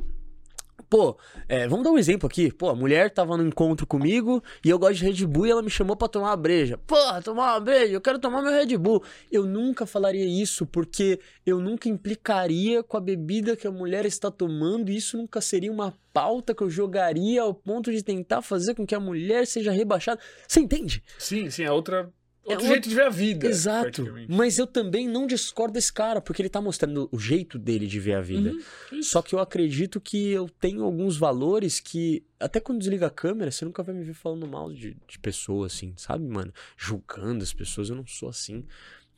[0.88, 2.50] Pô, é, vamos dar um exemplo aqui.
[2.50, 5.62] Pô, a mulher tava no encontro comigo e eu gosto de Red Bull e ela
[5.62, 6.78] me chamou pra tomar uma breja.
[6.78, 9.02] Porra, tomar uma breja, eu quero tomar meu Red Bull.
[9.30, 14.30] Eu nunca falaria isso porque eu nunca implicaria com a bebida que a mulher está
[14.30, 18.74] tomando e isso nunca seria uma pauta que eu jogaria ao ponto de tentar fazer
[18.74, 20.20] com que a mulher seja rebaixada.
[20.46, 21.02] Você entende?
[21.18, 22.10] Sim, sim, é outra.
[22.48, 23.46] É Outro outro- jeito de ver a vida.
[23.46, 24.06] Exato.
[24.28, 28.00] Mas eu também não discordo desse cara, porque ele tá mostrando o jeito dele de
[28.00, 28.52] ver a vida.
[28.92, 33.10] Uhum, Só que eu acredito que eu tenho alguns valores que, até quando desliga a
[33.10, 36.52] câmera, você nunca vai me ver falando mal de, de pessoas, assim, sabe, mano?
[36.76, 38.64] Julgando as pessoas, eu não sou assim.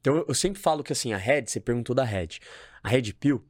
[0.00, 2.38] Então eu, eu sempre falo que, assim, a Red, você perguntou da Red.
[2.82, 3.44] A Red Pill,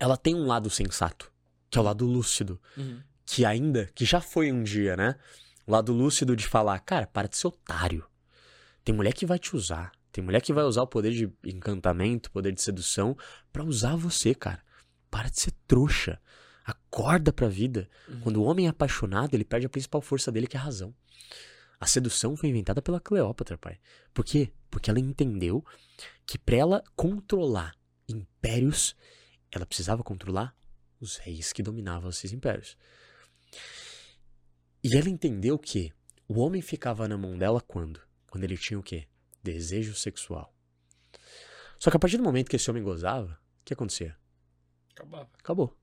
[0.00, 1.30] ela tem um lado sensato,
[1.70, 3.00] que é o lado lúcido Uhum.
[3.26, 5.16] que ainda, que já foi um dia, né?
[5.66, 8.04] O lado lúcido de falar, cara, para de ser otário.
[8.88, 9.92] Tem mulher que vai te usar.
[10.10, 13.14] Tem mulher que vai usar o poder de encantamento, poder de sedução,
[13.52, 14.62] pra usar você, cara.
[15.10, 16.18] Para de ser trouxa.
[16.64, 17.86] Acorda pra vida.
[18.08, 18.20] Uhum.
[18.20, 20.94] Quando o homem é apaixonado, ele perde a principal força dele, que é a razão.
[21.78, 23.78] A sedução foi inventada pela Cleópatra, pai.
[24.14, 24.50] Por quê?
[24.70, 25.62] Porque ela entendeu
[26.26, 27.76] que pra ela controlar
[28.08, 28.96] impérios,
[29.52, 30.56] ela precisava controlar
[30.98, 32.74] os reis que dominavam esses impérios.
[34.82, 35.92] E ela entendeu que
[36.26, 38.07] o homem ficava na mão dela quando?
[38.30, 39.08] Quando ele tinha o quê?
[39.42, 40.54] Desejo sexual.
[41.78, 44.16] Só que a partir do momento que esse homem gozava, o que acontecia?
[44.92, 45.30] Acabava.
[45.38, 45.76] Acabou.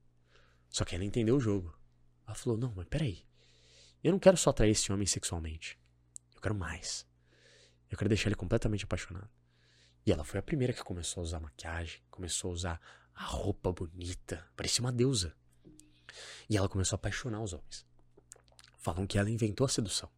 [0.68, 1.74] Só que ela entendeu o jogo.
[2.26, 3.24] Ela falou: Não, mas peraí.
[4.04, 5.78] Eu não quero só atrair esse homem sexualmente.
[6.34, 7.06] Eu quero mais.
[7.90, 9.30] Eu quero deixar ele completamente apaixonado.
[10.04, 12.80] E ela foi a primeira que começou a usar maquiagem, começou a usar
[13.14, 15.34] a roupa bonita, parecia uma deusa.
[16.48, 17.84] E ela começou a apaixonar os homens.
[18.78, 20.10] Falam que ela inventou a sedução.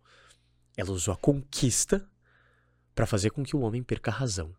[0.76, 2.06] Ela usou a conquista
[2.98, 4.52] para fazer com que o homem perca a razão.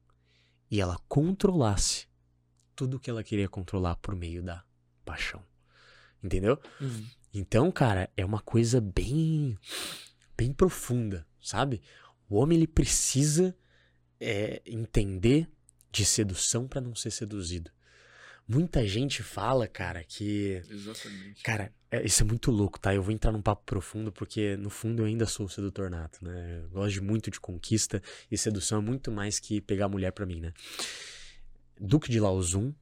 [0.71, 2.07] E ela controlasse
[2.73, 4.63] tudo que ela queria controlar por meio da
[5.03, 5.43] paixão.
[6.23, 6.57] Entendeu?
[6.79, 7.05] Uhum.
[7.33, 9.59] Então, cara, é uma coisa bem
[10.37, 11.81] bem profunda, sabe?
[12.29, 13.53] O homem ele precisa
[14.17, 15.51] é, entender
[15.91, 17.69] de sedução pra não ser seduzido.
[18.51, 21.43] Muita gente fala, cara, que Exatamente.
[21.43, 22.95] Cara, é- isso é muito louco, tá?
[22.95, 26.25] Eu vou entrar num papo profundo porque, no fundo, eu ainda sou o sedutor nato,
[26.25, 26.61] né?
[26.63, 28.01] Eu gosto muito de conquista
[28.31, 30.51] e sedução é muito mais que pegar mulher pra mim, né?
[31.79, 32.73] Duque de Laozun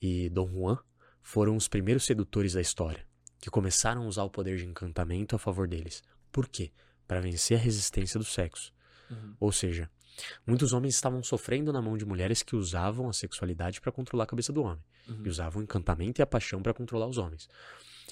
[0.00, 0.78] e Dom Juan
[1.20, 3.06] foram os primeiros sedutores da história
[3.38, 6.02] que começaram a usar o poder de encantamento a favor deles.
[6.30, 6.72] Por quê?
[7.06, 8.72] Para vencer a resistência do sexo.
[9.10, 9.36] Uhum.
[9.38, 9.90] Ou seja,
[10.46, 14.26] muitos homens estavam sofrendo na mão de mulheres que usavam a sexualidade para controlar a
[14.26, 15.22] cabeça do homem Uhum.
[15.24, 17.48] e usavam o encantamento e a paixão para controlar os homens.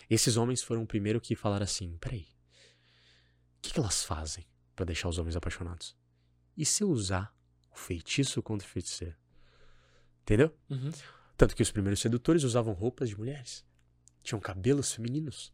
[0.08, 2.26] Esses homens foram o primeiro que falaram assim: peraí,
[3.58, 4.44] o que, que elas fazem
[4.74, 5.96] para deixar os homens apaixonados?
[6.56, 7.32] E se eu usar
[7.70, 9.16] o feitiço contra o feiticeiro?
[10.22, 10.52] Entendeu?
[10.68, 10.90] Uhum.
[11.36, 13.64] Tanto que os primeiros sedutores usavam roupas de mulheres,
[14.22, 15.52] tinham cabelos femininos.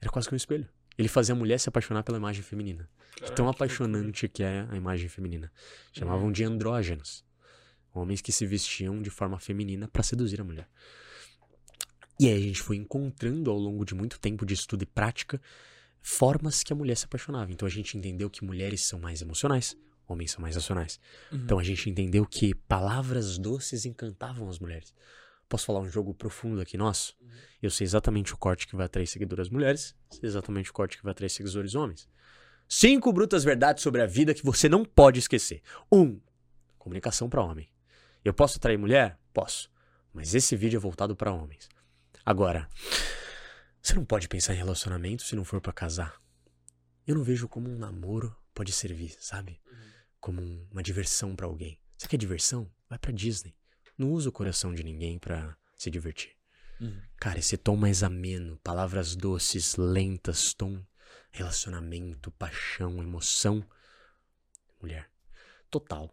[0.00, 0.68] Era quase que um espelho.
[0.96, 2.88] Ele fazia a mulher se apaixonar pela imagem feminina.
[3.16, 5.50] Caraca, tão apaixonante que é a imagem feminina.
[5.92, 7.24] Chamavam de andrógenos.
[7.94, 10.68] Homens que se vestiam de forma feminina para seduzir a mulher.
[12.18, 15.40] E aí a gente foi encontrando ao longo de muito tempo de estudo e prática
[16.00, 17.52] formas que a mulher se apaixonava.
[17.52, 21.00] Então a gente entendeu que mulheres são mais emocionais, homens são mais racionais.
[21.30, 21.38] Uhum.
[21.38, 24.92] Então a gente entendeu que palavras doces encantavam as mulheres.
[25.52, 27.14] Posso falar um jogo profundo aqui nosso?
[27.60, 31.04] Eu sei exatamente o corte que vai atrair seguidoras mulheres, sei exatamente o corte que
[31.04, 32.08] vai atrair seguidores homens.
[32.66, 35.60] Cinco brutas verdades sobre a vida que você não pode esquecer.
[35.92, 36.18] Um,
[36.78, 37.68] comunicação para homem.
[38.24, 39.18] Eu posso atrair mulher?
[39.30, 39.70] Posso.
[40.10, 41.68] Mas esse vídeo é voltado para homens.
[42.24, 42.66] Agora,
[43.82, 46.18] você não pode pensar em relacionamento se não for para casar.
[47.06, 49.60] Eu não vejo como um namoro pode servir, sabe?
[50.18, 51.78] Como um- uma diversão pra alguém.
[51.98, 52.72] Você quer diversão?
[52.88, 53.54] Vai pra Disney.
[53.96, 56.32] Não usa o coração de ninguém pra se divertir.
[56.80, 57.00] Uhum.
[57.16, 60.82] Cara, esse tom mais ameno, palavras doces, lentas, tom,
[61.30, 63.64] relacionamento, paixão, emoção.
[64.80, 65.08] Mulher.
[65.70, 66.12] total.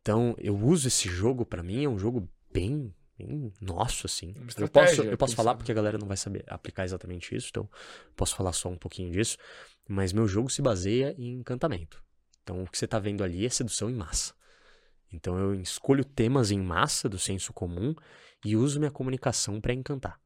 [0.00, 4.32] Então, eu uso esse jogo, pra mim, é um jogo bem, bem nosso, assim.
[4.56, 5.58] Eu posso, eu posso falar pensando.
[5.58, 7.68] porque a galera não vai saber aplicar exatamente isso, então
[8.16, 9.36] posso falar só um pouquinho disso.
[9.86, 12.02] Mas meu jogo se baseia em encantamento.
[12.42, 14.32] Então, o que você tá vendo ali é sedução em massa.
[15.12, 17.94] Então, eu escolho temas em massa do senso comum
[18.44, 20.18] e uso minha comunicação pra encantar.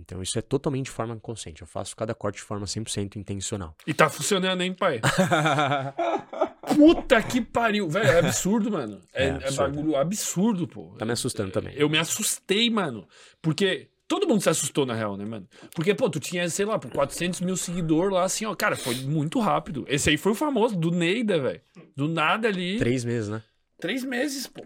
[0.00, 1.60] Então, isso é totalmente de forma consciente.
[1.62, 3.74] Eu faço cada corte de forma 100% intencional.
[3.86, 5.00] E tá funcionando, hein, pai?
[6.76, 7.88] Puta que pariu.
[7.88, 9.00] Velho, é absurdo, mano.
[9.12, 9.56] É, É é absurdo.
[9.74, 10.94] bagulho absurdo, pô.
[10.98, 11.74] Tá me assustando também.
[11.74, 13.08] Eu me assustei, mano.
[13.42, 15.48] Porque todo mundo se assustou, na real, né, mano?
[15.74, 18.54] Porque, pô, tu tinha, sei lá, por 400 mil seguidores lá, assim, ó.
[18.54, 19.84] Cara, foi muito rápido.
[19.88, 21.60] Esse aí foi o famoso, do Neida, velho.
[21.96, 22.78] Do nada ali.
[22.78, 23.42] Três meses, né?
[23.80, 24.64] Três meses, pô.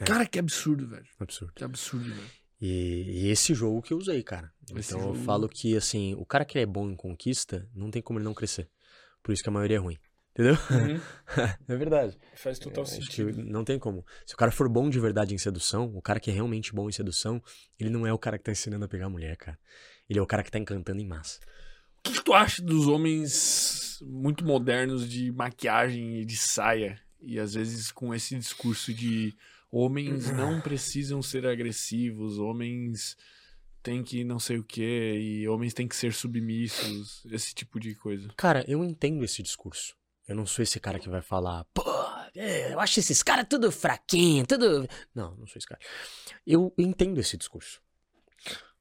[0.00, 0.04] É.
[0.04, 1.06] Cara, que absurdo, velho.
[1.18, 1.52] Absurdo.
[1.54, 2.30] Que absurdo, velho.
[2.60, 4.52] E, e esse jogo que eu usei, cara.
[4.76, 7.90] Esse então eu jogo- falo que, assim, o cara que é bom em conquista, não
[7.90, 8.68] tem como ele não crescer.
[9.22, 9.96] Por isso que a maioria é ruim.
[10.32, 10.54] Entendeu?
[11.68, 12.16] é verdade.
[12.36, 13.42] Faz total que sentido.
[13.42, 14.06] não tem como.
[14.24, 16.88] Se o cara for bom de verdade em sedução, o cara que é realmente bom
[16.88, 17.42] em sedução,
[17.78, 19.58] ele não é o cara que tá ensinando a pegar a mulher, cara.
[20.08, 21.40] Ele é o cara que tá encantando em massa.
[21.98, 27.00] O que, que tu acha dos homens muito modernos de maquiagem e de saia?
[27.20, 29.36] E às vezes com esse discurso de
[29.70, 33.16] homens não precisam ser agressivos, homens
[33.82, 37.94] têm que não sei o que, e homens têm que ser submissos, esse tipo de
[37.94, 38.28] coisa.
[38.36, 39.96] Cara, eu entendo esse discurso.
[40.26, 41.82] Eu não sou esse cara que vai falar, pô,
[42.34, 44.86] é, eu acho esses caras tudo fraquinho, tudo.
[45.14, 45.80] Não, não sou esse cara.
[46.46, 47.80] Eu entendo esse discurso.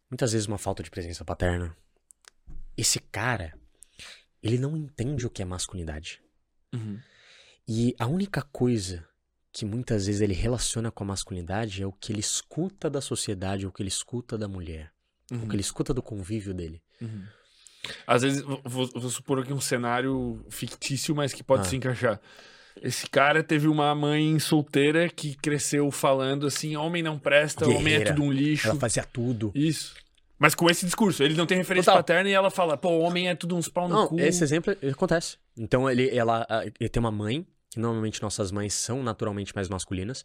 [0.09, 1.76] Muitas vezes uma falta de presença paterna.
[2.76, 3.57] Esse cara,
[4.43, 6.22] ele não entende o que é masculinidade.
[7.68, 9.06] E a única coisa
[9.52, 13.65] que muitas vezes ele relaciona com a masculinidade é o que ele escuta da sociedade,
[13.65, 14.91] o que ele escuta da mulher,
[15.31, 15.44] Uhum.
[15.44, 16.81] o que ele escuta do convívio dele.
[18.06, 21.65] Às vezes, vou, vou- supor aqui um cenário fictício, mas que pode Ah.
[21.69, 22.19] se encaixar.
[22.81, 27.81] Esse cara teve uma mãe solteira que cresceu falando assim: homem não presta, homem é
[27.84, 28.14] Guerreira.
[28.14, 28.68] tudo um lixo.
[28.69, 29.52] Ela fazia tudo.
[29.56, 29.95] Isso.
[30.38, 32.03] Mas com esse discurso, ele não tem referência Total.
[32.03, 34.19] paterna e ela fala, pô, homem é tudo uns pau no Não, cu.
[34.19, 35.38] esse exemplo acontece.
[35.57, 36.45] Então ele, ela,
[36.80, 40.23] ele tem uma mãe, que normalmente nossas mães são naturalmente mais masculinas.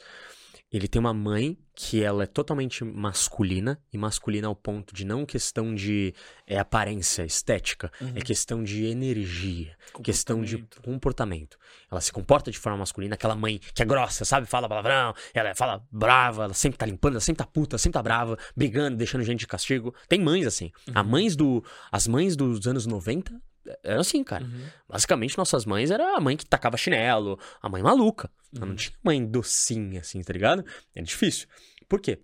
[0.72, 5.26] Ele tem uma mãe que ela é totalmente masculina, e masculina ao ponto de não
[5.26, 6.14] questão de
[6.46, 8.12] é, aparência, estética, Uhum.
[8.14, 11.58] é questão de energia, questão de Comportamento.
[11.90, 14.46] Ela se comporta de forma masculina, aquela mãe que é grossa, sabe?
[14.46, 18.02] Fala palavrão, ela fala brava, ela sempre tá limpando, ela sempre tá puta, sempre tá
[18.02, 19.94] brava, brigando, deixando gente de castigo.
[20.08, 20.72] Tem mães assim.
[20.94, 23.38] A mães do, as mães dos anos 90
[23.82, 24.44] eram assim, cara.
[24.44, 24.66] Uhum.
[24.88, 28.30] Basicamente, nossas mães era a mãe que tacava chinelo, a mãe maluca.
[28.54, 28.68] Ela Uhum.
[28.70, 30.64] não tinha mãe docinha, assim, tá ligado?
[30.94, 31.48] Era difícil.
[31.88, 32.20] Por quê?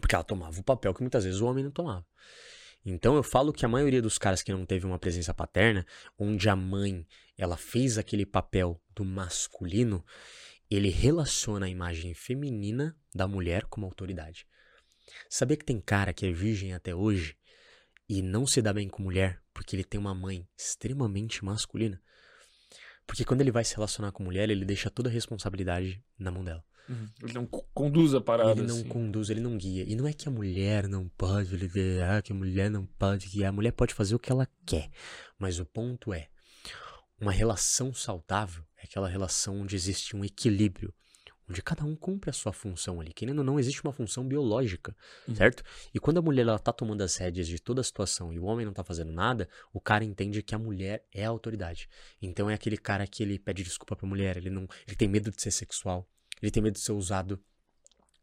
[0.00, 2.04] Porque ela tomava o papel que muitas vezes o homem não tomava.
[2.84, 5.86] Então eu falo que a maioria dos caras que não teve uma presença paterna,
[6.18, 7.06] onde a mãe
[7.38, 10.04] ela fez aquele papel do masculino,
[10.70, 14.46] ele relaciona a imagem feminina da mulher como autoridade.
[15.28, 17.36] Sabia que tem cara que é virgem até hoje
[18.08, 22.00] e não se dá bem com mulher porque ele tem uma mãe extremamente masculina?
[23.06, 26.42] Porque quando ele vai se relacionar com mulher, ele deixa toda a responsabilidade na mão
[26.42, 26.64] dela.
[26.88, 27.08] Uhum.
[27.22, 28.52] Ele não co- conduz a parada.
[28.52, 28.88] Ele não assim.
[28.88, 29.84] conduz, ele não guia.
[29.86, 33.50] E não é que a mulher não pode liderar, que a mulher não pode guiar.
[33.50, 34.90] A mulher pode fazer o que ela quer.
[35.38, 36.28] Mas o ponto é,
[37.20, 40.92] uma relação saudável é aquela relação onde existe um equilíbrio.
[41.48, 43.12] Onde cada um cumpre a sua função ali.
[43.12, 44.96] Querendo ou não, existe uma função biológica,
[45.28, 45.34] Uhum.
[45.34, 45.62] certo?
[45.92, 48.44] E quando a mulher ela tá tomando as rédeas de toda a situação e o
[48.44, 51.88] homem não tá fazendo nada, o cara entende que a mulher é a autoridade.
[52.22, 55.30] Então é aquele cara que ele pede desculpa pra mulher, ele não, ele tem medo
[55.30, 56.08] de ser sexual,
[56.40, 57.38] ele tem medo de ser usado,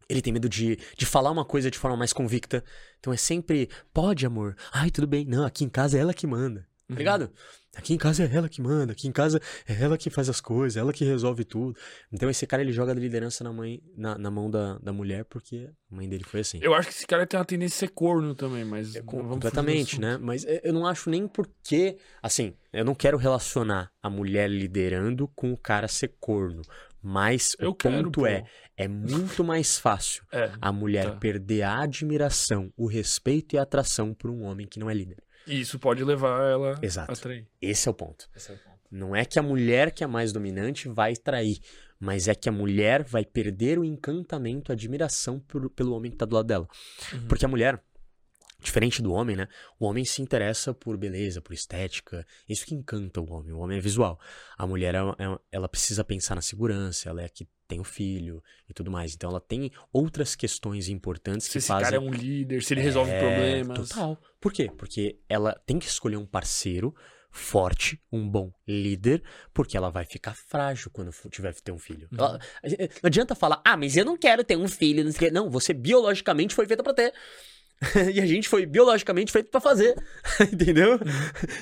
[0.10, 2.64] ele tem medo de, de falar uma coisa de forma mais convicta.
[2.99, 4.57] Então é sempre, pode, amor.
[4.73, 5.26] Ai, tudo bem.
[5.26, 6.68] Não, aqui em casa é ela que manda.
[6.91, 7.31] Tá ligado?
[7.73, 10.41] Aqui em casa é ela que manda, aqui em casa é ela que faz as
[10.41, 11.80] coisas, ela que resolve tudo.
[12.11, 15.23] Então esse cara ele joga a liderança na, mãe, na, na mão da, da mulher
[15.23, 16.59] porque a mãe dele foi assim.
[16.61, 18.93] Eu acho que esse cara tem uma tendência a ser corno também, mas.
[18.97, 20.18] É completamente, né?
[20.18, 21.97] Mas eu eu não acho nem porque.
[22.22, 26.61] Assim, eu não quero relacionar a mulher liderando com o cara ser corno.
[27.01, 28.43] Mas Eu o ponto é:
[28.77, 30.23] é muito mais fácil.
[30.34, 30.51] É.
[30.61, 31.15] a mulher Tá.
[31.18, 35.18] perder a admiração, o respeito e a atração por um homem que não é líder.
[35.47, 37.11] E isso pode levar ela Exato.
[37.11, 37.47] a trair.
[37.61, 38.30] Esse é o ponto.
[38.35, 38.72] Esse é o ponto.
[38.91, 41.59] Não é que a mulher que é mais dominante vai trair,
[41.99, 46.18] mas é que a mulher vai perder o encantamento, a admiração por- pelo homem que
[46.18, 46.68] tá do lado dela.
[47.13, 47.27] Uhum.
[47.27, 47.81] Porque a mulher,
[48.61, 49.47] diferente do homem, né?
[49.79, 52.25] O homem se interessa por beleza, por estética.
[52.47, 53.51] Isso que encanta o homem.
[53.51, 54.19] O homem é visual.
[54.57, 54.99] A mulher, é-
[55.51, 59.13] ela precisa pensar na segurança, ela é a que tem o filho e tudo mais.
[59.15, 61.83] Então ela tem outras questões importantes Se que esse fazem.
[61.85, 63.89] cara é um líder, se ele resolve É, problemas.
[63.89, 64.21] Total.
[64.39, 64.69] Por quê?
[64.77, 66.93] Porque ela tem que escolher um parceiro
[67.33, 69.23] forte, um bom líder,
[69.53, 72.09] porque ela vai ficar frágil quando tiver ter um filho.
[72.11, 75.11] Ela- a gente- não adianta falar, ah, mas eu não quero ter um filho, não
[75.13, 75.31] sei o quê.
[75.33, 77.13] Não, você biologicamente foi feita pra ter.
[78.13, 79.95] e a gente foi biologicamente feito pra fazer.
[80.53, 80.99] Entendeu?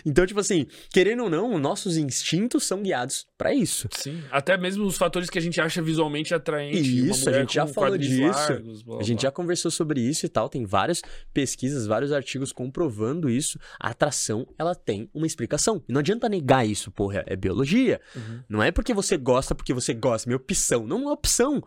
[0.05, 3.87] Então, tipo assim, querendo ou não, nossos instintos são guiados pra isso.
[3.91, 4.21] Sim.
[4.29, 7.01] Até mesmo os fatores que a gente acha visualmente atraente.
[7.01, 8.21] uma Isso, a gente já falou disso.
[8.21, 9.29] largos, blá, A gente blá.
[9.29, 11.01] já conversou sobre isso e tal, tem várias
[11.33, 13.57] pesquisas, vários artigos comprovando isso.
[13.79, 15.81] A atração, ela tem uma explicação.
[15.87, 18.01] E não adianta negar isso, porra, é biologia.
[18.15, 18.39] Uhum.
[18.49, 20.85] Não é porque você gosta, porque você gosta, é minha opção.
[20.85, 21.63] Não é opção.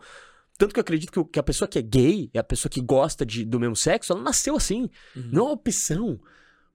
[0.57, 2.81] Tanto que eu acredito que, que a pessoa que é gay, é a pessoa que
[2.81, 4.89] gosta de, do mesmo sexo, ela nasceu assim.
[5.15, 5.29] Uhum.
[5.31, 6.19] Não é opção.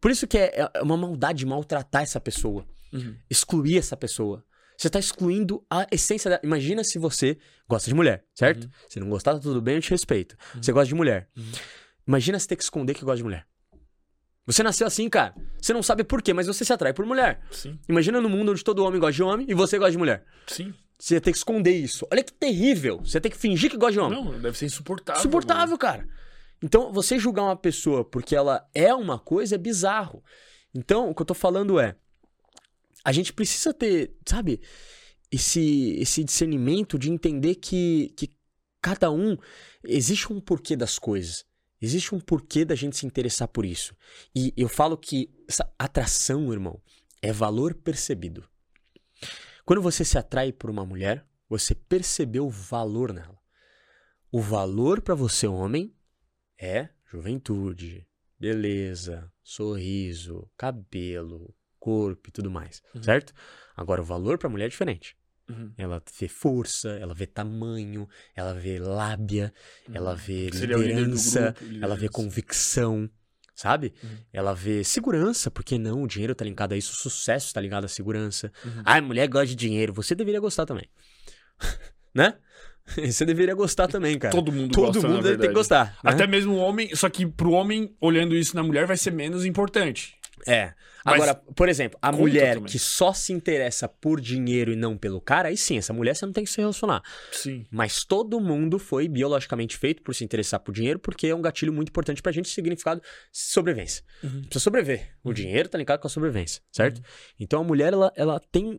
[0.00, 2.66] Por isso que é, é uma maldade maltratar essa pessoa.
[2.92, 3.16] Uhum.
[3.30, 4.44] Excluir essa pessoa.
[4.76, 6.40] Você tá excluindo a essência dela.
[6.44, 7.36] Imagina se você
[7.68, 8.64] gosta de mulher, certo?
[8.64, 8.70] Uhum.
[8.88, 10.36] Se não gostar, tá tudo bem, eu te respeito.
[10.60, 11.28] Você gosta de mulher.
[11.36, 11.50] Uhum.
[12.06, 13.46] Imagina você ter que esconder que gosta de mulher.
[14.46, 15.34] Você nasceu assim, cara.
[15.60, 17.42] Você não sabe por quê, mas você se atrai por mulher.
[17.50, 20.24] Sim, Imagina no mundo onde todo homem gosta de homem e você gosta de mulher.
[20.46, 20.72] sim.
[20.98, 22.06] Você ia ter que esconder isso.
[22.10, 22.98] Olha que terrível.
[22.98, 24.24] Você tem que fingir que gosta de homem.
[24.24, 25.20] Não, deve ser insuportável.
[25.20, 26.08] Insuportável, cara.
[26.62, 30.22] Então, você julgar uma pessoa porque ela é uma coisa é bizarro.
[30.74, 31.94] Então, o que eu tô falando é.
[33.04, 34.60] A gente precisa ter, sabe,
[35.30, 38.30] esse, esse discernimento de entender que, que
[38.82, 39.36] cada um.
[39.84, 41.44] Existe um porquê das coisas.
[41.80, 43.94] Existe um porquê da gente se interessar por isso.
[44.34, 46.82] E eu falo que essa atração, irmão,
[47.22, 48.44] é valor percebido.
[49.68, 53.38] Quando você se atrai por uma mulher, você percebeu o valor nela.
[54.32, 55.94] O valor pra você, homem,
[56.58, 58.08] é juventude,
[58.40, 63.02] beleza, sorriso, cabelo, corpo e tudo mais, Uhum.
[63.02, 63.34] certo?
[63.76, 65.14] Agora, o valor pra mulher é diferente.
[65.50, 65.70] Uhum.
[65.76, 69.52] Ela vê força, ela vê tamanho, ela vê lábia,
[69.92, 71.96] ela vê liderança, grupo, ela liderança.
[71.96, 73.10] vê convicção,
[73.58, 73.92] sabe?
[74.02, 74.10] Uhum.
[74.32, 76.04] Ela vê segurança, porque não?
[76.04, 78.52] O dinheiro tá ligado a isso, o sucesso tá ligado à segurança.
[78.64, 78.82] Uhum.
[78.84, 80.88] Ah, mulher gosta de dinheiro, você deveria gostar também.
[82.14, 82.34] né?
[83.04, 84.34] Você deveria gostar também, cara.
[84.34, 85.98] Todo mundo Todo gosta, mundo deve ter que gostar.
[86.02, 86.10] né?
[86.10, 89.44] Até mesmo o homem, só que pro homem, olhando isso na mulher, vai ser menos
[89.44, 90.16] importante.
[90.46, 90.74] É.
[91.04, 92.70] Mas Agora, por exemplo, a mulher também.
[92.70, 96.26] que só se interessa por dinheiro e não pelo cara, aí sim, essa mulher você
[96.26, 97.02] não tem que se relacionar.
[97.32, 97.66] Sim.
[97.70, 101.72] Mas todo mundo foi biologicamente feito por se interessar por dinheiro, porque é um gatilho
[101.72, 103.00] muito importante pra gente, significado
[103.32, 104.04] sobrevivência.
[104.22, 104.42] Uhum.
[104.42, 105.16] Precisa sobreviver.
[105.24, 107.00] O dinheiro tá ligado com a sobrevivência, certo?
[107.38, 108.78] Então a mulher, ela, ela tem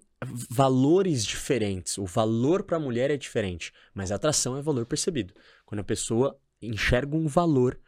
[0.50, 1.98] valores diferentes.
[1.98, 5.34] O valor pra mulher é diferente, mas a atração é valor percebido.
[5.66, 7.80] Quando a pessoa enxerga um valor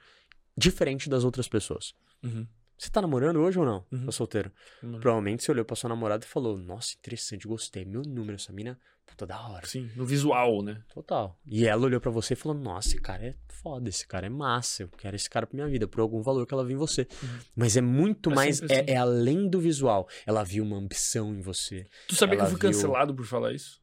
[0.57, 1.93] diferente das outras pessoas.
[2.23, 2.47] Uhum.
[2.81, 3.85] Você tá namorando hoje ou não?
[3.91, 4.05] Uhum.
[4.07, 4.51] Tá solteiro?
[4.81, 4.99] Uhum.
[4.99, 7.85] Provavelmente você olhou pra sua namorada e falou: Nossa, interessante, gostei.
[7.85, 8.75] Meu número, essa mina,
[9.05, 9.67] puta da hora.
[9.67, 10.81] Sim, no visual, né?
[10.91, 11.39] Total.
[11.45, 14.29] E ela olhou pra você e falou: Nossa, esse cara é foda, esse cara é
[14.31, 14.81] massa.
[14.81, 17.07] Eu quero esse cara pra minha vida, por algum valor que ela viu em você.
[17.55, 18.61] Mas é muito É mais.
[18.63, 18.83] É, assim.
[18.87, 20.07] é além do visual.
[20.25, 21.85] Ela viu uma ambição em você.
[22.07, 23.79] Tu sabia que eu fui viu- cancelado por falar isso?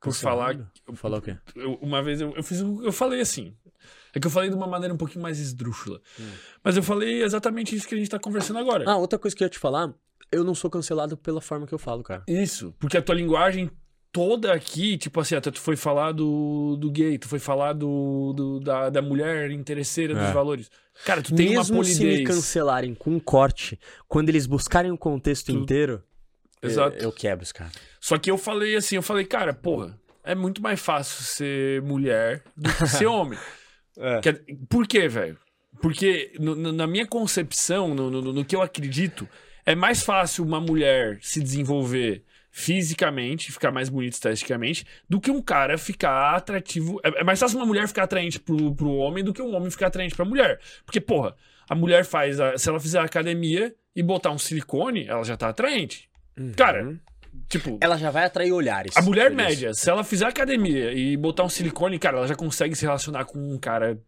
[0.00, 0.56] Por falar.
[0.94, 1.36] Falar o quê?
[1.56, 2.60] eu- uma vez eu, eu fiz.
[2.60, 3.54] Eu falei assim.
[4.14, 6.00] É que eu falei de uma maneira um pouquinho mais esdrúxula.
[6.18, 6.30] Hum.
[6.64, 8.84] Mas eu falei exatamente isso que a gente tá conversando agora.
[8.88, 9.92] Ah, outra coisa que eu ia te falar:
[10.32, 12.22] eu não sou cancelado pela forma que eu falo, cara.
[12.26, 13.70] Isso, porque a tua linguagem
[14.10, 18.32] toda aqui, tipo assim, até tu foi falar do, do gay, tu foi falar do,
[18.34, 20.32] do- da, da mulher interesseira dos É.
[20.32, 20.70] valores.
[21.04, 22.26] Cara, tu tem Mesmo uma se me polidez.
[22.26, 23.78] cancelarem com um corte,
[24.08, 26.02] quando eles buscarem o contexto Tu- inteiro,
[26.62, 26.96] Exato.
[26.98, 27.72] eu quebro os caras.
[28.00, 32.42] Só que eu falei assim, eu falei, cara, porra, é muito mais fácil ser mulher
[32.56, 33.38] do que ser homem.
[33.98, 34.20] É.
[34.68, 35.38] Por quê, velho?
[35.80, 39.28] Porque no- no- na minha concepção, no, no- no que eu acredito,
[39.64, 45.40] é mais fácil uma mulher se desenvolver fisicamente, ficar mais bonita esteticamente, do que um
[45.40, 47.00] cara ficar atrativo.
[47.04, 49.70] É, é mais fácil uma mulher ficar atraente pro, pro homem do que um homem
[49.70, 50.58] ficar atraente pra mulher.
[50.84, 51.34] Porque, porra,
[51.68, 52.38] a mulher faz.
[52.40, 56.07] a- se ela fizer academia e botar um silicone, ela já tá atraente.
[56.56, 56.98] Cara,
[57.48, 57.78] tipo.
[57.80, 58.96] Ela já vai atrair olhares.
[58.96, 59.48] A mulher por isso.
[59.48, 63.24] média, se ela fizer academia e botar um silicone, cara, ela já consegue se relacionar
[63.24, 63.98] com um cara,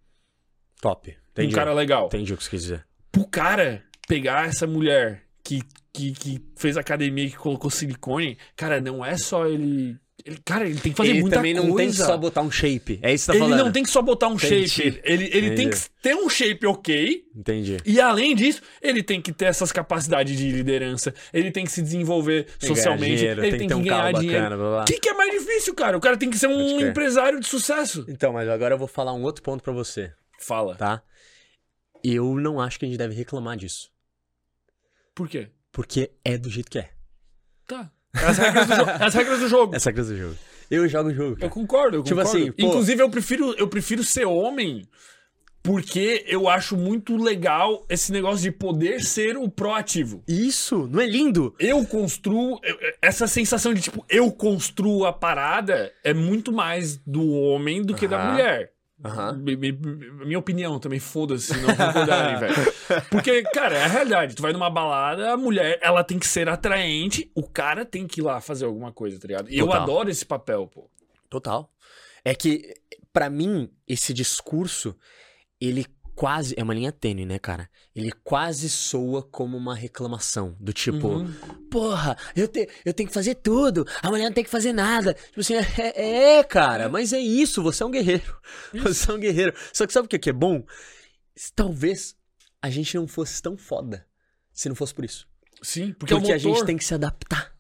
[0.81, 1.15] Top.
[1.33, 1.53] Entendi.
[1.53, 2.07] um cara legal.
[2.07, 2.87] Entendi o que você quis dizer.
[3.13, 5.61] Pro cara pegar essa mulher que,
[5.93, 9.97] que, que fez academia e que colocou silicone, cara, não é só ele.
[10.25, 11.69] Ele cara, ele tem que fazer ele muita também coisa.
[11.69, 12.99] não tem que só botar um shape.
[13.03, 13.65] É isso que você tá ele falando.
[13.65, 14.69] não tem que só botar um Entendi.
[14.69, 15.01] shape.
[15.05, 17.25] Ele, ele tem que ter um shape ok.
[17.35, 17.77] Entendi.
[17.85, 21.15] E além disso, ele tem que ter essas capacidades de liderança.
[21.33, 23.17] Ele tem que se desenvolver Tem socialmente.
[23.17, 24.81] dinheiro, ele tem tem que um ganhar dinheiro.
[24.81, 25.97] O que, que é mais difícil, cara?
[25.97, 28.05] O cara tem que ser um empresário de sucesso.
[28.09, 30.75] Então, mas agora eu vou falar um outro ponto pra você, Fala.
[30.75, 31.03] tá?
[32.03, 33.91] Eu não acho que a gente deve reclamar disso.
[35.15, 35.49] Por quê?
[35.71, 36.91] Porque é do jeito que é.
[37.67, 37.91] Tá.
[38.15, 39.75] É as regras do, jo- é as regras do jogo.
[39.77, 40.37] Do jogo.
[40.71, 41.51] Eu jogo o jogo, Eu cara.
[41.51, 42.39] concordo, eu Tipo concordo.
[42.43, 44.87] assim, pô- Inclusive, eu prefiro, eu prefiro ser homem
[45.63, 50.23] Porque eu acho muito legal esse negócio de poder ser o proativo.
[50.27, 51.55] Isso, não é lindo?
[51.59, 52.59] Eu construo.
[52.63, 57.95] eu- Essa sensação de, tipo, eu construo a parada é muito mais do homem do
[57.95, 58.73] que da mulher.
[59.57, 59.57] Mi-
[60.27, 62.55] Minha opinião também, foda-se, não concordarem, velho.
[63.11, 64.35] Porque, cara, é a realidade.
[64.35, 68.21] Tu vai numa balada, a mulher, ela tem que ser atraente, o cara tem que
[68.21, 69.51] ir lá fazer alguma coisa, tá ligado?
[69.51, 70.91] E eu adoro esse papel, pô.
[71.29, 71.71] Total.
[72.25, 72.75] É que,
[73.13, 74.95] pra mim, esse discurso,
[75.61, 75.87] ele
[76.21, 76.55] quase.
[76.55, 77.71] É uma linha tênue, né, cara?
[77.97, 80.55] Ele quase soa como uma reclamação.
[80.61, 81.33] Do tipo, Uhum.
[81.71, 85.15] porra, eu, te, eu tenho que fazer tudo, a mulher não tem que fazer nada.
[85.15, 88.39] Tipo assim, é, é, cara, mas é isso, você é um guerreiro.
[88.75, 89.55] Você é um guerreiro.
[89.73, 90.63] Só que sabe o que que é bom?
[91.57, 92.15] Talvez
[92.61, 94.07] a gente não fosse tão foda
[94.53, 95.27] se não fosse por isso.
[95.63, 97.55] Sim, porque, Porque, é a gente tem que se adaptar.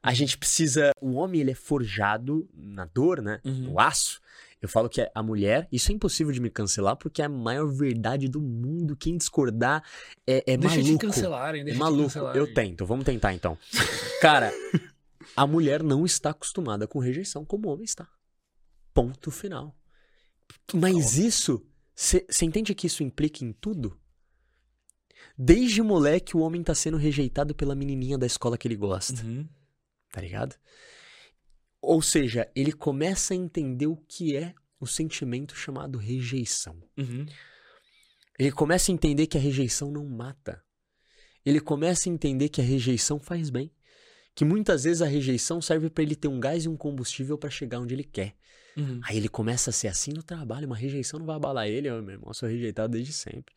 [0.00, 0.92] A gente precisa.
[1.00, 3.40] O homem, ele é forjado na dor, né?
[3.44, 3.72] Uhum.
[3.72, 4.20] No aço.
[4.60, 5.68] Eu falo que a mulher.
[5.70, 8.96] Isso é impossível de me cancelar porque é a maior verdade do mundo.
[8.96, 9.84] Quem discordar
[10.26, 10.92] é, é Deixa maluco.
[10.92, 12.02] de cancelarem, É deixa de maluco.
[12.04, 12.40] cancelarem.
[12.40, 13.56] Eu tento, vamos tentar então.
[14.20, 14.52] Cara,
[15.36, 18.08] a mulher não está acostumada com rejeição como o homem está.
[18.92, 19.76] Ponto final.
[20.74, 21.64] Mas isso.
[21.94, 23.96] Você entende que isso implica em tudo?
[25.36, 29.48] Desde moleque, o homem tá sendo rejeitado pela menininha da escola que ele gosta, Uhum.
[30.12, 30.56] tá ligado?
[31.80, 36.76] Ou seja, ele começa a entender o que é o sentimento chamado rejeição.
[36.96, 37.26] Uhum.
[38.38, 40.62] Ele começa a entender que a rejeição não mata.
[41.44, 43.72] Ele começa a entender que a rejeição faz bem.
[44.34, 47.50] Que muitas vezes a rejeição serve pra ele ter um gás e um combustível pra
[47.50, 48.36] chegar onde ele quer.
[48.76, 49.00] Uhum.
[49.02, 50.66] Aí ele começa a ser assim no trabalho.
[50.66, 52.30] Uma rejeição não vai abalar ele, ó, meu irmão.
[52.30, 53.52] Eu sou rejeitado desde sempre.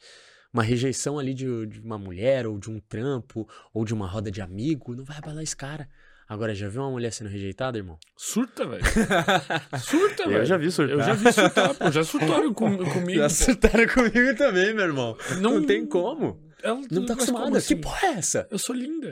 [0.52, 4.32] Uma rejeição ali de, de uma mulher, ou de um trampo, ou de uma roda
[4.32, 5.88] de amigo, não vai abalar esse cara.
[6.32, 7.98] Agora, já viu uma mulher sendo rejeitada, irmão?
[8.16, 8.82] Surta, velho.
[9.84, 10.38] Surta, velho.
[10.40, 10.98] Eu já vi surtar.
[10.98, 11.92] Eu já vi surtar, pô.
[11.92, 13.20] Já surtaram com, comigo.
[13.20, 13.30] Já pô.
[13.30, 15.18] surtaram comigo também, meu irmão.
[15.42, 16.40] Não- Não, tem como.
[16.64, 17.58] Ela Não tá acostumada.
[17.58, 17.76] assim?
[17.76, 18.48] Que porra é essa?
[18.50, 19.12] Eu sou linda.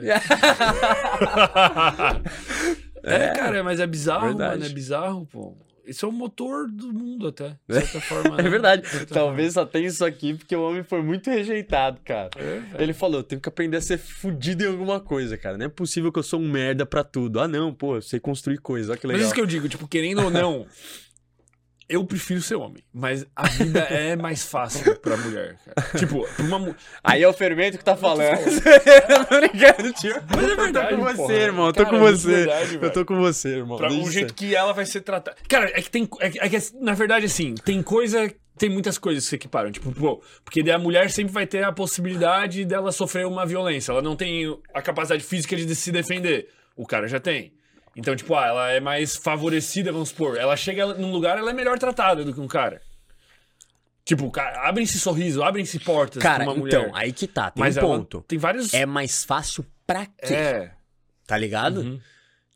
[3.02, 4.58] é, cara, mas é bizarro, Verdade.
[4.60, 4.64] mano.
[4.64, 5.54] É bizarro, pô.
[5.90, 8.36] Isso é o motor do mundo até, de certa forma.
[8.40, 8.48] É né?
[8.48, 8.88] verdade.
[8.88, 12.30] Certa Talvez só tenha isso aqui porque o homem foi muito rejeitado, cara.
[12.32, 12.78] forma.
[12.78, 12.82] É.
[12.82, 15.58] Ele falou, eu tenho que aprender a ser fudido em alguma coisa, cara.
[15.58, 17.40] Não é possível que eu sou um merda pra tudo.
[17.40, 18.92] Ah, não, pô, eu sei construir coisa.
[18.92, 19.26] Olha que Mas legal.
[19.26, 20.64] isso que eu digo, tipo, querendo ou não,
[21.90, 22.82] eu prefiro ser homem.
[22.92, 25.98] Mas a vida é mais fácil pra mulher, cara.
[25.98, 26.76] Tipo, pra uma mulher.
[27.02, 28.38] Aí é o fermento que tá falando.
[29.28, 30.14] tô brincando, tio.
[30.34, 31.34] Mas é verdade, Eu tô com você, porra.
[31.34, 31.66] irmão.
[31.66, 32.28] Eu tô Cara, com é você.
[32.28, 33.76] verdade, eu tô com você, irmão.
[33.76, 35.36] Pra Deixa o isso jeito que ela vai ser tratada.
[35.48, 36.08] Cara, é que tem.
[36.20, 38.32] É que, é que, na verdade, assim, tem coisa.
[38.56, 39.72] Tem muitas coisas que se equiparam.
[39.72, 43.90] Tipo, pô, porque a mulher sempre vai ter a possibilidade dela sofrer uma violência.
[43.90, 46.48] Ela não tem a capacidade física de se defender.
[46.76, 47.52] O cara já tem.
[47.96, 50.36] Então, tipo, ah, ela é mais favorecida, vamos supor.
[50.36, 52.80] Ela chega num lugar, ela é melhor tratada do que um cara.
[54.04, 56.92] Tipo, cara, abrem-se sorriso, abrem-se portas Cara, pra uma então, mulher.
[56.94, 57.50] aí que tá.
[57.50, 58.22] Tem Mas um ponto.
[58.26, 58.72] tem vários.
[58.74, 60.34] É mais fácil pra quê?
[60.34, 60.72] É.
[61.26, 61.80] Tá ligado?
[61.82, 62.00] Uhum.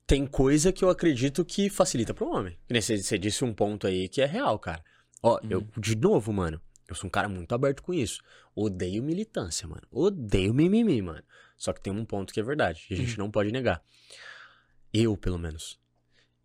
[0.07, 2.57] Tem coisa que eu acredito que facilita pro homem.
[2.71, 4.83] Você, você disse um ponto aí que é real, cara.
[5.23, 5.51] Ó, Uhum.
[5.51, 8.21] eu, de novo, mano, eu sou um cara muito aberto com isso.
[8.55, 9.83] Odeio militância, mano.
[9.91, 11.23] Odeio mimimi, mano.
[11.57, 13.05] Só que tem um ponto que é verdade, que a Uhum.
[13.05, 13.81] gente não pode negar.
[14.97, 15.77] Eu, pelo menos,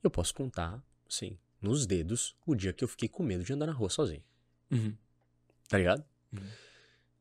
[0.01, 3.67] eu posso contar, sim, nos dedos, o dia que eu fiquei com medo de andar
[3.67, 4.23] na rua sozinho.
[4.71, 4.95] Uhum.
[5.67, 6.03] Tá ligado?
[6.33, 6.41] Uhum.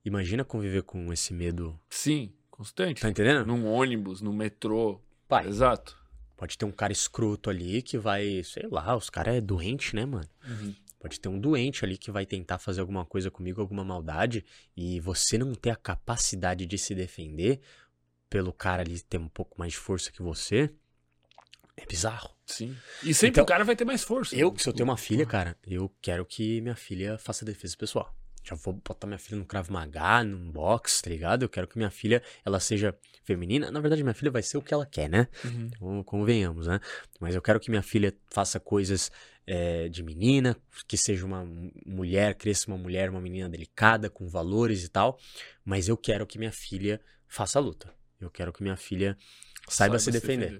[0.06, 1.78] Imagina conviver com esse medo.
[1.90, 3.02] Sim, constante.
[3.02, 3.44] Tá entendendo?
[3.46, 5.02] Num ônibus, no metrô.
[5.28, 5.98] Pai, Exato.
[6.34, 10.06] pode ter um cara escroto ali que vai, sei lá, os caras é doente, né,
[10.06, 10.28] mano?
[10.46, 10.74] Uhum.
[10.98, 14.98] Pode ter um doente ali que vai tentar fazer alguma coisa comigo, alguma maldade, e
[14.98, 17.60] você não ter a capacidade de se defender
[18.30, 20.72] pelo cara ali ter um pouco mais de força que você,
[21.80, 22.30] é bizarro.
[22.46, 22.76] Sim.
[23.02, 24.34] E sempre Então, o cara vai ter mais força.
[24.34, 28.14] Eu, se eu tenho uma filha, cara, eu quero que minha filha faça defesa pessoal.
[28.42, 31.42] Já vou botar minha filha no Krav Maga, num box, tá ligado?
[31.42, 33.70] Eu quero que minha filha, ela seja feminina.
[33.70, 35.28] Na verdade, minha filha vai ser o que ela quer, né?
[35.44, 35.70] Uhum.
[35.78, 36.80] Con- Convenhamos, né?
[37.20, 39.10] Mas eu quero que minha filha faça coisas
[39.46, 44.26] eh, de menina, que seja uma mu- mulher, cresça uma mulher, uma menina delicada, com
[44.26, 45.18] valores e tal.
[45.62, 47.92] Mas eu quero que minha filha faça luta.
[48.18, 49.14] Eu quero que minha filha
[49.68, 50.58] saiba, se defender.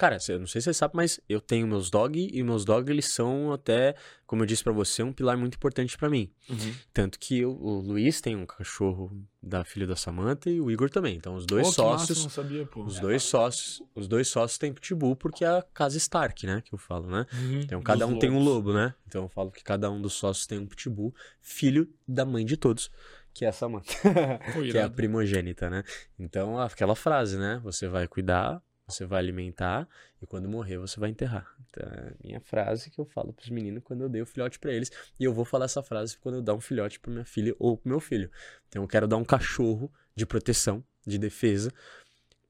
[0.00, 2.90] Cara, eu não sei se você sabe, mas eu tenho meus dog e meus dog
[2.90, 3.94] eles são até,
[4.26, 6.32] como eu disse pra você, um pilar muito importante pra mim.
[6.48, 6.74] Uhum.
[6.90, 9.12] Tanto que eu- o Luiz tem um cachorro
[9.42, 11.16] da filha da Samantha e o Igor também.
[11.16, 15.14] Então os dois massa, sócios, não sabia, os dois sócios, os dois sócios têm pitbull
[15.16, 17.26] porque é a casa Stark, né, que eu falo, né?
[17.34, 17.60] Uhum.
[17.60, 18.94] Então cada um tem um lobo, né?
[19.06, 22.56] Então eu falo que cada um dos sócios tem um pitbull, filho da mãe de
[22.56, 22.90] todos,
[23.34, 23.92] que é a Samantha,
[24.72, 25.84] que é a primogênita, né?
[26.18, 27.60] Então aquela frase, né?
[27.62, 29.88] Você vai cuidar, você vai alimentar
[30.20, 31.54] e quando morrer você vai enterrar.
[31.70, 34.58] Então, é a minha frase que eu falo pros meninos quando eu dei o filhote
[34.58, 34.90] pra eles.
[35.18, 37.76] E eu vou falar essa frase quando eu dar um filhote pra minha filha ou
[37.76, 38.30] pro meu filho.
[38.68, 41.72] Então eu quero dar um cachorro de proteção, de defesa,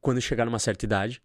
[0.01, 1.23] quando chegar numa certa idade,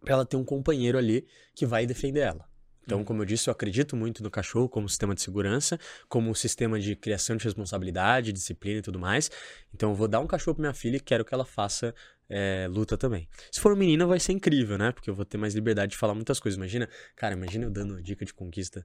[0.00, 2.50] pra ela ter um companheiro ali que vai defender ela.
[2.82, 5.78] Então, como eu disse, eu acredito muito no cachorro como sistema de segurança,
[6.08, 9.30] como sistema de criação de responsabilidade, disciplina e tudo mais.
[9.72, 11.94] Então, eu vou dar um cachorro pra minha filha e quero que ela faça
[12.30, 13.28] é, luta também.
[13.50, 14.92] Se for menina, vai ser incrível, né?
[14.92, 16.56] Porque eu vou ter mais liberdade de falar muitas coisas.
[16.56, 18.84] Imagina, cara, imagina eu dando dica de conquista,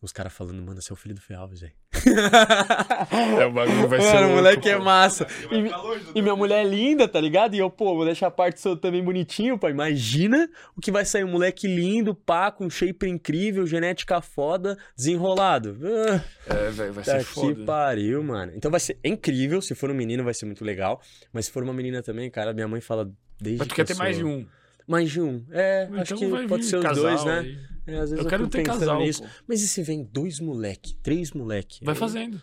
[0.00, 1.72] os caras falando, mano, você é o filho do Fê Alves, velho.
[3.40, 4.14] É, o bagulho vai ser.
[4.14, 4.84] Mano, o moleque é pô.
[4.84, 5.26] massa.
[5.50, 7.54] E, do e minha mulher é linda, tá ligado?
[7.54, 9.70] E eu, pô, vou deixar a parte sua também bonitinho, pá.
[9.70, 11.24] Imagina o que vai sair.
[11.24, 15.78] Um moleque lindo, pá, com shape incrível, genética foda, desenrolado.
[15.82, 16.20] Ah,
[16.54, 17.64] É, velho, vai tá ser que foda.
[17.64, 18.52] pariu, mano.
[18.54, 19.60] Então vai ser incrível.
[19.62, 21.00] Se for um menino, vai ser muito legal.
[21.32, 23.82] Mas se for uma menina também, cara, minha mãe fala desde Mas tu que quer
[23.82, 24.46] eu ter mais de sou- um.
[24.86, 25.44] Mais de um.
[25.50, 27.38] É, Então acho que pode ser os dois, né?
[27.40, 27.58] aí.
[27.88, 29.22] É, às vezes Eu quero fico ter casal, nisso.
[29.22, 29.28] pô.
[29.48, 31.78] Mas e se vem dois moleque, três moleque?
[31.84, 32.40] Vai Aí fazendo.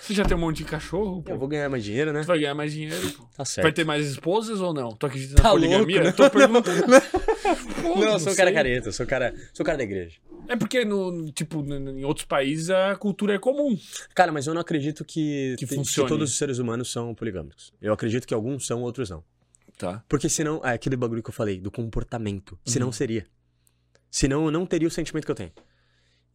[0.00, 1.30] Você já tem um monte de cachorro, pô.
[1.32, 2.22] Eu vou ganhar mais dinheiro, né?
[2.22, 3.24] Tu vai ganhar mais dinheiro, pô.
[3.36, 3.64] Tá certo.
[3.64, 4.90] Vai ter mais esposas ou não?
[4.90, 5.78] Tu acredita Tá na poligamia?
[5.78, 6.08] louco, né?
[6.08, 6.82] Eu tô perguntando.
[7.82, 10.16] Pô, Não, eu sou um cara careta, eu sou cara, sou cara da igreja.
[10.48, 13.76] É porque, no, tipo, em outros países a cultura é comum.
[14.14, 16.08] Cara, mas eu não acredito que, Que funcione.
[16.08, 17.72] todos os seres humanos são poligâmicos.
[17.80, 19.22] Eu acredito que alguns são, outros não.
[19.80, 20.04] Tá.
[20.06, 22.58] Porque senão, é aquele bagulho que eu falei, do comportamento.
[22.66, 22.92] Senão Uhum.
[22.92, 23.26] seria.
[24.10, 25.52] Senão eu não teria o sentimento que eu tenho.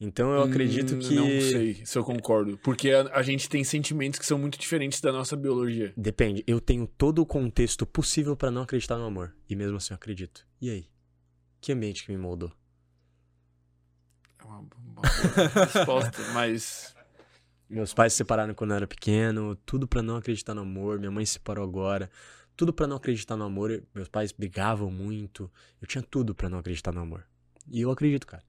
[0.01, 1.13] Então eu acredito Hum, que.
[1.15, 2.57] Não sei se eu concordo.
[2.57, 5.93] Porque a, a gente tem sentimentos que são muito diferentes da nossa biologia.
[5.95, 6.43] Depende.
[6.47, 9.33] Eu tenho todo o contexto possível pra não acreditar no amor.
[9.47, 10.45] E mesmo assim eu acredito.
[10.59, 10.87] E aí?
[11.61, 12.51] Que ambiente que me moldou?
[14.39, 16.95] É uma, uma boa resposta, mas.
[17.69, 20.99] Meus pais se separaram quando eu era pequeno, tudo pra não acreditar no amor.
[20.99, 22.09] Minha mãe se separou agora,
[22.55, 23.83] tudo pra não acreditar no amor.
[23.93, 25.51] Meus pais brigavam muito.
[25.81, 27.25] Eu tinha tudo pra não acreditar no amor.
[27.67, 28.43] E eu acredito, cara.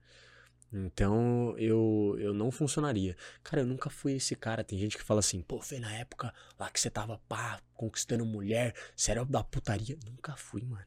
[0.72, 3.16] Então eu, eu não funcionaria.
[3.42, 4.64] Cara, eu nunca fui esse cara.
[4.64, 8.24] Tem gente que fala assim, pô, foi na época lá que você tava, pá, conquistando
[8.24, 8.74] mulher,
[9.08, 9.98] era da putaria.
[10.04, 10.84] Nunca fui, mano.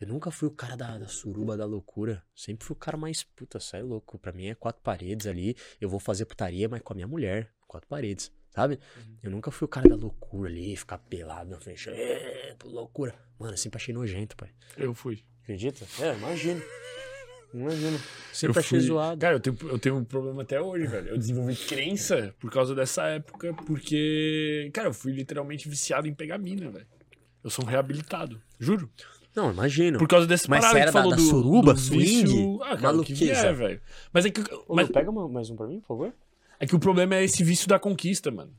[0.00, 2.22] Eu nunca fui o cara da, da suruba, da loucura.
[2.34, 4.18] Sempre fui o cara mais, puta, sai louco.
[4.18, 5.56] Pra mim é quatro paredes ali.
[5.80, 7.50] Eu vou fazer putaria, mas com a minha mulher.
[7.66, 8.78] Quatro paredes, sabe?
[9.22, 11.88] Eu nunca fui o cara da loucura ali, ficar pelado na frente.
[11.90, 13.14] É, loucura.
[13.38, 14.50] Mano, eu sempre achei nojento, pai.
[14.76, 15.22] Eu fui.
[15.42, 15.84] Acredita?
[16.00, 16.62] É, imagino.
[17.52, 17.96] Imagino.
[17.96, 18.00] Eu
[18.32, 19.20] Sempre achei fui- zoado.
[19.20, 21.08] Cara, eu tenho, eu tenho um problema até hoje, velho.
[21.10, 26.36] Eu desenvolvi crença por causa dessa época, porque, cara, eu fui literalmente viciado em pegar
[26.38, 26.86] mina, velho.
[27.44, 28.90] Eu sou um reabilitado, juro.
[29.36, 29.98] Não, imagino.
[29.98, 32.00] Por causa desse Mas era que falou da- do, da suruba, do swing?
[32.24, 32.62] vício.
[32.62, 33.80] Ah, cara, o que vier, velho.
[34.12, 36.12] Mas é que, Ô, mas Pega uma- mais um pra mim, por favor.
[36.64, 38.52] É que o problema é esse vício da conquista, mano.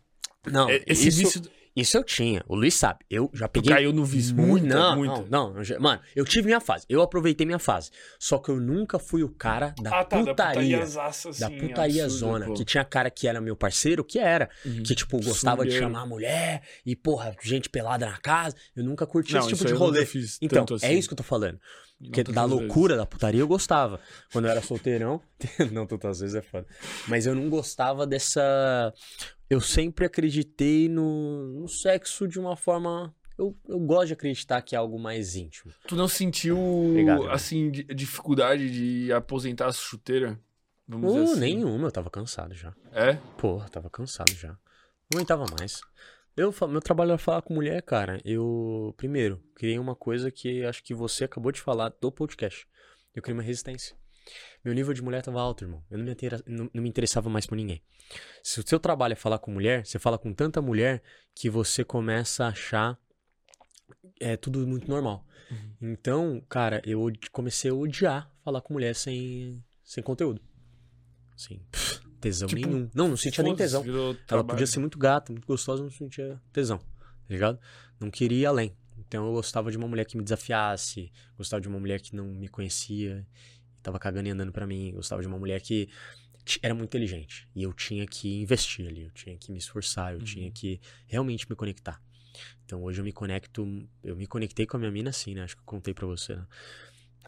[0.51, 1.41] Não, É- Esse isso, vício
[1.75, 2.41] isso eu tinha.
[2.47, 2.99] O Luiz sabe.
[3.09, 3.73] Eu já tu peguei.
[3.75, 4.33] caiu no vício.
[4.33, 5.25] Muito, Muita, não, muita.
[5.29, 6.85] não, não, Mano, eu tive minha fase.
[6.87, 7.91] Eu aproveitei minha fase.
[8.17, 10.79] Só que eu nunca fui o cara da Ah, tá, da putaria.
[10.79, 12.45] Da assim, putaria absurda, zona.
[12.45, 12.53] pô.
[12.53, 14.49] Que tinha cara que era meu parceiro, que era.
[14.65, 14.83] Uhum.
[14.83, 18.55] Que, tipo, gostava de chamar a mulher e, porra, gente pelada na casa.
[18.73, 20.07] Eu nunca curti Não, esse tipo isso de rolê.
[20.41, 20.85] Então, tanto assim.
[20.85, 21.59] é isso que eu tô falando.
[22.03, 22.59] Porque da vezes.
[22.61, 23.99] loucura, da putaria, eu gostava.
[24.31, 25.21] Quando eu era solteirão.
[25.71, 26.67] não, tantas vezes é foda.
[27.07, 28.93] Mas eu não gostava dessa.
[29.49, 33.15] Eu sempre acreditei no, no sexo de uma forma.
[33.37, 35.71] Eu, eu gosto de acreditar que é algo mais íntimo.
[35.87, 40.39] Tu não sentiu, Obrigado, assim, di- dificuldade de aposentar a chuteira?
[40.87, 41.39] Vamos dizer Uh, assim.
[41.39, 42.73] nenhuma, eu tava cansado já.
[42.93, 43.13] É?
[43.37, 44.49] Porra, tava cansado já.
[44.49, 45.81] Não aguentava mais.
[46.35, 48.19] Eu, meu trabalho é falar com mulher, cara.
[48.25, 52.67] Eu, primeiro, criei uma coisa que acho que você acabou de falar do podcast.
[53.15, 53.95] Eu criei uma resistência.
[54.63, 55.83] Meu nível de mulher tava alto, irmão.
[55.89, 57.81] Eu não me, intera- não- não me interessava mais por ninguém.
[58.43, 61.01] Se o seu trabalho é falar com mulher, você fala com tanta mulher
[61.33, 62.99] que você começa a achar
[64.19, 65.25] é tudo muito normal.
[65.81, 70.41] Então, cara, eu comecei a odiar falar com mulher sem, sem conteúdo.
[71.35, 72.89] Assim, pff, tesão Tipo, nenhum.
[72.93, 73.83] Não, não sentia nem tesão.
[73.85, 74.47] Ela trabalho.
[74.47, 76.85] podia ser muito gata, muito gostosa, não sentia tesão, tá
[77.29, 77.59] ligado?
[77.99, 78.75] Não queria ir além.
[78.97, 82.25] Então eu gostava de uma mulher que me desafiasse, gostava de uma mulher que não
[82.25, 83.25] me conhecia,
[83.83, 85.87] tava cagando e andando pra mim, gostava de uma mulher que
[86.61, 87.47] era muito inteligente.
[87.55, 90.25] E eu tinha que investir ali, eu tinha que me esforçar, eu Uhum.
[90.25, 92.01] tinha que realmente me conectar.
[92.65, 95.43] Então hoje eu me conecto, eu me conectei com a minha mina assim, né?
[95.43, 96.45] Acho que eu contei pra você, né?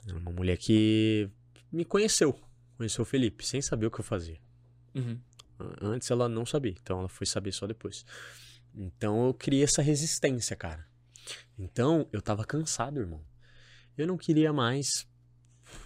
[0.09, 1.29] Uma mulher que
[1.71, 2.39] me conheceu,
[2.77, 4.39] conheceu o Felipe, sem saber o que eu fazia.
[4.97, 5.19] Uhum.
[5.81, 8.05] Antes ela não sabia, então ela foi saber só depois.
[8.75, 10.85] Então eu criei essa resistência, cara.
[11.57, 13.23] Então eu tava cansado, irmão.
[13.97, 15.07] Eu não queria mais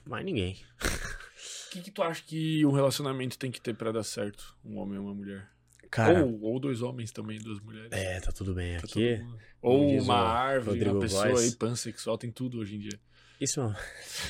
[0.05, 0.61] mais ninguém.
[0.79, 0.79] O
[1.71, 4.55] que, que tu acha que um relacionamento tem que ter pra dar certo?
[4.63, 5.49] Um homem e uma mulher?
[5.89, 7.89] Cara, Ou, ou dois homens também, duas mulheres.
[7.91, 9.17] é, tá tudo bem Tá aqui.
[9.17, 11.41] mundo- Ou uma árvore, Rodrigo uma pessoa Góes.
[11.41, 12.99] aí pansexual, tem tudo hoje em dia.
[13.39, 13.75] Isso é.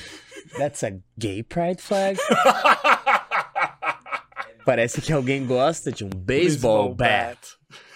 [0.58, 2.18] That's a gay pride flag?
[4.64, 7.38] Parece que alguém gosta de um baseball bat.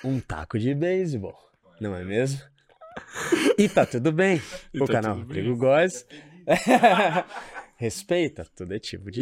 [0.05, 1.37] Um taco de beisebol.
[1.81, 2.41] Não é mesmo?
[3.59, 4.41] E tá tudo bem.
[4.73, 5.17] E o tá canal.
[5.19, 6.07] Rodrigo Góes.
[7.77, 9.21] Respeita, tudo é tipo de.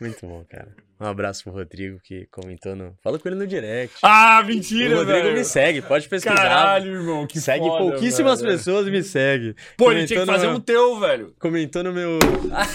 [0.00, 0.74] Muito bom, cara.
[1.04, 2.96] Um abraço pro Rodrigo que comentou no.
[3.02, 3.96] Fala com ele no direct.
[4.02, 5.36] Ah, o mentira, Rodrigo velho.
[5.36, 6.34] me segue, pode pesquisar.
[6.34, 8.52] Caralho, irmão, que segue foda, pouquíssimas velho.
[8.54, 9.54] pessoas e me segue.
[9.76, 11.34] Pô, ele tinha que Comentou fazer no- um teu, velho.
[11.38, 12.18] Comentou no meu.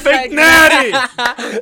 [0.03, 0.91] Fake Nerd!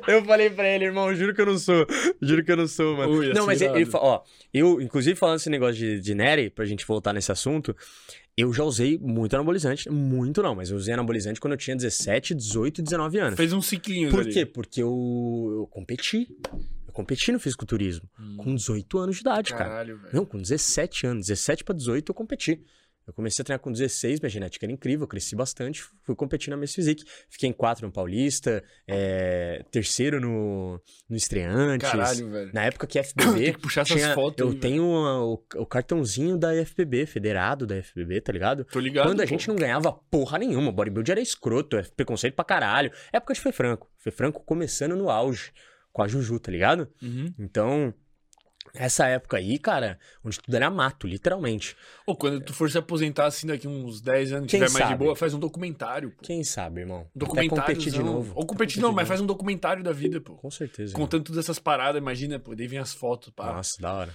[0.07, 1.87] eu falei pra ele, irmão, juro que eu não sou.
[2.21, 3.11] Juro que eu não sou, mano.
[3.13, 4.21] Ui, não, mas ele, ele fa- ó,
[4.53, 7.75] eu, inclusive falando esse negócio de, de Neri, pra gente voltar nesse assunto,
[8.37, 9.89] eu já usei muito anabolizante.
[9.89, 13.35] Muito não, mas eu usei anabolizante quando eu tinha 17, 18, 19 anos.
[13.35, 14.31] Fez uns ciclinhos Por ali.
[14.31, 14.45] quê?
[14.45, 16.27] Porque eu, eu competi.
[16.85, 18.07] Eu competi no fisiculturismo.
[18.19, 18.37] Hum.
[18.37, 19.65] Com 18 anos de idade, cara.
[19.65, 20.15] Caralho, velho.
[20.15, 21.25] Não, com 17 anos.
[21.27, 22.61] 17 pra 18 eu competi.
[23.07, 26.49] Eu comecei a treinar com 16, minha genética era incrível, eu cresci bastante, fui competir
[26.51, 27.05] na Miss Physique.
[27.29, 31.89] Fiquei em quarto no Paulista, é, terceiro no, no Estreantes.
[31.89, 32.51] Caralho, velho.
[32.53, 33.53] Na época que Tem FBB.
[33.53, 37.65] que puxar essas tinha- fotos eu aí, tenho uma- o, o cartãozinho da FBB, federado
[37.65, 38.65] da FBB, tá ligado?
[38.65, 39.05] Tô ligado.
[39.07, 39.29] Quando a pô.
[39.29, 42.91] gente não ganhava porra nenhuma, bodybuilder era escroto, é preconceito pra caralho.
[43.13, 43.89] Época de Fê Franco.
[43.97, 45.51] Fê Franco começando no auge,
[45.93, 46.89] com a Juju, tá ligado?
[47.01, 47.33] Uhum.
[47.39, 47.93] Então,
[48.77, 51.75] essa época aí, cara, onde tudo era mato, literalmente.
[52.05, 54.91] Ou quando tu for se aposentar assim daqui uns 10 anos, Quem tiver mais de
[54.91, 55.03] sabe?
[55.03, 56.21] boa, faz um documentário, pô.
[56.23, 57.07] Quem sabe, irmão?
[57.15, 57.63] Um documentário.
[57.63, 58.31] competir de novo.
[58.35, 60.35] Ou competir não, mas faz um documentário da vida, pô.
[60.35, 60.93] Com certeza.
[60.93, 62.55] Contando todas essas paradas, imagina, pô.
[62.55, 63.53] Daí vem as fotos, pá.
[63.53, 64.13] Nossa, da hora.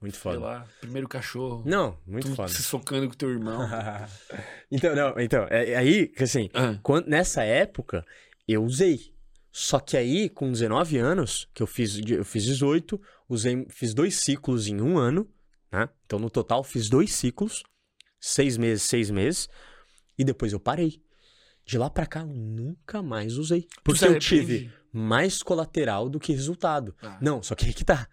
[0.00, 0.38] Muito sei foda.
[0.38, 1.64] lá, primeiro cachorro.
[1.66, 2.48] Não, muito tu foda.
[2.48, 3.68] se socando com teu irmão.
[4.70, 8.04] então, não, então, é, é aí, assim, Ah, quando- nessa época,
[8.46, 9.12] eu usei.
[9.50, 14.16] Só que aí, com 19 anos, que eu fiz, eu fiz 18, usei, fiz dois
[14.16, 15.28] ciclos em um ano,
[15.70, 15.88] né?
[16.06, 17.62] Então, no total, fiz dois ciclos,
[18.20, 19.48] seis meses, seis meses,
[20.18, 21.02] e depois eu parei.
[21.64, 23.66] De lá pra cá, eu nunca mais usei.
[23.84, 26.96] Porque eu tive mais colateral do que resultado.
[27.02, 28.08] Ah, Não, só que aí que tá.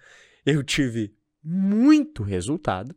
[0.46, 2.94] Eu tive muito resultado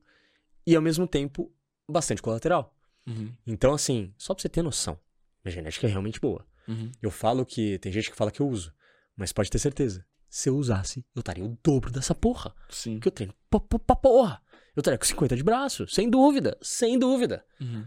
[0.66, 1.52] e, ao mesmo tempo,
[1.88, 2.74] bastante colateral.
[3.06, 4.98] uhum, Então, assim, só pra você ter noção,
[5.44, 6.44] minha genética é realmente boa.
[6.66, 6.90] uhum.
[7.00, 7.78] Eu falo que.
[7.78, 8.74] Tem gente que fala que eu uso,
[9.16, 10.04] mas pode ter certeza.
[10.28, 12.54] Se eu usasse, eu estaria o dobro dessa porra.
[12.68, 12.94] Sim.
[12.94, 14.40] Porque eu treino pra, pra, porra.
[14.76, 17.44] Eu estaria com 50 de braço, sem dúvida, sem dúvida.
[17.60, 17.84] Uhum.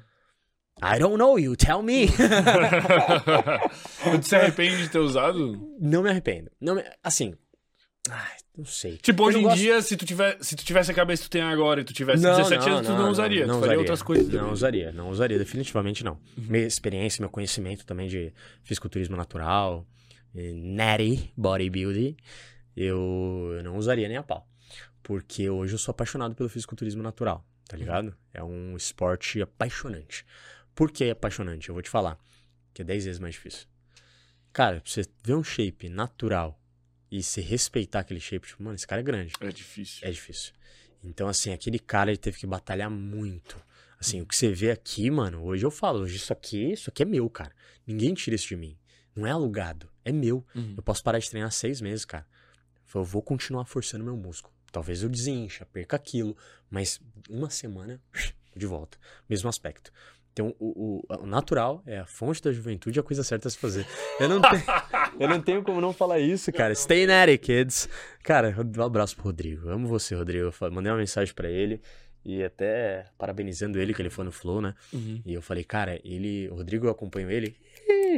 [0.84, 2.08] I don't know you, tell me.
[4.22, 5.76] tu se arrepende de ter usado?
[5.80, 6.50] não me arrependo.
[6.60, 7.34] Não me- assim.
[8.10, 8.98] Ai, não sei.
[8.98, 11.30] Tipo, hoje não em gosto- dia, se tu, tiver, se tu tivesse a cabeça que
[11.30, 13.45] tu tem agora e tu tivesse 17 anos, tu não, usaria.
[13.48, 14.28] tu faria outras coisas.
[14.28, 14.53] Não também.
[14.53, 16.18] usaria, não usaria, definitivamente não.
[16.36, 19.86] Minha experiência, meu conhecimento também de fisiculturismo natural,
[20.34, 22.16] natty bodybuilding,
[22.76, 24.48] eu, eu não usaria nem a pau.
[25.03, 28.16] Porque hoje eu sou apaixonado pelo fisiculturismo natural, tá ligado?
[28.34, 30.26] É um esporte apaixonante.
[30.74, 31.69] Por que apaixonante?
[31.69, 32.18] Eu vou te falar.
[32.74, 33.68] Que é 10 vezes mais difícil.
[34.53, 36.60] Cara, pra você ver um shape natural
[37.11, 39.34] e se respeitar aquele shape, tipo, mano, esse cara é grande.
[39.42, 40.08] É difícil.
[40.08, 40.53] É difícil.
[41.03, 43.61] Então, assim, aquele cara ele teve que batalhar muito.
[44.00, 47.03] Assim, o que você vê aqui, mano, hoje eu falo, hoje isso aqui, isso aqui
[47.03, 47.53] é meu, cara.
[47.85, 48.77] Ninguém tira isso de mim.
[49.16, 50.45] Não é alugado, é meu.
[50.55, 50.73] Uhum.
[50.77, 52.25] Eu posso parar de treinar seis meses, cara.
[52.93, 54.53] Eu vou continuar forçando meu músculo.
[54.71, 56.35] Talvez eu desincha, perca aquilo,
[56.69, 56.99] mas
[57.30, 57.99] uma semana,
[58.55, 58.97] de volta.
[59.30, 59.91] Mesmo aspecto.
[60.33, 63.51] Então, o, o- o natural é a fonte da juventude e a coisa certa a
[63.51, 63.85] se fazer.
[64.17, 64.63] Eu não, tenho,
[65.19, 66.73] eu não tenho como não falar isso, cara.
[66.73, 67.89] Stay natty, kids.
[68.23, 69.67] Cara, um abraço pro Rodrigo.
[69.67, 70.45] Eu amo você, Rodrigo.
[70.61, 71.81] Eu mandei uma mensagem pra ele
[72.23, 74.73] e até parabenizando ele, que ele foi no Flow, né?
[74.93, 75.21] Uhum.
[75.25, 77.57] E eu falei, cara, ele, o Rodrigo, eu acompanho ele,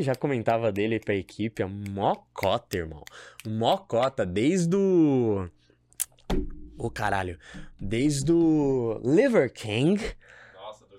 [0.02, 3.04] já comentava dele pra equipe, a mocota, irmão.
[3.46, 5.48] Mocota, desde o.
[6.78, 7.38] Ô caralho,
[7.80, 10.02] desde o Liver King.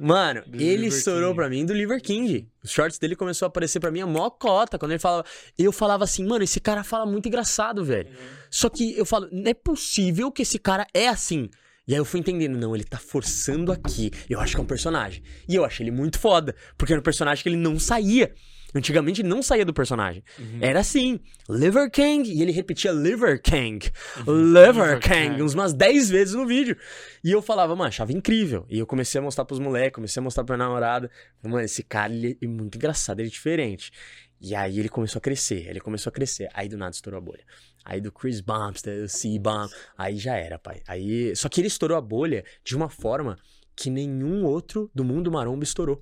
[0.00, 1.36] Mano, Do ele estourou King.
[1.36, 2.48] pra mim do Liver King.
[2.62, 4.78] Os shorts dele começou a aparecer pra mim a mocota.
[4.78, 5.24] Quando ele falava.
[5.56, 8.08] Eu falava assim, mano, esse cara fala muito engraçado, velho.
[8.50, 11.48] Só que eu falo, não é possível que esse cara é assim.
[11.86, 14.10] E aí eu fui entendendo, não, ele tá forçando aqui.
[14.28, 15.22] Eu acho que é um personagem.
[15.46, 18.34] E eu achei ele muito foda, porque era um personagem que ele não saía.
[18.74, 20.22] Antigamente não saía do personagem.
[20.38, 20.58] Uhum.
[20.60, 23.90] Era assim, Liver King, e ele repetia Liver King,
[24.26, 24.52] Uhum.
[24.52, 25.42] Liver Liver King, King.
[25.42, 26.76] uns umas 10 vezes no vídeo.
[27.22, 28.66] E eu falava, mano, achava incrível.
[28.68, 31.10] E eu comecei a mostrar pros moleques, comecei a mostrar pra minha namorada.
[31.42, 33.92] Mano, esse cara, ele é muito engraçado, ele é diferente.
[34.40, 36.48] E aí ele começou a crescer, ele começou a crescer.
[36.52, 37.44] Aí do nada estourou a bolha.
[37.84, 40.82] Aí do Chris Bumps, do C-Bump, aí já era, pai.
[40.88, 43.38] Aí, só que ele estourou a bolha de uma forma
[43.76, 45.98] que nenhum outro do mundo maromba estourou.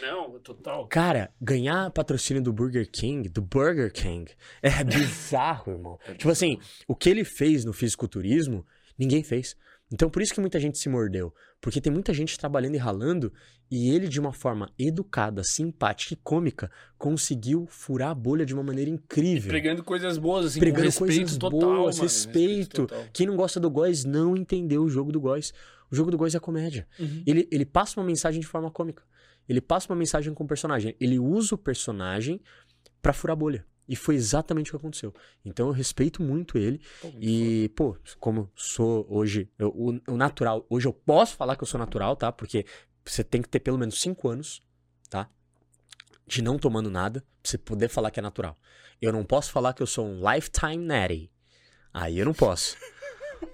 [0.00, 0.86] Não, total.
[0.88, 4.30] Cara, ganhar patrocínio do Burger King, do Burger King,
[4.62, 5.98] é bizarro, irmão.
[6.18, 8.66] Tipo assim, o que ele fez no fisiculturismo,
[8.98, 9.56] ninguém fez.
[9.92, 11.32] Então por isso que muita gente se mordeu.
[11.60, 13.32] Porque tem muita gente trabalhando e ralando,
[13.70, 18.62] e ele, de uma forma educada, simpática e cômica, conseguiu furar a bolha de uma
[18.62, 19.48] maneira incrível.
[19.48, 22.86] Pregando coisas boas, assim, Pregando com respeito coisas total, boas, mano, respeito.
[22.86, 23.04] total.
[23.12, 25.54] Quem não gosta do Góis não entendeu o jogo do Góis.
[25.90, 26.86] O jogo do Góis é comédia.
[26.98, 27.22] Uhum.
[27.26, 29.02] Ele, ele passa uma mensagem de forma cômica.
[29.48, 30.96] Ele passa uma mensagem com o personagem.
[31.00, 32.40] Ele usa o personagem
[33.02, 33.66] pra furar a bolha.
[33.86, 35.14] E foi exatamente o que aconteceu.
[35.44, 36.80] Então eu respeito muito ele.
[37.02, 41.62] Pô, E, pô, como sou hoje, eu- o, o natural, hoje eu posso falar que
[41.62, 42.32] eu sou natural, tá?
[42.32, 42.64] Porque
[43.04, 44.62] você tem que ter pelo menos 5 anos,
[45.10, 45.28] tá?
[46.26, 48.56] De não tomando nada, pra você poder falar que é natural.
[49.02, 51.30] Eu não posso falar que eu sou um lifetime natty.
[51.92, 52.78] Aí eu não posso.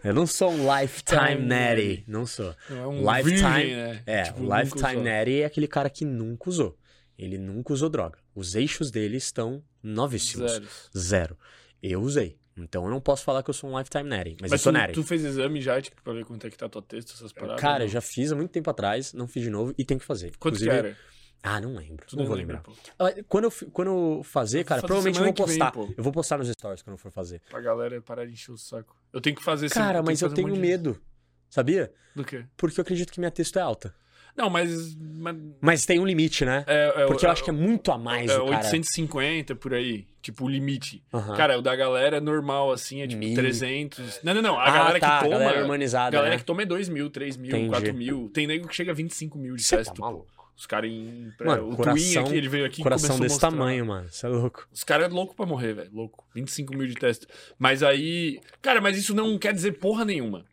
[0.05, 2.05] Eu não sou um lifetime Time natty.
[2.07, 2.55] Não sou.
[2.69, 4.03] Não é um Lifetime- virgem, né?
[4.07, 6.79] É, Tipo, lifetime natty é aquele cara que nunca usou.
[7.19, 8.19] Ele nunca usou droga.
[8.35, 10.51] Os eixos dele estão novíssimos.
[10.53, 10.67] Zero.
[10.97, 11.39] Zero.
[11.83, 12.39] Eu usei.
[12.57, 14.37] Então eu não posso falar que eu sou um lifetime natty.
[14.41, 14.93] Mas, eu Mas sou tu, natty.
[14.95, 17.61] tu fez exame já, tipo, pra ver quanto é que tá tua testa, essas paradas?
[17.61, 20.33] Cara, já fiz há muito tempo atrás, não fiz de novo e tenho que fazer.
[20.39, 20.97] Quanto que Inclusive- era?
[21.43, 22.07] Ah, não lembro.
[22.13, 22.75] Não vou lembra, lembrar.
[22.99, 25.73] Ah, Quando eu, quando eu fazer, cara, fazer provavelmente eu vou vem, postar.
[25.73, 25.95] pô.
[25.97, 27.41] eu vou postar nos stories quando eu for fazer.
[27.49, 28.95] Pra galera parar de encher o saco.
[29.13, 31.01] Eu tenho que fazer esse- Cara, mas eu um tenho de- medo.
[31.49, 31.91] Sabia?
[32.15, 32.45] Do quê?
[32.57, 33.95] Porque eu acredito que minha texto é alta.
[34.37, 34.95] Não, mas.
[34.97, 36.63] mas Mas tem um limite, né?
[36.67, 38.45] é, é, Porque eu é- acho que é muito a mais é cara.
[38.45, 40.07] 850 por aí.
[40.23, 41.03] Tipo, o limite.
[41.37, 43.35] Cara, o da galera é normal, assim, é tipo Mil.
[43.35, 44.21] 300.
[44.23, 44.59] Não, não, não.
[44.61, 45.37] A Ah, galera tá, que toma.
[45.37, 46.39] a galera harmonizada, galera né?
[46.39, 47.71] que toma é 2 mil, 3 mil, Entendi.
[47.71, 48.31] 4 mil.
[48.33, 50.03] Tem nego que chega a 25 mil de Cê tá pô.
[50.03, 50.40] maluco.
[50.61, 51.33] Os caras em.
[51.43, 53.51] Mano, o coração- aqui, ele veio aqui Coração desse mostrar.
[53.51, 54.07] tamanho, mano.
[54.11, 54.69] Você é louco.
[54.71, 55.91] Os caras é louco pra morrer, velho.
[55.91, 56.23] Louco.
[56.35, 57.27] 25 mil de teste.
[57.59, 58.39] Mas aí.
[58.61, 60.45] Cara, mas isso não quer dizer porra nenhuma.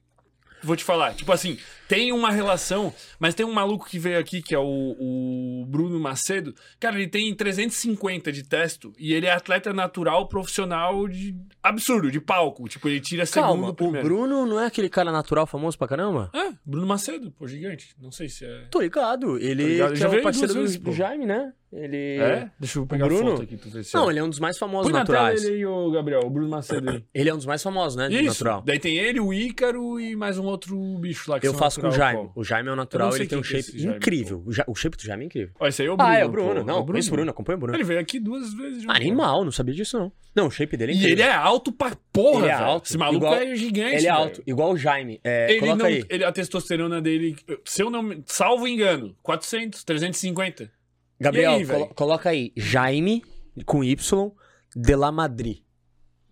[0.67, 1.13] Vou te falar.
[1.13, 4.95] Tipo assim, tem uma relação, mas tem um maluco que veio aqui, que é o,
[4.99, 6.53] o Bruno Macedo.
[6.77, 11.33] Cara, ele tem 350 de testo e ele é atleta natural, profissional de.
[11.63, 12.67] absurdo, de palco.
[12.67, 14.05] Tipo, ele tira segundo Calma, o primeiro.
[14.05, 16.29] Bruno não é aquele cara natural famoso pra caramba?
[16.35, 17.95] É, Bruno Macedo, pô, gigante.
[17.97, 18.65] Não sei se é.
[18.69, 19.37] Tô ligado.
[19.37, 20.91] Ele Tô ligado, que já é o veio parceiro do, vezes, do pô.
[20.91, 21.53] Jaime, né?
[21.71, 22.17] Ele.
[22.17, 22.49] É?
[22.57, 23.31] Deixa eu pegar a Bruno?
[23.31, 24.13] foto aqui pra ver se Não, é.
[24.13, 25.43] ele é um dos mais famosos Põe na tela naturais.
[25.43, 27.03] ele aí, ô Gabriel, o Bruno Macedo aí.
[27.13, 28.07] Ele é um dos mais famosos, né?
[28.07, 28.25] de Isso.
[28.43, 28.63] natural.
[28.65, 31.81] Daí tem ele, o Ícaro e mais um outro bicho lá que Eu são faço
[31.81, 32.19] com o Jaime.
[32.21, 32.31] qual?
[32.35, 34.43] O Jaime é o natural, ele tem um é shape esse Jaime, incrível.
[34.45, 35.53] O, ja- o shape do Jaime é incrível.
[35.59, 36.09] Ó, esse aí é o Bruno.
[36.11, 36.55] ah, é o Bruno.
[36.61, 36.63] pô.
[36.63, 37.75] Não, É o conheço o Bruno, acompanha o Bruno.
[37.77, 38.91] Ele veio aqui duas vezes já.
[38.93, 40.11] Animal, não sabia disso não.
[40.33, 41.15] Não, o shape dele é E incrível.
[41.25, 42.65] ele é alto pra porra, Ele é velho.
[42.65, 44.13] alto, Esse maluco igual- é gigante, Ele é velho.
[44.13, 45.19] alto, igual o Jaime.
[45.23, 46.05] É, Ele coloca não, aí.
[46.09, 50.71] ele, a testosterona dele, se eu não, me- salvo engano, 400, 350.
[51.19, 52.53] Gabriel, aí, colo- coloca aí.
[52.55, 53.23] Jaime,
[53.65, 54.31] com Y,
[54.75, 55.63] de la Madrid.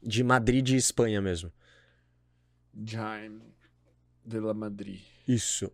[0.01, 1.51] De Madrid, de Espanha mesmo.
[2.73, 3.41] Jaime
[4.23, 4.99] de la Madrid.
[5.27, 5.71] Isso.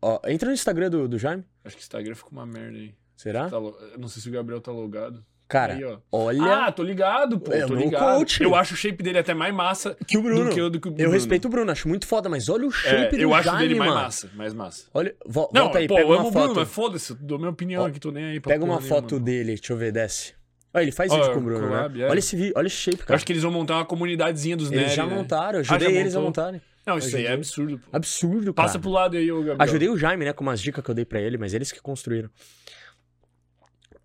[0.00, 1.44] Ó, entra no Instagram do, do Jaime.
[1.64, 2.94] Acho que o Instagram ficou uma merda aí.
[3.16, 3.48] Será?
[3.50, 5.24] Tá lo- Não sei se o Gabriel tá logado.
[5.46, 7.52] Cara, Aí, olha Ah, tô ligado, pô.
[7.52, 8.16] É tô ligado.
[8.18, 8.42] coach.
[8.42, 10.44] Eu acho o shape dele até mais massa que o Bruno.
[10.48, 11.10] do que o do que o Eu Bruno.
[11.12, 13.58] respeito o Bruno, acho muito foda, mas olha o É, shape do eu acho Jaime,
[13.60, 14.02] dele mais mano.
[14.04, 14.84] massa, mais massa.
[14.94, 16.56] Olha, vo- Não, volta aí, pô, pega eu uma amo o Bruno, foto.
[16.60, 19.24] mas foda-se, eu dou minha opinião aqui, tô nem aí pra Pega uma foto nenhuma.
[19.26, 20.32] dele, deixa eu ver, desce.
[20.72, 22.04] Olha, ele faz vídeo com o Bruno, collab, né?
[22.06, 22.08] é.
[22.10, 23.16] Olha esse vídeo, olha esse shape, Eu cara.
[23.16, 25.14] acho que eles vão montar uma comunidadezinha dos Eles nerds, já né?
[25.14, 26.22] montaram, eu Ah, ajudei eles a montou?
[26.44, 26.62] montarem.
[26.86, 27.96] Não, isso aí é absurdo, pô.
[27.96, 28.66] Absurdo, cara.
[28.66, 29.56] Passa pro lado aí, ô Gabriel.
[29.60, 31.80] Ajudei o Jaime, né, com umas dicas que eu dei pra ele, mas eles que
[31.80, 32.28] construíram.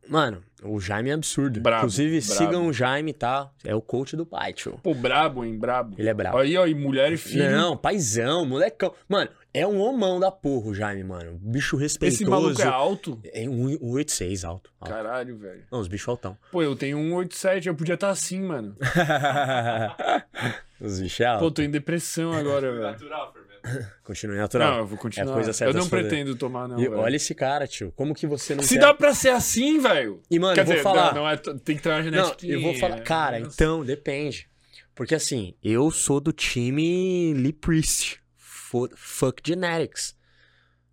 [0.10, 1.62] Mano, o Jaime é absurdo.
[1.62, 2.34] Brabo, Inclusive, brabo.
[2.38, 3.52] sigam o Jaime, tá?
[3.64, 4.80] É o coach do pai, tio.
[4.82, 5.96] Pô, brabo, hein, brabo.
[6.00, 6.38] Ele é brabo.
[6.40, 7.52] Aí, ó, e mulher e filho.
[7.52, 8.92] Não, paizão, molecão.
[9.08, 11.38] Mano, é um homão da porra o Jaime, mano.
[11.42, 12.24] Bicho respeitoso.
[12.24, 13.20] Esse maluco é alto?
[13.26, 14.72] É um 186 alto.
[14.82, 14.94] alto.
[14.94, 15.64] Caralho, velho.
[15.72, 16.36] Não, os bichos altão.
[16.52, 18.76] Pô, eu tenho um 87, eu podia estar assim, mano.
[20.82, 22.84] os bichos é Pô, tô em depressão agora, velho.
[22.84, 23.50] Natural, fermento.
[24.04, 24.72] Continue natural.
[24.72, 25.28] Não, eu vou continuar.
[25.28, 26.04] É a coisa certa eu não se fazer.
[26.04, 26.80] pretendo tomar, não.
[26.80, 27.92] E olha esse cara, tio.
[27.96, 28.80] Como que você não Se quer...
[28.82, 30.22] dá pra ser assim, velho.
[30.32, 31.14] E, mano, Quer eu vou dizer, falar...
[31.14, 32.46] Não, não é, tem que ter uma Não, genética.
[32.48, 33.02] eu vou falar.
[33.02, 34.50] Cara, então, depende.
[34.96, 38.22] Porque assim, eu sou do time Lee Priest.
[38.38, 40.16] Fu- Fuck Genetics.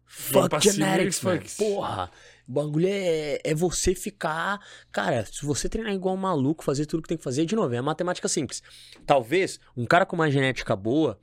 [0.04, 1.42] Fuck Genetics, mano.
[1.58, 2.10] Porra.
[2.48, 4.60] O bagulho é, é você ficar.
[4.92, 7.74] Cara, se você treinar igual um maluco, fazer tudo que tem que fazer, de novo,
[7.74, 8.62] é matemática simples.
[9.04, 11.18] Talvez um cara com uma genética boa,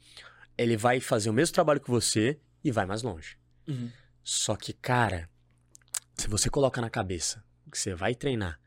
[0.57, 3.37] ele vai fazer o mesmo trabalho que você e vai mais longe.
[3.67, 3.89] Uhum.
[4.21, 5.29] Só que, cara,
[6.15, 8.59] se você coloca na cabeça que você vai treinar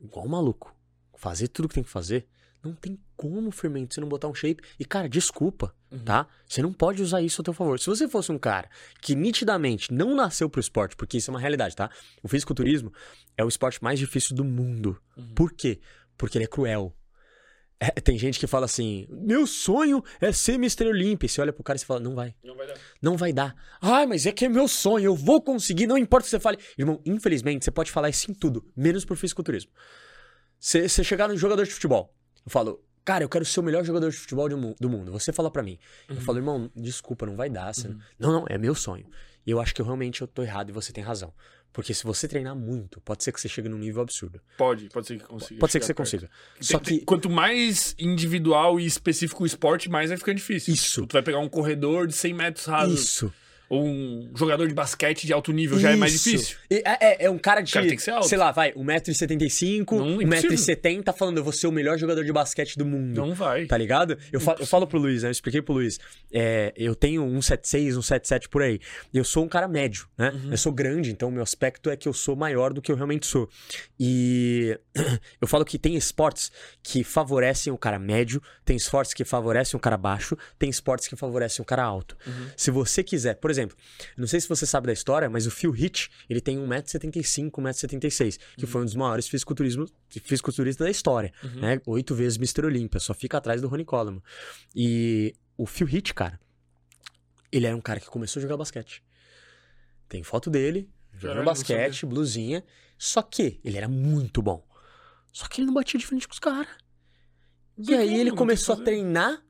[0.00, 0.74] igual um maluco,
[1.16, 2.26] fazer tudo que tem que fazer,
[2.62, 4.62] não tem como, fermento, você não botar um shape.
[4.78, 6.04] E, cara, desculpa, Uhum.
[6.04, 6.26] tá?
[6.46, 7.78] Você não pode usar isso a teu favor.
[7.78, 8.68] Se você fosse um cara
[9.00, 11.90] que nitidamente não nasceu pro esporte, porque isso é uma realidade, tá?
[12.22, 12.92] O fisiculturismo
[13.36, 15.00] é o esporte mais difícil do mundo.
[15.16, 15.34] Uhum.
[15.34, 15.80] Por quê?
[16.16, 16.94] Porque ele é cruel.
[17.80, 20.88] É, tem gente que fala assim: meu sonho é ser Mr.
[20.88, 21.26] Olympia.
[21.26, 22.34] E Você olha pro cara e você fala: não vai.
[22.42, 22.74] Não vai dar.
[23.00, 23.56] Não vai dar.
[23.80, 26.40] Ai, mas é que é meu sonho, eu vou conseguir, não importa o que você
[26.40, 26.58] fale.
[26.76, 29.70] Irmão, infelizmente, você pode falar isso em tudo, menos pro fisiculturismo.
[30.58, 32.12] Você chegar no jogador de futebol,
[32.44, 35.10] eu falo, cara, eu quero ser o melhor jogador de futebol do mu- do mundo.
[35.12, 35.78] Você fala pra mim.
[36.10, 36.16] Uhum.
[36.16, 37.72] Eu falo, irmão, desculpa, não vai dar.
[37.74, 37.88] Você...
[38.18, 39.06] Não, não, é meu sonho.
[39.46, 41.32] E eu acho que eu realmente eu tô errado e você tem razão.
[41.72, 44.40] Porque se você treinar muito, pode ser que você chegue num nível absurdo.
[44.58, 45.60] Pode, pode ser que consiga.
[45.60, 46.06] Pode ser que você perto.
[46.10, 46.30] consiga.
[46.60, 47.00] Só que.
[47.04, 50.74] Quanto mais individual e específico o esporte, mais vai ficando difícil.
[50.74, 50.94] Isso.
[51.00, 53.00] Tipo, tu vai pegar um corredor de 100 metros rasos.
[53.00, 53.32] Isso.
[53.68, 56.56] Ou um jogador de basquete de alto nível já é mais difícil.
[56.70, 58.26] E É, é- é um cara de, cara tem que ser alto.
[58.28, 60.50] sei lá, vai, 1,75m, Não, impossível.
[60.56, 63.14] 1,70m falando, eu vou ser o melhor jogador de basquete do mundo.
[63.20, 63.66] Não vai.
[63.66, 64.16] Tá ligado?
[64.32, 65.28] Eu, fa- eu falo pro Luiz, né?
[65.28, 65.98] Eu expliquei pro Luiz.
[66.32, 68.78] é, eu tenho um 76, um 77 por aí.
[69.12, 70.30] Eu sou um cara médio, né?
[70.30, 70.50] Uhum.
[70.52, 73.26] Eu sou grande, então meu aspecto é que eu sou maior do que eu realmente
[73.26, 73.48] sou.
[73.98, 74.78] E
[75.40, 76.50] eu falo que tem esportes
[76.82, 81.16] que favorecem o cara médio, tem esportes que favorecem o cara baixo, tem esportes que
[81.16, 82.16] favorecem o cara alto.
[82.26, 82.46] Uhum.
[82.56, 83.57] Se você quiser, por exemplo,
[84.16, 88.38] não sei se você sabe da história, mas o Phil Hitch, ele tem 1,75m, 1,76m,
[88.56, 91.60] que foi um dos maiores fisiculturistas da história, Uhum.
[91.60, 91.80] né?
[91.86, 92.66] Oito vezes Mr.
[92.66, 94.22] Olympia, só fica atrás do Ronnie Coleman.
[94.74, 96.38] E o Phil Hitch, cara,
[97.50, 99.02] ele era um cara que começou a jogar basquete.
[100.08, 100.88] Tem foto dele,
[101.18, 102.64] jogando basquete, blusinha,
[102.96, 104.66] só que ele era muito bom.
[105.32, 106.68] Só que ele não batia de frente com os caras.
[107.76, 109.42] E aí ele começou a treinar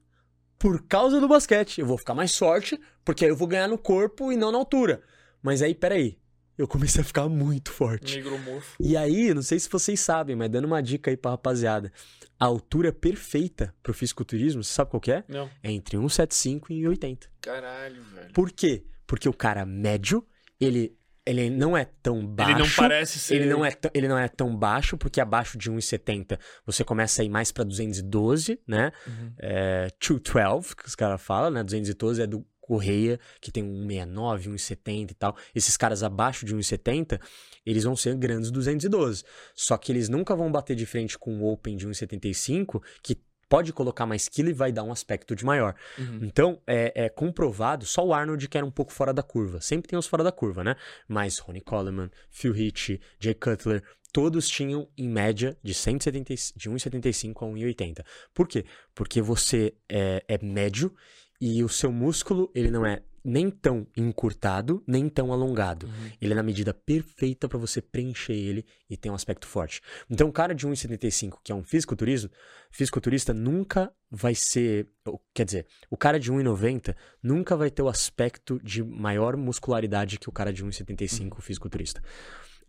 [0.59, 1.81] por causa do basquete.
[1.81, 4.59] Eu vou ficar mais forte, porque aí eu vou ganhar no corpo e não na
[4.59, 5.03] altura.
[5.43, 6.19] Mas aí, peraí,
[6.59, 8.17] eu comecei a ficar muito forte.
[8.17, 8.77] Negromorfo.
[8.81, 11.93] E aí, não sei se vocês sabem, mas dando uma dica aí pra rapaziada.
[12.39, 15.25] A altura perfeita pro fisiculturismo, você sabe qual que é?
[15.29, 15.49] Não.
[15.63, 17.29] É entre 1,75 e 1,80.
[17.41, 18.33] Caralho, velho.
[18.33, 18.85] Por quê?
[19.07, 20.27] Porque o cara médio,
[20.61, 20.98] ele,
[21.29, 22.53] ele não é tão baixo.
[22.53, 23.35] Ele não parece ser.
[23.35, 27.21] Ele não, é tão, ele não é tão baixo, porque abaixo de 1,70 você começa
[27.21, 28.91] a ir mais pra 212, né?
[29.07, 29.33] Uhum.
[29.39, 31.63] É, 212, que os caras falam, né?
[31.63, 35.37] 212 é do Correia, que tem 169, 170 e tal.
[35.55, 37.21] Esses caras abaixo de 1,70,
[37.65, 39.23] eles vão ser grandes 212.
[39.55, 43.19] Só que eles nunca vão bater de frente com o Open de 1,75, que
[43.49, 45.75] pode colocar mais quilo e vai dar um aspecto de maior.
[45.99, 46.21] Uhum.
[46.23, 49.61] Então, é, é comprovado, só o Arnold que era um pouco fora da curva.
[49.61, 50.77] Sempre tem os fora da curva, né?
[51.07, 57.37] Mas Ronnie Coleman, Phil Hitch, Jay Cutler, todos tinham, em média, de, 170, de 1,75
[57.37, 58.05] a 1,80.
[58.35, 58.65] Por quê?
[58.95, 60.95] Porque você é, é médio
[61.41, 65.87] e o seu músculo, ele não é nem tão encurtado, nem tão alongado.
[65.87, 66.11] Uhum.
[66.21, 69.81] Ele é na medida perfeita para você preencher ele e ter um aspecto forte.
[70.09, 72.31] Então, um cara de 1,75, que é um fisiculturismo,
[72.71, 74.89] fisiculturista nunca vai ser.
[75.35, 80.29] Quer dizer, o cara de 1,90 nunca vai ter o aspecto de maior muscularidade que
[80.29, 82.03] o cara de 1,75 fisiculturista.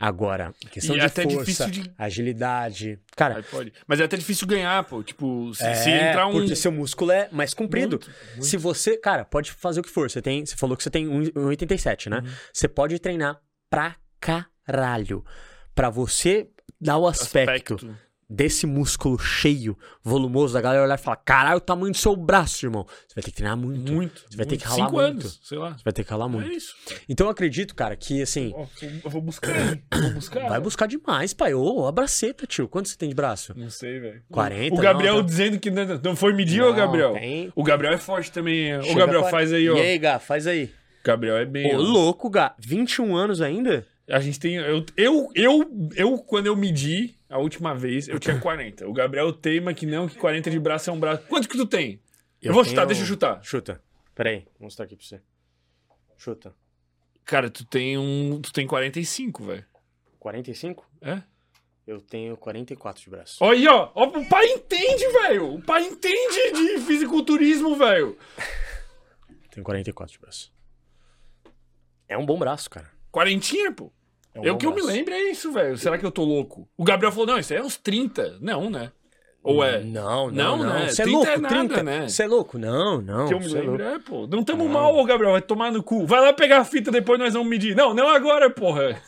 [0.01, 2.97] Agora, questão E de até força, de- agilidade.
[3.17, 3.43] Cara.
[3.85, 5.03] Mas é até difícil ganhar, pô.
[5.03, 6.31] Tipo, se, é, se entrar um.
[6.31, 7.97] porque seu músculo é mais comprido.
[8.01, 8.45] Muito, muito.
[8.45, 10.09] Se você, cara, pode fazer o que for.
[10.09, 12.19] Você tem, você falou que você tem 1,87, né?
[12.23, 12.31] Uhum.
[12.53, 13.97] Você pode treinar pra
[14.65, 15.25] caralho.
[15.75, 16.47] Pra você
[16.79, 17.77] dar o aspecto,
[18.29, 22.65] desse músculo cheio, volumoso, da galera olhar e falar: caralho, o tamanho do seu braço,
[22.65, 22.85] irmão.
[22.85, 23.91] Você vai ter que treinar muito.
[23.91, 24.21] Muito.
[24.29, 24.61] Você vai ter muito.
[24.61, 25.09] que ralar Cinco muito.
[25.09, 25.71] anos, sei lá.
[25.77, 26.51] Você vai ter que ralar É muito.
[26.51, 26.75] isso.
[27.07, 28.53] Então eu acredito, cara, que assim.
[29.03, 29.53] Eu vou buscar.
[29.91, 30.47] Vou buscar.
[30.49, 31.53] Vai buscar demais, pai.
[31.53, 32.67] Ô, a braceta, tio.
[32.67, 33.53] Quanto você tem de braço?
[33.57, 34.21] Não sei, velho.
[34.31, 37.13] 40, O Gabriel não, tá- dizendo que não, não foi medir, ô Gabriel.
[37.13, 38.77] tem- O Gabriel é forte também.
[38.77, 39.75] Ô, Gabriel, faz aí, ó.
[39.75, 40.71] E aí, Gá, faz aí.
[41.03, 41.75] Gabriel é bem.
[41.75, 42.53] Ô, louco, Gá.
[42.59, 43.87] 21 anos ainda?
[44.09, 44.55] A gente tem.
[44.55, 48.87] Eu, eu, eu, eu, quando eu medi a última vez, eu tinha 40.
[48.87, 51.23] O Gabriel teima que não, que 40 de braço é um braço.
[51.27, 52.01] Quanto que tu tem?
[52.41, 53.43] Eu, vou chutar, tenho- deixa eu chutar.
[53.43, 53.81] Chuta.
[54.15, 55.21] Pera aí, vou mostrar aqui pra você.
[56.17, 56.53] Chuta.
[57.23, 58.41] Cara, tu tem um.
[58.41, 59.65] Tu tem 45, velho.
[60.17, 60.85] 45?
[61.01, 61.21] É?
[61.85, 63.37] Eu tenho 44 de braço.
[63.43, 63.91] Olha aí, ó.
[63.95, 65.53] Ó, O pai entende, velho.
[65.55, 68.17] O pai entende de fisiculturismo, velho.
[69.51, 70.53] Tenho 44 de braço.
[72.07, 72.89] É um bom braço, cara.
[73.11, 73.91] Quarentinha, pô.
[74.33, 75.77] É um eu que eu me lembro é isso, velho.
[75.77, 76.67] Será que eu tô louco?
[76.77, 78.37] O Gabriel falou, não, isso aí é uns 30.
[78.41, 78.91] Não, né?
[79.41, 79.81] Ou é?
[79.81, 80.89] Não, Não, não, né?
[80.89, 81.83] Você é 30 louco, é nada, 30?
[81.83, 82.07] né?
[82.09, 82.57] Você é louco?
[82.57, 83.27] Não, não.
[83.27, 84.27] que eu me é lembro é, pô.
[84.27, 84.71] Não tamo Não.
[84.71, 85.31] mal, ô Gabriel.
[85.31, 86.05] Vai tomar no cu.
[86.05, 87.75] Vai lá pegar a fita, depois nós vamos medir.
[87.75, 89.01] Não, não agora, porra.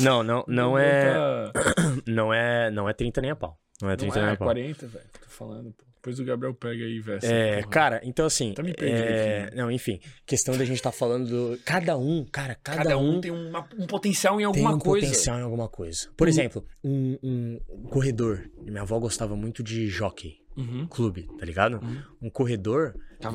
[0.00, 1.52] Não, não, não é, Tá-
[2.06, 3.58] não é, não é 30 nem a pau.
[3.82, 4.46] Não é 30 Não nem é, a pau.
[4.46, 5.04] 40, velho.
[5.20, 5.84] Tô falando, pô.
[5.98, 7.18] Depois o Gabriel pega aí, velho.
[7.18, 7.68] essa É, porra.
[7.70, 11.28] cara, então assim, Tá me perdendo é, aqui, não, enfim, questão da gente tá falando
[11.28, 14.74] do cada um, cara, cada, Cada um um tem uma- um potencial em tem alguma
[14.74, 15.06] um coisa.
[15.06, 16.08] potencial em alguma coisa.
[16.16, 16.32] Por Uhum.
[16.32, 17.58] exemplo, um, um
[17.90, 18.48] corredor.
[18.62, 20.86] Minha avó gostava muito de jockey, Uhum.
[20.86, 21.80] clube, tá ligado?
[21.84, 22.02] Uhum.
[22.22, 22.94] Um corredor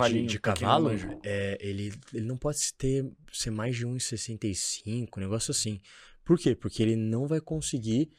[0.09, 0.89] de, de cavalo,
[1.23, 5.79] é, ele, ele não pode ter, ser mais de 1,65, um negócio assim.
[6.23, 6.55] Por quê?
[6.55, 8.09] Porque ele não vai conseguir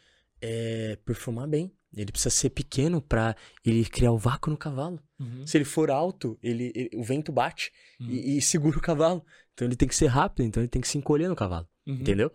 [0.41, 1.73] é, performar bem.
[1.97, 5.01] Ele precisa ser pequeno pra ele criar o vácuo no cavalo.
[5.19, 5.47] Uhum.
[5.47, 8.09] Se ele for alto, ele, ele- o vento bate Uhum.
[8.11, 9.25] e, e segura o cavalo.
[9.53, 11.69] Então ele tem que ser rápido, então ele tem que se encolher no cavalo.
[11.87, 11.95] Uhum.
[11.95, 12.33] Entendeu?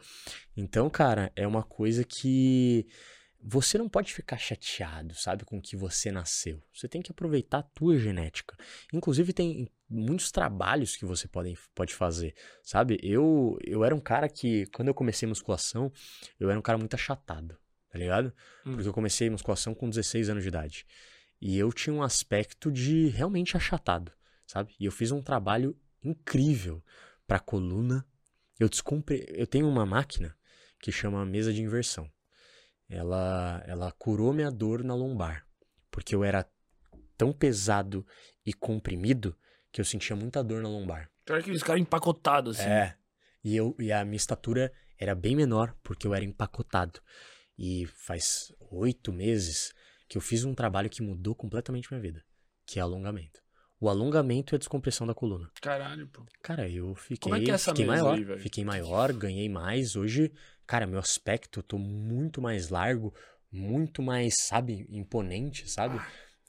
[0.56, 2.86] Então, cara, é uma coisa que
[3.42, 6.62] você não pode ficar chateado, sabe, com o que você nasceu.
[6.74, 8.56] Você tem que aproveitar a tua genética.
[8.94, 13.00] Inclusive, tem muitos trabalhos que você pode, pode fazer, sabe?
[13.02, 15.92] Eu, eu era um cara que, quando eu comecei musculação,
[16.40, 17.58] eu era um cara muito achatado,
[17.90, 18.34] tá ligado?
[18.66, 18.74] Hum.
[18.74, 20.86] Porque eu comecei musculação com 16 anos de idade.
[21.42, 24.12] E eu tinha um aspecto de realmente achatado,
[24.46, 24.76] sabe?
[24.80, 26.84] E eu fiz um trabalho incrível
[27.26, 28.06] pra coluna.
[28.60, 29.26] Eu descompre...
[29.30, 30.36] eu tenho uma máquina
[30.80, 32.10] que chama mesa de inversão.
[32.90, 35.46] Ela ela curou minha dor na lombar,
[35.92, 36.46] porque eu era
[37.16, 38.06] tão pesado
[38.46, 39.38] e comprimido
[39.72, 41.10] que eu sentia muita dor na lombar.
[41.24, 42.70] Então era aqueles caras empacotados, assim.
[42.70, 42.96] É.
[43.44, 47.00] E, eu, e a minha estatura era bem menor, porque eu era empacotado.
[47.62, 49.74] E faz oito meses
[50.08, 52.24] que eu fiz um trabalho que mudou completamente minha vida,
[52.66, 53.42] que é alongamento.
[53.82, 55.52] O alongamento e a descompressão da coluna.
[55.62, 56.26] Caralho, pô.
[56.42, 58.16] Cara, eu fiquei, Como é que é essa fiquei maior.
[58.16, 59.98] aí, fiquei maior, ganhei mais.
[59.98, 60.32] Hoje,
[60.66, 63.14] cara, meu aspecto, eu tô muito mais largo,
[63.52, 66.00] muito mais, sabe, imponente, sabe?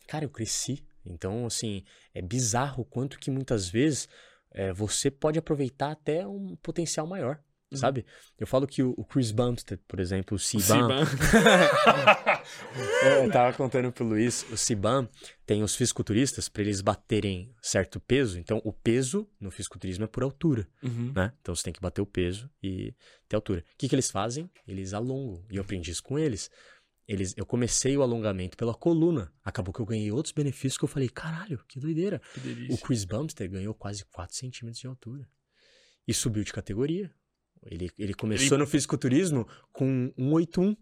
[0.06, 0.86] Cara, eu cresci.
[1.04, 1.82] Então, assim,
[2.14, 4.08] é bizarro o quanto que muitas vezes
[4.52, 7.78] é, você pode aproveitar até um potencial maior, Uhum.
[7.78, 8.04] sabe?
[8.38, 11.04] Eu falo que o, o Chris Bumstead, por exemplo, o Siban.
[13.02, 15.08] é, eu tava contando pro Luiz, o Cibam
[15.46, 18.38] tem os fisiculturistas para eles baterem certo peso.
[18.38, 21.12] Então, o peso no fisiculturismo é por altura, Uhum.
[21.14, 21.32] né?
[21.40, 22.94] Então, você tem que bater o peso e
[23.28, 23.60] ter altura.
[23.74, 24.50] O que, que eles fazem?
[24.66, 25.44] Eles alongam.
[25.50, 26.50] E eu aprendi isso com eles.
[27.06, 27.34] eles.
[27.36, 29.32] Eu comecei o alongamento pela coluna.
[29.44, 32.20] Acabou que eu ganhei outros benefícios que eu falei, caralho, que doideira.
[32.34, 32.78] Que O.
[32.78, 35.28] Chris Bumstead ganhou quase 4 centímetros de altura.
[36.06, 37.12] E subiu de categoria.
[37.66, 40.76] Ele, ele começou no fisiculturismo com 181.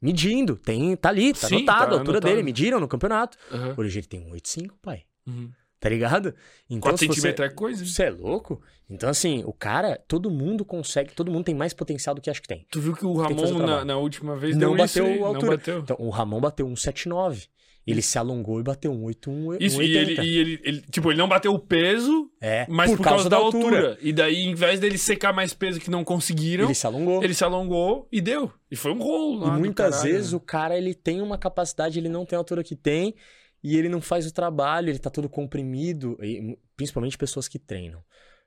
[0.00, 0.56] Medindo.
[0.56, 2.42] Tem, tá ali, tá Sim, anotado tá a altura dele.
[2.42, 3.38] Mediram no campeonato.
[3.50, 3.74] Aham.
[3.78, 5.02] Hoje ele tem 185, pai.
[5.26, 5.50] Uhum.
[5.80, 6.34] Tá ligado?
[6.68, 7.82] Então, 4 se você- centímetros é coisa.
[7.82, 7.88] hein?
[7.90, 8.60] Você é louco?
[8.88, 12.40] Então, assim, o cara, todo mundo consegue, todo mundo tem mais potencial do que acha
[12.40, 12.66] que tem.
[12.70, 15.14] Tu viu que o Tem que Ramon na, na última vez Não isso bateu aí,
[15.16, 15.56] a Não altura.
[15.56, 15.78] bateu.
[15.80, 17.46] Então, o Ramon bateu 179.
[17.86, 20.10] Ele se alongou e bateu 181, Isso, e 180.
[20.22, 23.36] ele, e ele, ele- tipo, ele não bateu o peso, É, mas por, causa, da
[23.36, 23.98] altura.
[24.00, 27.28] E daí, em vez dele secar mais peso que não conseguiram, Ele ele, se alongou.
[27.34, 28.50] se alongou e deu.
[28.70, 30.36] E foi um rolo E muitas vezes né?
[30.38, 33.14] o cara ele tem uma capacidade, ele não tem a altura que tem
[33.62, 38.00] e ele não faz o trabalho, ele tá todo comprimido, e principalmente pessoas que treinam.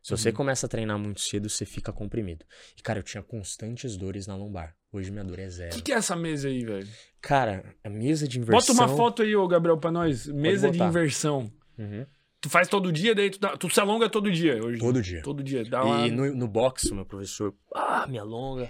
[0.07, 0.35] Se você Uhum.
[0.35, 2.45] começa a treinar muito cedo, você fica comprimido.
[2.77, 4.73] E cara, eu tinha constantes dores na lombar.
[4.89, 5.75] Hoje minha dor é O zero.
[5.75, 6.87] que, que é essa mesa aí, velho?
[7.21, 8.75] Cara, a mesa de Bota inversão.
[8.75, 10.25] uma foto aí, ô Gabriel, pra nós.
[10.27, 11.51] Mesa de inversão.
[11.77, 12.05] Uhum.
[12.39, 14.79] Tu faz todo dia, daí tu, dá- tu se alonga todo dia hoje.
[14.79, 15.21] Todo dia.
[15.23, 15.65] Todo dia.
[15.65, 16.07] Dá uma...
[16.07, 18.69] E no, no boxe, o meu professor, ah, me alonga.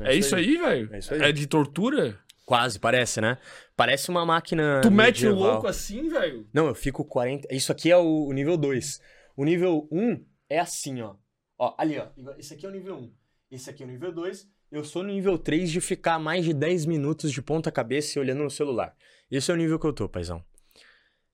[0.00, 0.92] É isso aí, velho?
[0.92, 1.22] É isso aí.
[1.22, 2.18] É de tortura?
[2.44, 3.38] Quase, parece, né?
[3.76, 4.80] Parece uma máquina.
[4.82, 6.48] Tu mete o louco assim, velho?
[6.52, 7.46] Não, eu fico 40.
[7.54, 9.00] Isso aqui é o, o nível 2.
[9.36, 11.14] O nível 1 é assim, ó.
[11.58, 12.08] Ó, ali, ó.
[12.38, 13.12] Esse aqui é o nível 1.
[13.50, 14.48] Esse aqui é o nível 2.
[14.70, 18.20] Eu sou no nível 3 de ficar mais de 10 minutos de ponta cabeça e
[18.20, 18.94] olhando no celular.
[19.30, 20.44] Esse é o nível que eu tô, paizão.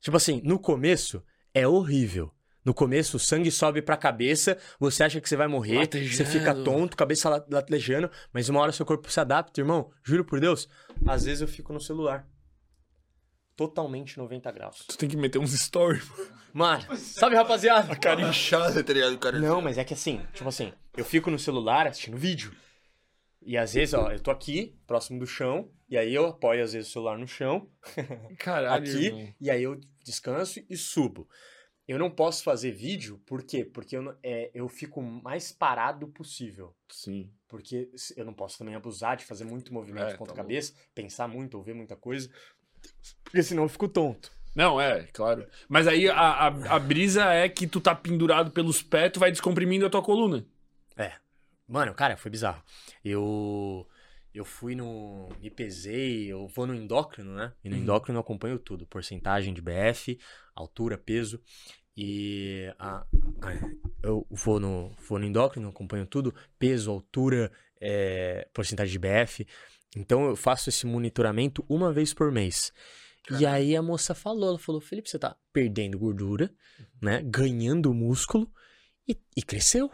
[0.01, 2.31] Tipo assim, no começo é horrível.
[2.65, 6.17] No começo o sangue sobe pra cabeça, você acha que você vai morrer, Latejando.
[6.17, 9.91] você fica tonto, cabeça la- latejando, mas uma hora seu corpo se adapta, irmão.
[10.02, 10.67] Juro por Deus.
[11.07, 12.26] Às vezes eu fico no celular.
[13.57, 14.84] Totalmente 90 graus.
[14.89, 16.05] Tu tem que meter uns stories.
[16.52, 17.94] Mano, sabe, rapaziada?
[17.97, 19.18] Cara inchada, tá ligado?
[19.18, 19.39] Cara...
[19.39, 22.52] Não, mas é que assim, tipo assim, eu fico no celular assistindo vídeo.
[23.47, 26.73] E às vezes, ó, eu tô aqui, próximo do chão, e aí eu apoio às
[26.73, 27.68] vezes o celular no chão,
[28.39, 29.34] Caralho, aqui, irmão.
[29.41, 31.28] e aí eu descanso e subo.
[31.86, 33.62] Eu não posso fazer vídeo, por quê?
[33.62, 36.74] Porque eu, não- é, eu fico mais parado possível.
[36.89, 37.31] Sim.
[37.47, 40.36] Porque se- eu não posso também abusar de fazer muito movimento É, de ponta tá
[40.39, 42.31] cabeça, pensar muito, ouvir muita coisa.
[43.25, 44.31] Porque senão eu fico tonto.
[44.55, 45.45] Não, é, claro.
[45.69, 49.31] Mas aí a, a, a brisa é que tu tá pendurado pelos pés, tu vai
[49.33, 50.45] descomprimindo a tua coluna.
[51.67, 52.63] Mano, cara, foi bizarro.
[53.05, 53.89] Eu
[54.35, 57.53] eu fui no me pesei, eu vou no endócrino, né?
[57.65, 57.83] E no Uhum.
[57.83, 60.19] endócrino eu acompanho tudo, porcentagem de BF,
[60.55, 61.41] altura, peso
[61.97, 62.99] e a,
[63.41, 63.71] a-
[64.03, 69.47] eu vou no vou no endócrino, acompanho tudo, peso, altura, é, porcentagem de BF.
[69.97, 72.73] Então eu faço esse monitoramento uma vez por mês.
[73.27, 73.49] E Caralho.
[73.49, 76.53] aí a moça falou, ela falou, Felipe, você tá perdendo gordura,
[77.01, 77.23] né?
[77.23, 78.51] Ganhando músculo
[79.09, 79.91] e, e cresceu.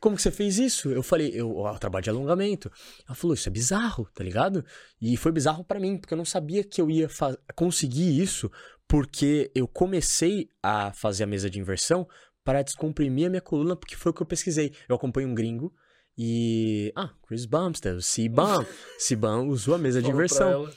[0.00, 0.90] Como que você fez isso?
[0.90, 2.72] Eu falei, eu, eu trabalho de alongamento.
[3.06, 4.64] Ela falou, isso é bizarro, tá ligado?
[5.00, 7.08] E foi bizarro pra mim, porque eu não sabia que eu ia
[7.54, 8.50] conseguir isso,
[8.88, 12.08] porque eu comecei a fazer a mesa de inversão
[12.42, 14.74] para descomprimir a minha coluna, porque foi o que eu pesquisei.
[14.88, 15.72] Eu acompanho um gringo
[16.16, 16.92] e.
[16.94, 18.64] Ah, Chris Bumstead, o C-Bum.
[18.98, 20.68] C-Bum usou a mesa de inversão.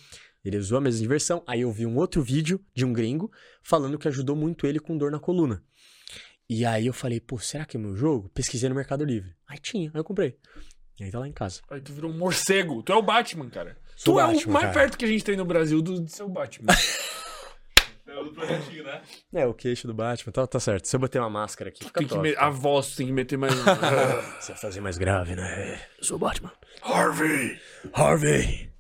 [0.44, 1.44] Ele usou a mesa de inversão.
[1.48, 3.32] Aí eu vi um outro vídeo de um gringo
[3.64, 5.64] falando que ajudou muito ele com dor na coluna.
[6.48, 8.30] E aí eu falei, pô, será que é meu jogo?
[8.30, 9.34] Pesquisei no Mercado Livre.
[9.48, 10.38] Aí tinha, aí eu comprei.
[11.00, 11.62] E aí tá lá em casa.
[11.70, 12.84] Aí tu virou um morcego.
[12.84, 13.76] Tu é o Batman, cara.
[13.96, 14.74] Sou tu é o Batman, mais cara.
[14.80, 16.68] perto que a gente tem no Brasil do, do seu Batman.
[18.16, 19.02] É o do projetinho, né?
[19.34, 20.32] É, o queixo do Batman.
[20.32, 20.86] Tá, tá certo.
[20.88, 22.28] Se eu botar uma máscara aqui, fica tem que top.
[22.30, 23.54] me- a voz tem que meter mais.
[24.40, 25.82] Você vai fazer mais grave, né?
[25.98, 26.52] Eu sou o Batman.
[26.82, 27.60] Harvey!
[27.94, 28.72] Harvey!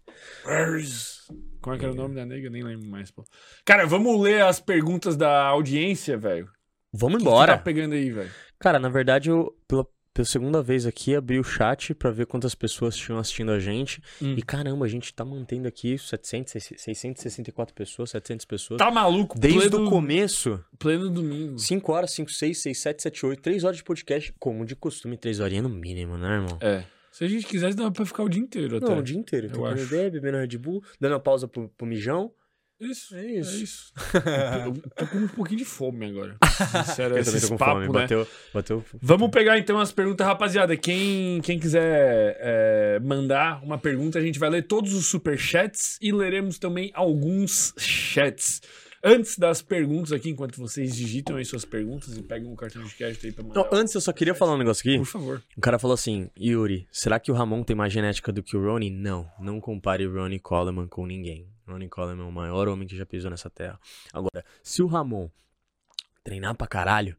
[0.45, 1.27] Where's...
[1.61, 2.49] Como é que era o nome da nega?
[2.49, 3.23] Nem lembro mais, pô.
[3.65, 6.47] Cara, vamos ler as perguntas da audiência, velho.
[6.93, 7.57] Vamos O que que embora.
[7.57, 8.31] tá pegando aí, velho?
[8.59, 12.55] Cara, na verdade, eu, pela, pela segunda vez aqui, abri o chat pra ver quantas
[12.55, 14.01] pessoas tinham assistindo a gente.
[14.21, 14.33] Hum.
[14.37, 18.77] E caramba, a gente tá mantendo aqui 700, 664 pessoas, 700 pessoas.
[18.77, 19.37] Tá maluco?
[19.37, 21.59] Desde pleno, o começo, Pleno domingo.
[21.59, 25.17] 5 horas, 5, 6, 6, 7, 7, 8, 3 horas de podcast, como de costume,
[25.17, 26.57] 3 horinhas no mínimo, né, irmão?
[26.61, 26.85] É.
[27.11, 28.87] Se a gente quisesse, dava pra ficar o dia inteiro até.
[28.87, 29.47] Não, o dia inteiro.
[29.47, 29.89] eu Trocando acho.
[29.89, 32.31] bebendo Red Bull, dando uma pausa pro, pro mijão.
[32.79, 33.63] Isso, É é isso.
[33.63, 33.93] isso.
[34.65, 36.35] eu tô com um pouquinho de fome agora.
[36.95, 37.85] Sério, Eu também tô com papo, fome.
[37.87, 37.93] né?
[37.93, 38.85] Bateu, bateu.
[39.01, 40.75] Vamos pegar então as perguntas, rapaziada.
[40.75, 46.11] Quem, quem quiser é, mandar uma pergunta, a gente vai ler todos os superchats e
[46.11, 48.61] leremos também alguns chats.
[49.07, 52.93] Antes das perguntas aqui, enquanto vocês digitam aí suas perguntas e pegam o cartão de
[52.95, 53.55] crédito aí pra mandar.
[53.61, 54.97] Não, antes eu só queria falar um negócio aqui.
[54.97, 55.43] Por favor.
[55.55, 58.61] O cara falou assim, Yuri, será que o Ramon tem mais genética do que o
[58.65, 58.89] Ronnie?
[58.89, 61.47] Não, não compare o Ronnie Coleman com ninguém.
[61.67, 63.79] Ronnie Coleman é o maior homem que já pisou nessa terra.
[64.13, 65.29] Agora, se o Ramon
[66.23, 67.15] treinar pra caralho,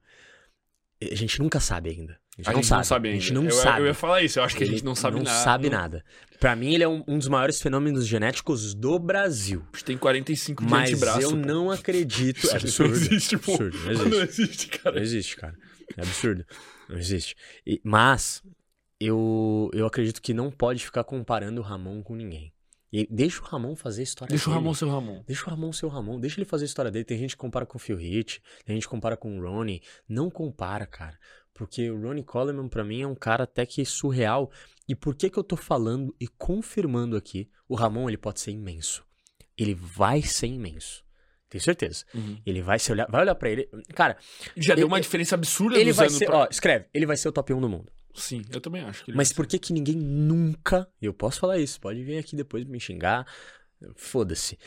[1.03, 2.19] a gente nunca sabe ainda.
[2.39, 3.09] A gente, não, sabe.
[3.09, 3.41] A gente ainda.
[3.41, 3.81] não eu, sabe.
[3.81, 5.43] Eu ia falar isso, eu acho que a gente não sabe não nada.
[5.45, 6.05] sabe Não- nada.
[6.39, 9.63] Pra mim, ele é um, um dos maiores fenômenos genéticos do Brasil.
[9.73, 11.21] A gente tem 45 de Mas antebraço.
[11.23, 11.37] eu pô.
[11.37, 12.37] não acredito.
[12.41, 12.91] É Isso absurdo.
[12.91, 13.53] não existe, pô.
[13.55, 14.11] Absurdo, não existe.
[14.11, 14.97] Não existe, cara.
[14.97, 15.55] Não existe, cara.
[15.97, 16.45] É absurdo.
[16.91, 17.35] Não existe.
[17.67, 18.43] E- mas
[19.01, 22.53] eu, eu acredito que não pode ficar comparando o Ramon com ninguém.
[22.99, 24.63] E deixa o Ramon fazer a história Deixa o dele.
[24.63, 25.23] Ramon ser o Ramon.
[25.27, 26.19] Deixa o Ramon ser o Ramon.
[26.21, 27.05] Deixa ele fazer a história dele.
[27.05, 29.83] Tem gente que compara com o Phil Heath, tem gente que compara com o Ronnie.
[30.09, 31.19] Não compara, cara.
[31.53, 34.51] Porque o Ronnie Coleman, pra mim, é um cara até que surreal.
[34.89, 37.51] E por que que eu tô falando e confirmando aqui?
[37.69, 39.05] O Ramon, ele pode ser imenso.
[39.59, 41.05] Ele vai ser imenso.
[41.49, 42.05] Tenho certeza.
[42.15, 42.39] Uhum.
[42.47, 43.69] Ele vai se olhar, vai olhar pra ele.
[43.95, 44.17] Cara,
[44.57, 47.29] Já deu Ele- uma diferença absurda ele vai ser, pra- ó, escreve, ele vai ser
[47.29, 47.91] o top 1 do mundo.
[48.17, 51.59] Sim, eu também acho que ele Mas por que que ninguém nunca, eu posso falar
[51.59, 53.27] isso, pode vir aqui depois me xingar,
[53.95, 54.59] foda-se.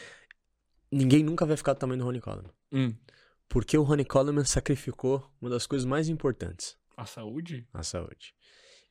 [0.92, 2.52] Ninguém nunca vai ficar do tamanho do Ronnie Coleman.
[2.72, 2.96] Hum.
[3.48, 7.68] Porque o Ronnie Coleman sacrificou uma das coisas mais importantes, A saúde?
[7.74, 8.34] a saúde.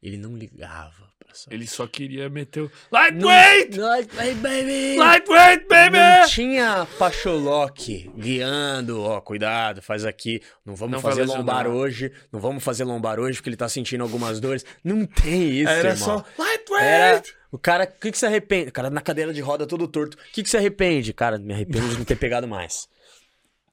[0.02, 1.57] Ele não ligava pra saúde.
[1.57, 2.70] Ele só queria meter o.
[2.93, 3.78] Lightweight!
[3.78, 4.97] Lightweight, baby!
[4.97, 5.99] Lightweight, baby!
[5.99, 12.39] Não tinha Pacholock guiando, ó, cuidado, faz aqui, não vamos Não fazer lombar hoje, não
[12.41, 14.65] vamos fazer lombar hoje porque ele tá sentindo algumas dores.
[14.85, 15.97] Não tem isso, Era irmão.
[16.18, 16.25] só.
[16.39, 16.85] Lightweight!
[16.86, 18.68] Era o cara, o que que se arrepende?
[18.68, 20.17] O cara na cadeira de roda todo torto.
[20.17, 21.12] O que que se arrepende?
[21.12, 22.89] Cara, me arrependo de não ter pegado mais.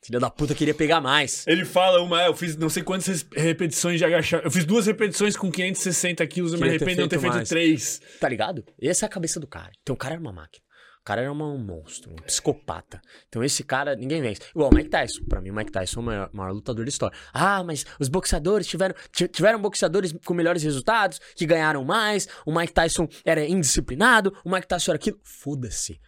[0.05, 1.45] Filha da puta queria pegar mais.
[1.47, 4.47] Ele fala uma, eu fiz não sei quantas repetições de agachamento.
[4.47, 7.49] Eu fiz duas repetições com 560 quilos, eu me arrependo de não ter feito mais.
[7.49, 8.01] três.
[8.19, 8.63] Tá ligado?
[8.81, 9.71] Essa é a cabeça do cara.
[9.81, 10.63] Então o cara era uma máquina.
[11.01, 12.99] O cara era uma- um monstro, um psicopata.
[13.29, 14.41] Então esse cara, ninguém vence.
[14.55, 15.23] Igual o Mike Tyson.
[15.29, 17.15] Pra mim, o Mike Tyson é o maior, maior lutador da história.
[17.31, 22.27] Ah, mas os boxeadores tiveram, ti- tiveram boxeadores com melhores resultados, que ganharam mais.
[22.45, 24.35] O Mike Tyson era indisciplinado.
[24.43, 25.19] O Mike Tyson era aquilo.
[25.23, 25.99] Foda-se.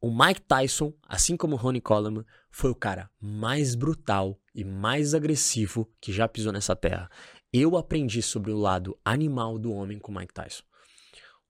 [0.00, 5.14] O Mike Tyson, assim como o Ronnie Coleman, foi o cara mais brutal e mais
[5.14, 7.10] agressivo que já pisou nessa terra.
[7.52, 10.62] Eu aprendi sobre o lado animal do homem com o Mike Tyson.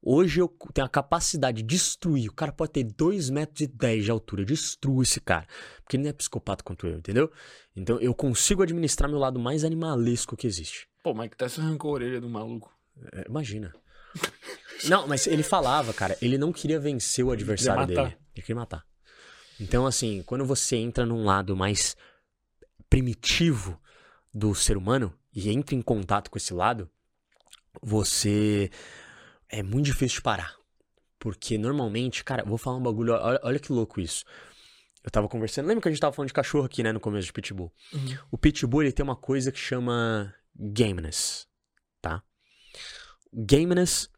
[0.04, 2.28] Hoje eu tenho a capacidade de destruir.
[2.28, 4.42] O cara pode ter 2 metros e 10 de altura.
[4.42, 5.46] Eu destruo esse cara.
[5.82, 7.30] Porque ele não é psicopata quanto eu, entendeu?
[7.76, 10.88] Então eu consigo administrar meu lado mais animalesco que existe.
[11.04, 12.72] Pô, o Mike Tyson arrancou a orelha do maluco.
[13.12, 13.72] É, imagina.
[14.88, 18.04] Não, mas ele falava, cara, ele não queria vencer o adversário matar.
[18.08, 18.16] dele.
[18.34, 18.84] Ele queria matar.
[19.62, 21.96] Então, assim, quando você entra num lado mais
[22.90, 23.80] primitivo
[24.34, 26.90] do ser humano e entra em contato com esse lado,
[27.80, 28.70] você.
[29.48, 30.56] É muito difícil de parar.
[31.18, 34.24] Porque normalmente, cara, vou falar um bagulho, olha, olha que louco isso.
[35.04, 37.26] Eu tava conversando, lembra que a gente tava falando de cachorro aqui, né, no começo
[37.26, 37.72] de Pitbull?
[38.30, 41.46] O Pitbull, ele tem uma coisa que chama gameness,
[42.00, 42.22] tá?
[43.32, 44.08] Gameness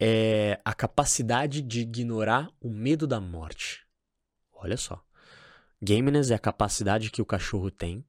[0.00, 3.85] é a capacidade de ignorar o medo da morte.
[4.56, 5.04] Olha só.
[5.80, 8.04] Gameness é a capacidade que o cachorro tem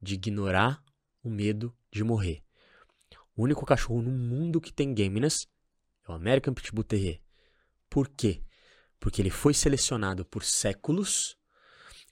[0.00, 0.82] de ignorar
[1.22, 2.42] o medo de morrer.
[3.36, 5.46] O único cachorro no mundo que tem gameness
[6.06, 7.20] é o American Pitbull Terrier.
[7.90, 8.42] Por quê?
[8.98, 11.36] Porque ele foi selecionado por séculos.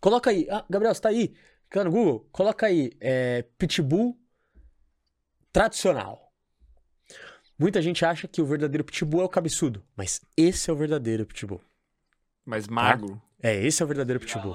[0.01, 0.47] Coloca aí.
[0.51, 1.35] Ah, Gabriel, você tá aí?
[1.69, 2.91] Cara, no Google, coloca aí.
[3.01, 4.19] É, pitbull
[5.53, 6.33] tradicional.
[7.59, 9.85] Muita gente acha que o verdadeiro pitbull é o cabeçudo.
[9.97, 11.63] Mas esse é o verdadeiro pitbull.
[12.45, 13.23] Mas magro.
[13.43, 14.55] É, esse é o verdadeiro pitbull.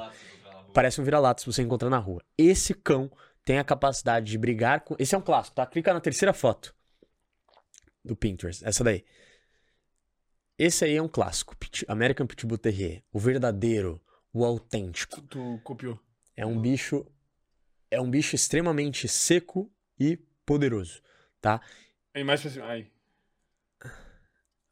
[0.74, 2.24] Parece um vira-lata se você encontrar na rua.
[2.38, 3.12] Esse cão
[3.44, 4.96] tem a capacidade de brigar com.
[4.98, 5.66] Esse é um clássico, tá?
[5.66, 6.74] Clica na terceira foto
[8.04, 8.66] do Pinterest.
[8.66, 9.04] Essa daí.
[10.58, 11.56] esse aí é um clássico.
[11.88, 13.04] American Pitbull Terrier.
[13.12, 14.02] O verdadeiro,
[14.32, 15.22] o autêntico.
[15.22, 16.00] Tu, tu copiou.
[16.36, 17.06] É um bicho.
[17.90, 21.02] É um bicho extremamente seco e poderoso.
[21.42, 21.62] Tá?
[22.14, 22.68] Aí mais pra cima.
[22.68, 22.92] Aí.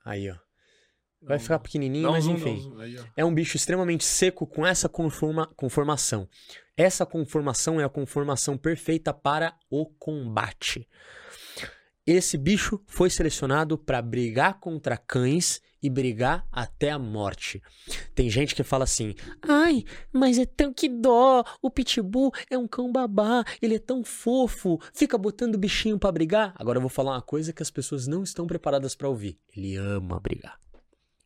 [0.03, 0.44] Aí, ó.
[1.27, 2.71] Vai ficar pequenininho, mas enfim.
[3.17, 6.27] É um bicho extremamente seco com essa conforma- conformação.
[6.77, 10.87] Essa conformação é a conformação perfeita para o combate.
[12.05, 17.61] Esse bicho foi selecionado para brigar contra cães e brigar até a morte.
[18.13, 22.67] Tem gente que fala assim: "Ai, mas é tão que dó, o pitbull é um
[22.67, 26.53] cão babá, ele é tão fofo, fica botando bichinho para brigar".
[26.59, 29.39] Agora eu vou falar uma coisa que as pessoas não estão preparadas para ouvir.
[29.55, 30.59] Ele ama brigar.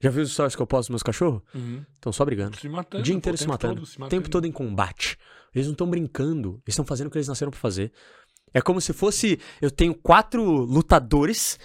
[0.02, 1.42] Já viu os stories que eu posto dos meus cachorros?
[1.54, 1.84] Uhum.
[1.94, 2.58] Estão só brigando.
[2.58, 3.02] Se matando.
[3.02, 3.86] O dia pô, inteiro o se matando.
[3.86, 5.18] se O tempo todo em combate.
[5.54, 6.62] Eles não estão brincando.
[6.66, 7.92] Eles estão fazendo o que eles nasceram pra fazer.
[8.54, 9.40] É como se fosse.
[9.62, 11.60] Eu tenho quatro lutadores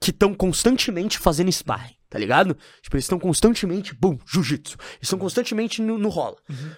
[0.00, 2.56] que estão constantemente fazendo sparring, tá ligado?
[2.80, 3.94] Tipo, eles estão constantemente.
[3.94, 4.76] Bum, jiu-jitsu.
[4.80, 6.36] Eles estão constantemente no, no rola.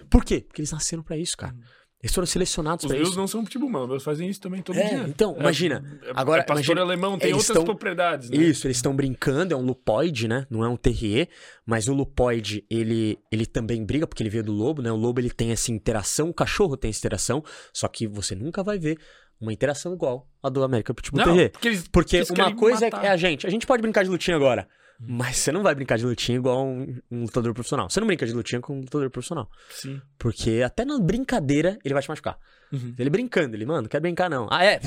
[0.09, 0.41] Por quê?
[0.41, 1.55] Porque eles nasceram pra isso, cara.
[2.03, 2.83] Eles foram selecionados.
[2.83, 3.17] Os meus isso.
[3.17, 3.71] não são pitbull.
[3.83, 5.05] Os meus fazem isso também todo É, dia.
[5.07, 5.81] então, imagina.
[6.03, 8.35] É, Agora, é pastor imagina, alemão, tem eles outras tão- propriedades, né?
[8.35, 10.45] Isso, eles estão brincando, é um lupoide, né?
[10.49, 11.29] Não é um terrier,
[11.65, 14.91] mas o lupoide, ele, ele também briga, porque ele veio do lobo, né?
[14.91, 17.41] O lobo, ele tem essa interação, o cachorro tem essa interação,
[17.71, 18.97] só que você nunca vai ver
[19.39, 21.51] uma interação igual a do American Pitbull Não, Terrier.
[21.51, 23.05] porque eles, Porque eles uma coisa é, matar.
[23.05, 24.67] é a gente, a gente pode brincar de lutinha agora,
[24.99, 27.89] mas você não vai brincar de lutinha igual um, um lutador profissional.
[27.89, 30.01] Você não brinca de lutinha com um lutador profissional, Sim.
[30.17, 32.37] porque até na brincadeira ele vai te machucar.
[32.71, 32.95] Uhum.
[32.97, 34.47] Ele brincando, ele, mano, não quero brincar não.
[34.49, 34.79] Ah, é?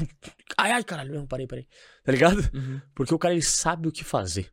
[0.57, 1.69] Ai, ai, caralho, não, parei, parei.
[2.05, 2.39] Tá ligado?
[2.55, 2.81] Uhum.
[2.95, 4.51] Porque o cara ele sabe o que fazer.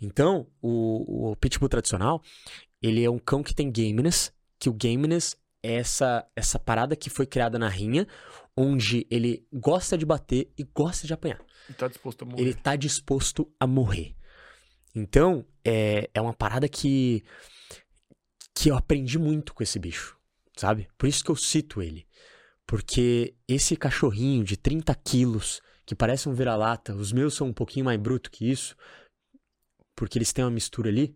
[0.00, 2.22] Então, o, o Pitbull tradicional,
[2.80, 7.10] ele é um cão que tem gameness, que o gameness é essa, essa parada que
[7.10, 8.06] foi criada na rinha,
[8.56, 11.40] onde ele gosta de bater e gosta de apanhar.
[11.68, 12.42] Ele tá disposto a morrer.
[12.42, 14.17] Ele tá disposto a morrer.
[14.98, 17.22] Então, é, é uma parada que,
[18.54, 20.16] que eu aprendi muito com esse bicho,
[20.56, 20.88] sabe?
[20.98, 22.06] Por isso que eu cito ele.
[22.66, 27.86] Porque esse cachorrinho de 30 quilos, que parece um vira-lata, os meus são um pouquinho
[27.86, 28.76] mais bruto que isso,
[29.96, 31.14] porque eles têm uma mistura ali.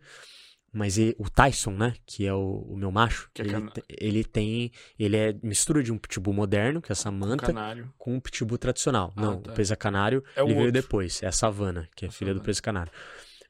[0.75, 4.73] Mas o Tyson, né, que é o, o meu macho, é ele, ele tem.
[4.99, 7.93] Ele é mistura de um pitbull moderno, que é essa manta, Canário.
[7.99, 9.13] com um pitbull tradicional.
[9.15, 9.51] Ah, Não, tá.
[9.51, 11.23] o presa canário É ele veio depois.
[11.23, 12.91] É a Savana, que é A filha do presa canário.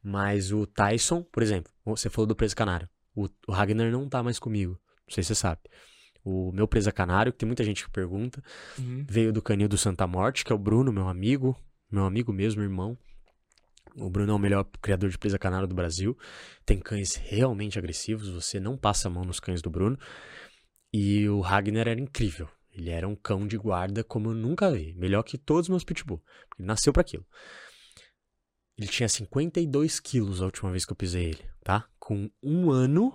[0.03, 2.89] Mas o Tyson, por exemplo, você falou do presa canário.
[3.15, 4.73] O, o Ragnar não tá mais comigo.
[5.07, 5.61] Não sei se você sabe.
[6.25, 8.43] O meu presa canário, que tem muita gente que pergunta,
[8.79, 9.05] Uhum.
[9.09, 11.57] veio do canil do Santa Morte, que é o Bruno, meu amigo.
[11.91, 12.97] Meu amigo mesmo, irmão.
[13.97, 16.17] O Bruno é o melhor criador de presa canário do Brasil.
[16.65, 19.99] Tem cães realmente agressivos, você não passa a mão nos cães do Bruno.
[20.93, 22.49] E o Ragnar era incrível.
[22.73, 24.95] Ele era um cão de guarda como eu nunca vi.
[24.95, 26.23] Melhor que todos os meus pitbull.
[26.59, 27.27] Ele nasceu pra aquilo.
[28.79, 31.87] Ele tinha 52 quilos a última vez que eu pisei ele, tá?
[31.99, 33.15] Com um ano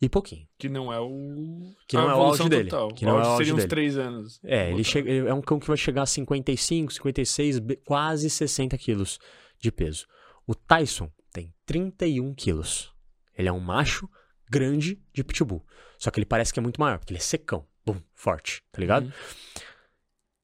[0.00, 0.46] e pouquinho.
[0.58, 1.74] Que não é o.
[1.88, 2.70] Que não é o auge dele.
[2.70, 2.88] Total.
[2.94, 3.68] Que não o é o auge seria uns dele.
[3.68, 4.40] 3 anos.
[4.44, 8.30] É, ele chega, ele é um cão que vai chegar a 55, 56, be- quase
[8.30, 9.18] 60 quilos
[9.60, 10.06] de peso.
[10.46, 12.92] O Tyson tem 31 quilos.
[13.36, 14.08] Ele é um macho
[14.48, 15.64] grande de pitbull.
[15.98, 18.78] Só que ele parece que é muito maior, porque ele é secão, bum, forte, tá
[18.80, 19.06] ligado?
[19.06, 19.12] Uhum.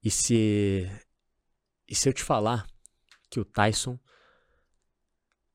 [0.03, 0.89] E se.
[1.87, 2.65] E se eu te falar
[3.29, 3.97] que o Tyson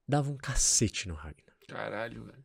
[0.09, 1.55] dava um cacete no Ragnar?
[1.69, 2.45] Caralho, velho.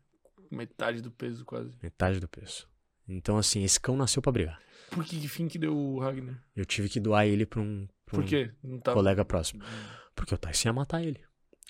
[0.49, 1.77] Metade do peso quase.
[1.81, 2.67] Metade do peso.
[3.07, 4.59] Então, assim, esse cão nasceu pra brigar.
[4.89, 6.43] Por que fim que deu o Ragnar?
[6.55, 8.51] Eu tive que doar ele pra um, pra Por quê?
[8.63, 8.95] Não tava...
[8.95, 9.63] colega próximo.
[10.15, 11.21] Porque o Tyson ia matar ele.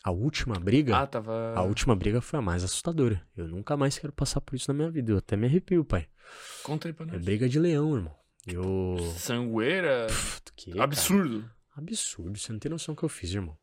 [0.04, 0.98] A última briga.
[0.98, 1.54] Ah, tava.
[1.56, 3.24] A última briga foi a mais assustadora.
[3.38, 5.12] Eu nunca mais quero passar por isso na minha vida.
[5.12, 6.08] Eu até me arrepio, pai.
[6.64, 7.24] Conta aí pra É nós.
[7.24, 8.16] briga de leão, irmão.
[8.48, 8.98] Eu.
[9.18, 10.08] Sangueira.
[10.08, 10.84] Pff, que, cara?
[10.86, 11.48] Absurdo.
[11.76, 12.40] Absurdo.
[12.40, 13.56] Você não tem noção do que eu fiz, irmão.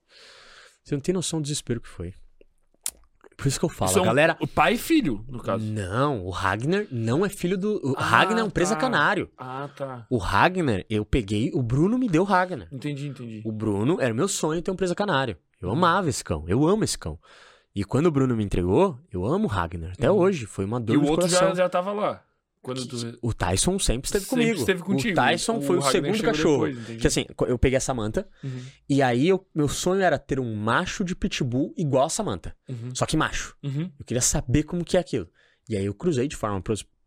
[0.88, 2.14] Você não tem noção do desespero que foi.
[3.36, 4.36] Por isso que eu falo, Isso é galera.
[4.40, 5.64] O pai e filho, no caso.
[5.64, 7.76] Não, o Ragnar não é filho do.
[7.84, 8.80] O Ah, Ragnar é um presa tá.
[8.80, 9.30] canário.
[9.38, 10.06] Ah, tá.
[10.10, 11.52] O Ragnar, eu peguei.
[11.54, 12.66] O Bruno me deu o Ragnar.
[12.72, 13.42] Entendi, entendi.
[13.44, 15.36] O Bruno era meu sonho ter um presa canário.
[15.62, 16.44] Eu amava esse cão.
[16.48, 17.16] Eu amo esse cão.
[17.74, 19.92] E quando o Bruno me entregou, eu amo o Ragnar.
[19.92, 20.16] Até Uhum.
[20.18, 20.46] hoje.
[20.46, 21.50] Foi uma dor E o de outro coração.
[21.50, 22.22] já, já tava lá.
[22.74, 23.18] Quando tu.
[23.22, 24.58] O Tyson sempre esteve Sempre comigo.
[24.60, 25.12] esteve contigo.
[25.12, 26.66] O Tyson O foi o Ragnar segundo cachorro.
[26.68, 30.38] depois, que assim, eu peguei a Samantha Uhum, e aí eu- meu sonho era ter
[30.40, 32.54] um macho de pitbull igual a Samantha.
[32.68, 33.56] uhum, Só que macho.
[33.62, 33.90] uhum.
[33.98, 35.28] Eu queria saber como que é aquilo.
[35.68, 36.62] E aí eu cruzei de forma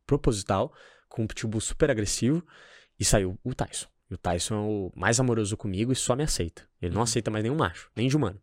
[0.05, 0.73] proposital
[1.09, 2.45] com um pitbull super agressivo
[2.99, 3.87] e saiu o Tyson.
[4.09, 6.67] E o Tyson é o mais amoroso comigo e só me aceita.
[6.81, 7.03] Ele não Uhum.
[7.03, 8.39] aceita mais nenhum macho, nem de humano.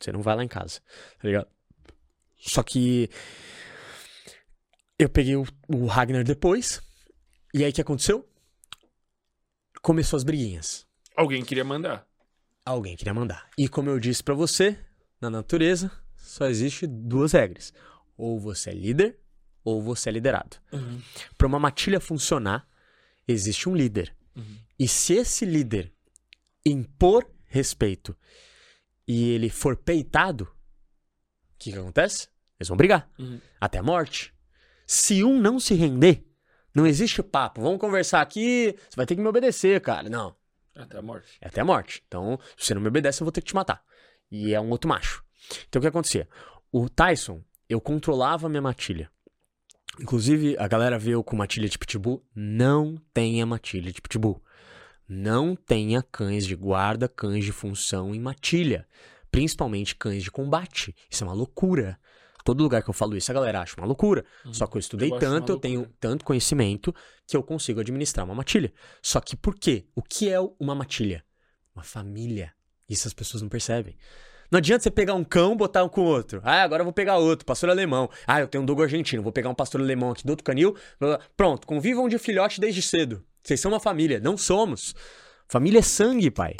[0.00, 0.80] Você não vai lá em casa,
[1.20, 1.46] tá ligado?
[2.38, 3.08] Só que
[5.04, 6.80] eu peguei o, o Ragnar depois.
[7.52, 8.28] E aí o que aconteceu?
[9.80, 10.86] Começou as briguinhas.
[11.16, 12.06] Alguém queria mandar.
[12.64, 13.48] Alguém queria mandar.
[13.58, 14.78] E como eu disse pra você,
[15.20, 17.72] na natureza, só existe duas regras.
[18.16, 19.18] Ou você é líder,
[19.64, 20.56] ou você é liderado.
[20.72, 21.02] Uhum.
[21.36, 22.66] Para uma matilha funcionar,
[23.26, 24.14] existe um líder.
[24.36, 24.58] Uhum.
[24.78, 25.92] E se esse líder
[26.64, 28.16] impor respeito
[29.06, 32.28] e ele for peitado, o que, que acontece?
[32.58, 33.10] Eles vão brigar.
[33.18, 33.40] Uhum.
[33.60, 34.31] Até a morte.
[34.92, 36.22] Se um não se render,
[36.74, 37.62] não existe papo.
[37.62, 40.10] Vamos conversar aqui, você vai ter que me obedecer, cara.
[40.10, 40.36] Não.
[40.76, 41.38] Até a morte.
[41.40, 42.02] É até a morte.
[42.06, 43.82] Então, se você não me obedece, eu vou ter que te matar.
[44.30, 45.24] E é um outro macho.
[45.66, 46.28] Então, o que acontecia?
[46.70, 49.10] O Tyson, eu controlava a minha matilha.
[49.98, 52.22] Inclusive, a galera vê eu com matilha de pitbull.
[52.36, 54.44] Não tenha matilha de pitbull.
[55.08, 58.86] Não tenha cães de guarda, cães de função em matilha.
[59.30, 60.94] Principalmente cães de combate.
[61.10, 61.98] Isso é uma loucura.
[62.44, 64.24] Todo lugar que eu falo isso, a galera acha uma loucura.
[64.52, 66.94] Só que eu estudei Eu tanto, eu tenho tanto conhecimento
[67.26, 68.72] que eu consigo administrar uma matilha.
[69.00, 69.86] Só que por quê?
[69.94, 71.24] O que é uma matilha?
[71.74, 72.52] Uma família.
[72.88, 73.96] Isso as pessoas não percebem.
[74.50, 76.42] Não adianta você pegar um cão e botar um com o outro.
[76.44, 78.10] Ah, agora eu vou pegar outro, pastor alemão.
[78.26, 80.76] Ah, eu tenho um dogo argentino, vou pegar um pastor alemão aqui do outro canil.
[81.34, 83.24] Pronto, convivam de filhote desde cedo.
[83.42, 84.20] Vocês são uma família.
[84.20, 84.94] Não somos.
[85.48, 86.54] Família é sangue, pai.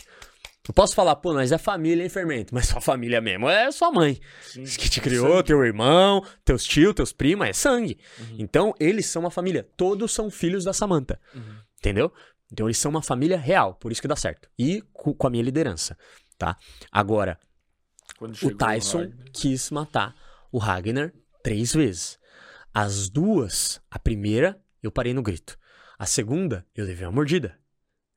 [0.68, 2.54] Eu posso falar, pô, nós é família, hein, fermento?
[2.54, 4.20] Mas sua família mesmo é sua mãe.
[4.42, 4.62] Sim.
[4.62, 7.98] Que te criou, teu irmão, teus tios, teus primos, é sangue.
[8.38, 9.68] Então, eles são uma família.
[9.76, 11.20] Todos são filhos da Samantha.
[11.34, 11.56] Uhum.
[11.78, 12.12] Entendeu?
[12.52, 13.74] Então, eles são uma família real.
[13.74, 14.48] Por isso que dá certo.
[14.56, 15.98] E co- com a minha liderança,
[16.38, 16.56] tá?
[16.92, 17.38] Agora,
[18.20, 19.18] o Tyson Ragnar.
[19.32, 20.14] quis matar
[20.52, 22.18] o Ragnar três vezes.
[22.72, 25.58] As duas, a primeira, eu parei no grito.
[25.98, 27.58] A segunda, eu levei uma mordida.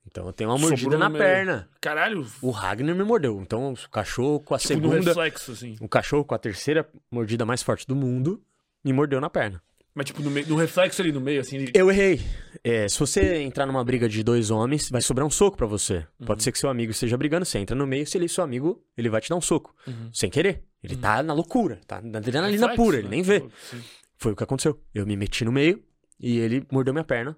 [0.07, 1.23] Então eu tenho uma Sobrou mordida no na meio.
[1.23, 1.65] Caralho.
[1.81, 3.39] Caralho, O Ragnar me mordeu.
[3.41, 5.09] Então o cachorro com a tipo, no segunda.
[5.11, 5.75] reflexo, assim.
[5.81, 8.41] O cachorro com a terceira mordida mais forte do mundo
[8.83, 9.61] me mordeu na perna.
[9.97, 11.55] Mas, tipo, no, meio, no reflexo ali no meio, assim.
[11.55, 12.19] ele- Eu errei.
[12.61, 16.05] É, se você entrar numa briga de dois homens, vai sobrar um soco pra você.
[16.25, 18.83] Pode ser que seu amigo esteja brigando, você entra no meio, se ele seu amigo,
[18.97, 19.73] ele vai te dar um soco.
[19.87, 20.09] Uhum.
[20.13, 20.63] Sem querer.
[20.83, 23.09] Ele tá na loucura, tá na adrenalina reflexo, pura, ele né?
[23.11, 23.39] nem vê.
[23.71, 23.81] Sim.
[24.17, 24.77] Foi o que aconteceu.
[24.93, 25.81] Eu me meti no meio
[26.19, 27.35] e ele mordeu minha perna.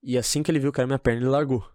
[0.00, 1.68] E assim que ele viu que era minha perna, ele largou.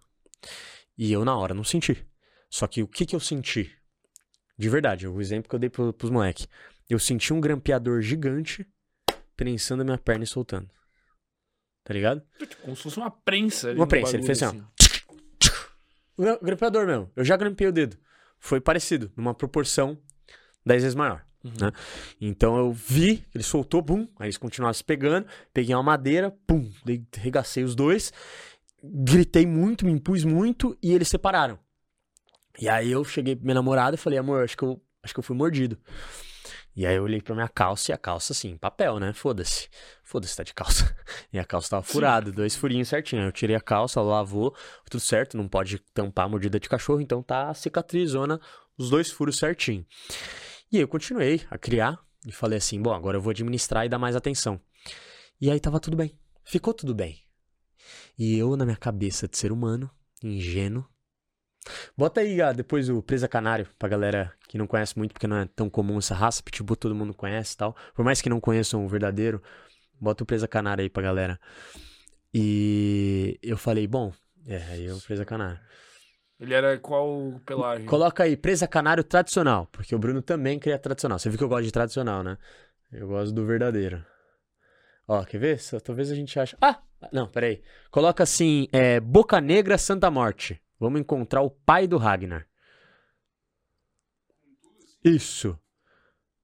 [0.98, 2.06] E eu, na hora, não senti.
[2.50, 3.72] Só que o que que eu senti?
[4.58, 6.48] De verdade, o exemplo que eu dei pro, pros moleque.
[6.90, 8.66] Eu senti um grampeador gigante
[9.36, 10.70] prensando a minha perna e soltando.
[11.84, 12.22] Tá ligado?
[12.62, 13.74] Como se fosse uma prensa.
[13.74, 14.64] Uma prensa, ele fez assim,
[16.18, 17.12] O gra- grampeador mesmo.
[17.16, 17.98] Eu já grampeei o dedo.
[18.40, 19.98] Foi parecido, numa proporção
[20.66, 21.26] 10 vezes maior.
[21.44, 21.52] Uhum.
[21.60, 21.72] Né?
[22.22, 26.72] Então eu vi, ele soltou, bum, aí eles continuaram se pegando, peguei uma madeira, pum,
[26.86, 28.14] dei- regacei os dois,
[28.84, 31.58] gritei muito, me impus muito e eles separaram.
[32.60, 35.20] E aí eu cheguei pra minha namorada e falei, amor, acho que eu, acho que
[35.20, 35.78] eu fui mordido.
[36.76, 39.14] E aí eu olhei pra minha calça e a calça, assim, papel, né?
[39.14, 39.70] Foda-se.
[40.04, 40.96] Foda-se, tá de calça.
[41.32, 43.22] E a calça tava furada, dois furinhos certinho.
[43.22, 44.56] Aí eu tirei a calça, lavou,
[44.90, 48.40] tudo certo, não pode tampar a mordida de cachorro, então tá a cicatrizona,
[48.78, 49.86] os dois furos certinho.
[50.72, 53.90] E aí eu continuei a criar e falei assim, bom, agora eu vou administrar e
[53.90, 54.60] dar mais atenção.
[55.42, 56.18] E aí tava tudo bem.
[56.44, 57.23] Ficou tudo bem.
[58.18, 59.90] E eu, na minha cabeça de ser humano,
[60.24, 60.88] ingênuo,
[61.98, 65.38] Bota aí ah, depois o Presa Canário, pra galera que não conhece muito, porque não
[65.38, 66.44] é tão comum essa raça.
[66.44, 67.76] Pitbull todo mundo conhece e tal.
[67.94, 69.42] Por mais que não conheçam o verdadeiro,
[70.00, 71.40] bota o Presa Canário aí pra galera.
[72.34, 74.12] E eu falei, bom,
[74.48, 75.60] é, aí eu Presa Canário.
[76.40, 77.86] Ele era qual pelagem?
[77.86, 81.18] Coloca aí, Presa Canário tradicional, porque o Bruno também cria tradicional.
[81.18, 82.38] Você viu que eu gosto de tradicional, né?
[82.92, 84.04] Eu gosto do verdadeiro.
[85.08, 85.60] Ó, quer ver?
[85.60, 86.56] Só- talvez a gente ache.
[86.62, 86.82] Ah!
[87.12, 87.62] Não, peraí.
[87.92, 90.62] Coloca assim, é, Boca Negra Santa Morte.
[90.80, 92.48] Vamos encontrar o pai do Ragnar.
[95.04, 95.58] Isso.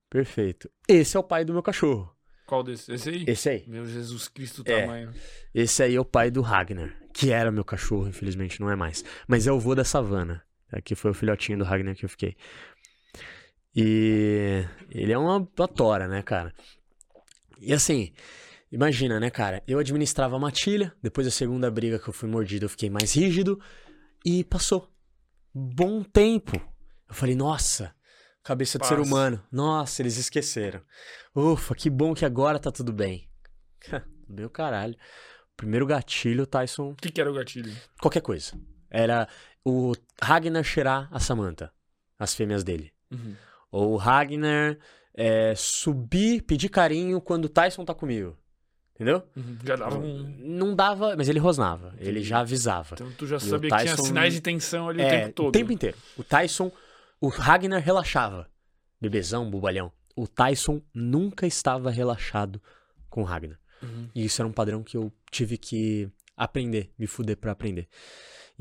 [0.10, 0.70] Perfeito.
[0.88, 2.14] Esse é o pai do meu cachorro.
[2.46, 2.92] Qual desse?
[2.92, 3.24] Esse aí?
[3.28, 3.64] Esse aí.
[3.68, 4.82] Meu Jesus Cristo, É.
[4.82, 5.14] tamanho.
[5.54, 9.04] Esse aí é o pai do Ragnar, que era meu cachorro, infelizmente não é mais.
[9.28, 10.44] Mas é o vô da savana.
[10.72, 12.36] Aqui foi o filhotinho do Ragnar que eu fiquei.
[13.76, 16.54] E ele é uma, uma tora, né, cara?
[17.62, 18.12] E assim,
[18.72, 19.64] imagina, né, cara?
[19.68, 23.14] Eu administrava a matilha, depois da segunda briga que eu fui mordido, eu fiquei mais
[23.16, 23.60] rígido
[24.26, 24.90] e passou.
[25.54, 26.56] Bom tempo.
[27.08, 27.94] Eu falei, nossa,
[28.44, 29.08] cabeça de ser Passa.
[29.08, 29.44] humano.
[29.52, 30.82] Nossa, eles esqueceram.
[31.36, 33.30] Ufa, que bom que agora tá tudo bem.
[34.28, 34.96] Meu caralho.
[35.58, 37.76] Primeiro gatilho, Tyson, O que, que era o gatilho?
[38.00, 38.54] qualquer coisa.
[38.90, 39.28] Era
[39.66, 41.72] o Ragnar cheirar a Samantha,
[42.18, 42.94] as fêmeas dele.
[43.12, 43.36] Uhum.
[43.72, 44.78] Ou o Ragnar
[45.14, 48.38] é, subir, pedir carinho quando o Tyson tá comigo.
[49.00, 49.24] Entendeu?
[49.36, 49.58] Uhum.
[49.64, 50.36] Já dava um...
[50.40, 51.94] Não dava, mas ele rosnava.
[52.00, 52.26] Ele Entendi.
[52.28, 52.96] já avisava.
[52.96, 55.34] Então tu já o sabia que tinha Tyson- sinais de tensão ali o É, tempo
[55.34, 55.48] todo.
[55.48, 55.98] O tempo inteiro.
[56.18, 56.70] O Tyson,
[57.22, 58.50] o Ragnar relaxava.
[59.00, 59.90] Bebezão, bobalhão.
[60.18, 62.62] O Tyson nunca estava relaxado
[63.10, 63.58] com o Ragnar.
[63.82, 64.10] Uhum.
[64.14, 67.88] E isso era um padrão que eu tive que aprender, me fuder pra aprender.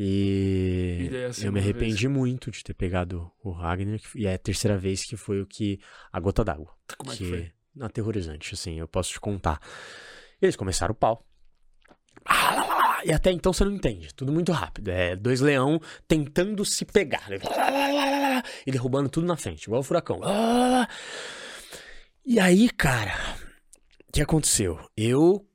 [0.00, 1.10] E
[1.40, 3.98] E eu me arrependi muito de ter pegado o Ragnar.
[3.98, 5.80] que- E é a terceira vez que foi o que.
[6.12, 6.72] A gota d'água.
[6.96, 7.52] Como é que foi?
[7.80, 9.60] Aterrorizante, assim, eu posso te contar.
[10.40, 11.24] Eles começaram o pau.
[13.04, 14.12] E até então você não entende.
[14.14, 14.88] Tudo muito rápido.
[14.88, 17.28] É dois leão tentando se pegar.
[18.66, 20.20] E derrubando tudo na frente, igual o furacão.
[22.26, 23.14] E aí, cara,
[24.08, 24.78] o que aconteceu?
[24.96, 25.46] Eu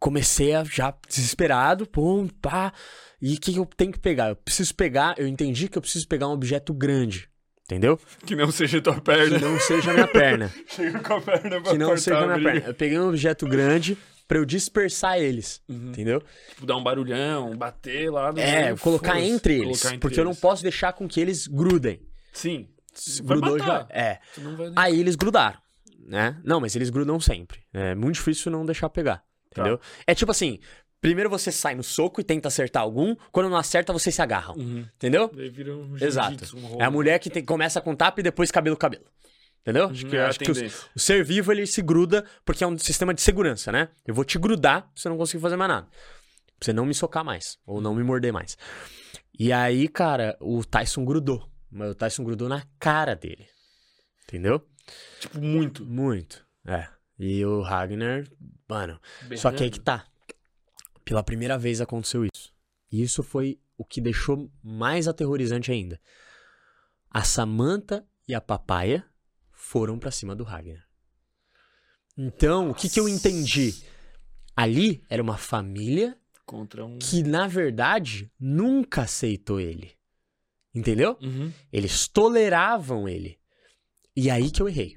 [0.00, 2.72] comecei a já desesperado, pum, pá.
[3.20, 4.28] E o que, que eu tenho que pegar?
[4.30, 7.28] Eu preciso pegar, eu entendi que eu preciso pegar um objeto grande.
[7.64, 7.98] Entendeu?
[8.24, 9.38] Que não seja tua Que perna.
[9.40, 10.52] não seja minha perna.
[10.68, 12.50] Chega com a perna pra que não seja minha briga.
[12.52, 12.68] perna.
[12.68, 13.98] Eu peguei um objeto grande
[14.28, 15.62] pra eu dispersar eles.
[15.68, 15.88] Uhum.
[15.90, 16.22] Entendeu?
[16.50, 19.64] Tipo, dar um barulhão, bater lá no É, meio, colocar entre eles.
[19.80, 20.40] Colocar entre porque eu não eles.
[20.40, 22.00] posso deixar com que eles grudem.
[22.32, 22.68] Sim.
[22.94, 23.66] Se Vai grudou já.
[23.66, 23.86] matar.
[23.90, 24.18] É.
[24.38, 25.58] Vai nem- Aí eles grudaram,
[26.06, 26.40] né?
[26.44, 27.60] Não, mas eles grudam sempre.
[27.72, 29.18] É muito difícil não deixar pegar.
[29.54, 29.62] Tá.
[29.62, 29.80] Entendeu?
[30.06, 30.58] É tipo assim:
[31.00, 34.54] primeiro você sai no soco e tenta acertar algum, quando não acerta, vocês se agarram.
[34.56, 34.86] Uhum.
[34.96, 35.30] Entendeu?
[35.34, 36.56] Um Exato.
[36.56, 39.04] um É a mulher que tem- começa com tapa e depois cabelo cabelo.
[39.66, 39.86] Entendeu?
[39.88, 40.88] Acho Uhum, que, é acho que tendência.
[40.94, 43.88] o ser vivo ele se gruda porque é um sistema de segurança, né?
[44.06, 45.86] Eu vou te grudar pra você não conseguir fazer mais nada.
[45.88, 47.58] Pra você não me socar mais.
[47.66, 48.56] Ou não me morder mais.
[49.36, 51.50] E aí, cara, o Tyson grudou.
[51.68, 53.46] Mas o Tyson grudou na cara dele.
[54.24, 54.64] Entendeu?
[55.18, 55.84] Tipo, muito.
[55.84, 56.46] Muito.
[56.64, 56.86] É.
[57.18, 58.24] E o Ragnar,
[58.68, 59.00] mano.
[59.36, 60.06] Só que aí que tá.
[61.04, 62.52] Pela primeira vez aconteceu isso.
[62.90, 66.00] E isso foi o que deixou mais aterrorizante ainda.
[67.10, 69.04] A Samantha e a Papaya
[69.66, 70.86] foram pra cima do Ragnar.
[72.16, 73.74] Então, o que, que eu entendi?
[74.54, 76.98] Ali era uma família Contra um...
[76.98, 79.92] que, na verdade, nunca aceitou ele.
[80.72, 81.18] Entendeu?
[81.20, 81.52] Uhum.
[81.72, 83.40] Eles toleravam ele.
[84.14, 84.96] E aí que eu errei.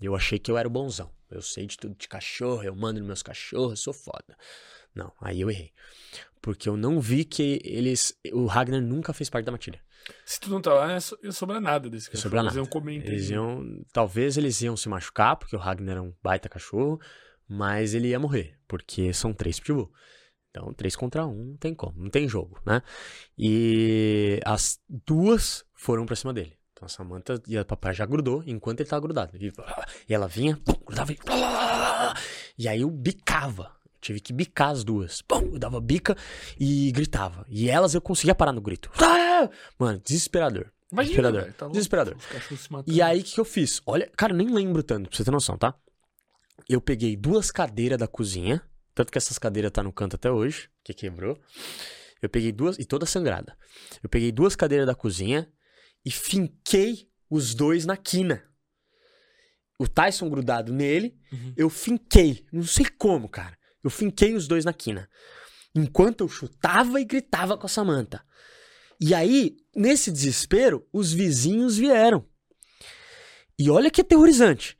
[0.00, 1.12] Eu achei que eu era o bonzão.
[1.30, 4.36] Eu sei de tudo de cachorro, eu mando nos meus cachorros, eu sou foda.
[4.94, 5.72] Não, aí eu errei.
[6.42, 8.14] Porque eu não vi que eles.
[8.32, 9.80] O Ragnar nunca fez parte da matilha.
[10.24, 12.18] Se tu não tá lá, ia so- ia sobrar nada desse cara.
[12.18, 12.64] sobrar Eles nada.
[12.64, 13.84] iam comer entre Eles iam.
[13.92, 16.98] Talvez eles iam se machucar, porque o Ragnar é um baita cachorro,
[17.46, 19.92] mas ele ia morrer, porque são três pitbull.
[20.50, 22.82] Então, três contra um, não tem como, não tem jogo, né?
[23.38, 26.58] E as duas foram pra cima dele.
[26.72, 29.36] Então a Samantha e a papai já grudou enquanto ele tava grudado.
[29.36, 29.52] E,
[30.12, 31.18] ela vinha, grudava e.
[32.58, 33.70] E aí eu bicava.
[34.00, 35.20] Tive que bicar as duas.
[35.22, 36.16] Pum, eu dava bica
[36.58, 37.44] e gritava.
[37.48, 38.90] E elas eu conseguia parar no grito.
[39.78, 40.70] Mano, desesperador.
[40.90, 41.40] Imagina, desesperador.
[41.42, 41.74] velho, tá louco.
[41.74, 42.16] desesperador.
[42.86, 43.80] E aí, o que, que eu fiz?
[43.86, 45.74] Olha, cara, nem lembro tanto, pra você ter noção, tá?
[46.68, 48.62] Eu peguei duas cadeiras da cozinha,
[48.94, 51.38] tanto que essas cadeiras tá no canto até hoje, que quebrou.
[52.20, 53.56] Eu peguei duas, e toda sangrada.
[54.02, 55.48] Eu peguei duas cadeiras da cozinha
[56.04, 58.42] e finquei os dois na quina.
[59.78, 61.54] O Tyson grudado nele, Uhum.
[61.56, 62.44] eu finquei.
[62.52, 63.56] Não sei como, cara.
[63.82, 65.08] Eu finquei os dois na quina.
[65.74, 68.22] Enquanto eu chutava e gritava com a Samantha.
[69.00, 72.24] E aí, nesse desespero, os vizinhos vieram.
[73.58, 74.76] E olha que aterrorizante.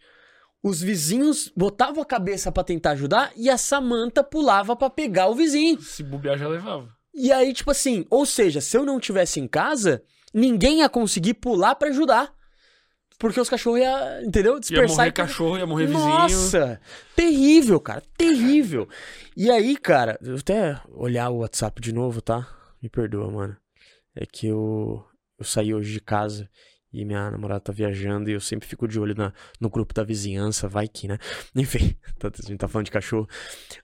[0.62, 5.34] Os vizinhos botavam a cabeça pra tentar ajudar e a Samantha pulava pra pegar o
[5.34, 5.80] vizinho.
[5.80, 6.88] Se bobear, já levava.
[7.14, 10.02] E aí, tipo assim, ou seja, se eu não tivesse em casa,
[10.34, 12.34] ninguém ia conseguir pular pra ajudar.
[13.20, 14.55] Porque os cachorros iam, entendeu?
[14.55, 16.05] Ia Dispersar morrer e cachorro, ia morrer vizinho.
[16.08, 16.81] nossa!
[17.15, 18.02] Terrível, cara.
[18.16, 18.89] Terrível.
[19.36, 22.49] E aí, cara, eu até olhar o WhatsApp de novo, tá?
[22.82, 23.57] Me perdoa, mano.
[24.16, 25.05] É que eu,
[25.39, 26.49] eu saí hoje de casa
[26.92, 30.02] e minha namorada tá viajando e eu sempre fico de olho na, no grupo da
[30.02, 31.18] vizinhança, vai que, né?
[31.55, 33.28] Enfim, tá- a gente tá falando de cachorro.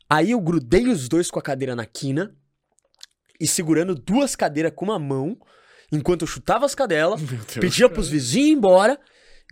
[0.08, 2.34] Aí eu grudei os dois com a cadeira na quina
[3.39, 5.36] e segurando duas cadeiras com uma mão,
[5.92, 7.44] enquanto eu chutava as cadelas, Deus.
[7.60, 8.98] pedia pros vizinhos ir embora,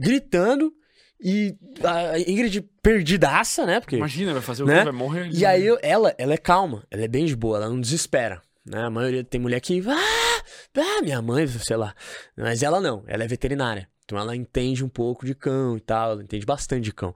[0.00, 0.73] gritando,
[1.20, 3.81] e a Ingrid perdidaça, né?
[3.81, 4.78] Porque, Imagina, vai fazer o Né?
[4.78, 4.84] quê?
[4.84, 5.31] Vai morrer.
[5.32, 8.42] e aí eu- ela, ela é calma, ela é bem de boa, ela não desespera.
[8.66, 8.81] Né?
[8.82, 9.82] A maioria tem mulher que.
[9.86, 10.42] Ah,
[10.78, 11.94] ah, minha mãe, sei lá.
[12.36, 13.89] Mas ela não, ela é veterinária.
[14.05, 17.14] Então ela entende um pouco de cão e tal, ela entende bastante de cão.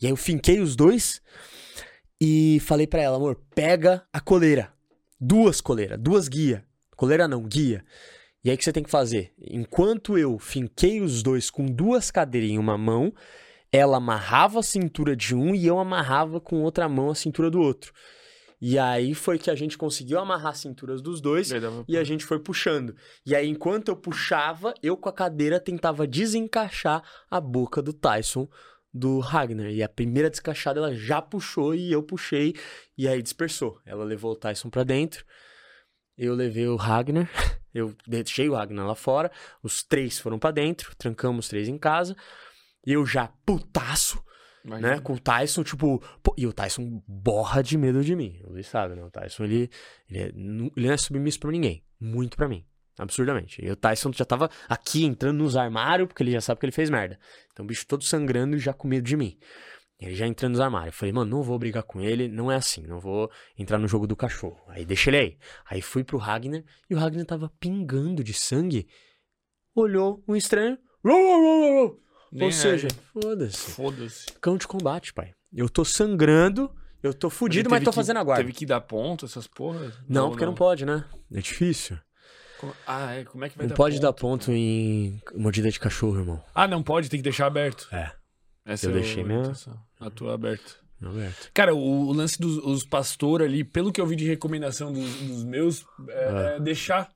[0.00, 1.20] E aí eu finquei os dois
[2.20, 4.72] e falei pra ela, amor, pega a coleira.
[5.20, 6.64] Duas coleiras, duas guia.
[6.96, 7.84] Coleira não, guia.
[8.42, 9.32] E aí o que você tem que fazer?
[9.38, 13.12] Enquanto eu finquei os dois com duas cadeiras em uma mão,
[13.70, 17.60] ela amarrava a cintura de um e eu amarrava com outra mão a cintura do
[17.60, 17.92] outro.
[18.60, 21.50] E aí foi que a gente conseguiu amarrar as cinturas dos dois
[21.88, 22.94] e a gente foi puxando.
[23.24, 28.46] E aí, enquanto eu puxava, eu com a cadeira tentava desencaixar a boca do Tyson
[28.92, 29.70] do Ragnar.
[29.70, 32.54] E a primeira descaixada ela já puxou e eu puxei.
[32.98, 33.78] E aí dispersou.
[33.86, 35.24] Ela levou o Tyson pra dentro.
[36.22, 37.30] Eu levei o Ragnar.
[37.72, 39.30] Eu deixei o Ragnar lá fora.
[39.62, 40.94] Os três foram pra dentro.
[40.96, 42.14] Trancamos os três em casa.
[42.84, 44.22] Eu já putaço
[44.62, 44.96] Imagina.
[44.96, 45.00] né?
[45.00, 46.02] Com o Tyson, tipo.
[46.22, 48.38] pô, e o Tyson borra de medo de mim.
[48.44, 49.02] Luiz sabe, né?
[49.02, 49.70] O Tyson, ele,
[50.10, 51.82] ele, é, ele não é submisso pra ninguém.
[51.98, 52.66] muito pra mim.
[52.98, 53.64] Absurdamente.
[53.64, 56.72] E o Tyson já tava aqui entrando nos armários, porque ele já sabe que ele
[56.72, 57.18] fez merda.
[57.50, 59.38] Então o bicho todo sangrando e já com medo de mim.
[60.00, 60.94] Ele já entrando nos armários.
[60.94, 63.86] Eu falei, mano, não vou brigar com ele, não é assim, não vou entrar no
[63.86, 64.58] jogo do cachorro.
[64.68, 65.38] Aí deixa ele aí.
[65.68, 68.88] Aí fui pro Ragnar e o Ragnar tava pingando de sangue.
[69.74, 70.78] Olhou um estranho.
[72.32, 73.22] Nem Ou seja, aí.
[73.22, 73.70] foda-se.
[73.72, 74.26] Foda-se.
[74.40, 75.32] Cão de combate, pai.
[75.52, 76.70] Eu tô sangrando,
[77.02, 78.42] eu tô fudido, mas tô que- fazendo a guarda.
[78.44, 79.94] Teve que dar ponto, essas porras?
[80.08, 81.04] Não, porque não pode, né?
[81.32, 81.98] É difícil.
[82.58, 83.24] Como- Ah, é.
[83.24, 84.02] Como é que vai Não dar pode ponto?
[84.02, 86.44] dar ponto em mordida de cachorro, irmão.
[86.54, 87.88] Ah, não pode, tem que deixar aberto.
[87.90, 88.12] É.
[88.72, 89.52] Essa Eu é a deixei minha-.
[89.98, 90.72] A tua aberta.
[91.00, 91.50] Não aberto.
[91.54, 95.12] Cara, o, o lance dos os pastor ali, pelo que eu vi de recomendação dos,
[95.14, 97.10] dos meus, é, é deixar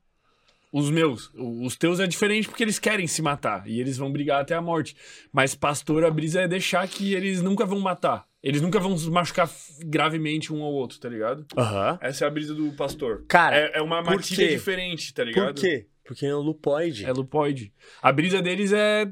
[0.71, 1.31] os meus.
[1.35, 4.55] O- Os teus é diferente porque eles querem se matar e eles vão brigar até
[4.55, 4.95] a morte.
[5.31, 8.25] Mas pastor, a brisa é deixar que eles nunca vão matar.
[8.43, 9.49] Eles nunca vão se machucar
[9.85, 11.45] gravemente um ao outro, tá ligado?
[11.57, 11.97] Aham.
[12.01, 13.23] Essa é a brisa do pastor.
[13.27, 15.53] Cara, é, é uma matilha diferente, tá ligado?
[15.55, 15.87] por quê?
[16.03, 17.05] Porque é um lupoide.
[17.05, 17.73] É lupoide.
[18.01, 19.11] A brisa deles é.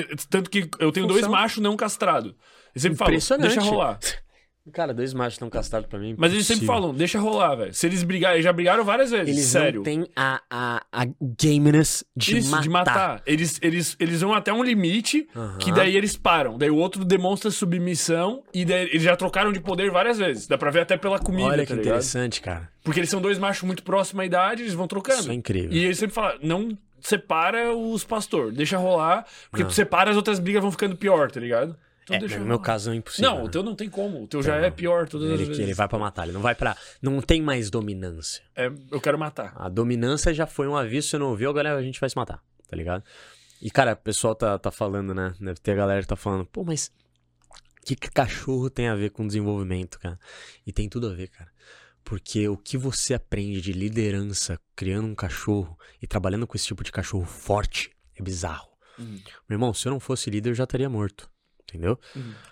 [0.00, 1.32] É- Tanto que eu tenho dois Função.
[1.32, 2.32] machos não castrados.
[2.74, 3.98] Eles sempre falam, deixa rolar.
[4.72, 6.16] Cara, dois machos tão castrados pra mim.
[6.18, 7.72] Mas eles sempre falam, deixa rolar, velho.
[7.72, 9.76] Se eles brigarem, eles já brigaram várias vezes, Eles sério.
[9.76, 11.06] não têm a, a, a
[11.40, 12.62] gameness de Isso, matar.
[12.64, 13.22] de matar.
[13.24, 15.28] Eles, eles, eles vão até um limite,
[15.60, 16.58] que daí eles param.
[16.58, 20.48] Daí o outro demonstra submissão, e daí eles já trocaram de poder várias vezes.
[20.48, 21.86] Dá pra ver até pela comida, Olha tá que ligado?
[21.86, 22.68] interessante, cara.
[22.82, 25.20] Porque eles são dois machos muito próximos à idade, eles vão trocando.
[25.20, 25.70] Isso é incrível.
[25.72, 26.76] E eles sempre falam, não
[27.06, 29.70] separa os pastor, deixa rolar, porque Não.
[29.70, 31.76] tu separa, as outras brigas vão ficando pior, tá ligado?
[32.04, 32.64] Então É, deixa no meu rolar.
[32.66, 33.30] caso é impossível.
[33.30, 33.50] Não, o né?
[33.50, 34.22] teu não tem como.
[34.22, 34.64] O teu já Não.
[34.64, 35.62] é pior todas as ele, vezes.
[35.62, 36.76] ele vai pra matar, ele não vai pra.
[37.02, 38.42] Não tem mais dominância.
[38.54, 39.52] É, eu quero matar.
[39.56, 42.40] A dominância já foi um aviso, você não ouviu, agora a gente vai se matar,
[42.68, 43.02] tá ligado?
[43.60, 45.34] E, cara, o pessoal tá, tá falando, né?
[45.40, 46.92] Deve ter a galera que tá falando, pô, mas
[47.82, 50.18] o que, que cachorro tem a ver com desenvolvimento, cara?
[50.66, 51.50] E tem tudo a ver, cara.
[52.06, 56.84] Porque o que você aprende de liderança criando um cachorro e trabalhando com esse tipo
[56.84, 58.70] de cachorro forte é bizarro.
[58.96, 59.20] Uhum.
[59.48, 61.28] Meu irmão, se eu não fosse líder, eu já estaria morto.
[61.64, 61.98] Entendeu?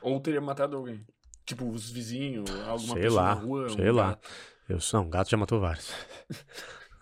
[0.02, 1.06] Ou teria matado alguém.
[1.46, 3.68] Tipo, os vizinhos, alguma sei pessoa lá, na rua.
[3.70, 4.08] sei um lá.
[4.08, 4.28] gato.
[4.68, 5.88] Eu sou um gato já matou vários.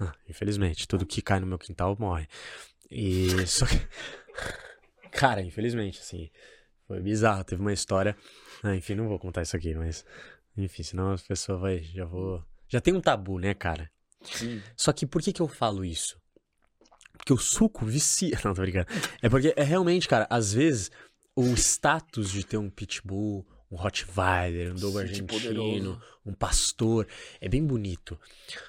[0.01, 2.27] Ah, infelizmente, tudo que cai no meu quintal morre.
[2.91, 3.79] E só que
[5.13, 6.29] cara, infelizmente, assim,
[6.89, 8.17] foi bizarro, teve uma história,
[8.65, 10.05] ah, enfim, não vou contar isso aqui, mas
[10.57, 13.91] enfim, senão as pessoas vai, já vou, já tem um tabu, né, cara?
[14.23, 14.63] Sim.
[14.77, 16.21] Só que por que que eu falo isso?
[17.17, 18.39] Porque o suco vicia.
[18.45, 18.87] Não, tô brincando.
[19.21, 20.91] É porque é realmente, cara, às vezes
[21.35, 26.03] o status de ter um pitbull, um Rottweiler, um Dogo argentino, poderoso.
[26.27, 27.07] um pastor,
[27.41, 28.19] é bem bonito.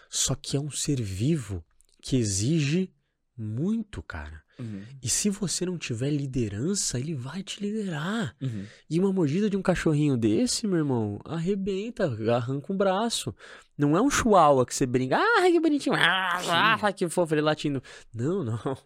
[0.09, 1.63] Só que é um ser vivo
[2.01, 2.91] que exige
[3.37, 4.43] muito, cara.
[4.59, 4.83] Uhum.
[5.01, 8.35] E se você não tiver liderança, ele vai te liderar.
[8.41, 8.65] Uhum.
[8.89, 13.35] E uma mordida de um cachorrinho desse, meu irmão, arrebenta, arranca um braço.
[13.77, 17.41] Não é um chihuahua que você brinca, ah, que bonitinho, ah, ah, que fofo, ele
[17.41, 17.81] latindo.
[18.13, 18.77] Não, não.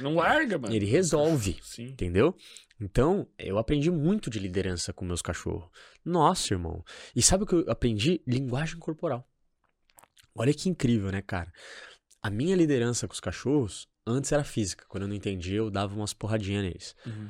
[0.00, 0.74] Não larga, mano.
[0.74, 1.84] Ele resolve, Sim.
[1.84, 2.34] entendeu?
[2.80, 5.68] Então, eu aprendi muito de liderança com meus cachorros.
[6.04, 6.84] Nossa, irmão.
[7.14, 8.22] E sabe o que eu aprendi?
[8.26, 9.26] Linguagem corporal.
[10.34, 11.52] Olha que incrível, né, cara?
[12.22, 14.84] A minha liderança com os cachorros antes era física.
[14.88, 16.96] Quando eu não entendia, eu dava umas porradinhas neles.
[17.04, 17.28] Uhum.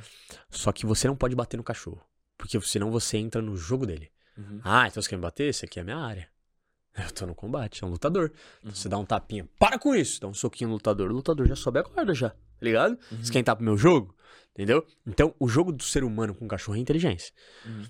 [0.50, 2.02] Só que você não pode bater no cachorro.
[2.36, 4.10] Porque senão você entra no jogo dele.
[4.36, 4.60] Uhum.
[4.62, 5.48] Ah, então você quer me bater?
[5.48, 6.28] Esse aqui é a minha área.
[6.96, 8.32] Eu tô no combate, é um lutador.
[8.62, 8.70] Uhum.
[8.74, 11.10] Você dá um tapinha, para com isso, dá um soquinho no lutador.
[11.10, 12.98] O lutador já sobe a corda já, tá ligado?
[13.10, 13.20] Uhum.
[13.20, 14.14] Esquentar pro meu jogo,
[14.52, 14.86] entendeu?
[15.06, 17.32] Então, o jogo do ser humano com o cachorro é inteligência.
[17.64, 17.84] Uhum.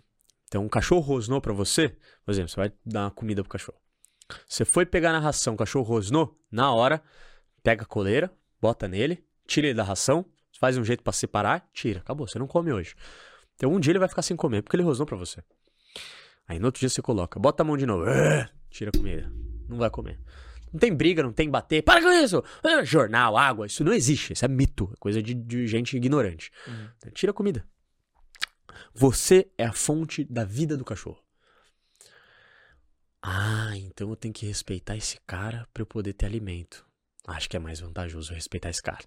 [0.49, 3.79] Então, um cachorro rosnou pra você, por exemplo, você vai dar uma comida pro cachorro.
[4.49, 7.03] Você foi pegar na ração, o cachorro rosnou, na hora,
[7.63, 10.25] pega a coleira, bota nele, tira ele da ração,
[10.59, 12.95] faz um jeito pra separar, tira, acabou, você não come hoje.
[13.55, 15.43] Então, um dia ele vai ficar sem comer, porque ele rosnou pra você.
[16.49, 19.31] Aí no outro dia você coloca, bota a mão de novo, "Ah", tira a comida,
[19.69, 20.21] não vai comer.
[20.73, 22.43] Não tem briga, não tem bater, para com isso!
[22.63, 26.51] Ah, Jornal, água, isso não existe, isso é mito, é coisa de, de gente ignorante.
[26.67, 27.11] Uhum.
[27.13, 27.67] Tira a comida.
[28.95, 31.23] Você é a fonte da vida do cachorro.
[33.23, 36.86] Ah, então eu tenho que respeitar esse cara pra eu poder ter alimento.
[37.27, 39.05] Acho que é mais vantajoso respeitar esse cara.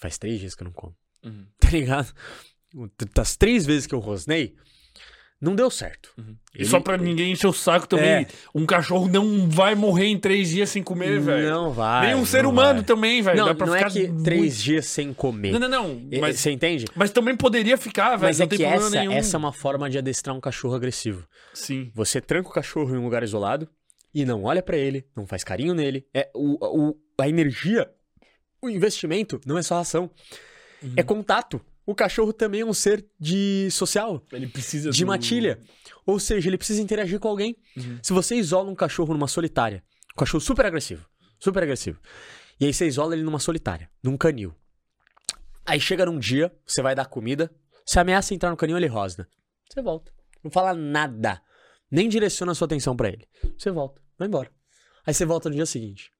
[0.00, 0.94] Faz três dias que eu não como.
[1.24, 1.46] Uhum.
[1.60, 2.12] Tá ligado?
[3.14, 4.54] Das três vezes que eu rosnei,
[5.40, 6.12] não deu certo.
[6.16, 6.36] Uhum.
[6.54, 8.26] E Ele- só pra ninguém encher o saco também, É.
[8.54, 11.50] um cachorro não vai morrer em três dias sem comer, velho.
[11.50, 12.06] Não vai.
[12.06, 12.84] Nem um ser humano vai.
[12.84, 13.38] também, velho.
[13.38, 15.52] Não, Dá pra não é ficar que muito- três dias sem comer.
[15.52, 16.08] Não, não, não.
[16.10, 16.84] E- Mas, Você entende?
[16.94, 18.22] mas também poderia ficar, velho.
[18.22, 19.12] Mas não é tem que problema essa, nenhum.
[19.12, 21.26] essa é uma forma de adestrar um cachorro agressivo.
[21.52, 21.90] Sim.
[21.94, 23.68] Você tranca o cachorro em um lugar isolado
[24.14, 26.06] e não olha pra ele, não faz carinho nele.
[26.14, 27.90] É o, o- a energia,
[28.60, 30.10] o investimento não é só ração,
[30.82, 30.94] Uhum.
[30.96, 31.60] é contato.
[31.86, 35.60] O cachorro também é um ser de social, Ele precisa de do- matilha.
[36.06, 37.56] Ou seja, ele precisa interagir com alguém.
[37.76, 37.98] Uhum.
[38.02, 39.82] Se você isola um cachorro numa solitária,
[40.12, 41.06] um cachorro super agressivo,
[41.38, 42.00] super agressivo,
[42.60, 44.54] E aí você isola ele numa solitária, num canil.
[45.64, 47.50] Aí chega num dia, você vai dar comida,
[47.86, 49.28] você ameaça entrar no canil, ele rosna.
[49.68, 50.12] Você volta.
[50.42, 51.40] Não fala nada.
[51.90, 53.26] Nem direciona a sua atenção pra ele.
[53.56, 54.50] Você volta, vai embora.
[55.06, 56.12] Aí você volta no dia seguinte.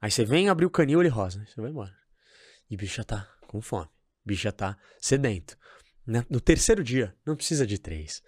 [0.00, 1.44] Aí você vem abrir o canil, ele rosna.
[1.46, 1.94] Você vai embora.
[2.70, 3.86] E o bicho já tá com fome.
[3.86, 5.58] O bicho já tá sedento.
[6.06, 6.24] Né?
[6.30, 8.22] No terceiro dia, não precisa de três.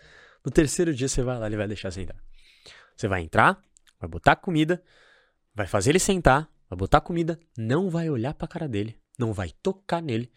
[0.44, 2.20] No terceiro dia você vai lá, ele vai deixar você entrar.
[2.97, 3.62] Você vai entrar,
[3.99, 4.83] vai botar comida,
[5.55, 9.51] vai fazer ele sentar, vai botar comida, não vai olhar pra cara dele, não vai
[9.62, 10.33] tocar nele.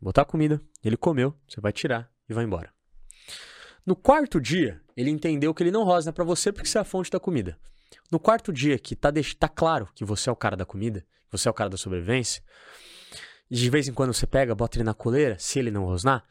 [0.00, 2.72] Botar comida, ele comeu, você vai tirar e vai embora.
[3.86, 6.84] No quarto dia, ele entendeu que ele não rosna pra você porque você é a
[6.84, 7.58] fonte da comida.
[8.10, 11.48] No quarto dia, que tá, tá claro que você é o cara da comida, você
[11.48, 12.42] é o cara da sobrevivência,
[13.50, 16.24] de vez em quando você pega, bota ele na coleira, se ele não rosnar,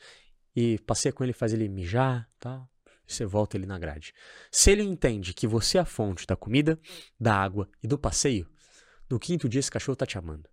[0.55, 2.69] e passeia com ele, faz ele mijar, tal,
[3.07, 4.13] e você volta ele na grade.
[4.51, 6.79] Se ele entende que você é a fonte da comida,
[7.19, 8.49] da água e do passeio,
[9.09, 10.49] no quinto dia esse cachorro tá te amando.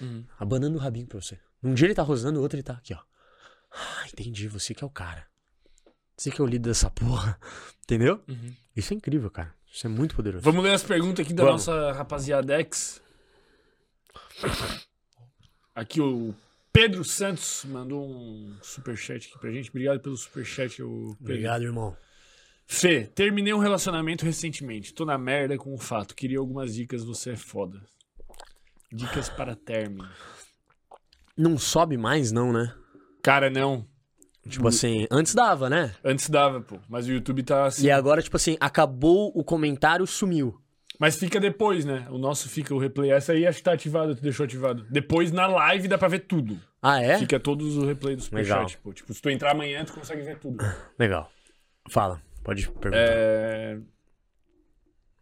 [0.00, 0.26] Uhum.
[0.38, 1.38] Abanando o rabinho pra você.
[1.62, 3.00] Um dia ele tá rosnando, o outro ele tá aqui, ó.
[3.70, 5.26] Ah, entendi, você que é o cara.
[6.16, 7.38] Você que é o líder dessa porra.
[7.84, 8.22] Entendeu?
[8.26, 8.54] Uhum.
[8.74, 9.54] Isso é incrível, cara.
[9.70, 10.42] Isso é muito poderoso.
[10.42, 11.66] Vamos ler as perguntas aqui da Vamos.
[11.66, 13.02] nossa rapaziadex.
[15.74, 16.34] Aqui o
[16.72, 19.68] Pedro Santos mandou um superchat aqui pra gente.
[19.70, 21.16] Obrigado pelo superchat, o Pedro.
[21.20, 21.96] Obrigado, irmão.
[22.66, 24.92] Fê, terminei um relacionamento recentemente.
[24.92, 26.14] Tô na merda com o fato.
[26.14, 27.80] Queria algumas dicas, você é foda.
[28.90, 30.08] Dicas para término.
[31.36, 32.74] Não sobe mais, não, né?
[33.22, 33.86] Cara, não.
[34.48, 35.94] Tipo assim, antes dava, né?
[36.04, 36.78] Antes dava, pô.
[36.88, 37.86] Mas o YouTube tá assim.
[37.86, 40.60] E agora, tipo assim, acabou o comentário, sumiu.
[40.98, 42.06] Mas fica depois, né?
[42.10, 43.10] O nosso fica o replay.
[43.10, 44.86] Essa aí acho que tá ativado, tu deixou ativado.
[44.90, 46.58] Depois na live dá pra ver tudo.
[46.80, 47.18] Ah, é?
[47.18, 48.22] Fica todos o replay do.
[48.22, 48.92] Superchat, pô.
[48.92, 50.64] Tipo, se tu entrar amanhã, tu consegue ver tudo.
[50.98, 51.30] Legal.
[51.90, 52.98] Fala, pode perguntar.
[52.98, 53.78] É...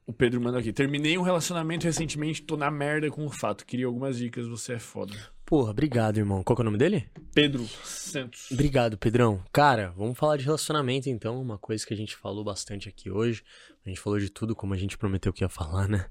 [0.07, 0.73] O Pedro manda aqui.
[0.73, 3.65] Terminei um relacionamento recentemente, tô na merda com o fato.
[3.65, 5.15] Queria algumas dicas, você é foda.
[5.47, 6.43] Porra, obrigado, irmão.
[6.43, 7.11] Qual que é o nome dele?
[7.35, 8.51] Pedro Santos.
[8.51, 9.45] Obrigado, Pedrão.
[9.53, 13.45] Cara, vamos falar de relacionamento então, uma coisa que a gente falou bastante aqui hoje.
[13.85, 16.09] A gente falou de tudo como a gente prometeu que ia falar, né?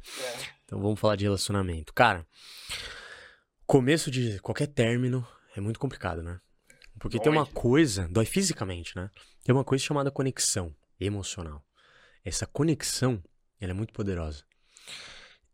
[0.63, 1.93] Então vamos falar de relacionamento.
[1.93, 2.25] Cara,
[3.65, 6.39] começo de qualquer término é muito complicado, né?
[6.99, 7.41] Porque tem Dói.
[7.41, 9.09] uma coisa, dói fisicamente, né?
[9.43, 11.65] Tem uma coisa chamada conexão emocional.
[12.23, 13.21] Essa conexão,
[13.59, 14.43] ela é muito poderosa.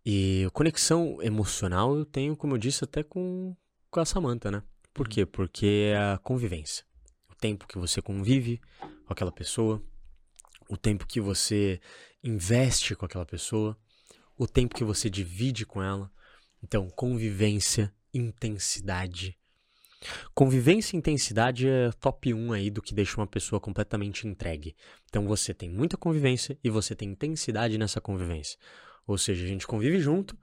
[0.06, 3.56] E conexão emocional eu tenho, como eu disse, até com,
[3.90, 4.64] com a Samantha, né?
[4.93, 5.26] Por quê?
[5.26, 6.85] Porque é a convivência.
[7.30, 8.59] O tempo que você convive
[9.06, 9.82] com aquela pessoa,
[10.69, 11.80] o tempo que você
[12.24, 13.77] investe com aquela pessoa,
[14.38, 16.11] o tempo que você divide com ela.
[16.61, 19.38] Então, convivência, intensidade.
[20.34, 24.76] Convivência e intensidade é top 1 aí do que deixa uma pessoa completamente entregue.
[25.06, 28.58] Então você tem muita convivência e você tem intensidade nessa convivência.
[29.06, 30.38] Ou seja, a gente convive junto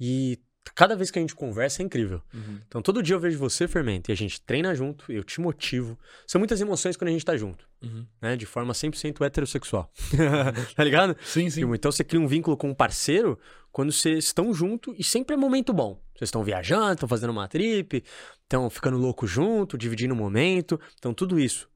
[0.00, 0.40] e
[0.74, 2.22] cada vez que a gente conversa é incrível.
[2.32, 2.60] Uhum.
[2.66, 5.98] Então todo dia eu vejo você, Fermento, e a gente treina junto, eu te motivo.
[6.26, 8.06] São muitas emoções quando a gente tá junto, Uhum.
[8.20, 8.36] né?
[8.36, 9.92] De forma 100% heterossexual.
[10.74, 11.16] tá ligado?
[11.22, 11.62] Sim, sim.
[11.74, 13.38] Então você cria um vínculo com um parceiro
[13.70, 16.00] quando vocês estão junto e sempre é momento bom.
[16.14, 18.02] Vocês estão viajando, estão fazendo uma trip,
[18.42, 20.80] estão ficando louco junto, dividindo o momento.
[20.98, 21.68] Então tudo isso,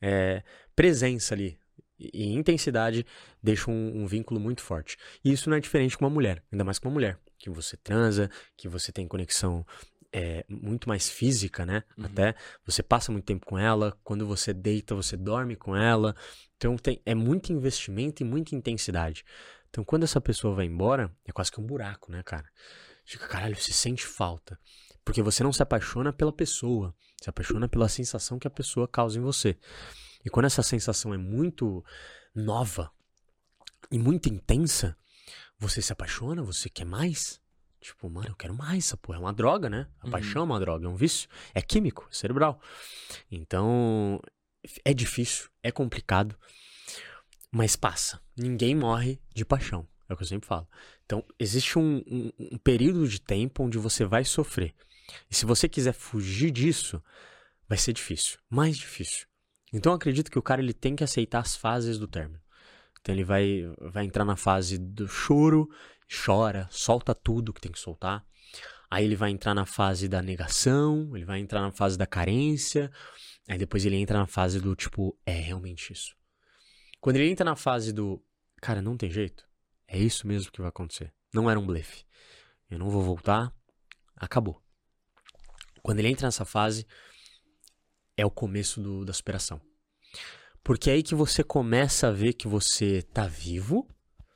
[0.00, 0.42] é,
[0.74, 1.58] presença ali
[1.98, 3.06] e e intensidade
[3.42, 4.98] deixa um, um vínculo muito forte.
[5.24, 7.18] E isso não é diferente com uma mulher, ainda mais com uma mulher.
[7.46, 9.64] Que você transa, que você tem conexão
[10.12, 11.84] é, muito mais física, né?
[11.96, 12.06] Uhum.
[12.06, 12.34] Até
[12.64, 16.16] você passa muito tempo com ela, quando você deita, você dorme com ela.
[16.56, 19.24] Então tem, é muito investimento e muita intensidade.
[19.70, 22.50] Então quando essa pessoa vai embora, é quase que um buraco, né, cara?
[23.04, 24.58] Fica, caralho, você sente falta.
[25.04, 26.92] Porque você não se apaixona pela pessoa,
[27.22, 29.56] se apaixona pela sensação que a pessoa causa em você.
[30.24, 31.84] E quando essa sensação é muito
[32.34, 32.90] nova
[33.88, 34.96] e muito intensa,
[35.58, 37.40] você se apaixona, você quer mais.
[37.80, 39.86] Tipo, mano, eu quero mais, essa porra é uma droga, né?
[40.00, 40.10] A Uhum.
[40.10, 42.60] paixão é uma droga, é um vício, é químico, é cerebral.
[43.30, 44.20] Então,
[44.84, 46.36] é difícil, é complicado,
[47.50, 48.20] mas passa.
[48.36, 50.68] Ninguém morre de paixão, é o que eu sempre falo.
[51.04, 54.74] Então, existe um, um- um período de tempo onde você vai sofrer.
[55.30, 57.00] E se você quiser fugir disso,
[57.68, 59.26] vai ser difícil, mais difícil.
[59.72, 62.40] Então, eu acredito que o cara ele tem que aceitar as fases do término.
[63.06, 63.62] Então, ele vai,
[63.92, 65.70] vai entrar na fase do choro,
[66.24, 68.26] chora, solta tudo que tem que soltar.
[68.90, 72.90] Aí ele vai entrar na fase da negação, ele vai entrar na fase da carência,
[73.48, 76.16] aí depois ele entra na fase do tipo, é realmente isso.
[77.00, 78.20] Quando ele entra na fase do,
[78.60, 79.44] cara, não tem jeito,
[79.86, 81.14] é isso mesmo que vai acontecer.
[81.32, 82.04] Não era um blefe.
[82.68, 83.54] Eu não vou voltar,
[84.16, 84.60] acabou.
[85.80, 86.84] Quando ele entra nessa fase,
[88.16, 89.60] é o começo do- da superação.
[90.66, 93.86] Porque é aí que você começa a ver que você tá vivo.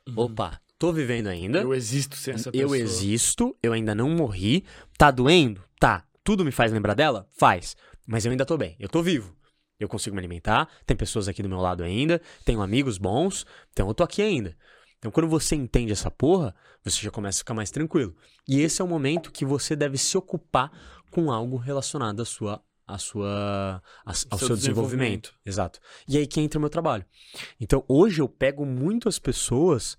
[0.07, 0.13] Uhum.
[0.15, 1.59] Opa, tô vivendo ainda.
[1.59, 2.77] Eu existo sem essa Eu pessoa.
[2.77, 4.63] existo, eu ainda não morri.
[4.97, 5.61] Tá doendo?
[5.77, 6.05] Tá.
[6.23, 7.27] Tudo me faz lembrar dela?
[7.37, 7.75] Faz.
[8.07, 8.77] Mas eu ainda tô bem.
[8.79, 9.35] Eu tô vivo.
[9.77, 10.69] Eu consigo me alimentar.
[10.85, 12.21] Tem pessoas aqui do meu lado ainda.
[12.45, 13.45] Tenho amigos bons.
[13.73, 14.55] Então eu tô aqui ainda.
[14.99, 18.15] Então quando você entende essa porra, você já começa a ficar mais tranquilo.
[18.47, 20.71] E esse é o momento que você deve se ocupar
[21.11, 22.63] com algo relacionado à sua,
[22.93, 24.55] à sua, à- ao Seu seu, desenvolvimento.
[24.55, 25.33] desenvolvimento.
[25.45, 25.79] Exato.
[26.07, 27.05] E aí que entra o meu trabalho.
[27.59, 29.97] Então hoje eu pego muito as pessoas.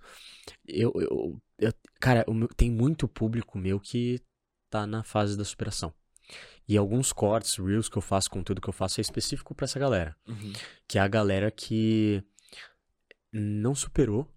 [0.67, 4.21] Eu, eu, eu- cara, o meu- tem muito público meu que
[4.71, 5.93] tá na fase da superação.
[6.69, 9.79] E alguns cortes, reels que eu faço, conteúdo que eu faço é específico pra essa
[9.79, 10.17] galera.
[10.27, 10.53] Uhum.
[10.89, 12.23] Que é a galera que
[13.33, 14.29] não superou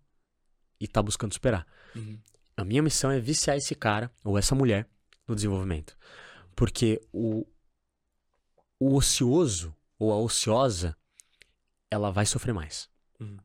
[0.80, 1.66] e tá buscando superar.
[1.95, 2.19] Uhum.
[2.58, 4.88] A minha missão é viciar esse cara ou essa mulher
[5.27, 5.98] no desenvolvimento.
[6.56, 7.45] Porque o,
[8.79, 10.95] o ocioso ou a ociosa,
[11.89, 12.89] ela vai sofrer mais.
[13.19, 13.37] Uhum.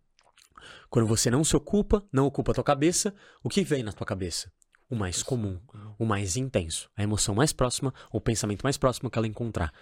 [0.89, 4.07] Quando você não se ocupa, não ocupa a tua cabeça, o que vem na tua
[4.07, 4.53] cabeça?
[4.89, 5.57] O mais comum,
[5.97, 9.73] o mais intenso, a emoção mais próxima, o pensamento mais próximo que ela encontrar.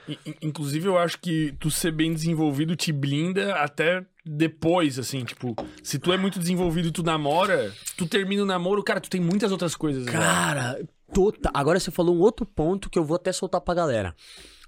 [0.42, 5.98] Inclusive, eu acho que tu ser bem desenvolvido te blinda até depois, assim, tipo, se
[5.98, 9.50] tu é muito desenvolvido e tu namora, tu termina o namoro, cara, tu tem muitas
[9.50, 10.04] outras coisas.
[10.04, 10.12] né?
[10.12, 10.78] Cara,
[11.10, 11.50] tota...
[11.54, 14.14] agora você falou um outro ponto que eu vou até soltar pra galera.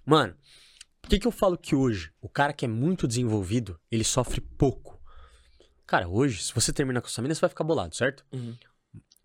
[0.07, 0.34] Mano,
[1.03, 4.41] por que, que eu falo que hoje o cara que é muito desenvolvido, ele sofre
[4.41, 5.01] pouco?
[5.87, 8.25] Cara, hoje, se você terminar com essa mina, você vai ficar bolado, certo?
[8.33, 8.57] Uhum.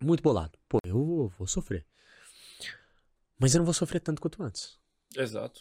[0.02, 0.58] Muito bolado.
[0.68, 1.86] Pô, eu vou, sofrer.
[3.38, 4.78] Mas eu não vou sofrer tanto quanto antes.
[5.16, 5.60] Exato.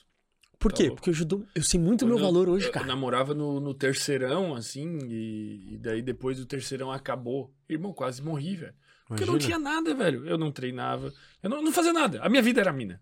[0.58, 0.84] Por Tá quê?
[0.84, 0.96] louco.
[0.98, 2.86] Porque eu, ajudo- eu sei muito o meu Quando eu- valor hoje, eu, cara.
[2.86, 7.54] Eu namorava no, no terceirão, assim, e, e daí depois do terceirão acabou.
[7.70, 8.74] Irmão, quase morri, velho.
[9.08, 10.26] Porque eu não tinha nada, velho.
[10.28, 11.14] Eu não treinava.
[11.44, 12.20] Eu não, não fazia nada.
[12.24, 13.00] A minha vida era a mina.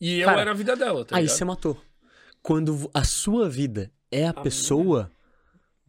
[0.00, 1.36] E eu Cara, era a vida dela, tá Aí ligado?
[1.38, 1.82] você matou.
[2.42, 5.10] Quando a sua vida é a, minha- pessoa,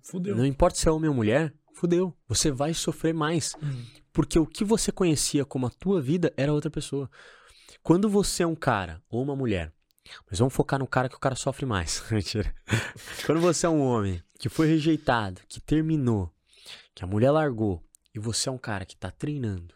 [0.01, 0.35] Fudeu.
[0.35, 2.13] não importa se é homem ou mulher, fudeu.
[2.27, 3.53] Você vai sofrer mais.
[3.61, 3.85] Uhum.
[4.11, 7.09] Porque o que você conhecia como a tua vida era outra pessoa.
[7.81, 9.71] Quando você é um cara ou uma mulher,
[10.29, 12.03] mas vamos focar no cara que o cara sofre mais.
[12.11, 12.53] Mentira.
[13.25, 16.33] Quando você é um homem que foi rejeitado, que terminou,
[16.95, 17.81] que a mulher largou,
[18.13, 19.73] e você é um cara que tá treinando,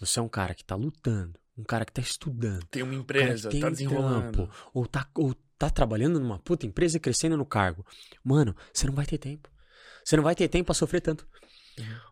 [0.00, 3.00] você é um cara que tá lutando, um cara que tá estudando, Tem uma um
[3.00, 4.32] empresa, tem tá um desenrolando.
[4.32, 7.86] trampo, ou tá, ou tá trabalhando numa puta empresa e crescendo no cargo.
[8.22, 9.48] Mano, você não vai ter tempo.
[10.04, 11.26] Você não vai ter tempo pra sofrer tanto.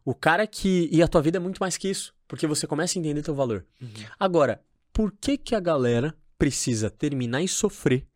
[0.05, 0.89] O cara que.
[0.91, 2.15] E a tua vida é muito mais que isso.
[2.27, 3.67] Porque você começa a entender teu valor.
[3.81, 3.89] Uhum.
[4.19, 4.63] Agora,
[4.93, 8.07] por que que a galera precisa terminar e sofrer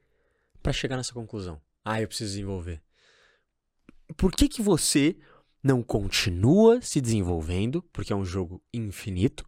[0.63, 1.61] pra chegar nessa conclusão?
[1.85, 2.83] Ah, eu preciso desenvolver.
[4.17, 5.17] Por que que você
[5.63, 7.83] não continua se desenvolvendo?
[7.93, 9.47] Porque é um jogo infinito.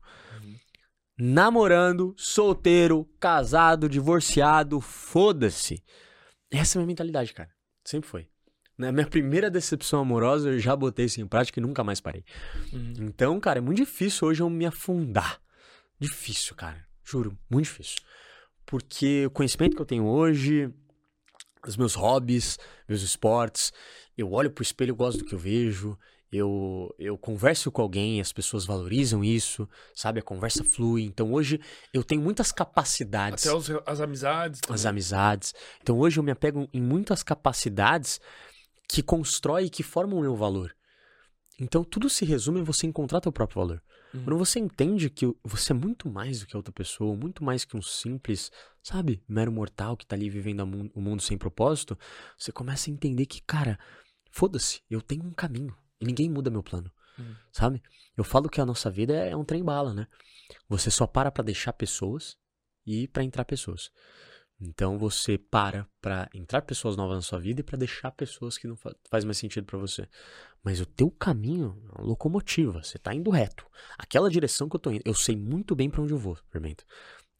[1.19, 5.83] Namorando, solteiro, casado, divorciado, foda-se.
[6.51, 7.51] Essa é a minha mentalidade, cara.
[7.85, 8.29] Sempre foi.
[8.77, 12.25] Na minha primeira decepção amorosa, eu já botei isso em prática e nunca mais parei.
[12.73, 12.93] Uhum.
[13.01, 15.41] Então, cara, é muito difícil hoje eu me afundar.
[15.99, 16.87] Difícil, cara.
[17.03, 17.97] Juro, muito difícil.
[18.65, 20.73] Porque o conhecimento que eu tenho hoje,
[21.67, 23.73] os meus hobbies, meus esportes,
[24.17, 25.99] eu olho pro espelho, eu gosto do que eu vejo,
[26.31, 30.20] eu, eu converso com alguém, as pessoas valorizam isso, sabe?
[30.20, 31.02] A conversa flui.
[31.05, 31.60] Então hoje
[31.92, 34.60] eu tenho muitas capacidades Até os- as amizades.
[34.68, 34.90] as também.
[34.90, 35.55] amizades.
[35.81, 38.20] Então hoje eu me apego em muitas capacidades
[38.89, 40.74] que constroem e que formam o meu valor.
[41.60, 43.82] Então tudo se resume em você encontrar teu próprio valor.
[44.15, 44.24] Uhum.
[44.24, 47.65] Quando você entende que você é muito mais do que a outra pessoa, muito mais
[47.65, 48.50] que um simples,
[48.82, 50.62] sabe, mero mortal que tá ali vivendo
[50.94, 51.98] o mundo sem propósito,
[52.39, 53.78] você começa a entender que, cara,
[54.31, 57.35] foda-se, eu tenho um caminho e ninguém muda meu plano, Uhum.
[57.52, 57.83] sabe?
[58.17, 60.07] Eu falo que a nossa vida é um trem bala, né?
[60.68, 62.36] Você só para pra deixar pessoas
[62.86, 63.91] e pra entrar pessoas.
[64.60, 68.67] Então você para pra entrar pessoas novas na sua vida e pra deixar pessoas que
[68.67, 70.09] não fa faz mais sentido pra você.
[70.65, 73.65] Mas o teu caminho é uma locomotiva, você tá indo reto.
[73.97, 76.85] Aquela direção que eu tô indo, eu sei muito bem pra onde eu vou, Fermento.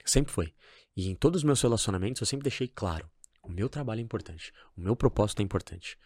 [0.05, 0.55] Sempre foi.
[0.97, 3.11] E em todos os meus relacionamentos eu sempre deixei claro,
[3.43, 5.99] o meu trabalho é importante, o meu propósito é importante.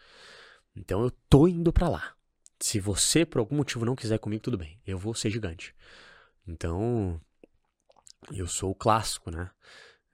[0.75, 2.15] Então eu tô indo pra lá.
[2.63, 5.75] Se você por algum motivo não quiser comigo, tudo bem, eu vou ser gigante.
[6.47, 7.21] Então,
[8.33, 9.51] eu sou o clássico, né?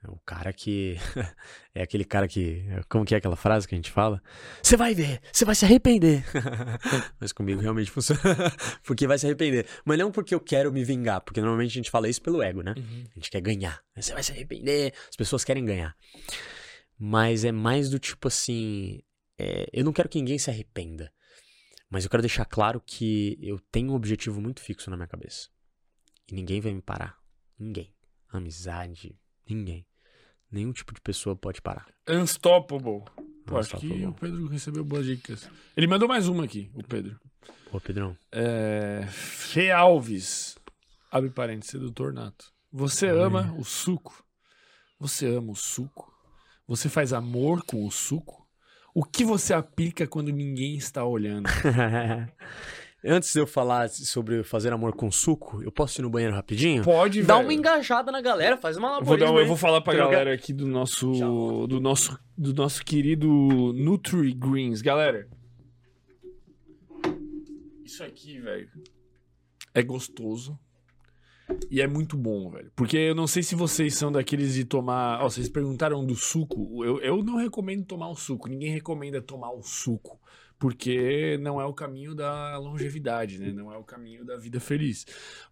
[0.07, 0.97] O cara que.
[1.75, 2.65] é aquele cara que.
[2.89, 4.23] Como que é aquela frase que a gente fala?
[4.63, 6.25] Você vai ver, você vai se arrepender.
[7.21, 8.23] Mas comigo realmente funciona.
[8.83, 9.67] porque vai se arrepender.
[9.85, 12.63] Mas não porque eu quero me vingar, porque normalmente a gente fala isso pelo ego,
[12.63, 12.75] né?
[12.79, 13.05] Uhum.
[13.11, 13.79] A gente quer ganhar.
[13.95, 14.95] Você vai se arrepender.
[15.11, 15.95] As pessoas querem ganhar.
[16.99, 19.03] Mas é mais do tipo assim.
[19.37, 21.13] é, eu não quero que ninguém se arrependa.
[21.91, 25.49] Mas eu quero deixar claro que eu tenho um objetivo muito fixo na minha cabeça.
[26.31, 27.19] E ninguém vai me parar.
[27.59, 27.95] Ninguém.
[28.31, 29.19] Amizade,
[29.49, 29.87] ninguém.
[30.51, 31.87] Nenhum tipo de pessoa pode parar.
[32.09, 33.05] Unstoppable.
[33.47, 35.49] Pô, acho que o Pedro recebeu boas dicas.
[35.75, 37.19] Ele mandou mais uma aqui, o Pedro.
[37.71, 38.17] Pô, Pedrão.
[38.31, 40.59] É, Fê Alves.
[41.11, 42.53] Abre parênteses, sedutor nato.
[42.71, 44.23] Você ama o suco?
[45.01, 46.13] Você ama o suco?
[46.67, 48.38] Você faz amor com o suco?
[48.99, 51.49] O que você aplica quando ninguém está olhando?
[53.05, 56.83] Antes de eu falar sobre fazer amor com suco, eu posso ir no banheiro rapidinho?
[56.83, 57.47] Pode, Dá velho.
[57.47, 60.35] uma engajada na galera, faz uma Eu vou, dar, eu vou falar pra Troca- galera
[60.35, 61.13] aqui do nosso,
[61.69, 63.29] do nosso, do nosso querido
[63.73, 64.83] Nutri Greens.
[64.83, 65.29] Galera,
[67.85, 68.69] isso aqui, velho,
[69.73, 70.59] é gostoso
[71.71, 72.71] e é muito bom, velho.
[72.75, 75.23] Porque eu não sei se vocês são daqueles de tomar...
[75.23, 76.85] Ó, vocês perguntaram do suco.
[76.85, 78.49] Eu, eu não recomendo tomar o suco.
[78.49, 80.21] Ninguém recomenda tomar o suco.
[80.59, 83.53] Porque não é o caminho da longevidade, né?
[83.53, 85.07] Não é o caminho da vida feliz.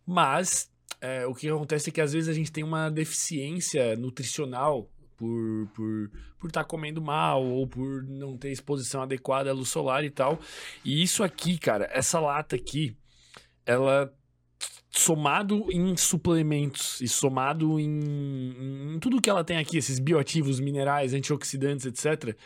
[0.04, 4.90] Mas é, o que acontece é que às vezes a gente tem uma deficiência nutricional
[5.16, 10.04] por por por estar comendo mal ou por não ter exposição adequada à luz solar
[10.04, 10.38] e tal.
[10.84, 12.96] E isso aqui, cara, essa lata aqui,
[13.64, 14.12] ela
[14.96, 21.12] somado em suplementos e somado em, em tudo que ela tem aqui, esses bioativos, minerais,
[21.12, 22.36] antioxidantes, etc.,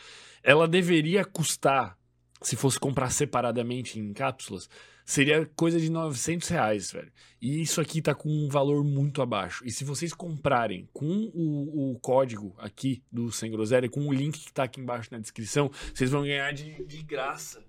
[0.43, 1.97] ela deveria custar,
[2.41, 4.69] se fosse comprar separadamente em cápsulas,
[5.05, 7.11] seria coisa de 900 reais, velho.
[7.41, 9.63] E isso aqui tá com um valor muito abaixo.
[9.65, 14.39] E se vocês comprarem com o, o código aqui do Sem Groselha, com o link
[14.39, 17.63] que tá aqui embaixo na descrição, vocês vão ganhar de, de graça.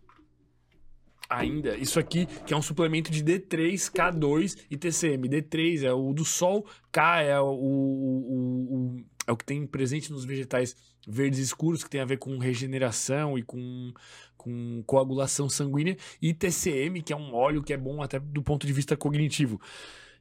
[1.38, 5.28] Ainda, isso aqui que é um suplemento de D3, K2 e TCM.
[5.28, 10.10] D3 é o do sol, K é o, o- o- é o que tem presente
[10.12, 10.74] nos vegetais
[11.06, 13.92] verdes escuros, que tem a ver com regeneração e com,
[14.36, 18.66] com coagulação sanguínea, e TCM, que é um óleo que é bom até do ponto
[18.66, 19.60] de vista cognitivo.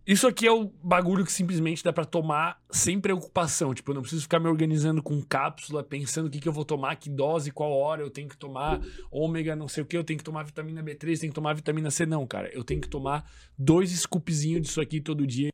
[0.05, 3.73] Isso aqui é o bagulho que simplesmente dá pra tomar sem preocupação.
[3.73, 6.65] Tipo, eu não preciso ficar me organizando com cápsula, pensando o que, que eu vou
[6.65, 8.81] tomar, que dose, qual hora eu tenho que tomar,
[9.11, 11.91] ômega, não sei o que, eu tenho que tomar vitamina B3, tenho que tomar vitamina
[11.91, 12.05] C.
[12.05, 12.49] Não, cara.
[12.51, 15.49] Eu tenho que tomar dois scoopzinhos disso aqui todo dia.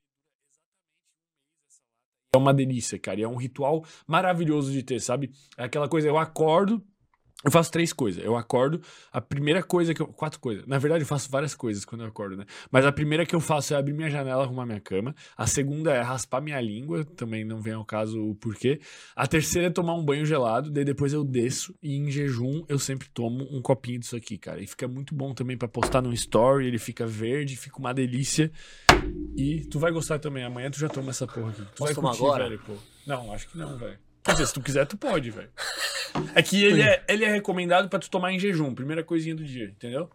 [2.33, 3.19] É uma delícia, cara.
[3.19, 5.31] E é um ritual maravilhoso de ter, sabe?
[5.57, 6.81] É aquela coisa, eu acordo.
[7.45, 8.23] Eu faço três coisas.
[8.23, 8.81] Eu acordo,
[9.13, 10.07] a primeira coisa que eu.
[10.07, 10.65] Quatro coisas.
[10.65, 12.45] Na verdade, eu faço várias coisas quando eu acordo, né?
[12.71, 15.13] Mas a primeira que eu faço é abrir minha janela, arrumar minha cama.
[15.37, 18.79] A segunda é raspar minha língua, também não vem ao caso o porquê.
[19.15, 22.79] A terceira é tomar um banho gelado, daí depois eu desço e em jejum eu
[22.79, 24.59] sempre tomo um copinho disso aqui, cara.
[24.59, 28.51] E fica muito bom também pra postar no story, ele fica verde, fica uma delícia.
[29.35, 30.43] E tu vai gostar também.
[30.43, 31.61] Amanhã tu já toma essa porra aqui.
[31.61, 32.43] Tu Posso vai tomar curtir, agora?
[32.45, 32.73] velho, pô.
[33.05, 33.99] Não, acho que não, velho.
[34.23, 35.49] Quer dizer, se tu quiser, tu pode, velho.
[36.35, 39.43] É que ele é, ele é recomendado pra tu tomar em jejum, primeira coisinha do
[39.43, 40.09] dia, entendeu?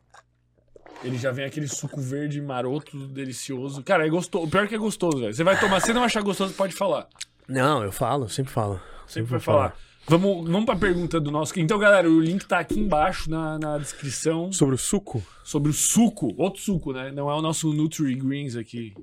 [1.05, 3.83] Ele já vem aquele suco verde maroto, delicioso.
[3.83, 4.47] Cara, é gostoso.
[4.47, 5.35] O pior é que é gostoso, velho.
[5.35, 7.09] Você vai tomar, se não achar gostoso, pode falar.
[7.49, 8.81] Não, eu falo, sempre falo.
[9.07, 9.77] Sempre vou vai falar.
[10.07, 11.59] Vamos, vamos pra pergunta do nosso.
[11.59, 15.23] Então, galera, o link tá aqui embaixo na, na descrição Sobre o suco?
[15.45, 16.35] sobre o suco.
[16.37, 17.11] Outro suco, né?
[17.13, 18.95] Não é o nosso Nutri Greens aqui.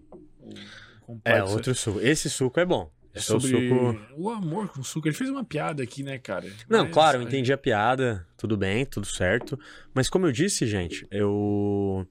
[1.23, 1.99] É, outro suco.
[2.01, 2.91] Esse suco é bom.
[3.13, 3.99] É é o sobre suco.
[4.17, 5.07] o amor com suco.
[5.07, 6.47] Ele fez uma piada aqui, né, cara?
[6.69, 9.59] Não, Mas, claro, eu é, entendi a piada, tudo bem, tudo certo.
[9.93, 12.07] Mas como eu disse, gente, eu.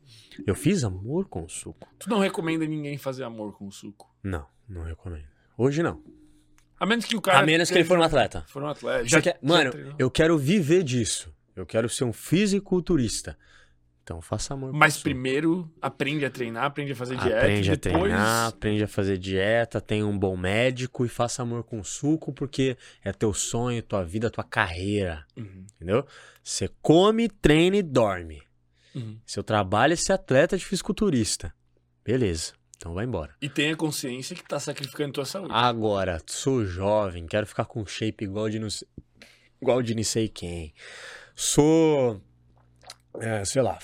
[0.47, 1.89] Eu fiz amor com o suco.
[1.99, 4.13] Tu não recomenda ninguém fazer amor com suco.
[4.23, 5.27] Não, não recomendo.
[5.57, 6.03] Hoje não.
[6.79, 7.41] A menos que o cara.
[7.41, 8.45] a menos que ele for um atleta.
[8.49, 9.21] For um atleta.
[9.21, 11.35] Quer- Mano, eu quero viver disso.
[11.57, 13.37] Eu quero ser um fisiculturista.
[14.09, 17.37] Então faça amor Mas primeiro aprende a treinar, aprende a fazer dieta.
[17.37, 18.03] Aprende a depois...
[18.05, 22.79] treinar, aprende a fazer dieta, tenha um bom médico e faça amor com suco, porque
[23.05, 25.27] é teu sonho, tua vida, tua carreira.
[25.37, 26.07] Uhum, Entendeu?
[26.43, 28.43] Você come, treina e dorme.
[28.95, 29.19] uhum.
[29.27, 31.53] Seu trabalho é ser atleta de fisiculturista.
[32.03, 32.55] Beleza.
[32.79, 33.35] Então vai embora.
[33.43, 35.53] E tenha consciência que tá sacrificando tua saúde.
[35.53, 38.89] Agora, sou jovem, quero ficar com shape igual de não sei,
[39.61, 40.73] igual de não sei quem.
[41.37, 42.23] Sou,
[43.21, 43.79] é, sei lá,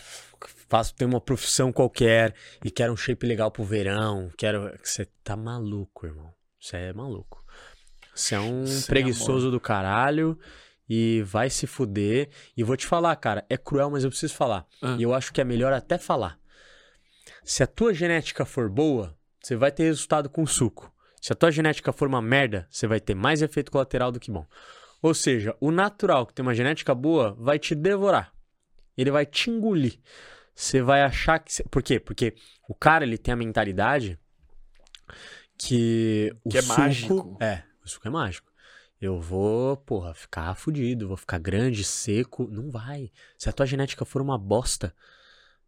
[0.68, 4.30] faço tenho uma profissão qualquer e quero um shape legal pro verão.
[4.36, 6.32] Quero, você tá maluco, irmão.
[6.60, 7.44] Você é maluco.
[8.14, 10.38] Você é um Sem preguiçoso do caralho
[10.88, 12.28] e vai se fuder.
[12.56, 14.66] E vou te falar, cara, é cruel, mas eu preciso falar.
[14.82, 14.96] Ah.
[14.98, 16.38] E eu acho que é melhor até falar.
[17.42, 20.92] Se a tua genética for boa, você vai ter resultado com suco.
[21.20, 24.30] Se a tua genética for uma merda, você vai ter mais efeito colateral do que
[24.30, 24.46] bom.
[25.02, 28.32] Ou seja, o natural, que tem uma genética boa, vai te devorar.
[28.97, 29.98] Ele vai te engolir.
[30.55, 31.52] Você vai achar que.
[31.52, 31.98] cê- Por quê?
[31.98, 32.34] Porque
[32.68, 34.18] o cara ele tem a mentalidade
[35.58, 37.36] que o Que é suco mágico.
[37.40, 38.52] é o suco é mágico.
[39.00, 42.48] Eu vou, porra, ficar fudido, vou ficar grande, seco.
[42.50, 43.10] Não vai.
[43.36, 44.94] Se a tua genética for uma bosta,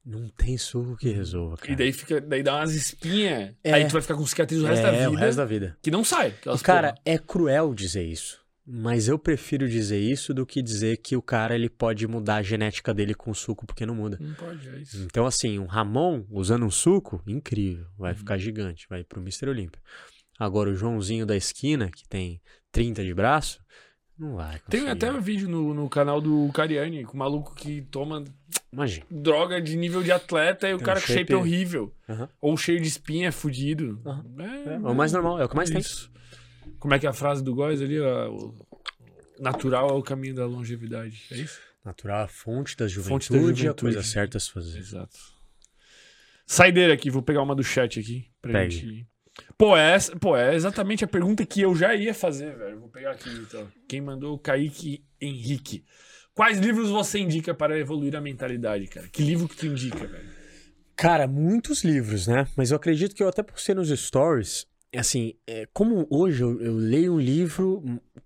[0.04, 1.72] não tem suco que resolva, cara.
[1.72, 3.54] E daí fica, daí dá umas espinhas.
[3.62, 3.72] É.
[3.74, 5.10] Aí tu vai ficar com cicatriz o resto é, da vida.
[5.10, 5.76] o resto da vida.
[5.82, 6.28] Que não sai.
[6.28, 7.02] E, cara, porra.
[7.04, 8.40] é cruel dizer isso.
[8.68, 12.42] Mas eu prefiro dizer isso do que dizer que o cara ele pode mudar a
[12.42, 14.18] genética dele com suco porque não muda.
[14.20, 15.04] Não pode, é isso.
[15.04, 17.86] Então, assim, um Ramon usando um suco, incrível.
[17.96, 18.18] Vai Uhum.
[18.18, 19.48] ficar gigante, vai pro Mr.
[19.48, 19.80] Olímpia.
[20.38, 22.40] Agora, o Joãozinho da esquina, que tem
[22.72, 23.60] 30 de braço,
[24.18, 24.88] não vai Tem conseguir.
[24.90, 28.24] até um vídeo no, no canal do Cariani, com o maluco que toma
[28.72, 29.06] Imagina.
[29.10, 31.94] droga de nível de atleta e o Tem cara um com shape shape- horrível.
[32.40, 34.00] Ou cheio de espinha, fudido.
[34.04, 34.24] Aham.
[34.40, 35.80] É, É, o mais normal, é o que mais tem.
[36.78, 37.98] Como é que é a frase do Góis ali?
[38.00, 38.54] o
[39.38, 41.24] natural é o caminho da longevidade.
[41.30, 41.60] É isso?
[41.84, 43.80] Natural, a fonte da juventude, Fonte da e a juventude.
[43.94, 44.78] coisa certa a se fazer.
[44.78, 45.16] Exato.
[46.46, 48.28] Saideira aqui, vou pegar uma do chat aqui.
[48.40, 48.74] Pra Pegue.
[48.74, 49.08] gente...
[49.58, 52.80] Pô, é, pô, é exatamente a pergunta que eu já ia fazer, velho.
[52.80, 53.68] Vou pegar aqui, então.
[53.88, 55.84] Quem mandou o Kaique Henrique.
[56.34, 59.08] Quais livros você indica para evoluir a mentalidade, cara?
[59.08, 60.28] Que livro que tu indica, velho?
[60.94, 62.46] Cara, muitos livros, né?
[62.56, 64.66] Mas eu acredito que eu até postei nos stories.
[64.98, 67.82] Assim, é, como hoje eu, eu leio um livro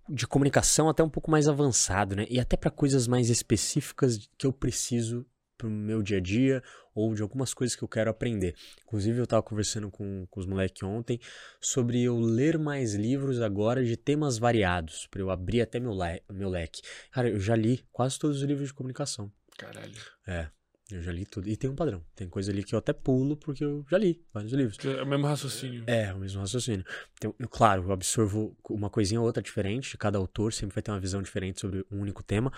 [0.09, 2.27] de comunicação até um pouco mais avançado, né?
[2.29, 5.27] E até para coisas mais específicas que eu preciso
[5.57, 6.63] pro meu dia a dia
[6.95, 8.55] ou de algumas coisas que eu quero aprender.
[8.87, 11.21] Inclusive, eu tava conversando com, com os moleques ontem
[11.61, 16.23] sobre eu ler mais livros agora de temas variados, para eu abrir até meu, le
[16.33, 16.81] meu leque.
[17.11, 19.31] Cara, eu já li quase todos os livros de comunicação.
[19.59, 19.93] Caralho.
[20.27, 20.49] É,
[20.97, 21.49] eu já li tudo.
[21.49, 22.05] E tem um padrão.
[22.15, 24.79] Tem coisa ali que eu até pulo porque eu já li vários livros.
[24.85, 25.85] É o mesmo raciocínio.
[25.87, 26.85] É, o mesmo raciocínio.
[27.15, 30.91] Então, eu, claro, eu absorvo uma coisinha ou outra diferente cada autor, sempre vai ter
[30.91, 32.53] uma visão diferente sobre um único tema,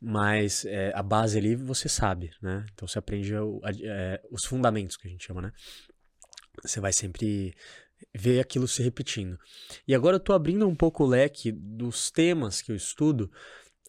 [0.00, 2.66] mas é, a base ali você sabe, né?
[2.74, 3.40] Então você aprende a-
[3.82, 5.52] é, os fundamentos que a gente chama, né?
[6.62, 7.54] Você vai sempre
[8.14, 9.38] ver aquilo se repetindo.
[9.86, 13.30] E agora eu tô abrindo um pouco o leque dos temas que eu estudo,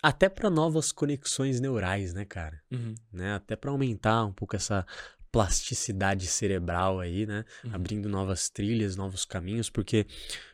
[0.04, 2.62] até para novas conexões neurais, né, cara?
[2.70, 2.94] Uhum.
[3.12, 3.34] né?
[3.36, 4.86] Até para aumentar um pouco essa
[5.32, 7.44] plasticidade cerebral aí, né?
[7.64, 7.72] Uhum.
[7.74, 10.06] Abrindo novas trilhas, novos caminhos, porque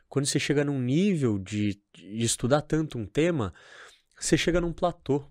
[0.07, 3.53] quando você chega num nível de, de estudar tanto um tema,
[4.17, 5.23] você chega num platô.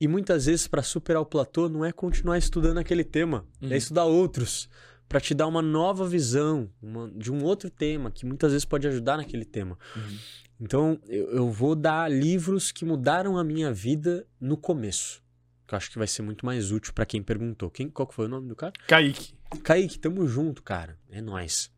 [0.00, 3.72] E muitas vezes para superar o platô não é continuar estudando aquele tema, Uhum.
[3.72, 4.68] é estudar outros
[5.08, 8.86] para te dar uma nova visão uma- de um outro tema que muitas vezes pode
[8.86, 9.76] ajudar naquele tema.
[9.96, 10.18] Uhum.
[10.60, 15.22] Então, eu, eu vou dar livros que mudaram a minha vida no começo.
[15.66, 17.70] Que eu acho que vai ser muito mais útil pra quem perguntou.
[17.70, 18.72] Quem, qual que foi o nome do cara?
[18.86, 19.34] Kaique.
[19.62, 20.98] Kaique, tamo junto, cara.
[21.10, 21.70] É nóis.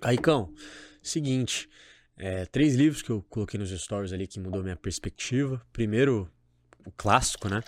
[0.00, 0.52] Caicão,
[1.02, 1.68] seguinte.
[2.16, 5.60] é, três livros que eu coloquei nos stories ali que mudou minha perspectiva.
[5.72, 6.30] Primeiro,
[6.84, 7.62] o clássico, né?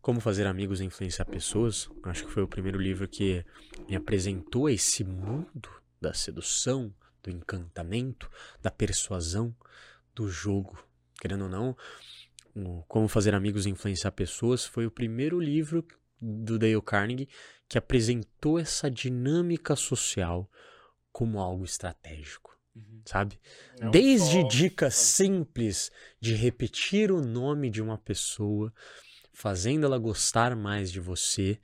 [0.00, 1.88] Como Fazer Amigos e Influenciar Pessoas.
[2.02, 3.44] Acho que foi o primeiro livro que
[3.88, 5.68] me apresentou esse mundo
[6.00, 9.54] da sedução, do encantamento, da persuasão,
[10.14, 10.82] do jogo.
[11.20, 11.76] Querendo ou não,
[12.54, 15.86] o Como Fazer Amigos e Influenciar Pessoas foi o primeiro livro
[16.20, 17.28] do Dale Carnegie
[17.68, 20.50] que apresentou essa dinâmica social
[21.10, 22.56] como algo estratégico,
[23.04, 23.40] sabe?
[23.80, 28.72] Não Desde só- dicas simples de repetir o nome de uma pessoa,
[29.32, 31.58] fazendo ela gostar mais de você,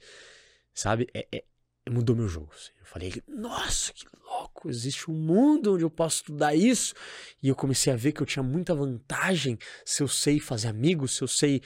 [0.75, 1.09] sabe?
[1.13, 1.45] É, é-
[1.91, 2.51] mudou meu jogo.
[2.55, 2.71] assim.
[2.79, 4.69] Eu falei, nossa, que louco!
[4.69, 6.95] Existe um mundo onde eu posso estudar isso.
[7.43, 11.17] E eu comecei a ver que eu tinha muita vantagem se eu sei fazer amigos,
[11.17, 11.63] se eu sei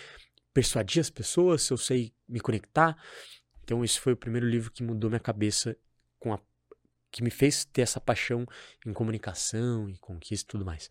[0.52, 2.97] persuadir as pessoas, se eu sei me conectar.
[3.65, 5.76] Então, esse foi o primeiro livro que mudou minha cabeça
[6.18, 6.41] com a
[7.10, 8.47] que me fez ter essa paixão
[8.86, 10.89] em comunicação e conquista e tudo mais.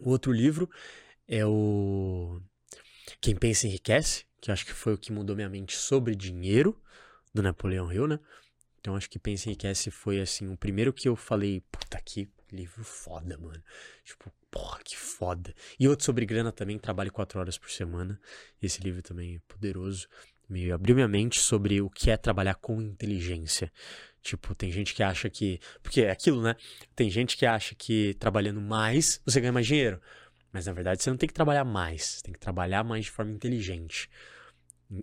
[0.00, 0.68] O outro livro
[1.28, 2.40] é o
[3.20, 6.80] Quem Pensa Enriquece, que eu acho que foi o que mudou minha mente sobre dinheiro,
[7.32, 8.18] do Napoleão Hill, né?
[8.80, 12.82] Então acho que Pensa Enriquece foi assim, o primeiro que eu falei, puta que livro
[12.82, 13.62] foda, mano.
[14.04, 15.54] Tipo, porra, que foda.
[15.78, 18.20] E outro sobre grana também, Trabalho quatro horas por semana.
[18.60, 20.08] Esse livro também é poderoso.
[20.48, 23.72] Me abriu minha mente sobre o que é trabalhar com inteligência.
[24.20, 25.60] Tipo, tem gente que acha que.
[25.82, 26.56] Porque é aquilo, né?
[26.94, 30.00] Tem gente que acha que trabalhando mais você ganha mais dinheiro.
[30.52, 32.04] Mas na verdade você não tem que trabalhar mais.
[32.04, 34.10] Você tem que trabalhar mais de forma inteligente.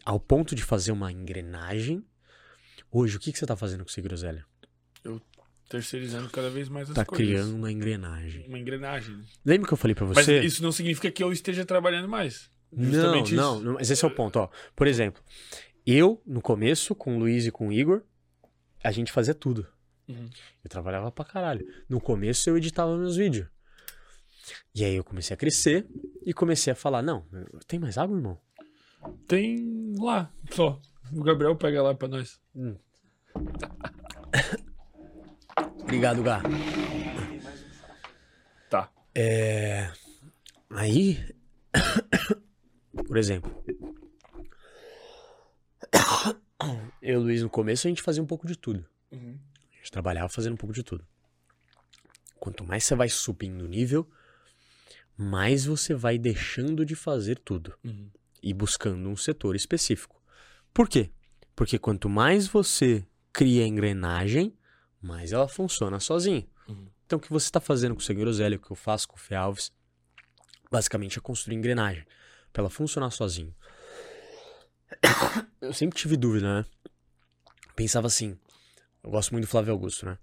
[0.04, 2.04] Ao ponto de fazer uma engrenagem.
[2.92, 4.46] Hoje, o que, que você tá fazendo com esse groselha?
[5.70, 7.26] Terceirizando cada vez mais as Tá coisas.
[7.28, 8.48] criando uma engrenagem.
[8.48, 9.22] Uma engrenagem.
[9.46, 10.40] Lembra que eu falei pra Mas você?
[10.40, 12.50] isso não significa que eu esteja trabalhando mais.
[12.72, 13.36] Não, não, isso.
[13.36, 14.50] não, mas esse é o ponto, ó.
[14.76, 15.22] Por exemplo,
[15.86, 18.02] eu, no começo, com o Luiz e com o Igor,
[18.84, 19.68] a gente fazia tudo.
[20.08, 20.30] Uhum.
[20.64, 21.66] Eu trabalhava pra caralho.
[21.90, 23.48] No começo eu editava meus vídeos.
[24.74, 25.86] E aí eu comecei a crescer
[26.26, 27.26] e comecei a falar, não,
[27.68, 28.40] tem mais água, irmão?
[29.28, 30.82] Tem lá, só.
[31.14, 32.40] O Gabriel pega lá pra nós.
[35.82, 36.42] Obrigado, Gá.
[38.70, 38.92] Tá.
[39.16, 39.92] É...
[40.70, 41.18] Aí,
[43.08, 43.64] por exemplo,
[47.02, 48.86] eu e o Luiz no começo a gente fazia um pouco de tudo.
[49.12, 49.40] Uhum.
[49.72, 51.06] A gente trabalhava fazendo um pouco de tudo.
[52.40, 54.08] Quanto mais você vai subindo o nível,
[55.16, 58.10] mais você vai deixando de fazer tudo Uhum.
[58.44, 60.17] e buscando um setor específico.
[60.78, 61.10] Por quê?
[61.56, 64.56] Porque quanto mais você cria a engrenagem,
[65.02, 66.46] mais ela funciona sozinha.
[66.70, 66.88] Uhum.
[67.04, 69.16] Então, o que você está fazendo com o Senhor Groselha, o que eu faço com
[69.16, 69.72] o Fê Alves,
[70.72, 72.06] basicamente é construir engrenagem
[72.54, 73.56] para ela funcionar sozinha.
[75.60, 76.66] Eu sempre tive dúvida, né?
[77.76, 78.38] Pensava assim,
[79.04, 80.20] eu gosto muito do Flávio Augusto, né?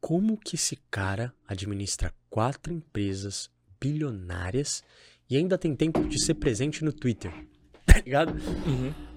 [0.00, 4.82] Como que esse cara administra quatro empresas bilionárias
[5.28, 7.30] e ainda tem tempo de ser presente no Twitter?
[7.84, 8.32] Tá ligado?
[8.66, 9.11] Uhum.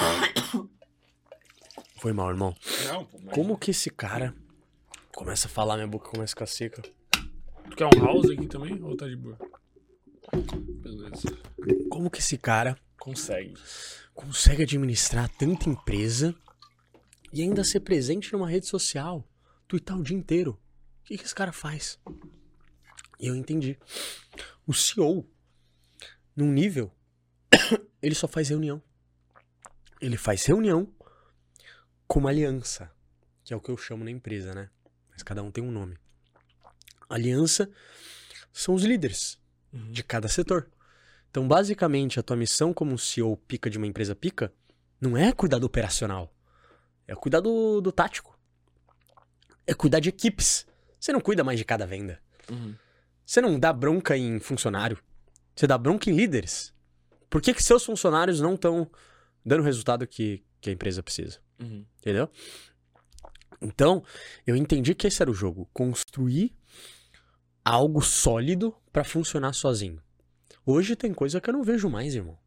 [2.00, 2.54] Foi mal, irmão.
[2.86, 4.34] Não, pô, mas- Como que esse cara
[5.14, 6.82] começa a falar, minha boca começa a ficar seca?
[7.70, 8.82] Tu quer um house aqui também?
[8.82, 9.38] Ou tá de boa?
[10.82, 11.36] Beleza.
[11.90, 13.54] Como que esse cara Consegue.
[14.14, 16.34] consegue administrar tanta empresa
[17.32, 19.26] e ainda ser presente numa rede social,
[19.68, 20.52] twittar o dia inteiro?
[21.00, 21.98] O que, que esse cara faz?
[23.18, 23.78] E eu entendi.
[24.66, 25.28] O CEO,
[26.34, 26.90] num nível,
[28.00, 28.82] ele só faz reunião.
[30.00, 30.88] Ele faz reunião
[32.06, 32.90] com uma aliança,
[33.44, 34.70] que é o que eu chamo na empresa, né?
[35.10, 35.96] Mas cada um tem um nome.
[37.08, 37.70] Aliança
[38.52, 39.38] são os líderes
[39.72, 39.92] Uhum.
[39.92, 40.68] de cada setor.
[41.30, 44.52] Então, basicamente, a tua missão como CEO pica de uma empresa pica
[45.00, 46.34] não é cuidar do operacional.
[47.06, 48.36] É cuidar do, do tático.
[49.66, 50.66] É cuidar de equipes.
[50.98, 52.20] Você não cuida mais de cada venda.
[52.50, 52.74] Uhum.
[53.24, 54.98] Você não dá bronca em funcionário.
[55.54, 56.74] Você dá bronca em líderes.
[57.28, 58.90] Por que, que seus funcionários não estão
[59.44, 61.40] dando o resultado que, que a empresa precisa?
[61.60, 61.84] Uhum.
[61.98, 62.28] Entendeu?
[63.60, 64.02] Então,
[64.46, 65.68] eu entendi que esse era o jogo.
[65.72, 66.54] Construir
[67.64, 70.00] algo sólido pra funcionar sozinho.
[70.64, 72.38] Hoje tem coisa que eu não vejo mais, irmão.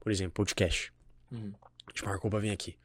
[0.00, 0.92] Por exemplo, podcast.
[1.30, 1.52] Uhum.
[1.86, 2.76] A gente marcou pra vir aqui.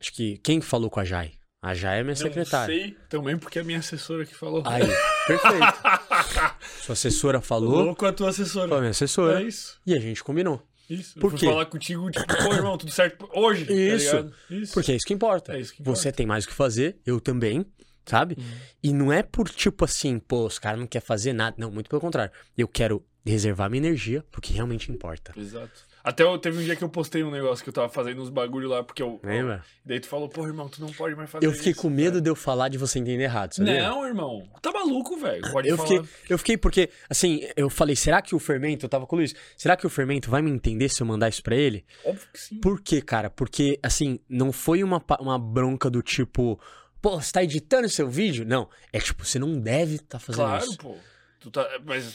[0.00, 1.32] Acho que quem falou com a Jai?
[1.60, 2.72] A Jai é minha secretária.
[2.74, 4.62] Eu sei também porque é a minha assessora que falou.
[4.66, 4.82] Aí,
[5.26, 5.78] perfeito.
[6.82, 8.68] Sua assessora falou, Falou com a tua assessora.
[8.68, 9.40] foi a minha assessora.
[9.40, 9.80] É isso.
[9.86, 10.60] E a gente combinou.
[10.92, 11.18] Isso.
[11.18, 11.46] Por eu quê?
[11.46, 13.64] falar contigo, tipo, pô, irmão, tudo certo hoje.
[13.64, 14.16] tá Isso.
[14.16, 14.34] ligado?
[14.50, 14.74] Isso.
[14.74, 15.56] Porque é isso que importa.
[15.56, 15.98] É isso que importa.
[16.00, 17.64] Você tem mais o que fazer, eu também,
[18.04, 18.36] sabe?
[18.38, 18.44] Uhum.
[18.82, 21.56] E não é por tipo assim, pô, os caras não querem fazer nada.
[21.58, 22.32] Não, muito pelo contrário.
[22.56, 25.32] Eu quero reservar minha energia porque realmente importa.
[25.36, 25.91] Exato.
[26.04, 28.28] Até eu, teve um dia que eu postei um negócio que eu tava fazendo uns
[28.28, 29.20] bagulho lá, porque eu.
[29.22, 29.64] Lembra?
[29.84, 32.12] Daí tu falou, pô, irmão, tu não pode mais fazer Eu fiquei isso, com medo
[32.14, 33.88] velho." de eu falar de você entender errado, sabia?
[33.88, 34.42] Não, irmão.
[34.60, 35.42] Tá maluco, velho.
[35.52, 35.88] Pode Eu falar.
[35.88, 39.18] fiquei, eu fiquei porque, assim, eu falei, será que o fermento, eu tava com o
[39.20, 41.84] Luiz, será que o fermento vai me entender se eu mandar isso pra ele?
[42.04, 42.58] Óbvio que sim.
[42.60, 43.30] Por quê, cara?
[43.30, 46.58] Porque, assim, não foi uma, uma bronca do tipo,
[47.00, 48.44] pô, você tá editando seu vídeo?
[48.44, 48.68] Não.
[48.92, 50.78] É tipo, você não deve estar fazendo Claro, isso.
[50.78, 50.96] pô.
[51.38, 51.68] Tu tá.
[51.84, 52.14] Mas.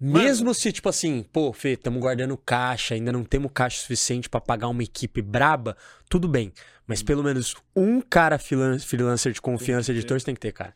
[0.00, 4.40] Mesmo se, tipo assim, pô, Fê, tamo guardando caixa, ainda não temos caixa suficiente pra
[4.40, 5.76] pagar uma equipe braba,
[6.08, 6.52] tudo bem.
[6.86, 9.98] Mas pelo menos um cara freelan- freelancer de confiança, que ter.
[9.98, 10.74] editor, você tem que ter, cara.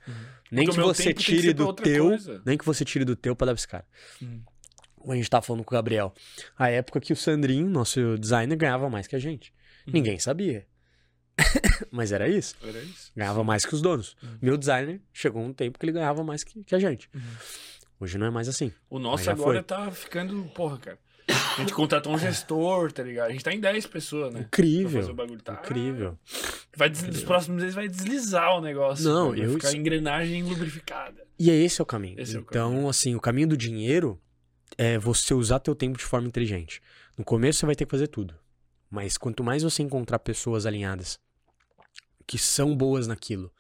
[0.50, 2.04] Nem Porque que você que tire pra do teu.
[2.06, 2.42] coisa.
[2.44, 3.84] Nem que você tire do teu pra dar pra esse cara.
[4.22, 4.40] Hum.
[4.96, 6.12] Como a gente tava falando com o Gabriel.
[6.58, 9.52] A época que o Sandrinho, nosso designer, ganhava mais que a gente.
[9.86, 9.92] Uhum.
[9.94, 10.66] Ninguém sabia.
[11.90, 12.54] Mas era isso.
[12.62, 13.12] Era isso.
[13.16, 14.16] Ganhava mais que os donos.
[14.22, 14.38] Uhum.
[14.42, 17.08] Meu designer chegou um tempo que ele ganhava mais que, que a gente.
[18.00, 18.04] Uhum.
[18.04, 18.72] Hoje não é mais assim.
[18.88, 19.62] O nosso agora foi.
[19.62, 20.44] tá ficando.
[20.54, 20.98] Porra, cara.
[21.28, 23.28] A gente contratou um gestor, tá ligado?
[23.28, 24.40] A gente tá em 10 pessoas, né?
[24.40, 25.14] Incrível.
[25.44, 25.54] Tá...
[25.54, 26.18] Incrível.
[26.76, 27.02] Vai des...
[27.02, 29.04] Nos próximos meses vai deslizar o negócio.
[29.04, 31.24] Não, vai eu- ficar engrenagem lubrificada.
[31.38, 32.20] E é esse é o caminho.
[32.20, 34.20] Esse é o então, assim, o caminho do dinheiro
[34.76, 36.80] é você usar teu tempo de forma inteligente.
[37.16, 38.34] No começo você vai ter que fazer tudo.
[38.90, 41.18] Mas quanto mais você encontrar pessoas alinhadas
[42.26, 43.52] que são boas naquilo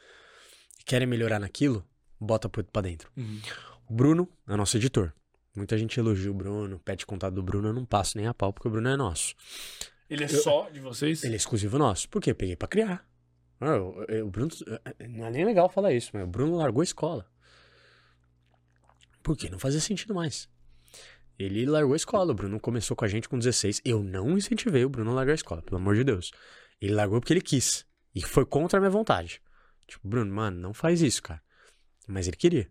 [0.80, 1.84] e querem melhorar naquilo,
[2.18, 3.10] bota pra dentro.
[3.16, 5.12] O Bruno é nosso editor.
[5.54, 8.52] Muita gente elogia o Bruno, pede contato do Bruno, eu não passo nem a pau
[8.52, 9.34] porque o Bruno é nosso.
[10.08, 11.22] Ele é só de vocês?
[11.24, 12.08] Ele é exclusivo nosso.
[12.08, 12.32] Por quê?
[12.34, 13.04] Peguei pra criar.
[13.60, 14.50] Ah, eu- eu- O Bruno.
[15.08, 17.26] Não é nem legal falar isso, mas o Bruno largou a escola.
[19.22, 19.48] Por quê?
[19.50, 20.48] Não fazia sentido mais.
[21.38, 22.32] Ele largou a escola.
[22.32, 23.80] O Bruno começou com a gente com 16.
[23.84, 26.30] Eu não incentivei o Bruno a largar a escola, pelo amor de Deus.
[26.80, 27.84] Ele largou porque ele quis.
[28.14, 29.40] E foi contra a minha vontade.
[29.86, 31.42] Tipo, Bruno, mano, não faz isso, cara.
[32.08, 32.68] Mas ele queria.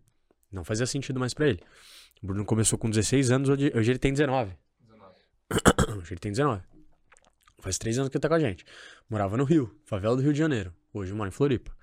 [0.50, 1.60] Não fazia sentido mais pra ele.
[2.22, 4.56] O Bruno começou com 16 anos, hoje hoje ele tem 19.
[5.98, 6.62] Hoje ele tem 19.
[7.58, 8.64] Faz três anos que ele tá com a gente.
[9.08, 10.72] Morava no Rio, favela do Rio de Janeiro.
[10.92, 11.76] Hoje mora em Floripa.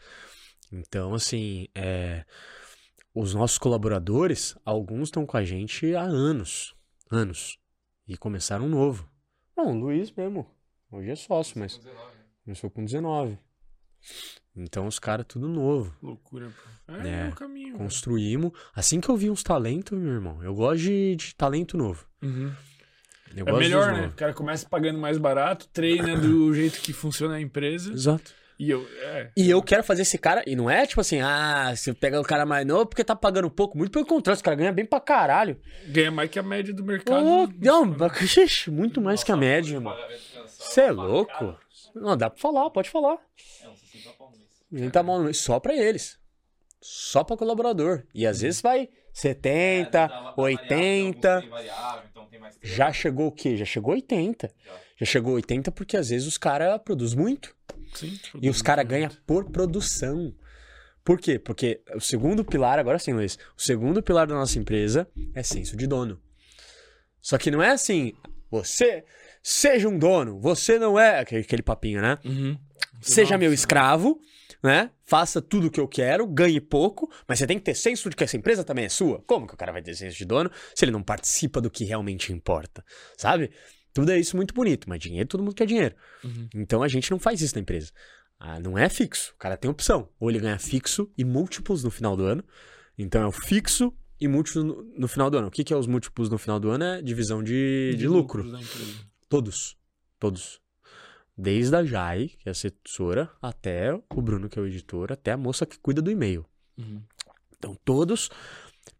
[0.72, 2.26] Então, assim, é,
[3.14, 6.76] os nossos colaboradores, alguns estão com a gente há anos.
[7.12, 7.60] Anos.
[8.08, 9.10] E começaram um novo.
[9.56, 10.50] Não, o Luiz mesmo.
[10.92, 11.80] Hoje é sócio, mas
[12.44, 13.38] começou com 19.
[14.58, 15.94] Então, os caras, tudo novo.
[16.02, 16.94] Loucura, pô.
[16.94, 17.78] É, É, é o caminho.
[17.78, 18.52] Construímos.
[18.76, 22.06] Assim que eu vi uns talentos, meu irmão, eu gosto de, de talento novo.
[22.22, 22.52] Uhum.
[23.36, 23.98] Eu É gosto melhor, né?
[24.02, 24.14] novos.
[24.14, 27.92] O cara começa pagando mais barato, treina do jeito que funciona a empresa.
[27.94, 28.34] Exato.
[28.60, 29.30] E eu, é.
[29.38, 30.44] E eu quero fazer esse cara.
[30.48, 33.52] E não é tipo assim, ah, você pega o cara mais novo porque tá pagando
[33.52, 33.78] pouco.
[33.78, 35.60] Muito pelo contrário, esse cara ganha bem pra caralho.
[35.90, 37.24] Ganha mais que a média do mercado.
[37.24, 37.96] Oh, não,
[38.26, 39.96] xixi, muito mais que a média, irmão.
[40.48, 41.56] Você é louco?
[41.94, 43.18] Não, dá pra falar, pode falar.
[43.64, 43.67] É
[44.72, 44.84] uns 60 pau no mês.
[44.84, 46.18] Nem tá mal, só pra eles.
[46.82, 48.04] Só pra colaborador.
[48.14, 51.30] E às vezes vai É, 70, dá- dá variável, 80.
[51.36, 52.28] alguns tem variável, então.
[52.62, 53.58] Já chegou o quê?
[53.58, 54.52] Já chegou 80.
[54.66, 54.72] Já.
[55.00, 57.56] Já chegou 80 porque às vezes os caras produzem muito.
[57.94, 60.34] Sim, E os caras ganham por produção.
[61.04, 61.40] Por quê?
[61.40, 65.76] Porque o segundo pilar, agora sim, Luiz, o segundo pilar da nossa empresa é senso
[65.78, 66.22] de dono.
[67.22, 68.14] Só que não é assim,
[68.52, 69.04] você
[69.42, 71.20] seja um dono, você não é.
[71.20, 72.18] Aquele, aquele papinho, né?
[72.26, 72.58] Uhum.
[73.02, 73.62] Seja meu Nossa.
[73.62, 74.20] escravo,
[74.64, 74.92] né?
[75.06, 78.16] Faça tudo o que eu quero, ganhe pouco, mas você tem que ter senso de
[78.16, 79.22] que essa empresa também é sua.
[79.28, 81.84] Como que o cara vai ter senso de dono se ele não participa do que
[81.84, 82.84] realmente importa?
[83.18, 83.52] Sabe?
[83.94, 85.96] Tudo é isso muito bonito, mas dinheiro todo mundo quer dinheiro.
[86.24, 86.48] Uhum.
[86.56, 87.92] Então a gente não faz isso na empresa.
[88.40, 89.34] Ah, não é fixo.
[89.36, 90.10] O cara tem opção.
[90.20, 92.44] Ou ele ganha fixo e múltiplos no final do ano.
[92.98, 95.48] Então é o fixo e múltiplos no, no final do ano.
[95.48, 96.84] O que, que é os múltiplos no final do ano?
[96.84, 98.44] É divisão de, de, lucro.
[98.44, 98.94] da empresa.
[99.28, 99.78] Todos.
[100.20, 100.60] Todos.
[101.38, 105.32] Desde a Jai, que é a assessora, até o Bruno, que é o editor, até
[105.32, 106.46] a moça que cuida do e-mail.
[106.78, 107.02] Uhum.
[107.56, 108.30] Então, todos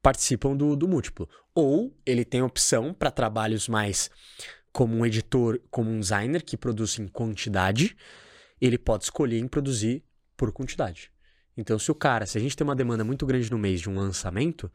[0.02, 1.28] participam do, do múltiplo.
[1.56, 4.12] Ou ele tem opção para trabalhos mais
[4.72, 7.98] como um editor, como um designer que produz em quantidade,
[8.62, 10.04] ele pode escolher em produzir
[10.36, 11.12] por quantidade.
[11.58, 13.90] Então, se o cara, se a gente tem uma demanda muito grande no mês de
[13.90, 14.72] um lançamento,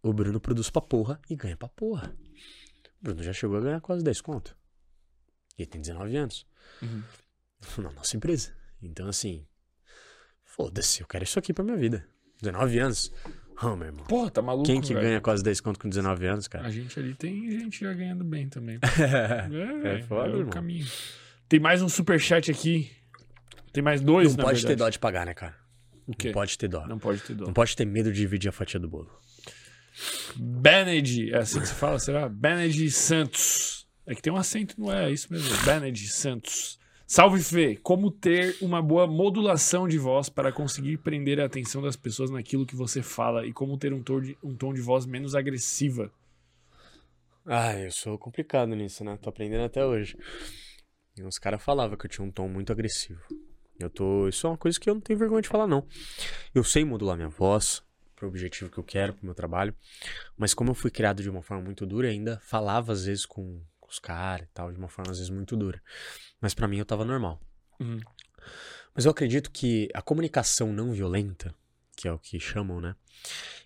[0.00, 2.14] o Bruno produz pra porra e ganha pra porra.
[3.00, 4.56] O Bruno já chegou a ganhar quase 10 conto.
[5.58, 6.46] E ele tem 19 anos.
[6.82, 7.02] Uhum.
[7.78, 8.52] Na nossa empresa.
[8.82, 9.46] Então, assim,
[10.44, 12.06] foda-se, eu quero isso aqui pra minha vida.
[12.40, 13.12] 19 anos.
[13.62, 14.04] Oh, meu irmão.
[14.06, 15.06] Porra, tá maluco, Quem que velho?
[15.06, 16.66] ganha quase 10 conto com 19 anos, cara?
[16.66, 18.78] A gente ali tem gente já ganhando bem também.
[18.98, 20.50] É, É, é, foda, é o irmão.
[20.50, 20.86] caminho.
[21.48, 22.90] Tem mais um superchat aqui.
[23.72, 24.78] Tem mais dois, Não pode ter verdade.
[24.78, 25.54] dó de pagar, né, cara?
[26.06, 26.28] O quê?
[26.28, 26.86] Não pode ter dó.
[26.86, 27.44] Não pode ter dó.
[27.44, 29.10] Não pode ter medo de dividir a fatia do bolo.
[30.36, 32.28] Bened, é assim que se fala, será?
[32.28, 33.79] Bened Santos.
[34.10, 35.08] É que tem um acento, não é?
[35.08, 35.48] É isso mesmo.
[35.64, 36.80] Bened Santos.
[37.06, 41.94] Salve Fê, como ter uma boa modulação de voz para conseguir prender a atenção das
[41.94, 45.06] pessoas naquilo que você fala e como ter um tom de, um tom de voz
[45.06, 46.12] menos agressiva.
[47.46, 49.16] Ah, eu sou complicado nisso, né?
[49.22, 50.18] Tô aprendendo até hoje.
[51.16, 53.20] E os caras falavam que eu tinha um tom muito agressivo.
[53.78, 54.26] Eu tô.
[54.26, 55.86] Isso é uma coisa que eu não tenho vergonha de falar, não.
[56.52, 57.80] Eu sei modular minha voz
[58.20, 59.74] pro objetivo que eu quero, pro meu trabalho.
[60.36, 63.62] Mas como eu fui criado de uma forma muito dura, ainda falava às vezes com,
[63.79, 65.82] com os caras e tal, de uma forma às vezes muito dura.
[66.40, 67.40] Mas pra mim eu tava normal.
[67.78, 68.00] Uhum.
[68.94, 71.54] Mas eu acredito que a comunicação não violenta,
[71.96, 72.94] que é o que chamam, né?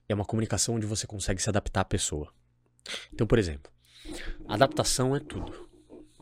[0.08, 2.32] É uma comunicação onde você consegue se adaptar à pessoa.
[3.12, 3.72] Então, por exemplo,
[4.48, 5.68] adaptação é tudo.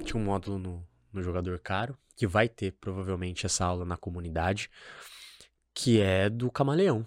[0.05, 4.71] Tinha um módulo no, no jogador caro, que vai ter provavelmente essa aula na comunidade,
[5.75, 7.07] que é do camaleão?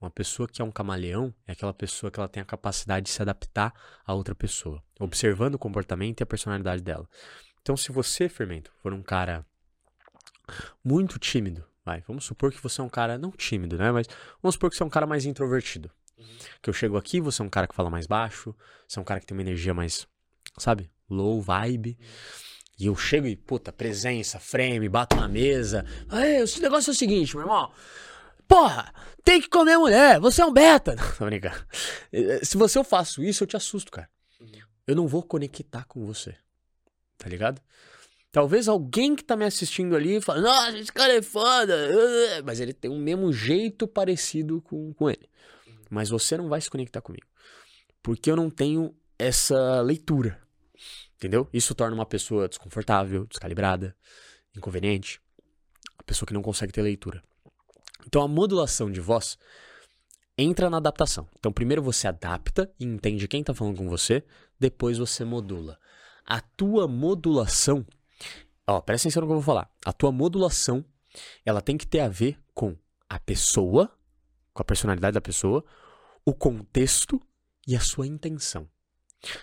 [0.00, 3.10] Uma pessoa que é um camaleão é aquela pessoa que ela tem a capacidade de
[3.10, 7.06] se adaptar a outra pessoa, observando o comportamento e a personalidade dela.
[7.60, 9.44] Então, se você, Fermento, for um cara
[10.82, 13.92] muito tímido, vai, vamos supor que você é um cara, não tímido, né?
[13.92, 14.06] Mas
[14.42, 15.90] vamos supor que você é um cara mais introvertido.
[16.62, 18.56] Que eu chego aqui, você é um cara que fala mais baixo,
[18.88, 20.08] você é um cara que tem uma energia mais,
[20.56, 21.98] sabe, low vibe.
[22.78, 25.84] E eu chego e, puta, presença, frame, bato na mesa.
[26.08, 27.70] Aí, esse negócio é o seguinte, meu irmão.
[28.50, 30.96] Porra, tem que comer mulher, você é um beta.
[30.98, 31.64] Não, tô brincando.
[32.12, 34.10] Eh, Se você eu faço isso, eu te assusto, cara.
[34.88, 36.34] Eu não vou conectar com você.
[37.16, 37.62] Tá ligado?
[38.32, 41.76] Talvez alguém que tá me assistindo ali fale, nossa, esse cara é foda.
[41.90, 45.28] uh", Mas ele tem o mesmo jeito parecido com, com ele.
[45.88, 47.26] Mas você não vai se conectar comigo.
[48.02, 50.40] Porque eu não tenho essa leitura.
[51.14, 51.48] Entendeu?
[51.52, 53.94] Isso torna uma pessoa desconfortável, descalibrada,
[54.56, 55.20] inconveniente.
[55.98, 57.22] A pessoa que não consegue ter leitura.
[58.06, 59.38] Então a modulação de voz
[60.36, 61.28] entra na adaptação.
[61.38, 64.24] Então primeiro você adapta e entende quem tá falando com você,
[64.58, 65.78] depois você modula.
[66.24, 67.84] A tua modulação,
[68.66, 69.70] ó, presta atenção no que eu vou falar.
[69.84, 70.84] A tua modulação,
[71.44, 72.76] ela tem que ter a ver com
[73.08, 73.90] a pessoa,
[74.52, 75.64] com a personalidade da pessoa,
[76.24, 77.20] o contexto
[77.66, 78.68] e a sua intenção.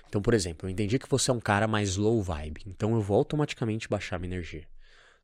[0.07, 3.01] Então, por exemplo, eu entendi que você é um cara mais low vibe, então eu
[3.01, 4.67] vou automaticamente baixar minha energia.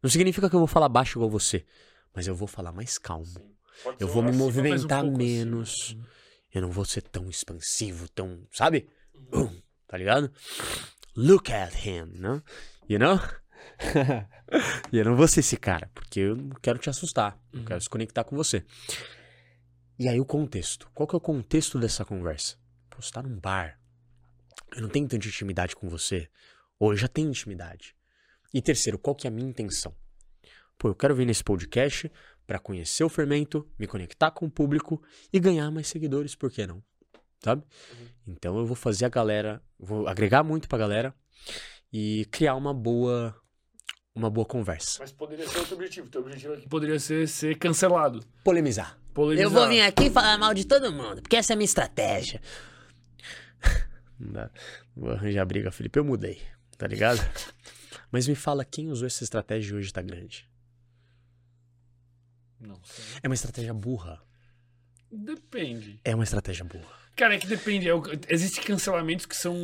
[0.01, 1.65] Não significa que eu vou falar baixo igual você,
[2.13, 3.53] mas eu vou falar mais calmo.
[3.99, 5.17] Eu vou me um movimentar pouco acima.
[5.17, 5.97] menos.
[6.53, 8.87] Eu não vou ser tão expansivo, tão, sabe?
[9.31, 9.49] Bum,
[9.87, 10.31] tá ligado?
[11.15, 12.41] Look at him, né?
[12.87, 13.19] You know?
[14.91, 17.39] e eu não vou ser esse cara, porque eu não quero te assustar.
[17.51, 18.63] Eu quero se conectar com você.
[19.97, 20.89] E aí o contexto.
[20.93, 22.57] Qual que é o contexto dessa conversa?
[22.89, 23.79] Pô, você tá num bar.
[24.75, 26.29] Eu não tenho tanta intimidade com você.
[26.79, 27.95] Ou eu já tenho intimidade.
[28.53, 29.95] E terceiro, qual que é a minha intenção?
[30.77, 32.11] Pô, eu quero vir nesse podcast
[32.45, 36.67] pra conhecer o fermento, me conectar com o público e ganhar mais seguidores, por que
[36.67, 36.83] não?
[37.43, 37.63] Sabe?
[38.27, 41.13] Então eu vou fazer a galera, vou agregar muito pra galera
[41.91, 43.35] e criar uma boa
[44.15, 44.99] uma boa conversa.
[44.99, 46.09] Mas poderia ser outro objetivo.
[46.09, 48.23] Teu objetivo aqui poderia ser ser cancelado.
[48.43, 48.99] Polemizar.
[49.13, 49.45] Polemizar.
[49.45, 52.41] Eu vou vir aqui falar mal de todo mundo, porque essa é a minha estratégia.
[54.19, 54.51] Não dá.
[54.95, 55.97] Vou arranjar briga, Felipe.
[55.99, 56.41] Eu mudei,
[56.77, 57.19] tá ligado?
[58.11, 60.47] Mas me fala, quem usou essa estratégia e hoje tá grande?
[62.65, 63.05] Não sei.
[63.21, 64.21] É uma estratégia burra.
[65.11, 65.99] Depende.
[66.03, 67.03] É uma estratégia burra.
[67.15, 67.87] Cara, é que depende.
[67.89, 67.93] É
[68.29, 69.55] Existem cancelamentos que são,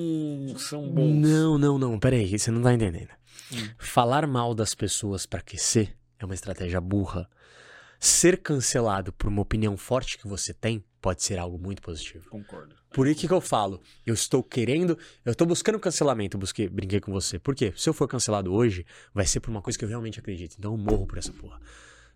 [0.58, 1.16] são bons.
[1.16, 2.00] Não, não, não.
[2.00, 3.10] Pera aí, você não tá entendendo.
[3.52, 3.70] Hum.
[3.80, 7.28] Falar mal das pessoas pra aquecer é uma estratégia burra.
[8.00, 12.30] Ser cancelado por uma opinião forte que você tem pode ser algo muito positivo.
[12.30, 12.76] Concordo.
[12.94, 17.12] Por isso que eu falo, eu estou querendo, eu estou buscando cancelamento, busquei, brinquei com
[17.12, 17.38] você.
[17.38, 17.74] Por quê?
[17.76, 20.56] Se eu for cancelado hoje, vai ser por uma coisa que eu realmente acredito.
[20.58, 21.60] Então eu morro por essa porra.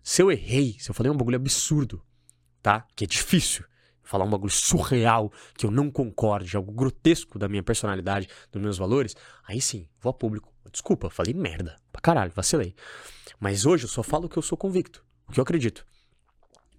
[0.04, 2.04] Se eu errei, se eu falei um bagulho absurdo,
[2.62, 2.86] tá?
[2.94, 3.64] Que é difícil.
[4.02, 8.76] Falar um bagulho surreal, que eu não concorde, algo grotesco da minha personalidade, dos meus
[8.76, 9.16] valores,
[9.48, 10.52] aí sim, vou a público.
[10.70, 11.76] Desculpa, falei merda.
[11.90, 12.74] Pra caralho, vacilei.
[13.40, 15.86] Mas hoje eu só falo o que eu sou convicto, o que eu acredito.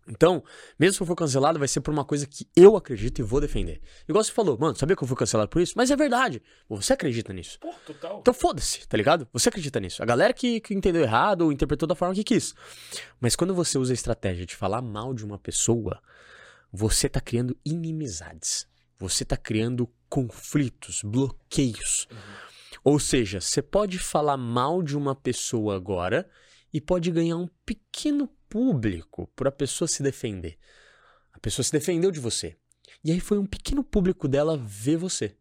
[0.07, 0.43] Então,
[0.77, 3.41] mesmo se eu for cancelado, vai ser por uma coisa que eu acredito e vou
[3.41, 3.81] defender.
[4.07, 5.73] Igual você falou, mano, sabia que eu fui cancelado por isso?
[5.75, 6.43] Mas é verdade.
[6.69, 7.59] Você acredita nisso.
[7.59, 8.19] Pô, total.
[8.19, 9.27] Então foda-se, tá ligado?
[9.33, 10.03] Você acredita nisso.
[10.03, 12.53] A galera que, que entendeu errado ou interpretou da forma que quis.
[13.19, 15.99] Mas quando você usa a estratégia de falar mal de uma pessoa,
[16.71, 18.67] você tá criando inimizades.
[18.99, 22.07] Você tá criando conflitos, bloqueios.
[22.83, 26.29] Ou seja, você pode falar mal de uma pessoa agora
[26.71, 30.57] e pode ganhar um pequeno público para a pessoa se defender.
[31.33, 32.55] A pessoa se defendeu de você.
[33.03, 35.35] E aí foi um pequeno público dela ver você.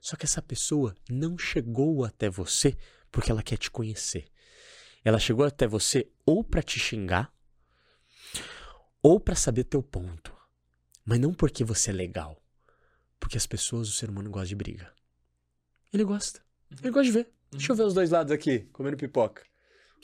[0.00, 2.76] Só que essa pessoa não chegou até você
[3.10, 4.26] porque ela quer te conhecer.
[5.04, 7.34] Ela chegou até você ou para te xingar
[9.02, 10.32] ou para saber teu ponto.
[11.04, 12.40] Mas não porque você é legal.
[13.18, 14.94] Porque as pessoas, o ser humano gosta de briga.
[15.92, 16.40] Ele gosta.
[16.80, 17.32] Ele gosta de ver.
[17.50, 19.42] Deixa eu ver os dois lados aqui, comendo pipoca.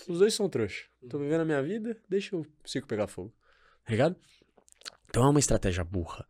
[0.06, 0.84] Os dois são trouxa.
[1.08, 3.32] Tô vivendo a minha vida, deixa o circo pegar fogo.
[3.84, 4.16] Tá ligado?
[5.08, 6.26] Então é uma estratégia burra.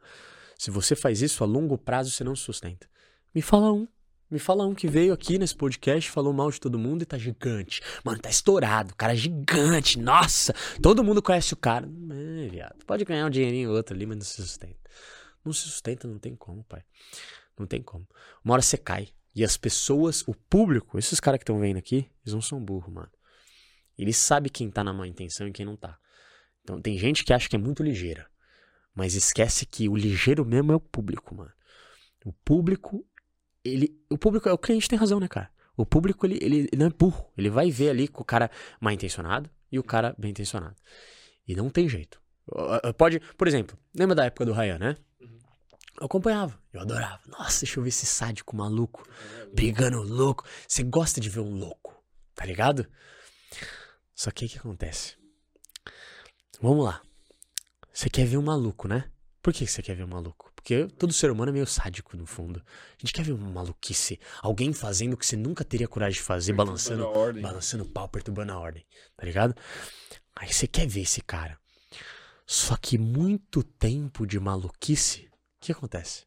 [0.56, 2.88] Se você faz isso a longo prazo, você não se sustenta.
[3.34, 3.86] Me fala um.
[4.30, 7.16] Me fala um que veio aqui nesse podcast, falou mal de todo mundo e tá
[7.16, 7.80] gigante.
[8.04, 8.92] Mano, tá estourado.
[8.92, 9.98] O cara é gigante.
[9.98, 10.54] Nossa!
[10.82, 11.88] Todo mundo conhece o cara.
[12.10, 12.84] É, viado.
[12.84, 14.78] Pode ganhar um dinheirinho ou outro ali, mas não se sustenta.
[15.44, 16.82] Não se sustenta, não tem como, pai.
[17.58, 18.06] Não tem como.
[18.44, 19.08] Uma hora você cai.
[19.34, 22.92] E as pessoas, o público, esses caras que estão vendo aqui, eles não são burros,
[22.92, 23.10] mano.
[23.98, 25.98] Eles sabem quem tá na má intenção e quem não tá.
[26.62, 28.26] Então tem gente que acha que é muito ligeira.
[28.94, 31.52] Mas esquece que o ligeiro mesmo é o público, mano.
[32.24, 33.04] O público,
[33.64, 33.96] ele.
[34.10, 35.50] O público, o cliente tem razão, né, cara?
[35.76, 37.30] O público, ele, ele não é burro.
[37.36, 40.76] Ele vai ver ali com o cara mal intencionado e o cara bem intencionado.
[41.46, 42.20] E não tem jeito.
[42.96, 44.96] Pode, por exemplo, lembra da época do Ryan, né?
[46.00, 47.20] Eu acompanhava, eu adorava.
[47.26, 49.08] Nossa, deixa eu ver esse sádico maluco,
[49.52, 50.44] brigando louco.
[50.66, 52.02] Você gosta de ver um louco,
[52.34, 52.86] tá ligado?
[54.18, 55.16] Só que o que acontece?
[56.60, 57.00] Vamos lá.
[57.92, 59.08] Você quer ver um maluco, né?
[59.40, 60.50] Por que você quer ver um maluco?
[60.56, 62.60] Porque todo ser humano é meio sádico, no fundo.
[62.60, 64.18] A gente quer ver uma maluquice.
[64.42, 67.08] Alguém fazendo o que você nunca teria coragem de fazer, balançando,
[67.40, 68.84] balançando o pau, perturbando a ordem.
[69.16, 69.54] Tá ligado?
[70.34, 71.56] Aí você quer ver esse cara.
[72.44, 76.26] Só que muito tempo de maluquice, o que acontece?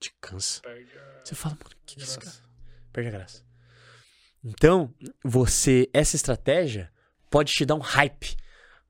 [0.00, 0.62] Te cansa.
[1.22, 2.36] Você fala, mano, o que, que é esse cara?
[2.90, 3.44] Perde a graça.
[4.42, 6.90] Então, você, essa estratégia
[7.30, 8.36] pode te dar um hype,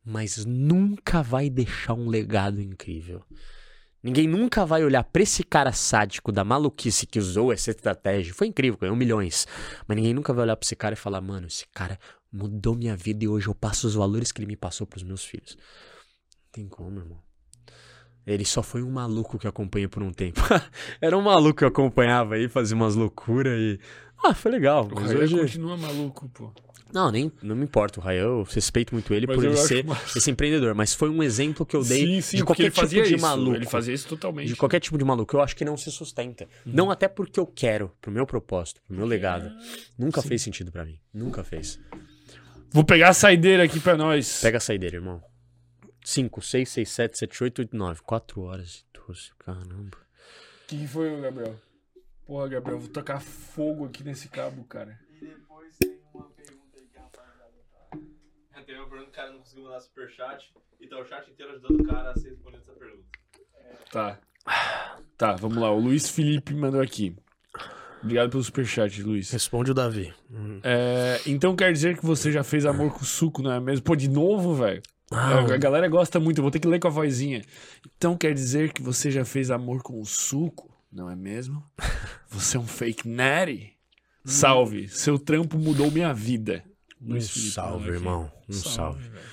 [0.05, 3.23] mas nunca vai deixar um legado incrível.
[4.03, 8.33] Ninguém nunca vai olhar pra esse cara sádico da maluquice que usou essa estratégia.
[8.33, 9.47] Foi incrível, ganhou milhões.
[9.87, 11.99] Mas ninguém nunca vai olhar pra esse cara e falar, mano, esse cara
[12.33, 15.25] mudou minha vida e hoje eu passo os valores que ele me passou pros meus
[15.25, 15.57] filhos.
[15.57, 17.19] Não tem como, irmão.
[18.25, 20.41] Ele só foi um maluco que eu acompanhei por um tempo.
[21.01, 23.81] Era um maluco que eu acompanhava aí, fazia umas loucuras e.
[24.23, 24.87] Ah, foi legal.
[24.95, 25.37] Mas hoje.
[25.39, 26.53] continua maluco, pô.
[26.93, 28.01] Não, nem não me importa.
[28.01, 30.19] O Rayan, eu respeito muito ele Mas por ele ser massa.
[30.19, 30.75] esse empreendedor.
[30.75, 33.21] Mas foi um exemplo que eu dei sim, sim, de qualquer tipo de isso.
[33.21, 33.57] maluco.
[33.57, 34.49] Ele fazia isso totalmente.
[34.49, 35.37] De qualquer tipo de maluco.
[35.37, 36.45] Eu acho que não se sustenta.
[36.65, 36.73] Uhum.
[36.73, 39.51] Não até porque eu quero, pro meu propósito, pro meu legado.
[39.99, 40.29] Nunca Sim.
[40.29, 40.99] fez sentido pra mim.
[41.13, 41.79] Nunca fez.
[42.71, 44.41] Vou pegar a saideira aqui pra nós.
[44.41, 45.23] Pega a saideira, irmão.
[46.05, 48.01] 5, 6, 6, 7, 7, 8, 8, 9.
[48.03, 49.31] 4 horas e 12.
[49.39, 49.97] Caramba.
[49.97, 51.55] O que, que foi, Gabriel?
[52.27, 54.99] Porra, Gabriel, vou tacar fogo aqui nesse cabo, cara.
[59.19, 60.53] Cara não conseguiu mandar superchat.
[60.81, 63.05] E tá o chat inteiro ajudando o cara a ser respondendo essa pergunta.
[63.91, 64.21] Tá.
[65.17, 65.73] Tá, vamos lá.
[65.73, 67.17] O Luiz Felipe mandou aqui.
[68.01, 69.29] Obrigado pelo superchat, Luiz.
[69.33, 70.15] Responde o Davi.
[70.31, 70.61] Hum.
[70.63, 73.85] É, então quer dizer que você já fez amor com suco, não é mesmo?
[73.85, 74.81] Pô, de novo, velho?
[75.11, 77.43] Ah, a galera gosta muito, eu vou ter que ler com a vozinha.
[77.97, 81.65] Então quer dizer que você já fez amor com o suco, não é mesmo?
[82.29, 83.75] Você é um fake natty?
[84.25, 86.63] Salve, seu trampo mudou minha vida.
[87.01, 87.93] Um Felipe, salve, aqui.
[87.95, 88.31] irmão.
[88.49, 89.09] Um salve.
[89.09, 89.25] velho.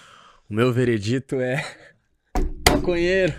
[0.50, 1.66] O meu veredito é.
[2.70, 3.34] Maconheiro.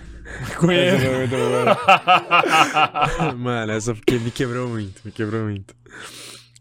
[0.58, 1.06] Conheço.
[3.38, 5.74] Mano, essa porque me quebrou muito, me quebrou muito.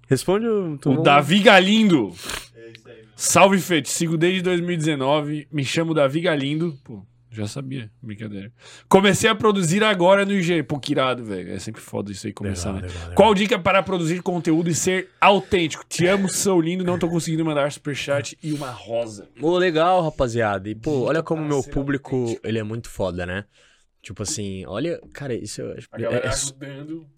[0.07, 0.77] Responde o.
[0.85, 2.13] O Davi Galindo.
[2.55, 3.05] É isso aí, meu.
[3.15, 3.81] Salve, Fê.
[3.81, 5.47] Te sigo desde 2019.
[5.51, 6.77] Me chamo Davi Galindo.
[6.83, 7.03] Pô,
[7.35, 7.91] já sabia.
[8.01, 8.51] Brincadeira.
[8.87, 10.63] Comecei a produzir agora no IG.
[10.63, 11.51] Pô, que irado, velho.
[11.51, 12.87] É sempre foda isso aí começar, Legal, né?
[12.87, 13.15] legal, legal.
[13.15, 15.83] Qual dica para produzir conteúdo e ser autêntico?
[15.87, 19.29] Te amo, sou lindo, não tô conseguindo mandar superchat e uma rosa.
[19.41, 20.69] Ô, legal, rapaziada.
[20.69, 22.47] E, pô, olha como meu público, autêntico.
[22.47, 23.45] ele é muito foda, né?
[24.01, 26.29] Tipo assim, olha, cara, isso eu acho- A é, é,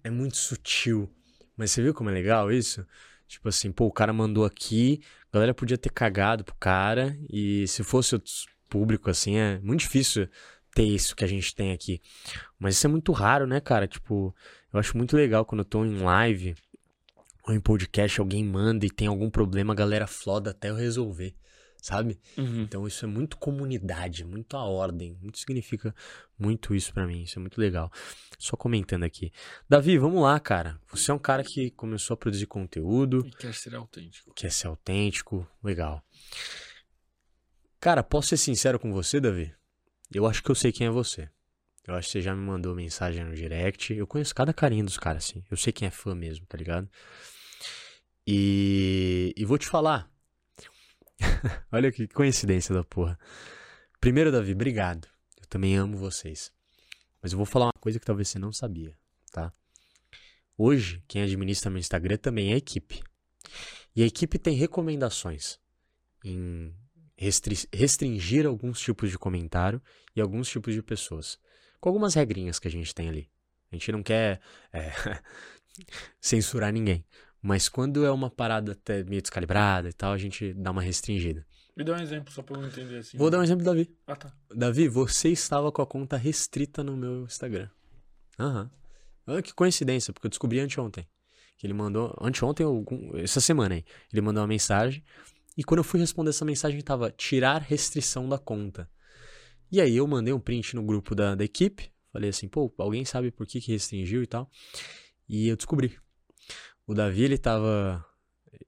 [0.04, 1.08] é muito sutil.
[1.56, 2.86] Mas você viu como é legal isso?
[3.26, 7.66] Tipo assim, pô, o cara mandou aqui, a galera podia ter cagado pro cara, e
[7.68, 8.32] se fosse outro
[8.68, 10.28] público, assim, é muito difícil
[10.74, 12.00] ter isso que a gente tem aqui.
[12.58, 13.88] Mas isso é muito raro, né, cara?
[13.88, 14.34] Tipo,
[14.72, 16.54] eu acho muito legal quando eu tô em live
[17.46, 21.34] ou em podcast, alguém manda e tem algum problema, a galera floda até eu resolver,
[21.80, 22.18] sabe?
[22.36, 22.60] Uhum.
[22.62, 25.94] Então isso é muito comunidade, muito a ordem, muito significa
[26.38, 27.90] muito isso pra mim, isso é muito legal.
[28.38, 29.32] Só comentando aqui.
[29.68, 30.78] Davi, vamos lá, cara.
[30.92, 34.32] Você é um cara que começou a produzir conteúdo, E quer ser autêntico.
[34.34, 36.04] quer ser autêntico, legal.
[37.80, 39.54] Cara, posso ser sincero com você, Davi?
[40.12, 41.30] Eu acho que eu sei quem é você.
[41.86, 43.94] Eu acho que você já me mandou mensagem no direct.
[43.94, 45.44] Eu conheço cada carinha dos caras, assim.
[45.50, 46.88] Eu sei quem é fã mesmo, tá ligado?
[48.26, 50.10] E, e vou te falar.
[51.72, 53.18] Olha que coincidência da porra.
[54.00, 55.08] Primeiro, Davi, obrigado.
[55.40, 56.52] Eu também amo vocês.
[57.22, 58.96] Mas eu vou falar uma coisa que talvez você não sabia,
[59.32, 59.52] tá?
[60.56, 63.02] Hoje, quem administra meu Instagram também é a equipe.
[63.94, 65.58] E a equipe tem recomendações
[66.24, 66.74] em
[67.18, 69.82] restringir alguns tipos de comentário
[70.14, 71.38] e alguns tipos de pessoas.
[71.80, 73.28] Com algumas regrinhas que a gente tem ali.
[73.70, 74.40] A gente não quer
[74.72, 74.90] é,
[76.20, 77.04] censurar ninguém.
[77.42, 81.46] Mas quando é uma parada até meio descalibrada e tal, a gente dá uma restringida.
[81.76, 83.16] Me dá um exemplo só pra eu entender assim.
[83.16, 83.96] Vou dar um exemplo do Davi.
[84.06, 84.32] Ah, tá.
[84.52, 87.68] Davi, você estava com a conta restrita no meu Instagram.
[88.38, 88.70] Aham.
[89.26, 91.06] Olha que coincidência, porque eu descobri anteontem.
[91.56, 92.16] Que ele mandou.
[92.20, 92.66] Anteontem,
[93.22, 93.84] essa semana aí.
[94.12, 95.04] Ele mandou uma mensagem.
[95.58, 98.88] E quando eu fui responder essa mensagem, tava tirar restrição da conta.
[99.72, 101.90] E aí eu mandei um print no grupo da, da equipe.
[102.12, 104.48] Falei assim, pô, alguém sabe por que, que restringiu e tal.
[105.28, 105.98] E eu descobri.
[106.86, 108.06] O Davi, ele tava.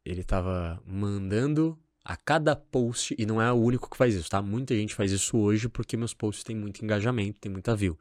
[0.05, 4.43] Ele tava mandando a cada post, e não é o único que faz isso, tá?
[4.43, 7.97] Muita gente faz isso hoje porque meus posts têm muito engajamento, tem muita view.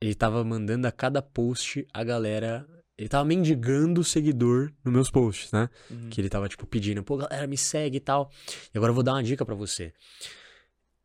[0.00, 2.66] Ele tava mandando a cada post a galera.
[3.00, 5.70] Ele tava mendigando seguidor nos meus posts, né?
[5.90, 6.10] Uhum.
[6.10, 8.30] Que ele tava, tipo, pedindo, pô, galera, me segue e tal.
[8.74, 9.94] E agora eu vou dar uma dica pra você.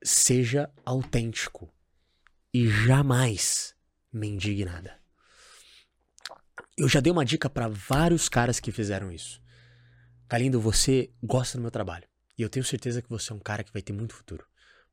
[0.04, 1.74] Seja autêntico.
[2.54, 3.74] E jamais
[4.12, 5.00] mendigue nada.
[6.78, 9.42] Eu já dei uma dica pra vários caras que fizeram isso.
[10.28, 12.06] Galindo, você gosta do meu trabalho.
[12.38, 14.46] E eu tenho certeza que você é um cara que vai ter muito futuro.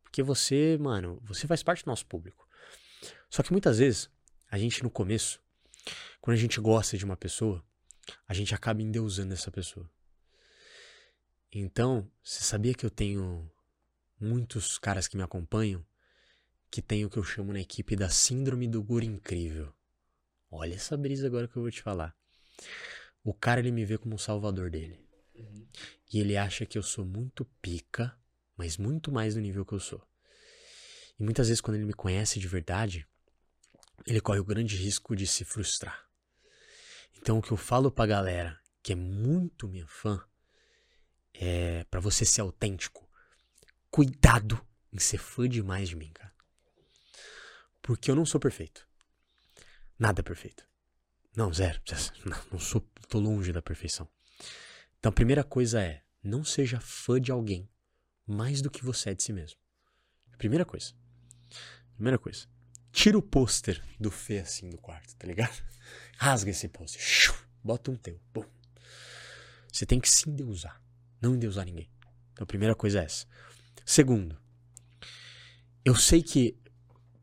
[0.04, 2.46] Porque você, mano, você faz parte do nosso público.
[3.28, 4.08] Só que muitas vezes,
[4.48, 5.41] a gente no começo,
[6.20, 7.64] quando a gente gosta de uma pessoa,
[8.26, 9.90] a gente acaba endeusando essa pessoa.
[11.52, 13.50] Então, você sabia que eu tenho
[14.18, 15.84] muitos caras que me acompanham
[16.72, 19.70] que tem o que eu chamo na equipe da síndrome do guri incrível.
[20.50, 22.16] Olha essa brisa agora que eu vou te falar.
[23.22, 24.98] O cara ele me vê como o salvador dele.
[26.10, 28.18] E ele acha que eu sou muito pica,
[28.56, 30.02] mas muito mais do nível que eu sou.
[31.20, 33.06] E muitas vezes quando ele me conhece de verdade,
[34.06, 36.06] ele corre o grande risco de se frustrar.
[37.16, 40.22] Então o que eu falo pra galera que é muito minha fã
[41.32, 43.08] é para você ser autêntico.
[43.90, 44.60] Cuidado
[44.92, 46.32] em ser fã demais de mim, cara.
[47.80, 48.86] Porque eu não sou perfeito.
[49.98, 50.66] Nada é perfeito.
[51.34, 51.80] Não, zero.
[52.50, 54.08] Não, sou, tô longe da perfeição.
[54.98, 57.68] Então a primeira coisa é, não seja fã de alguém
[58.26, 59.58] mais do que você é de si mesmo.
[60.36, 60.92] Primeira coisa.
[61.94, 62.46] Primeira coisa.
[62.92, 65.62] Tira o pôster do Fê assim do quarto, tá ligado?
[66.18, 67.00] Rasga esse pôster.
[67.64, 68.20] Bota um teu.
[68.34, 68.44] Bum.
[69.72, 70.80] Você tem que se endeusar.
[71.20, 71.90] Não endeusar ninguém.
[72.32, 73.26] Então a primeira coisa é essa.
[73.84, 74.38] Segundo,
[75.84, 76.56] eu sei que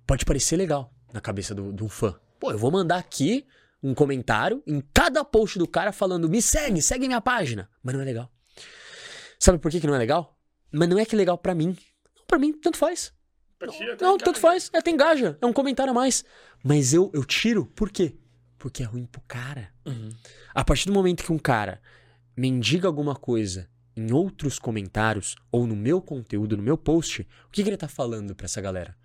[0.07, 2.19] pode parecer legal na cabeça de um fã.
[2.39, 3.45] Pô, eu vou mandar aqui
[3.81, 7.69] um comentário em cada post do cara falando: me segue, segue minha página.
[7.83, 8.31] Mas não é legal.
[9.39, 10.37] Sabe por que, que não é legal?
[10.71, 11.77] Mas não é que é legal pra mim.
[12.27, 13.13] Pra mim, tanto faz.
[13.99, 14.69] Não, tanto faz.
[14.73, 15.37] É, tem engaja.
[15.41, 16.23] É um comentário a mais.
[16.63, 18.15] Mas eu, eu tiro, por quê?
[18.57, 19.73] Porque é ruim pro cara.
[19.85, 20.09] Uhum.
[20.53, 21.81] A partir do momento que um cara
[22.35, 27.63] mendiga alguma coisa em outros comentários ou no meu conteúdo, no meu post, o que,
[27.63, 28.97] que ele tá falando pra essa galera?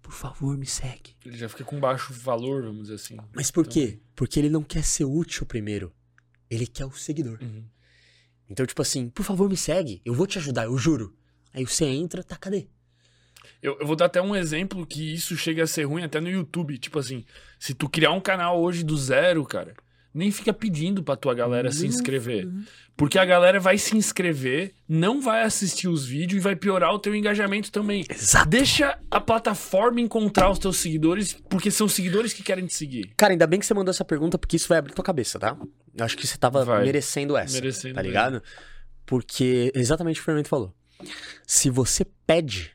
[0.00, 1.16] Por favor, me segue.
[1.24, 3.16] Ele já fica com baixo valor, vamos dizer assim.
[3.34, 4.00] Mas por quê?
[4.14, 5.92] Porque ele não quer ser útil primeiro.
[6.48, 7.38] Ele quer o seguidor.
[7.42, 7.64] Uhum.
[8.48, 10.00] Então, tipo assim, por favor, me segue.
[10.04, 11.14] Eu vou te ajudar, eu juro.
[11.52, 12.68] Aí você entra, tá, cadê?
[13.62, 16.30] Eu, eu vou dar até um exemplo que isso chega a ser ruim até no
[16.30, 16.78] YouTube.
[16.78, 17.24] Tipo assim,
[17.58, 19.74] se tu criar um canal hoje do zero, cara,
[20.14, 22.48] nem fica pedindo pra tua galera se inscrever.
[22.96, 26.98] Porque a galera vai se inscrever, não vai assistir os vídeos e vai piorar o
[26.98, 28.04] teu engajamento também.
[28.10, 28.48] Exato.
[28.48, 33.12] Deixa a plataforma encontrar os teus seguidores, porque são seguidores que querem te seguir.
[33.16, 35.56] Cara, ainda bem que você mandou essa pergunta, porque isso vai abrir tua cabeça, tá?
[35.96, 36.84] Eu acho que você tava Vai.
[36.84, 37.54] merecendo essa.
[37.54, 38.08] Merecendo tá mesmo.
[38.08, 38.42] ligado?
[39.06, 40.74] Porque exatamente o que o Fernando falou.
[41.46, 42.72] Se você pede.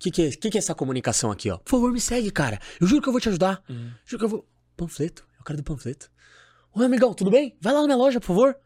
[0.00, 1.58] O que, que, é, que, que é essa comunicação aqui, ó?
[1.58, 2.58] Por favor, me segue, cara.
[2.80, 3.62] Eu juro que eu vou te ajudar.
[3.68, 3.92] Uhum.
[4.06, 4.48] Juro que eu vou.
[4.74, 5.26] Panfleto?
[5.36, 6.10] É o cara do panfleto.
[6.74, 7.54] Oi, amigão, tudo bem?
[7.60, 8.56] Vai lá na minha loja, por favor.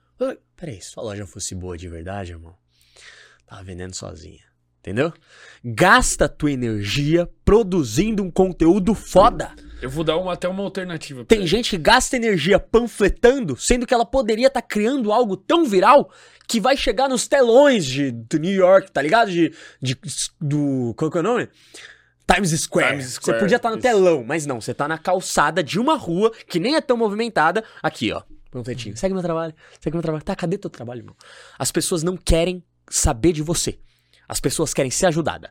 [0.55, 2.57] Peraí, se sua loja fosse boa de verdade, irmão,
[3.47, 4.45] tava vendendo sozinha.
[4.85, 5.11] Entendeu?
[5.65, 9.51] Gasta tua energia produzindo um conteúdo foda.
[9.81, 11.21] Eu vou dar uma, até uma alternativa.
[11.25, 11.47] pra Tem ele.
[11.47, 16.11] gente que gasta energia panfletando, sendo que ela poderia estar criando algo tão viral
[16.47, 19.31] que vai chegar nos telões de, de New York, tá ligado?
[19.31, 19.97] De, de-
[20.39, 20.93] do.
[20.99, 21.49] Qual que é o nome?
[22.31, 22.91] Times Square.
[22.91, 23.83] Times Você Square, podia estar no isso.
[23.83, 27.65] telão, mas não, você tá na calçada de uma rua que nem é tão movimentada.
[27.83, 28.23] Aqui, ó.
[28.51, 28.95] Panfletinho.
[28.99, 30.23] Segue meu trabalho, segue meu trabalho.
[30.25, 31.17] Tá, cadê teu trabalho, irmão?
[31.59, 33.79] As pessoas não querem saber de você.
[34.29, 35.51] As pessoas querem ser ajudadas.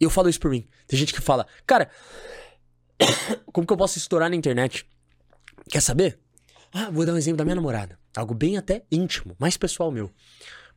[0.00, 0.68] E eu falo isso por mim.
[0.86, 1.90] Tem gente que fala, cara,
[3.52, 4.86] como que eu posso estourar na internet?
[5.68, 6.18] Quer saber?
[6.72, 7.98] Ah, vou dar um exemplo da minha namorada.
[8.16, 10.06] Algo bem até íntimo, mais pessoal meu.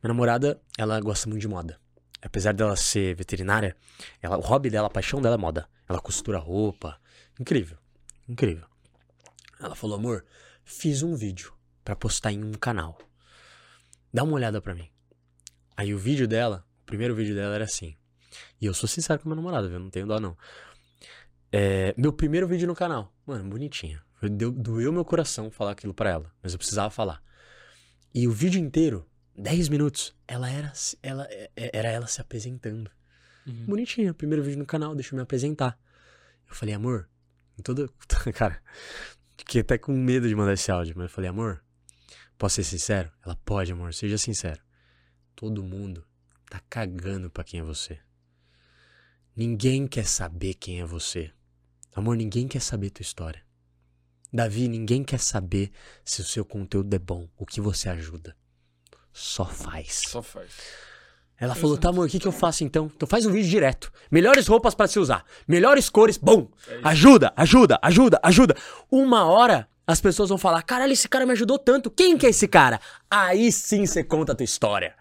[0.02, 1.80] Minha namorada, ela gosta muito de moda.
[2.22, 3.76] Apesar dela ser veterinária,
[4.20, 5.68] ela, o hobby dela, a paixão dela é moda.
[5.88, 7.00] Ela costura roupa.
[7.38, 7.78] Incrível.
[8.28, 8.66] Incrível.
[9.60, 10.24] Ela falou, amor,
[10.64, 11.52] fiz um vídeo
[11.84, 12.98] pra postar em um canal.
[14.12, 14.90] Dá uma olhada pra mim.
[15.76, 17.96] Aí o vídeo dela, primeiro vídeo dela era assim.
[18.60, 19.78] E eu sou sincero com a minha namorada, viu?
[19.78, 20.36] Não tenho dó, não.
[21.52, 23.14] É, meu primeiro vídeo no canal.
[23.26, 24.02] Mano, bonitinha.
[24.22, 26.32] Deu, doeu meu coração falar aquilo pra ela.
[26.42, 27.22] Mas eu precisava falar.
[28.14, 29.06] E o vídeo inteiro,
[29.36, 32.90] 10 minutos, ela era, ela, é- é- era ela se apresentando.
[33.46, 33.66] Uhum.
[33.66, 35.78] Bonitinha, primeiro vídeo no canal, deixa eu me apresentar.
[36.48, 37.08] Eu falei, amor,
[37.58, 37.92] em todo.
[38.34, 38.60] Cara,
[39.36, 41.62] fiquei até com medo de mandar esse áudio, mas eu falei, amor,
[42.38, 43.10] posso ser sincero?
[43.24, 44.60] Ela pode, amor, seja sincero.
[45.34, 46.04] Todo mundo
[46.56, 47.98] tá cagando pra quem é você.
[49.34, 51.30] Ninguém quer saber quem é você.
[51.94, 53.42] Amor, ninguém quer saber tua história.
[54.32, 55.70] Davi, ninguém quer saber
[56.04, 58.36] se o seu conteúdo é bom, o que você ajuda.
[59.12, 60.02] Só faz.
[60.08, 60.50] Só faz.
[61.38, 62.90] Ela falou, tá, amor, o que, que eu faço então?
[62.94, 63.92] Então faz um vídeo direto.
[64.10, 65.24] Melhores roupas pra se usar.
[65.46, 66.16] Melhores cores.
[66.16, 66.50] Bom!
[66.82, 68.56] Ajuda, ajuda, ajuda, ajuda.
[68.90, 71.90] Uma hora as pessoas vão falar, caralho, esse cara me ajudou tanto.
[71.90, 72.80] Quem que é esse cara?
[73.10, 74.96] Aí sim você conta a tua história.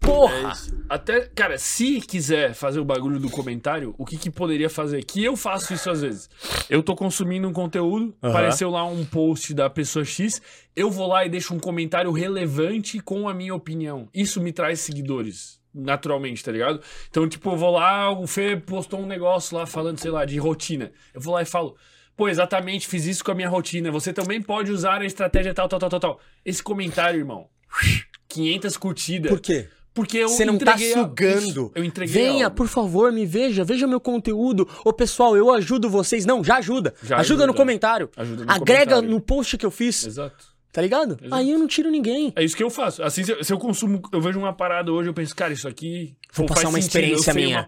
[0.00, 0.52] É Porra!
[0.52, 0.78] isso.
[0.88, 5.04] Até, cara, se quiser fazer o bagulho do comentário, o que que poderia fazer?
[5.04, 6.30] Que eu faço isso às vezes.
[6.70, 8.30] Eu tô consumindo um conteúdo, Aham.
[8.32, 10.40] apareceu lá um post da pessoa X,
[10.74, 14.08] eu vou lá e deixo um comentário relevante com a minha opinião.
[14.14, 16.80] Isso me traz seguidores, naturalmente, tá ligado?
[17.10, 20.38] Então, tipo, eu vou lá, o Fê postou um negócio lá falando, sei lá, de
[20.38, 20.90] rotina.
[21.12, 21.76] Eu vou lá e falo,
[22.16, 23.90] pô, exatamente, fiz isso com a minha rotina.
[23.90, 26.20] Você também pode usar a estratégia tal, tal, tal, tal, tal.
[26.44, 27.48] Esse comentário, irmão,
[28.28, 29.30] 500 curtidas.
[29.30, 29.68] Por quê?
[29.98, 31.48] Porque eu Você não tá a- sugando.
[31.48, 32.56] Isso, Eu entreguei Venha, algo.
[32.56, 34.68] por favor, me veja, veja meu conteúdo.
[34.84, 36.24] Ô, pessoal, eu ajudo vocês.
[36.24, 36.94] Não, já ajuda.
[37.02, 37.56] Já ajuda, no ajuda.
[37.56, 38.08] comentário.
[38.16, 39.10] Ajuda no Agrega comentário.
[39.10, 40.06] no post que eu fiz.
[40.06, 40.56] Exato.
[40.72, 41.18] Tá ligado?
[41.20, 41.34] Exato.
[41.34, 42.32] Aí eu não tiro ninguém.
[42.36, 43.02] É isso que eu faço.
[43.02, 45.66] Assim, se eu, se eu consumo, eu vejo uma parada hoje, eu penso, cara, isso
[45.66, 47.66] aqui Vou pô, passar uma sentido, experiência minha.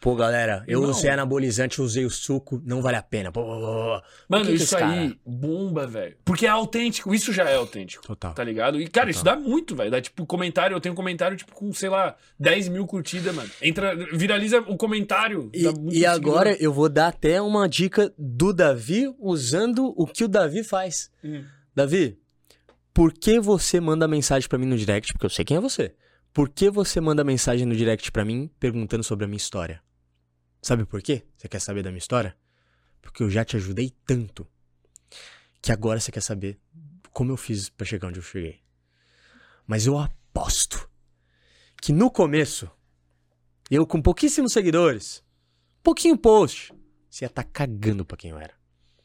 [0.00, 0.90] Pô, galera, eu Irmão.
[0.90, 3.30] usei anabolizante, usei o suco, não vale a pena.
[3.30, 4.00] Pô.
[4.26, 6.16] Mano, que isso aí cara- bomba, velho.
[6.24, 8.06] Porque é autêntico, isso já é autêntico.
[8.06, 8.32] Total.
[8.32, 8.80] Tá ligado?
[8.80, 9.90] E, cara, isso dá muito, velho.
[9.90, 13.50] Dá tipo comentário, eu tenho comentário, tipo, com, sei lá, 10 mil curtidas, mano.
[13.60, 15.50] Entra, viraliza o comentário.
[15.52, 20.28] E, e agora eu vou dar até uma dica do Davi usando o que o
[20.28, 21.10] Davi faz.
[21.22, 21.44] Hum.
[21.74, 22.18] Davi,
[22.92, 25.12] por que você manda mensagem pra mim no direct?
[25.12, 25.94] Porque eu sei quem é você.
[26.32, 29.82] Por que você manda mensagem no direct pra mim perguntando sobre a minha história?
[30.62, 31.24] Sabe por quê?
[31.36, 32.36] Você quer saber da minha história?
[33.00, 34.46] Porque eu já te ajudei tanto
[35.62, 36.58] que agora você quer saber
[37.12, 38.60] como eu fiz pra chegar onde eu cheguei.
[39.66, 40.88] Mas eu aposto
[41.80, 42.70] que no começo,
[43.70, 45.24] eu com pouquíssimos seguidores,
[45.82, 46.72] pouquinho post,
[47.08, 48.59] você ia estar cagando pra quem eu era.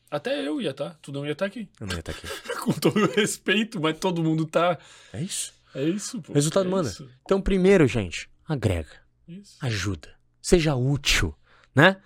[0.10, 0.96] Até eu ia tá.
[1.02, 1.70] Tu não ia estar aqui.
[1.80, 2.28] Eu não ia estar aqui.
[2.64, 4.78] Com todo o respeito, mas todo mundo tá.
[5.12, 5.54] É isso.
[5.74, 6.34] É isso, pô.
[6.34, 6.90] Resultado é manda.
[6.90, 9.58] Isso, Então, primeiro, gente, agrega, isso.
[9.62, 10.10] ajuda,
[10.42, 11.36] seja útil,
[11.76, 11.98] né?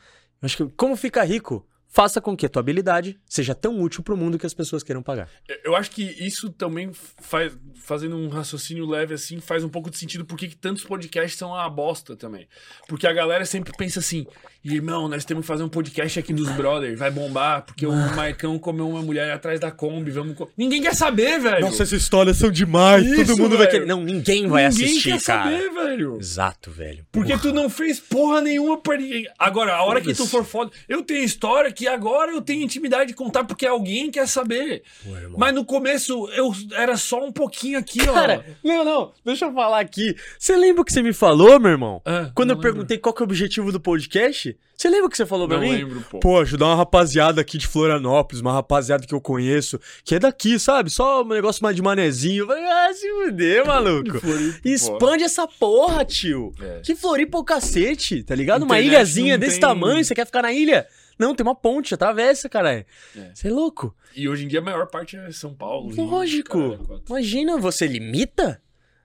[0.41, 1.69] Eu acho que como ficar rico?
[1.89, 5.01] faça com que a tua habilidade seja tão útil pro mundo que as pessoas queiram
[5.01, 5.27] pagar.
[5.63, 9.97] Eu acho que isso também faz, fazendo um raciocínio leve assim, faz um pouco de
[9.97, 12.47] sentido porque que tantos podcasts são uma bosta também.
[12.87, 14.25] Porque a galera sempre pensa assim,
[14.63, 18.57] irmão, nós temos que fazer um podcast aqui dos brothers, vai bombar, porque o Marcão
[18.59, 20.35] comeu uma mulher atrás da Kombi, vamos...
[20.35, 21.65] co-" Ninguém quer saber, velho.
[21.67, 23.05] essas histórias são demais.
[23.05, 23.71] Isso, todo mundo vai velho.
[23.71, 23.85] querer.
[23.85, 25.43] Não, ninguém vai Ninguém assistir, quer cara.
[25.51, 26.17] saber, velho.
[26.19, 27.05] Exato, velho.
[27.11, 29.27] Porque tu não fez porra nenhuma pra ninguém.
[29.37, 30.71] Agora, a hora que tu for foda.
[30.87, 34.83] Eu tenho história que agora eu tenho intimidade de contar porque alguém quer saber.
[35.03, 35.37] Pô.
[35.37, 38.13] Mas no começo eu era só um pouquinho aqui, ó.
[38.13, 40.15] Cara, não, não, deixa eu falar aqui.
[40.37, 42.01] Você lembra o que você me falou, meu irmão?
[42.05, 42.69] Ah, Quando eu lembro.
[42.71, 44.48] perguntei qual que é o objetivo do podcast?
[44.75, 45.71] Você lembra o que você falou pra Não mim?
[45.73, 46.19] lembro, pô.
[46.19, 50.57] Pô, ajudar uma rapaziada aqui de Florianópolis, uma rapaziada que eu conheço, que é daqui,
[50.57, 50.89] sabe?
[50.89, 52.43] Só um negócio mais de manezinho.
[52.43, 54.19] Eu falei, ah, se fuder, maluco.
[54.21, 54.59] Floripa.
[54.69, 56.53] Expande essa porra, tio.
[56.61, 56.79] É.
[56.81, 58.63] Que Floripa é o cacete, tá ligado?
[58.63, 60.87] Uma Internet ilhazinha não desse tem- tamanho, você quer ficar na ilha?
[61.19, 62.85] Não, tem uma ponte, atravessa, caralho.
[63.17, 63.31] É.
[63.35, 63.93] Você é louco?
[64.15, 65.93] E hoje em dia a maior parte é São Paulo.
[65.93, 66.77] Lógico.
[66.77, 67.03] quatro.
[67.09, 68.61] Imagina, você limita?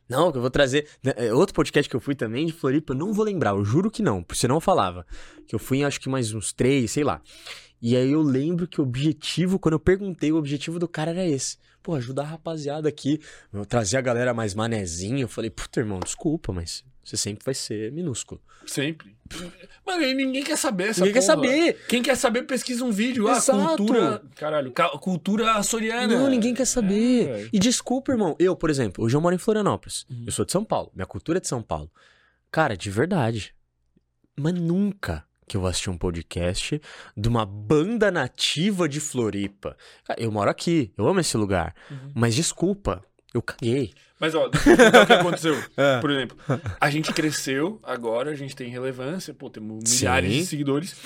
[0.09, 0.87] Não, que eu vou trazer.
[1.03, 3.65] né, é, Outro podcast que eu fui também de Floripa, eu não vou lembrar, eu
[3.65, 5.07] juro que não, porque senão eu falava.
[5.47, 7.21] Que eu fui em acho que mais uns três, sei lá.
[7.81, 11.27] E aí eu lembro que o objetivo, quando eu perguntei, o objetivo do cara era
[11.27, 11.59] esse.
[11.83, 13.21] Pô, ajudar a rapaziada aqui,
[13.69, 15.23] trazer a galera mais manezinha.
[15.23, 18.41] Eu falei, puta, irmão, desculpa, mas você sempre vai ser minúsculo.
[18.67, 19.15] Sempre.
[19.87, 21.47] Mano, e ninguém quer saber essa Ninguém quer porra.
[21.49, 21.87] saber.
[21.89, 23.29] Quem quer saber, pesquisa um vídeo.
[23.29, 23.77] Ah, Exato.
[23.77, 24.23] cultura.
[24.37, 26.07] Caralho, ca- cultura açoriana.
[26.19, 27.29] Não, ninguém quer saber.
[27.29, 28.35] É, e desculpa, irmão.
[28.39, 30.07] Eu, por exemplo, hoje eu moro em Florianópolis.
[30.11, 30.25] Uhum.
[30.27, 30.91] Eu sou de São Paulo.
[30.95, 31.91] Minha cultura é de São Paulo.
[32.51, 33.55] Cara, de verdade.
[34.39, 36.81] Mas nunca que eu vou assistir um podcast
[37.17, 39.77] de uma banda nativa de Floripa.
[40.05, 40.93] Cara, eu moro aqui.
[40.97, 41.75] Eu amo esse lugar.
[41.91, 42.13] Uhum.
[42.15, 43.05] Mas desculpa.
[43.33, 43.93] Eu caguei.
[44.25, 45.55] Mas ó, deixa eu contar o que aconteceu.
[45.77, 46.01] É.
[46.01, 46.37] Por exemplo,
[46.81, 50.39] a gente cresceu, agora a gente tem relevância, pô, temos milhares Sim.
[50.39, 50.97] de seguidores.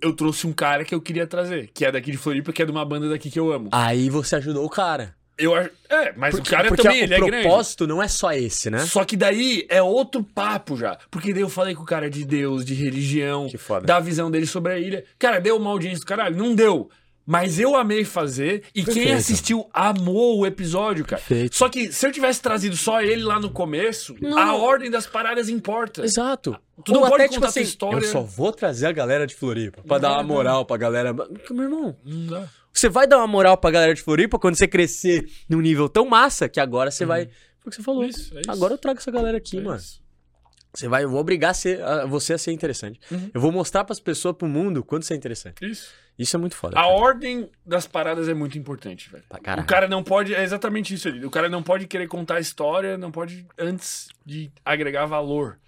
[0.00, 2.64] Eu trouxe um cara que eu queria trazer, que é daqui de Floripa, que é
[2.64, 3.68] de uma banda daqui que eu amo.
[3.72, 5.14] Aí você ajudou o cara.
[5.36, 5.70] Eu acho.
[5.88, 7.42] É, mas Porque, o cara porque também, o ele é grande.
[7.42, 8.78] propósito não é só esse, né?
[8.86, 10.96] Só que daí é outro papo já.
[11.10, 13.48] Porque daí eu falei com o cara de Deus, de religião,
[13.84, 15.04] da visão dele sobre a ilha.
[15.18, 16.36] Cara, deu uma audiência do caralho?
[16.36, 16.90] Não deu.
[17.24, 19.14] Mas eu amei fazer e quem Perfeito.
[19.16, 21.22] assistiu amou o episódio, cara.
[21.22, 21.54] Perfeito.
[21.56, 24.36] Só que se eu tivesse trazido só ele lá no começo, Não.
[24.36, 26.04] a ordem das paradas importa.
[26.04, 26.56] Exato.
[26.84, 28.04] Tu não Ou pode até, tipo contar assim, história.
[28.04, 30.76] Eu só vou trazer a galera de Floripa pra Não dar vai uma moral pra
[30.76, 31.14] galera.
[31.14, 32.48] Porque, Meu irmão, Não dá.
[32.72, 36.04] você vai dar uma moral pra galera de Floripa quando você crescer num nível tão
[36.06, 37.26] massa que agora você vai.
[37.60, 38.04] Foi o que você falou.
[38.04, 38.50] Isso, é isso.
[38.50, 39.76] Agora eu trago essa galera aqui, É mano.
[39.78, 40.02] isso.
[40.74, 42.98] Você vai, eu vou obrigar a ser- a- você a ser interessante.
[43.10, 43.30] Uhum.
[43.32, 45.64] Eu vou mostrar pras pessoas, pro mundo, quanto você é interessante.
[45.64, 45.88] Isso.
[46.18, 46.78] Isso é muito foda.
[46.78, 46.94] A cara.
[46.94, 49.24] ordem das paradas é muito importante, velho.
[49.28, 49.64] Pra caralho.
[49.64, 50.34] O cara não pode.
[50.34, 51.24] É exatamente isso ali.
[51.24, 55.58] O cara não pode querer contar a história, não pode antes de agregar valor.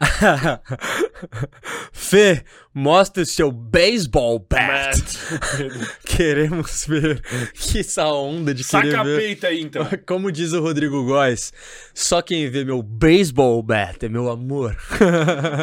[1.92, 5.02] Fê, mostra o seu baseball bat.
[6.06, 7.20] Queremos ver
[7.52, 9.18] que essa onda de Saca querer a ver.
[9.18, 9.86] peita aí, então.
[10.06, 11.52] Como diz o Rodrigo Góes,
[11.92, 14.76] só quem vê meu baseball bat é meu amor.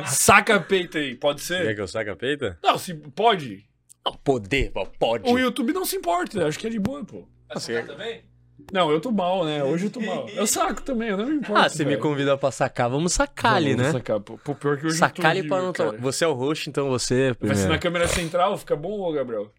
[0.06, 1.76] Saca a peita aí, pode Quer ser?
[1.76, 2.58] que eu saque a peita?
[2.62, 3.66] Não, se pode.
[4.14, 5.32] Poder, pô, pode.
[5.32, 7.28] O YouTube não se importa, acho que é de boa, pô.
[7.48, 8.24] Vai sacar também?
[8.72, 9.64] Não, eu tô mal, né?
[9.64, 10.28] Hoje eu tô mal.
[10.30, 11.62] Eu saco também, eu não me importo.
[11.62, 13.92] Ah, você me convida pra sacar, vamos sacar ali, Vamos né?
[13.94, 14.38] Sacar, pô.
[14.38, 15.98] Pô, pior que hoje Sacar eu tô pra não tomar.
[15.98, 17.36] Você é o host, então você.
[17.40, 19.52] Vai ser na câmera central, fica bom, ô Gabriel?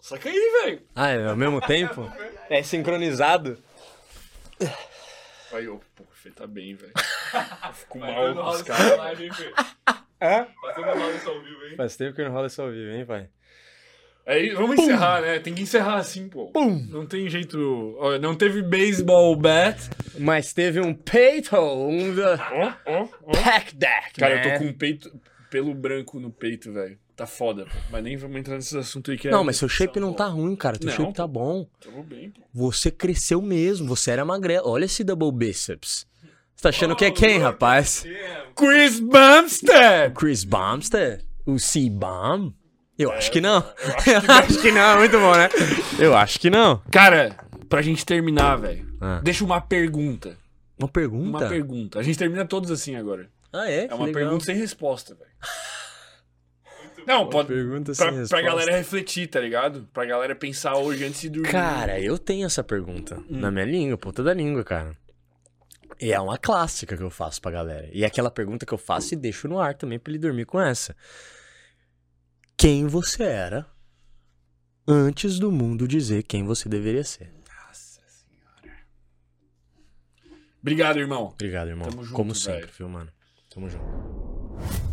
[0.00, 0.82] Saca aí, velho.
[0.94, 2.10] Ah, é ao mesmo tempo?
[2.48, 3.58] É sincronizado.
[5.52, 6.92] Aí, ô, pô, o Fê tá bem, velho.
[7.74, 9.62] Fico Vai mal com os House
[10.22, 10.46] caras.
[10.46, 10.60] Live, hein, Fê?
[10.60, 10.74] É?
[10.74, 11.76] Fazendo House ao vivo, hein?
[11.76, 13.28] Faz tempo que não rola isso ao vivo, hein, pai?
[14.24, 15.38] Aí, vamos encerrar, né?
[15.40, 16.52] Tem que encerrar assim, pô.
[16.88, 17.96] Não tem jeito.
[17.98, 19.90] Olha, não teve baseball bat.
[20.18, 23.32] Mas teve um peito, um da Ó, ó, ó.
[23.32, 24.46] pack deck, Cara, né?
[24.46, 25.12] eu tô com um peito,
[25.50, 26.96] pelo branco no peito, velho.
[27.16, 27.76] Tá foda, pô.
[27.90, 29.30] Mas nem vamos entrar nesse assunto aí que é.
[29.30, 30.78] Não, mas seu shape não tá ruim, cara.
[30.78, 31.66] Teu Não, shape tá bom.
[31.80, 32.42] Tamo bem, pô.
[32.54, 33.88] Você cresceu mesmo.
[33.88, 34.68] Você era magrelo.
[34.68, 36.06] Olha esse double biceps.
[36.56, 38.04] Você tá achando que é quem, rapaz?
[38.54, 40.14] Chris Bumstead!
[40.14, 41.24] Chris Bumstead?
[41.44, 42.52] O C-Bomb?
[42.98, 43.56] Eu acho que não.
[43.56, 45.48] eu acho que não, muito bom, né?
[45.98, 46.80] Eu acho que não.
[46.90, 47.34] Cara,
[47.68, 48.86] pra gente terminar, velho.
[49.00, 49.20] Ah.
[49.24, 50.36] Deixa uma pergunta.
[50.78, 51.38] Uma pergunta?
[51.38, 51.98] Uma pergunta.
[51.98, 53.28] A gente termina todos assim agora.
[53.52, 53.86] Ah, é?
[53.90, 54.22] É uma legal.
[54.22, 55.30] pergunta sem resposta, velho.
[57.06, 57.48] Não, pode.
[57.48, 58.42] Pergunta sem Pra, pra resposta.
[58.46, 59.88] galera refletir, tá ligado?
[59.92, 61.50] Pra galera pensar hoje antes de dormir.
[61.50, 63.40] Cara, eu tenho essa pergunta Hum.
[63.40, 64.92] na minha língua, ponta da língua, cara.
[66.02, 67.88] E é uma clássica que eu faço pra galera.
[67.92, 70.44] E é aquela pergunta que eu faço e deixo no ar também pra ele dormir
[70.44, 70.96] com essa.
[72.56, 73.64] Quem você era
[74.86, 77.32] antes do mundo dizer quem você deveria ser?
[77.48, 78.78] Nossa senhora.
[80.60, 81.26] Obrigado, irmão.
[81.26, 81.88] Obrigado, irmão.
[81.88, 83.12] Tamo junto, Como sempre, viu, mano?
[83.48, 84.91] Tamo junto.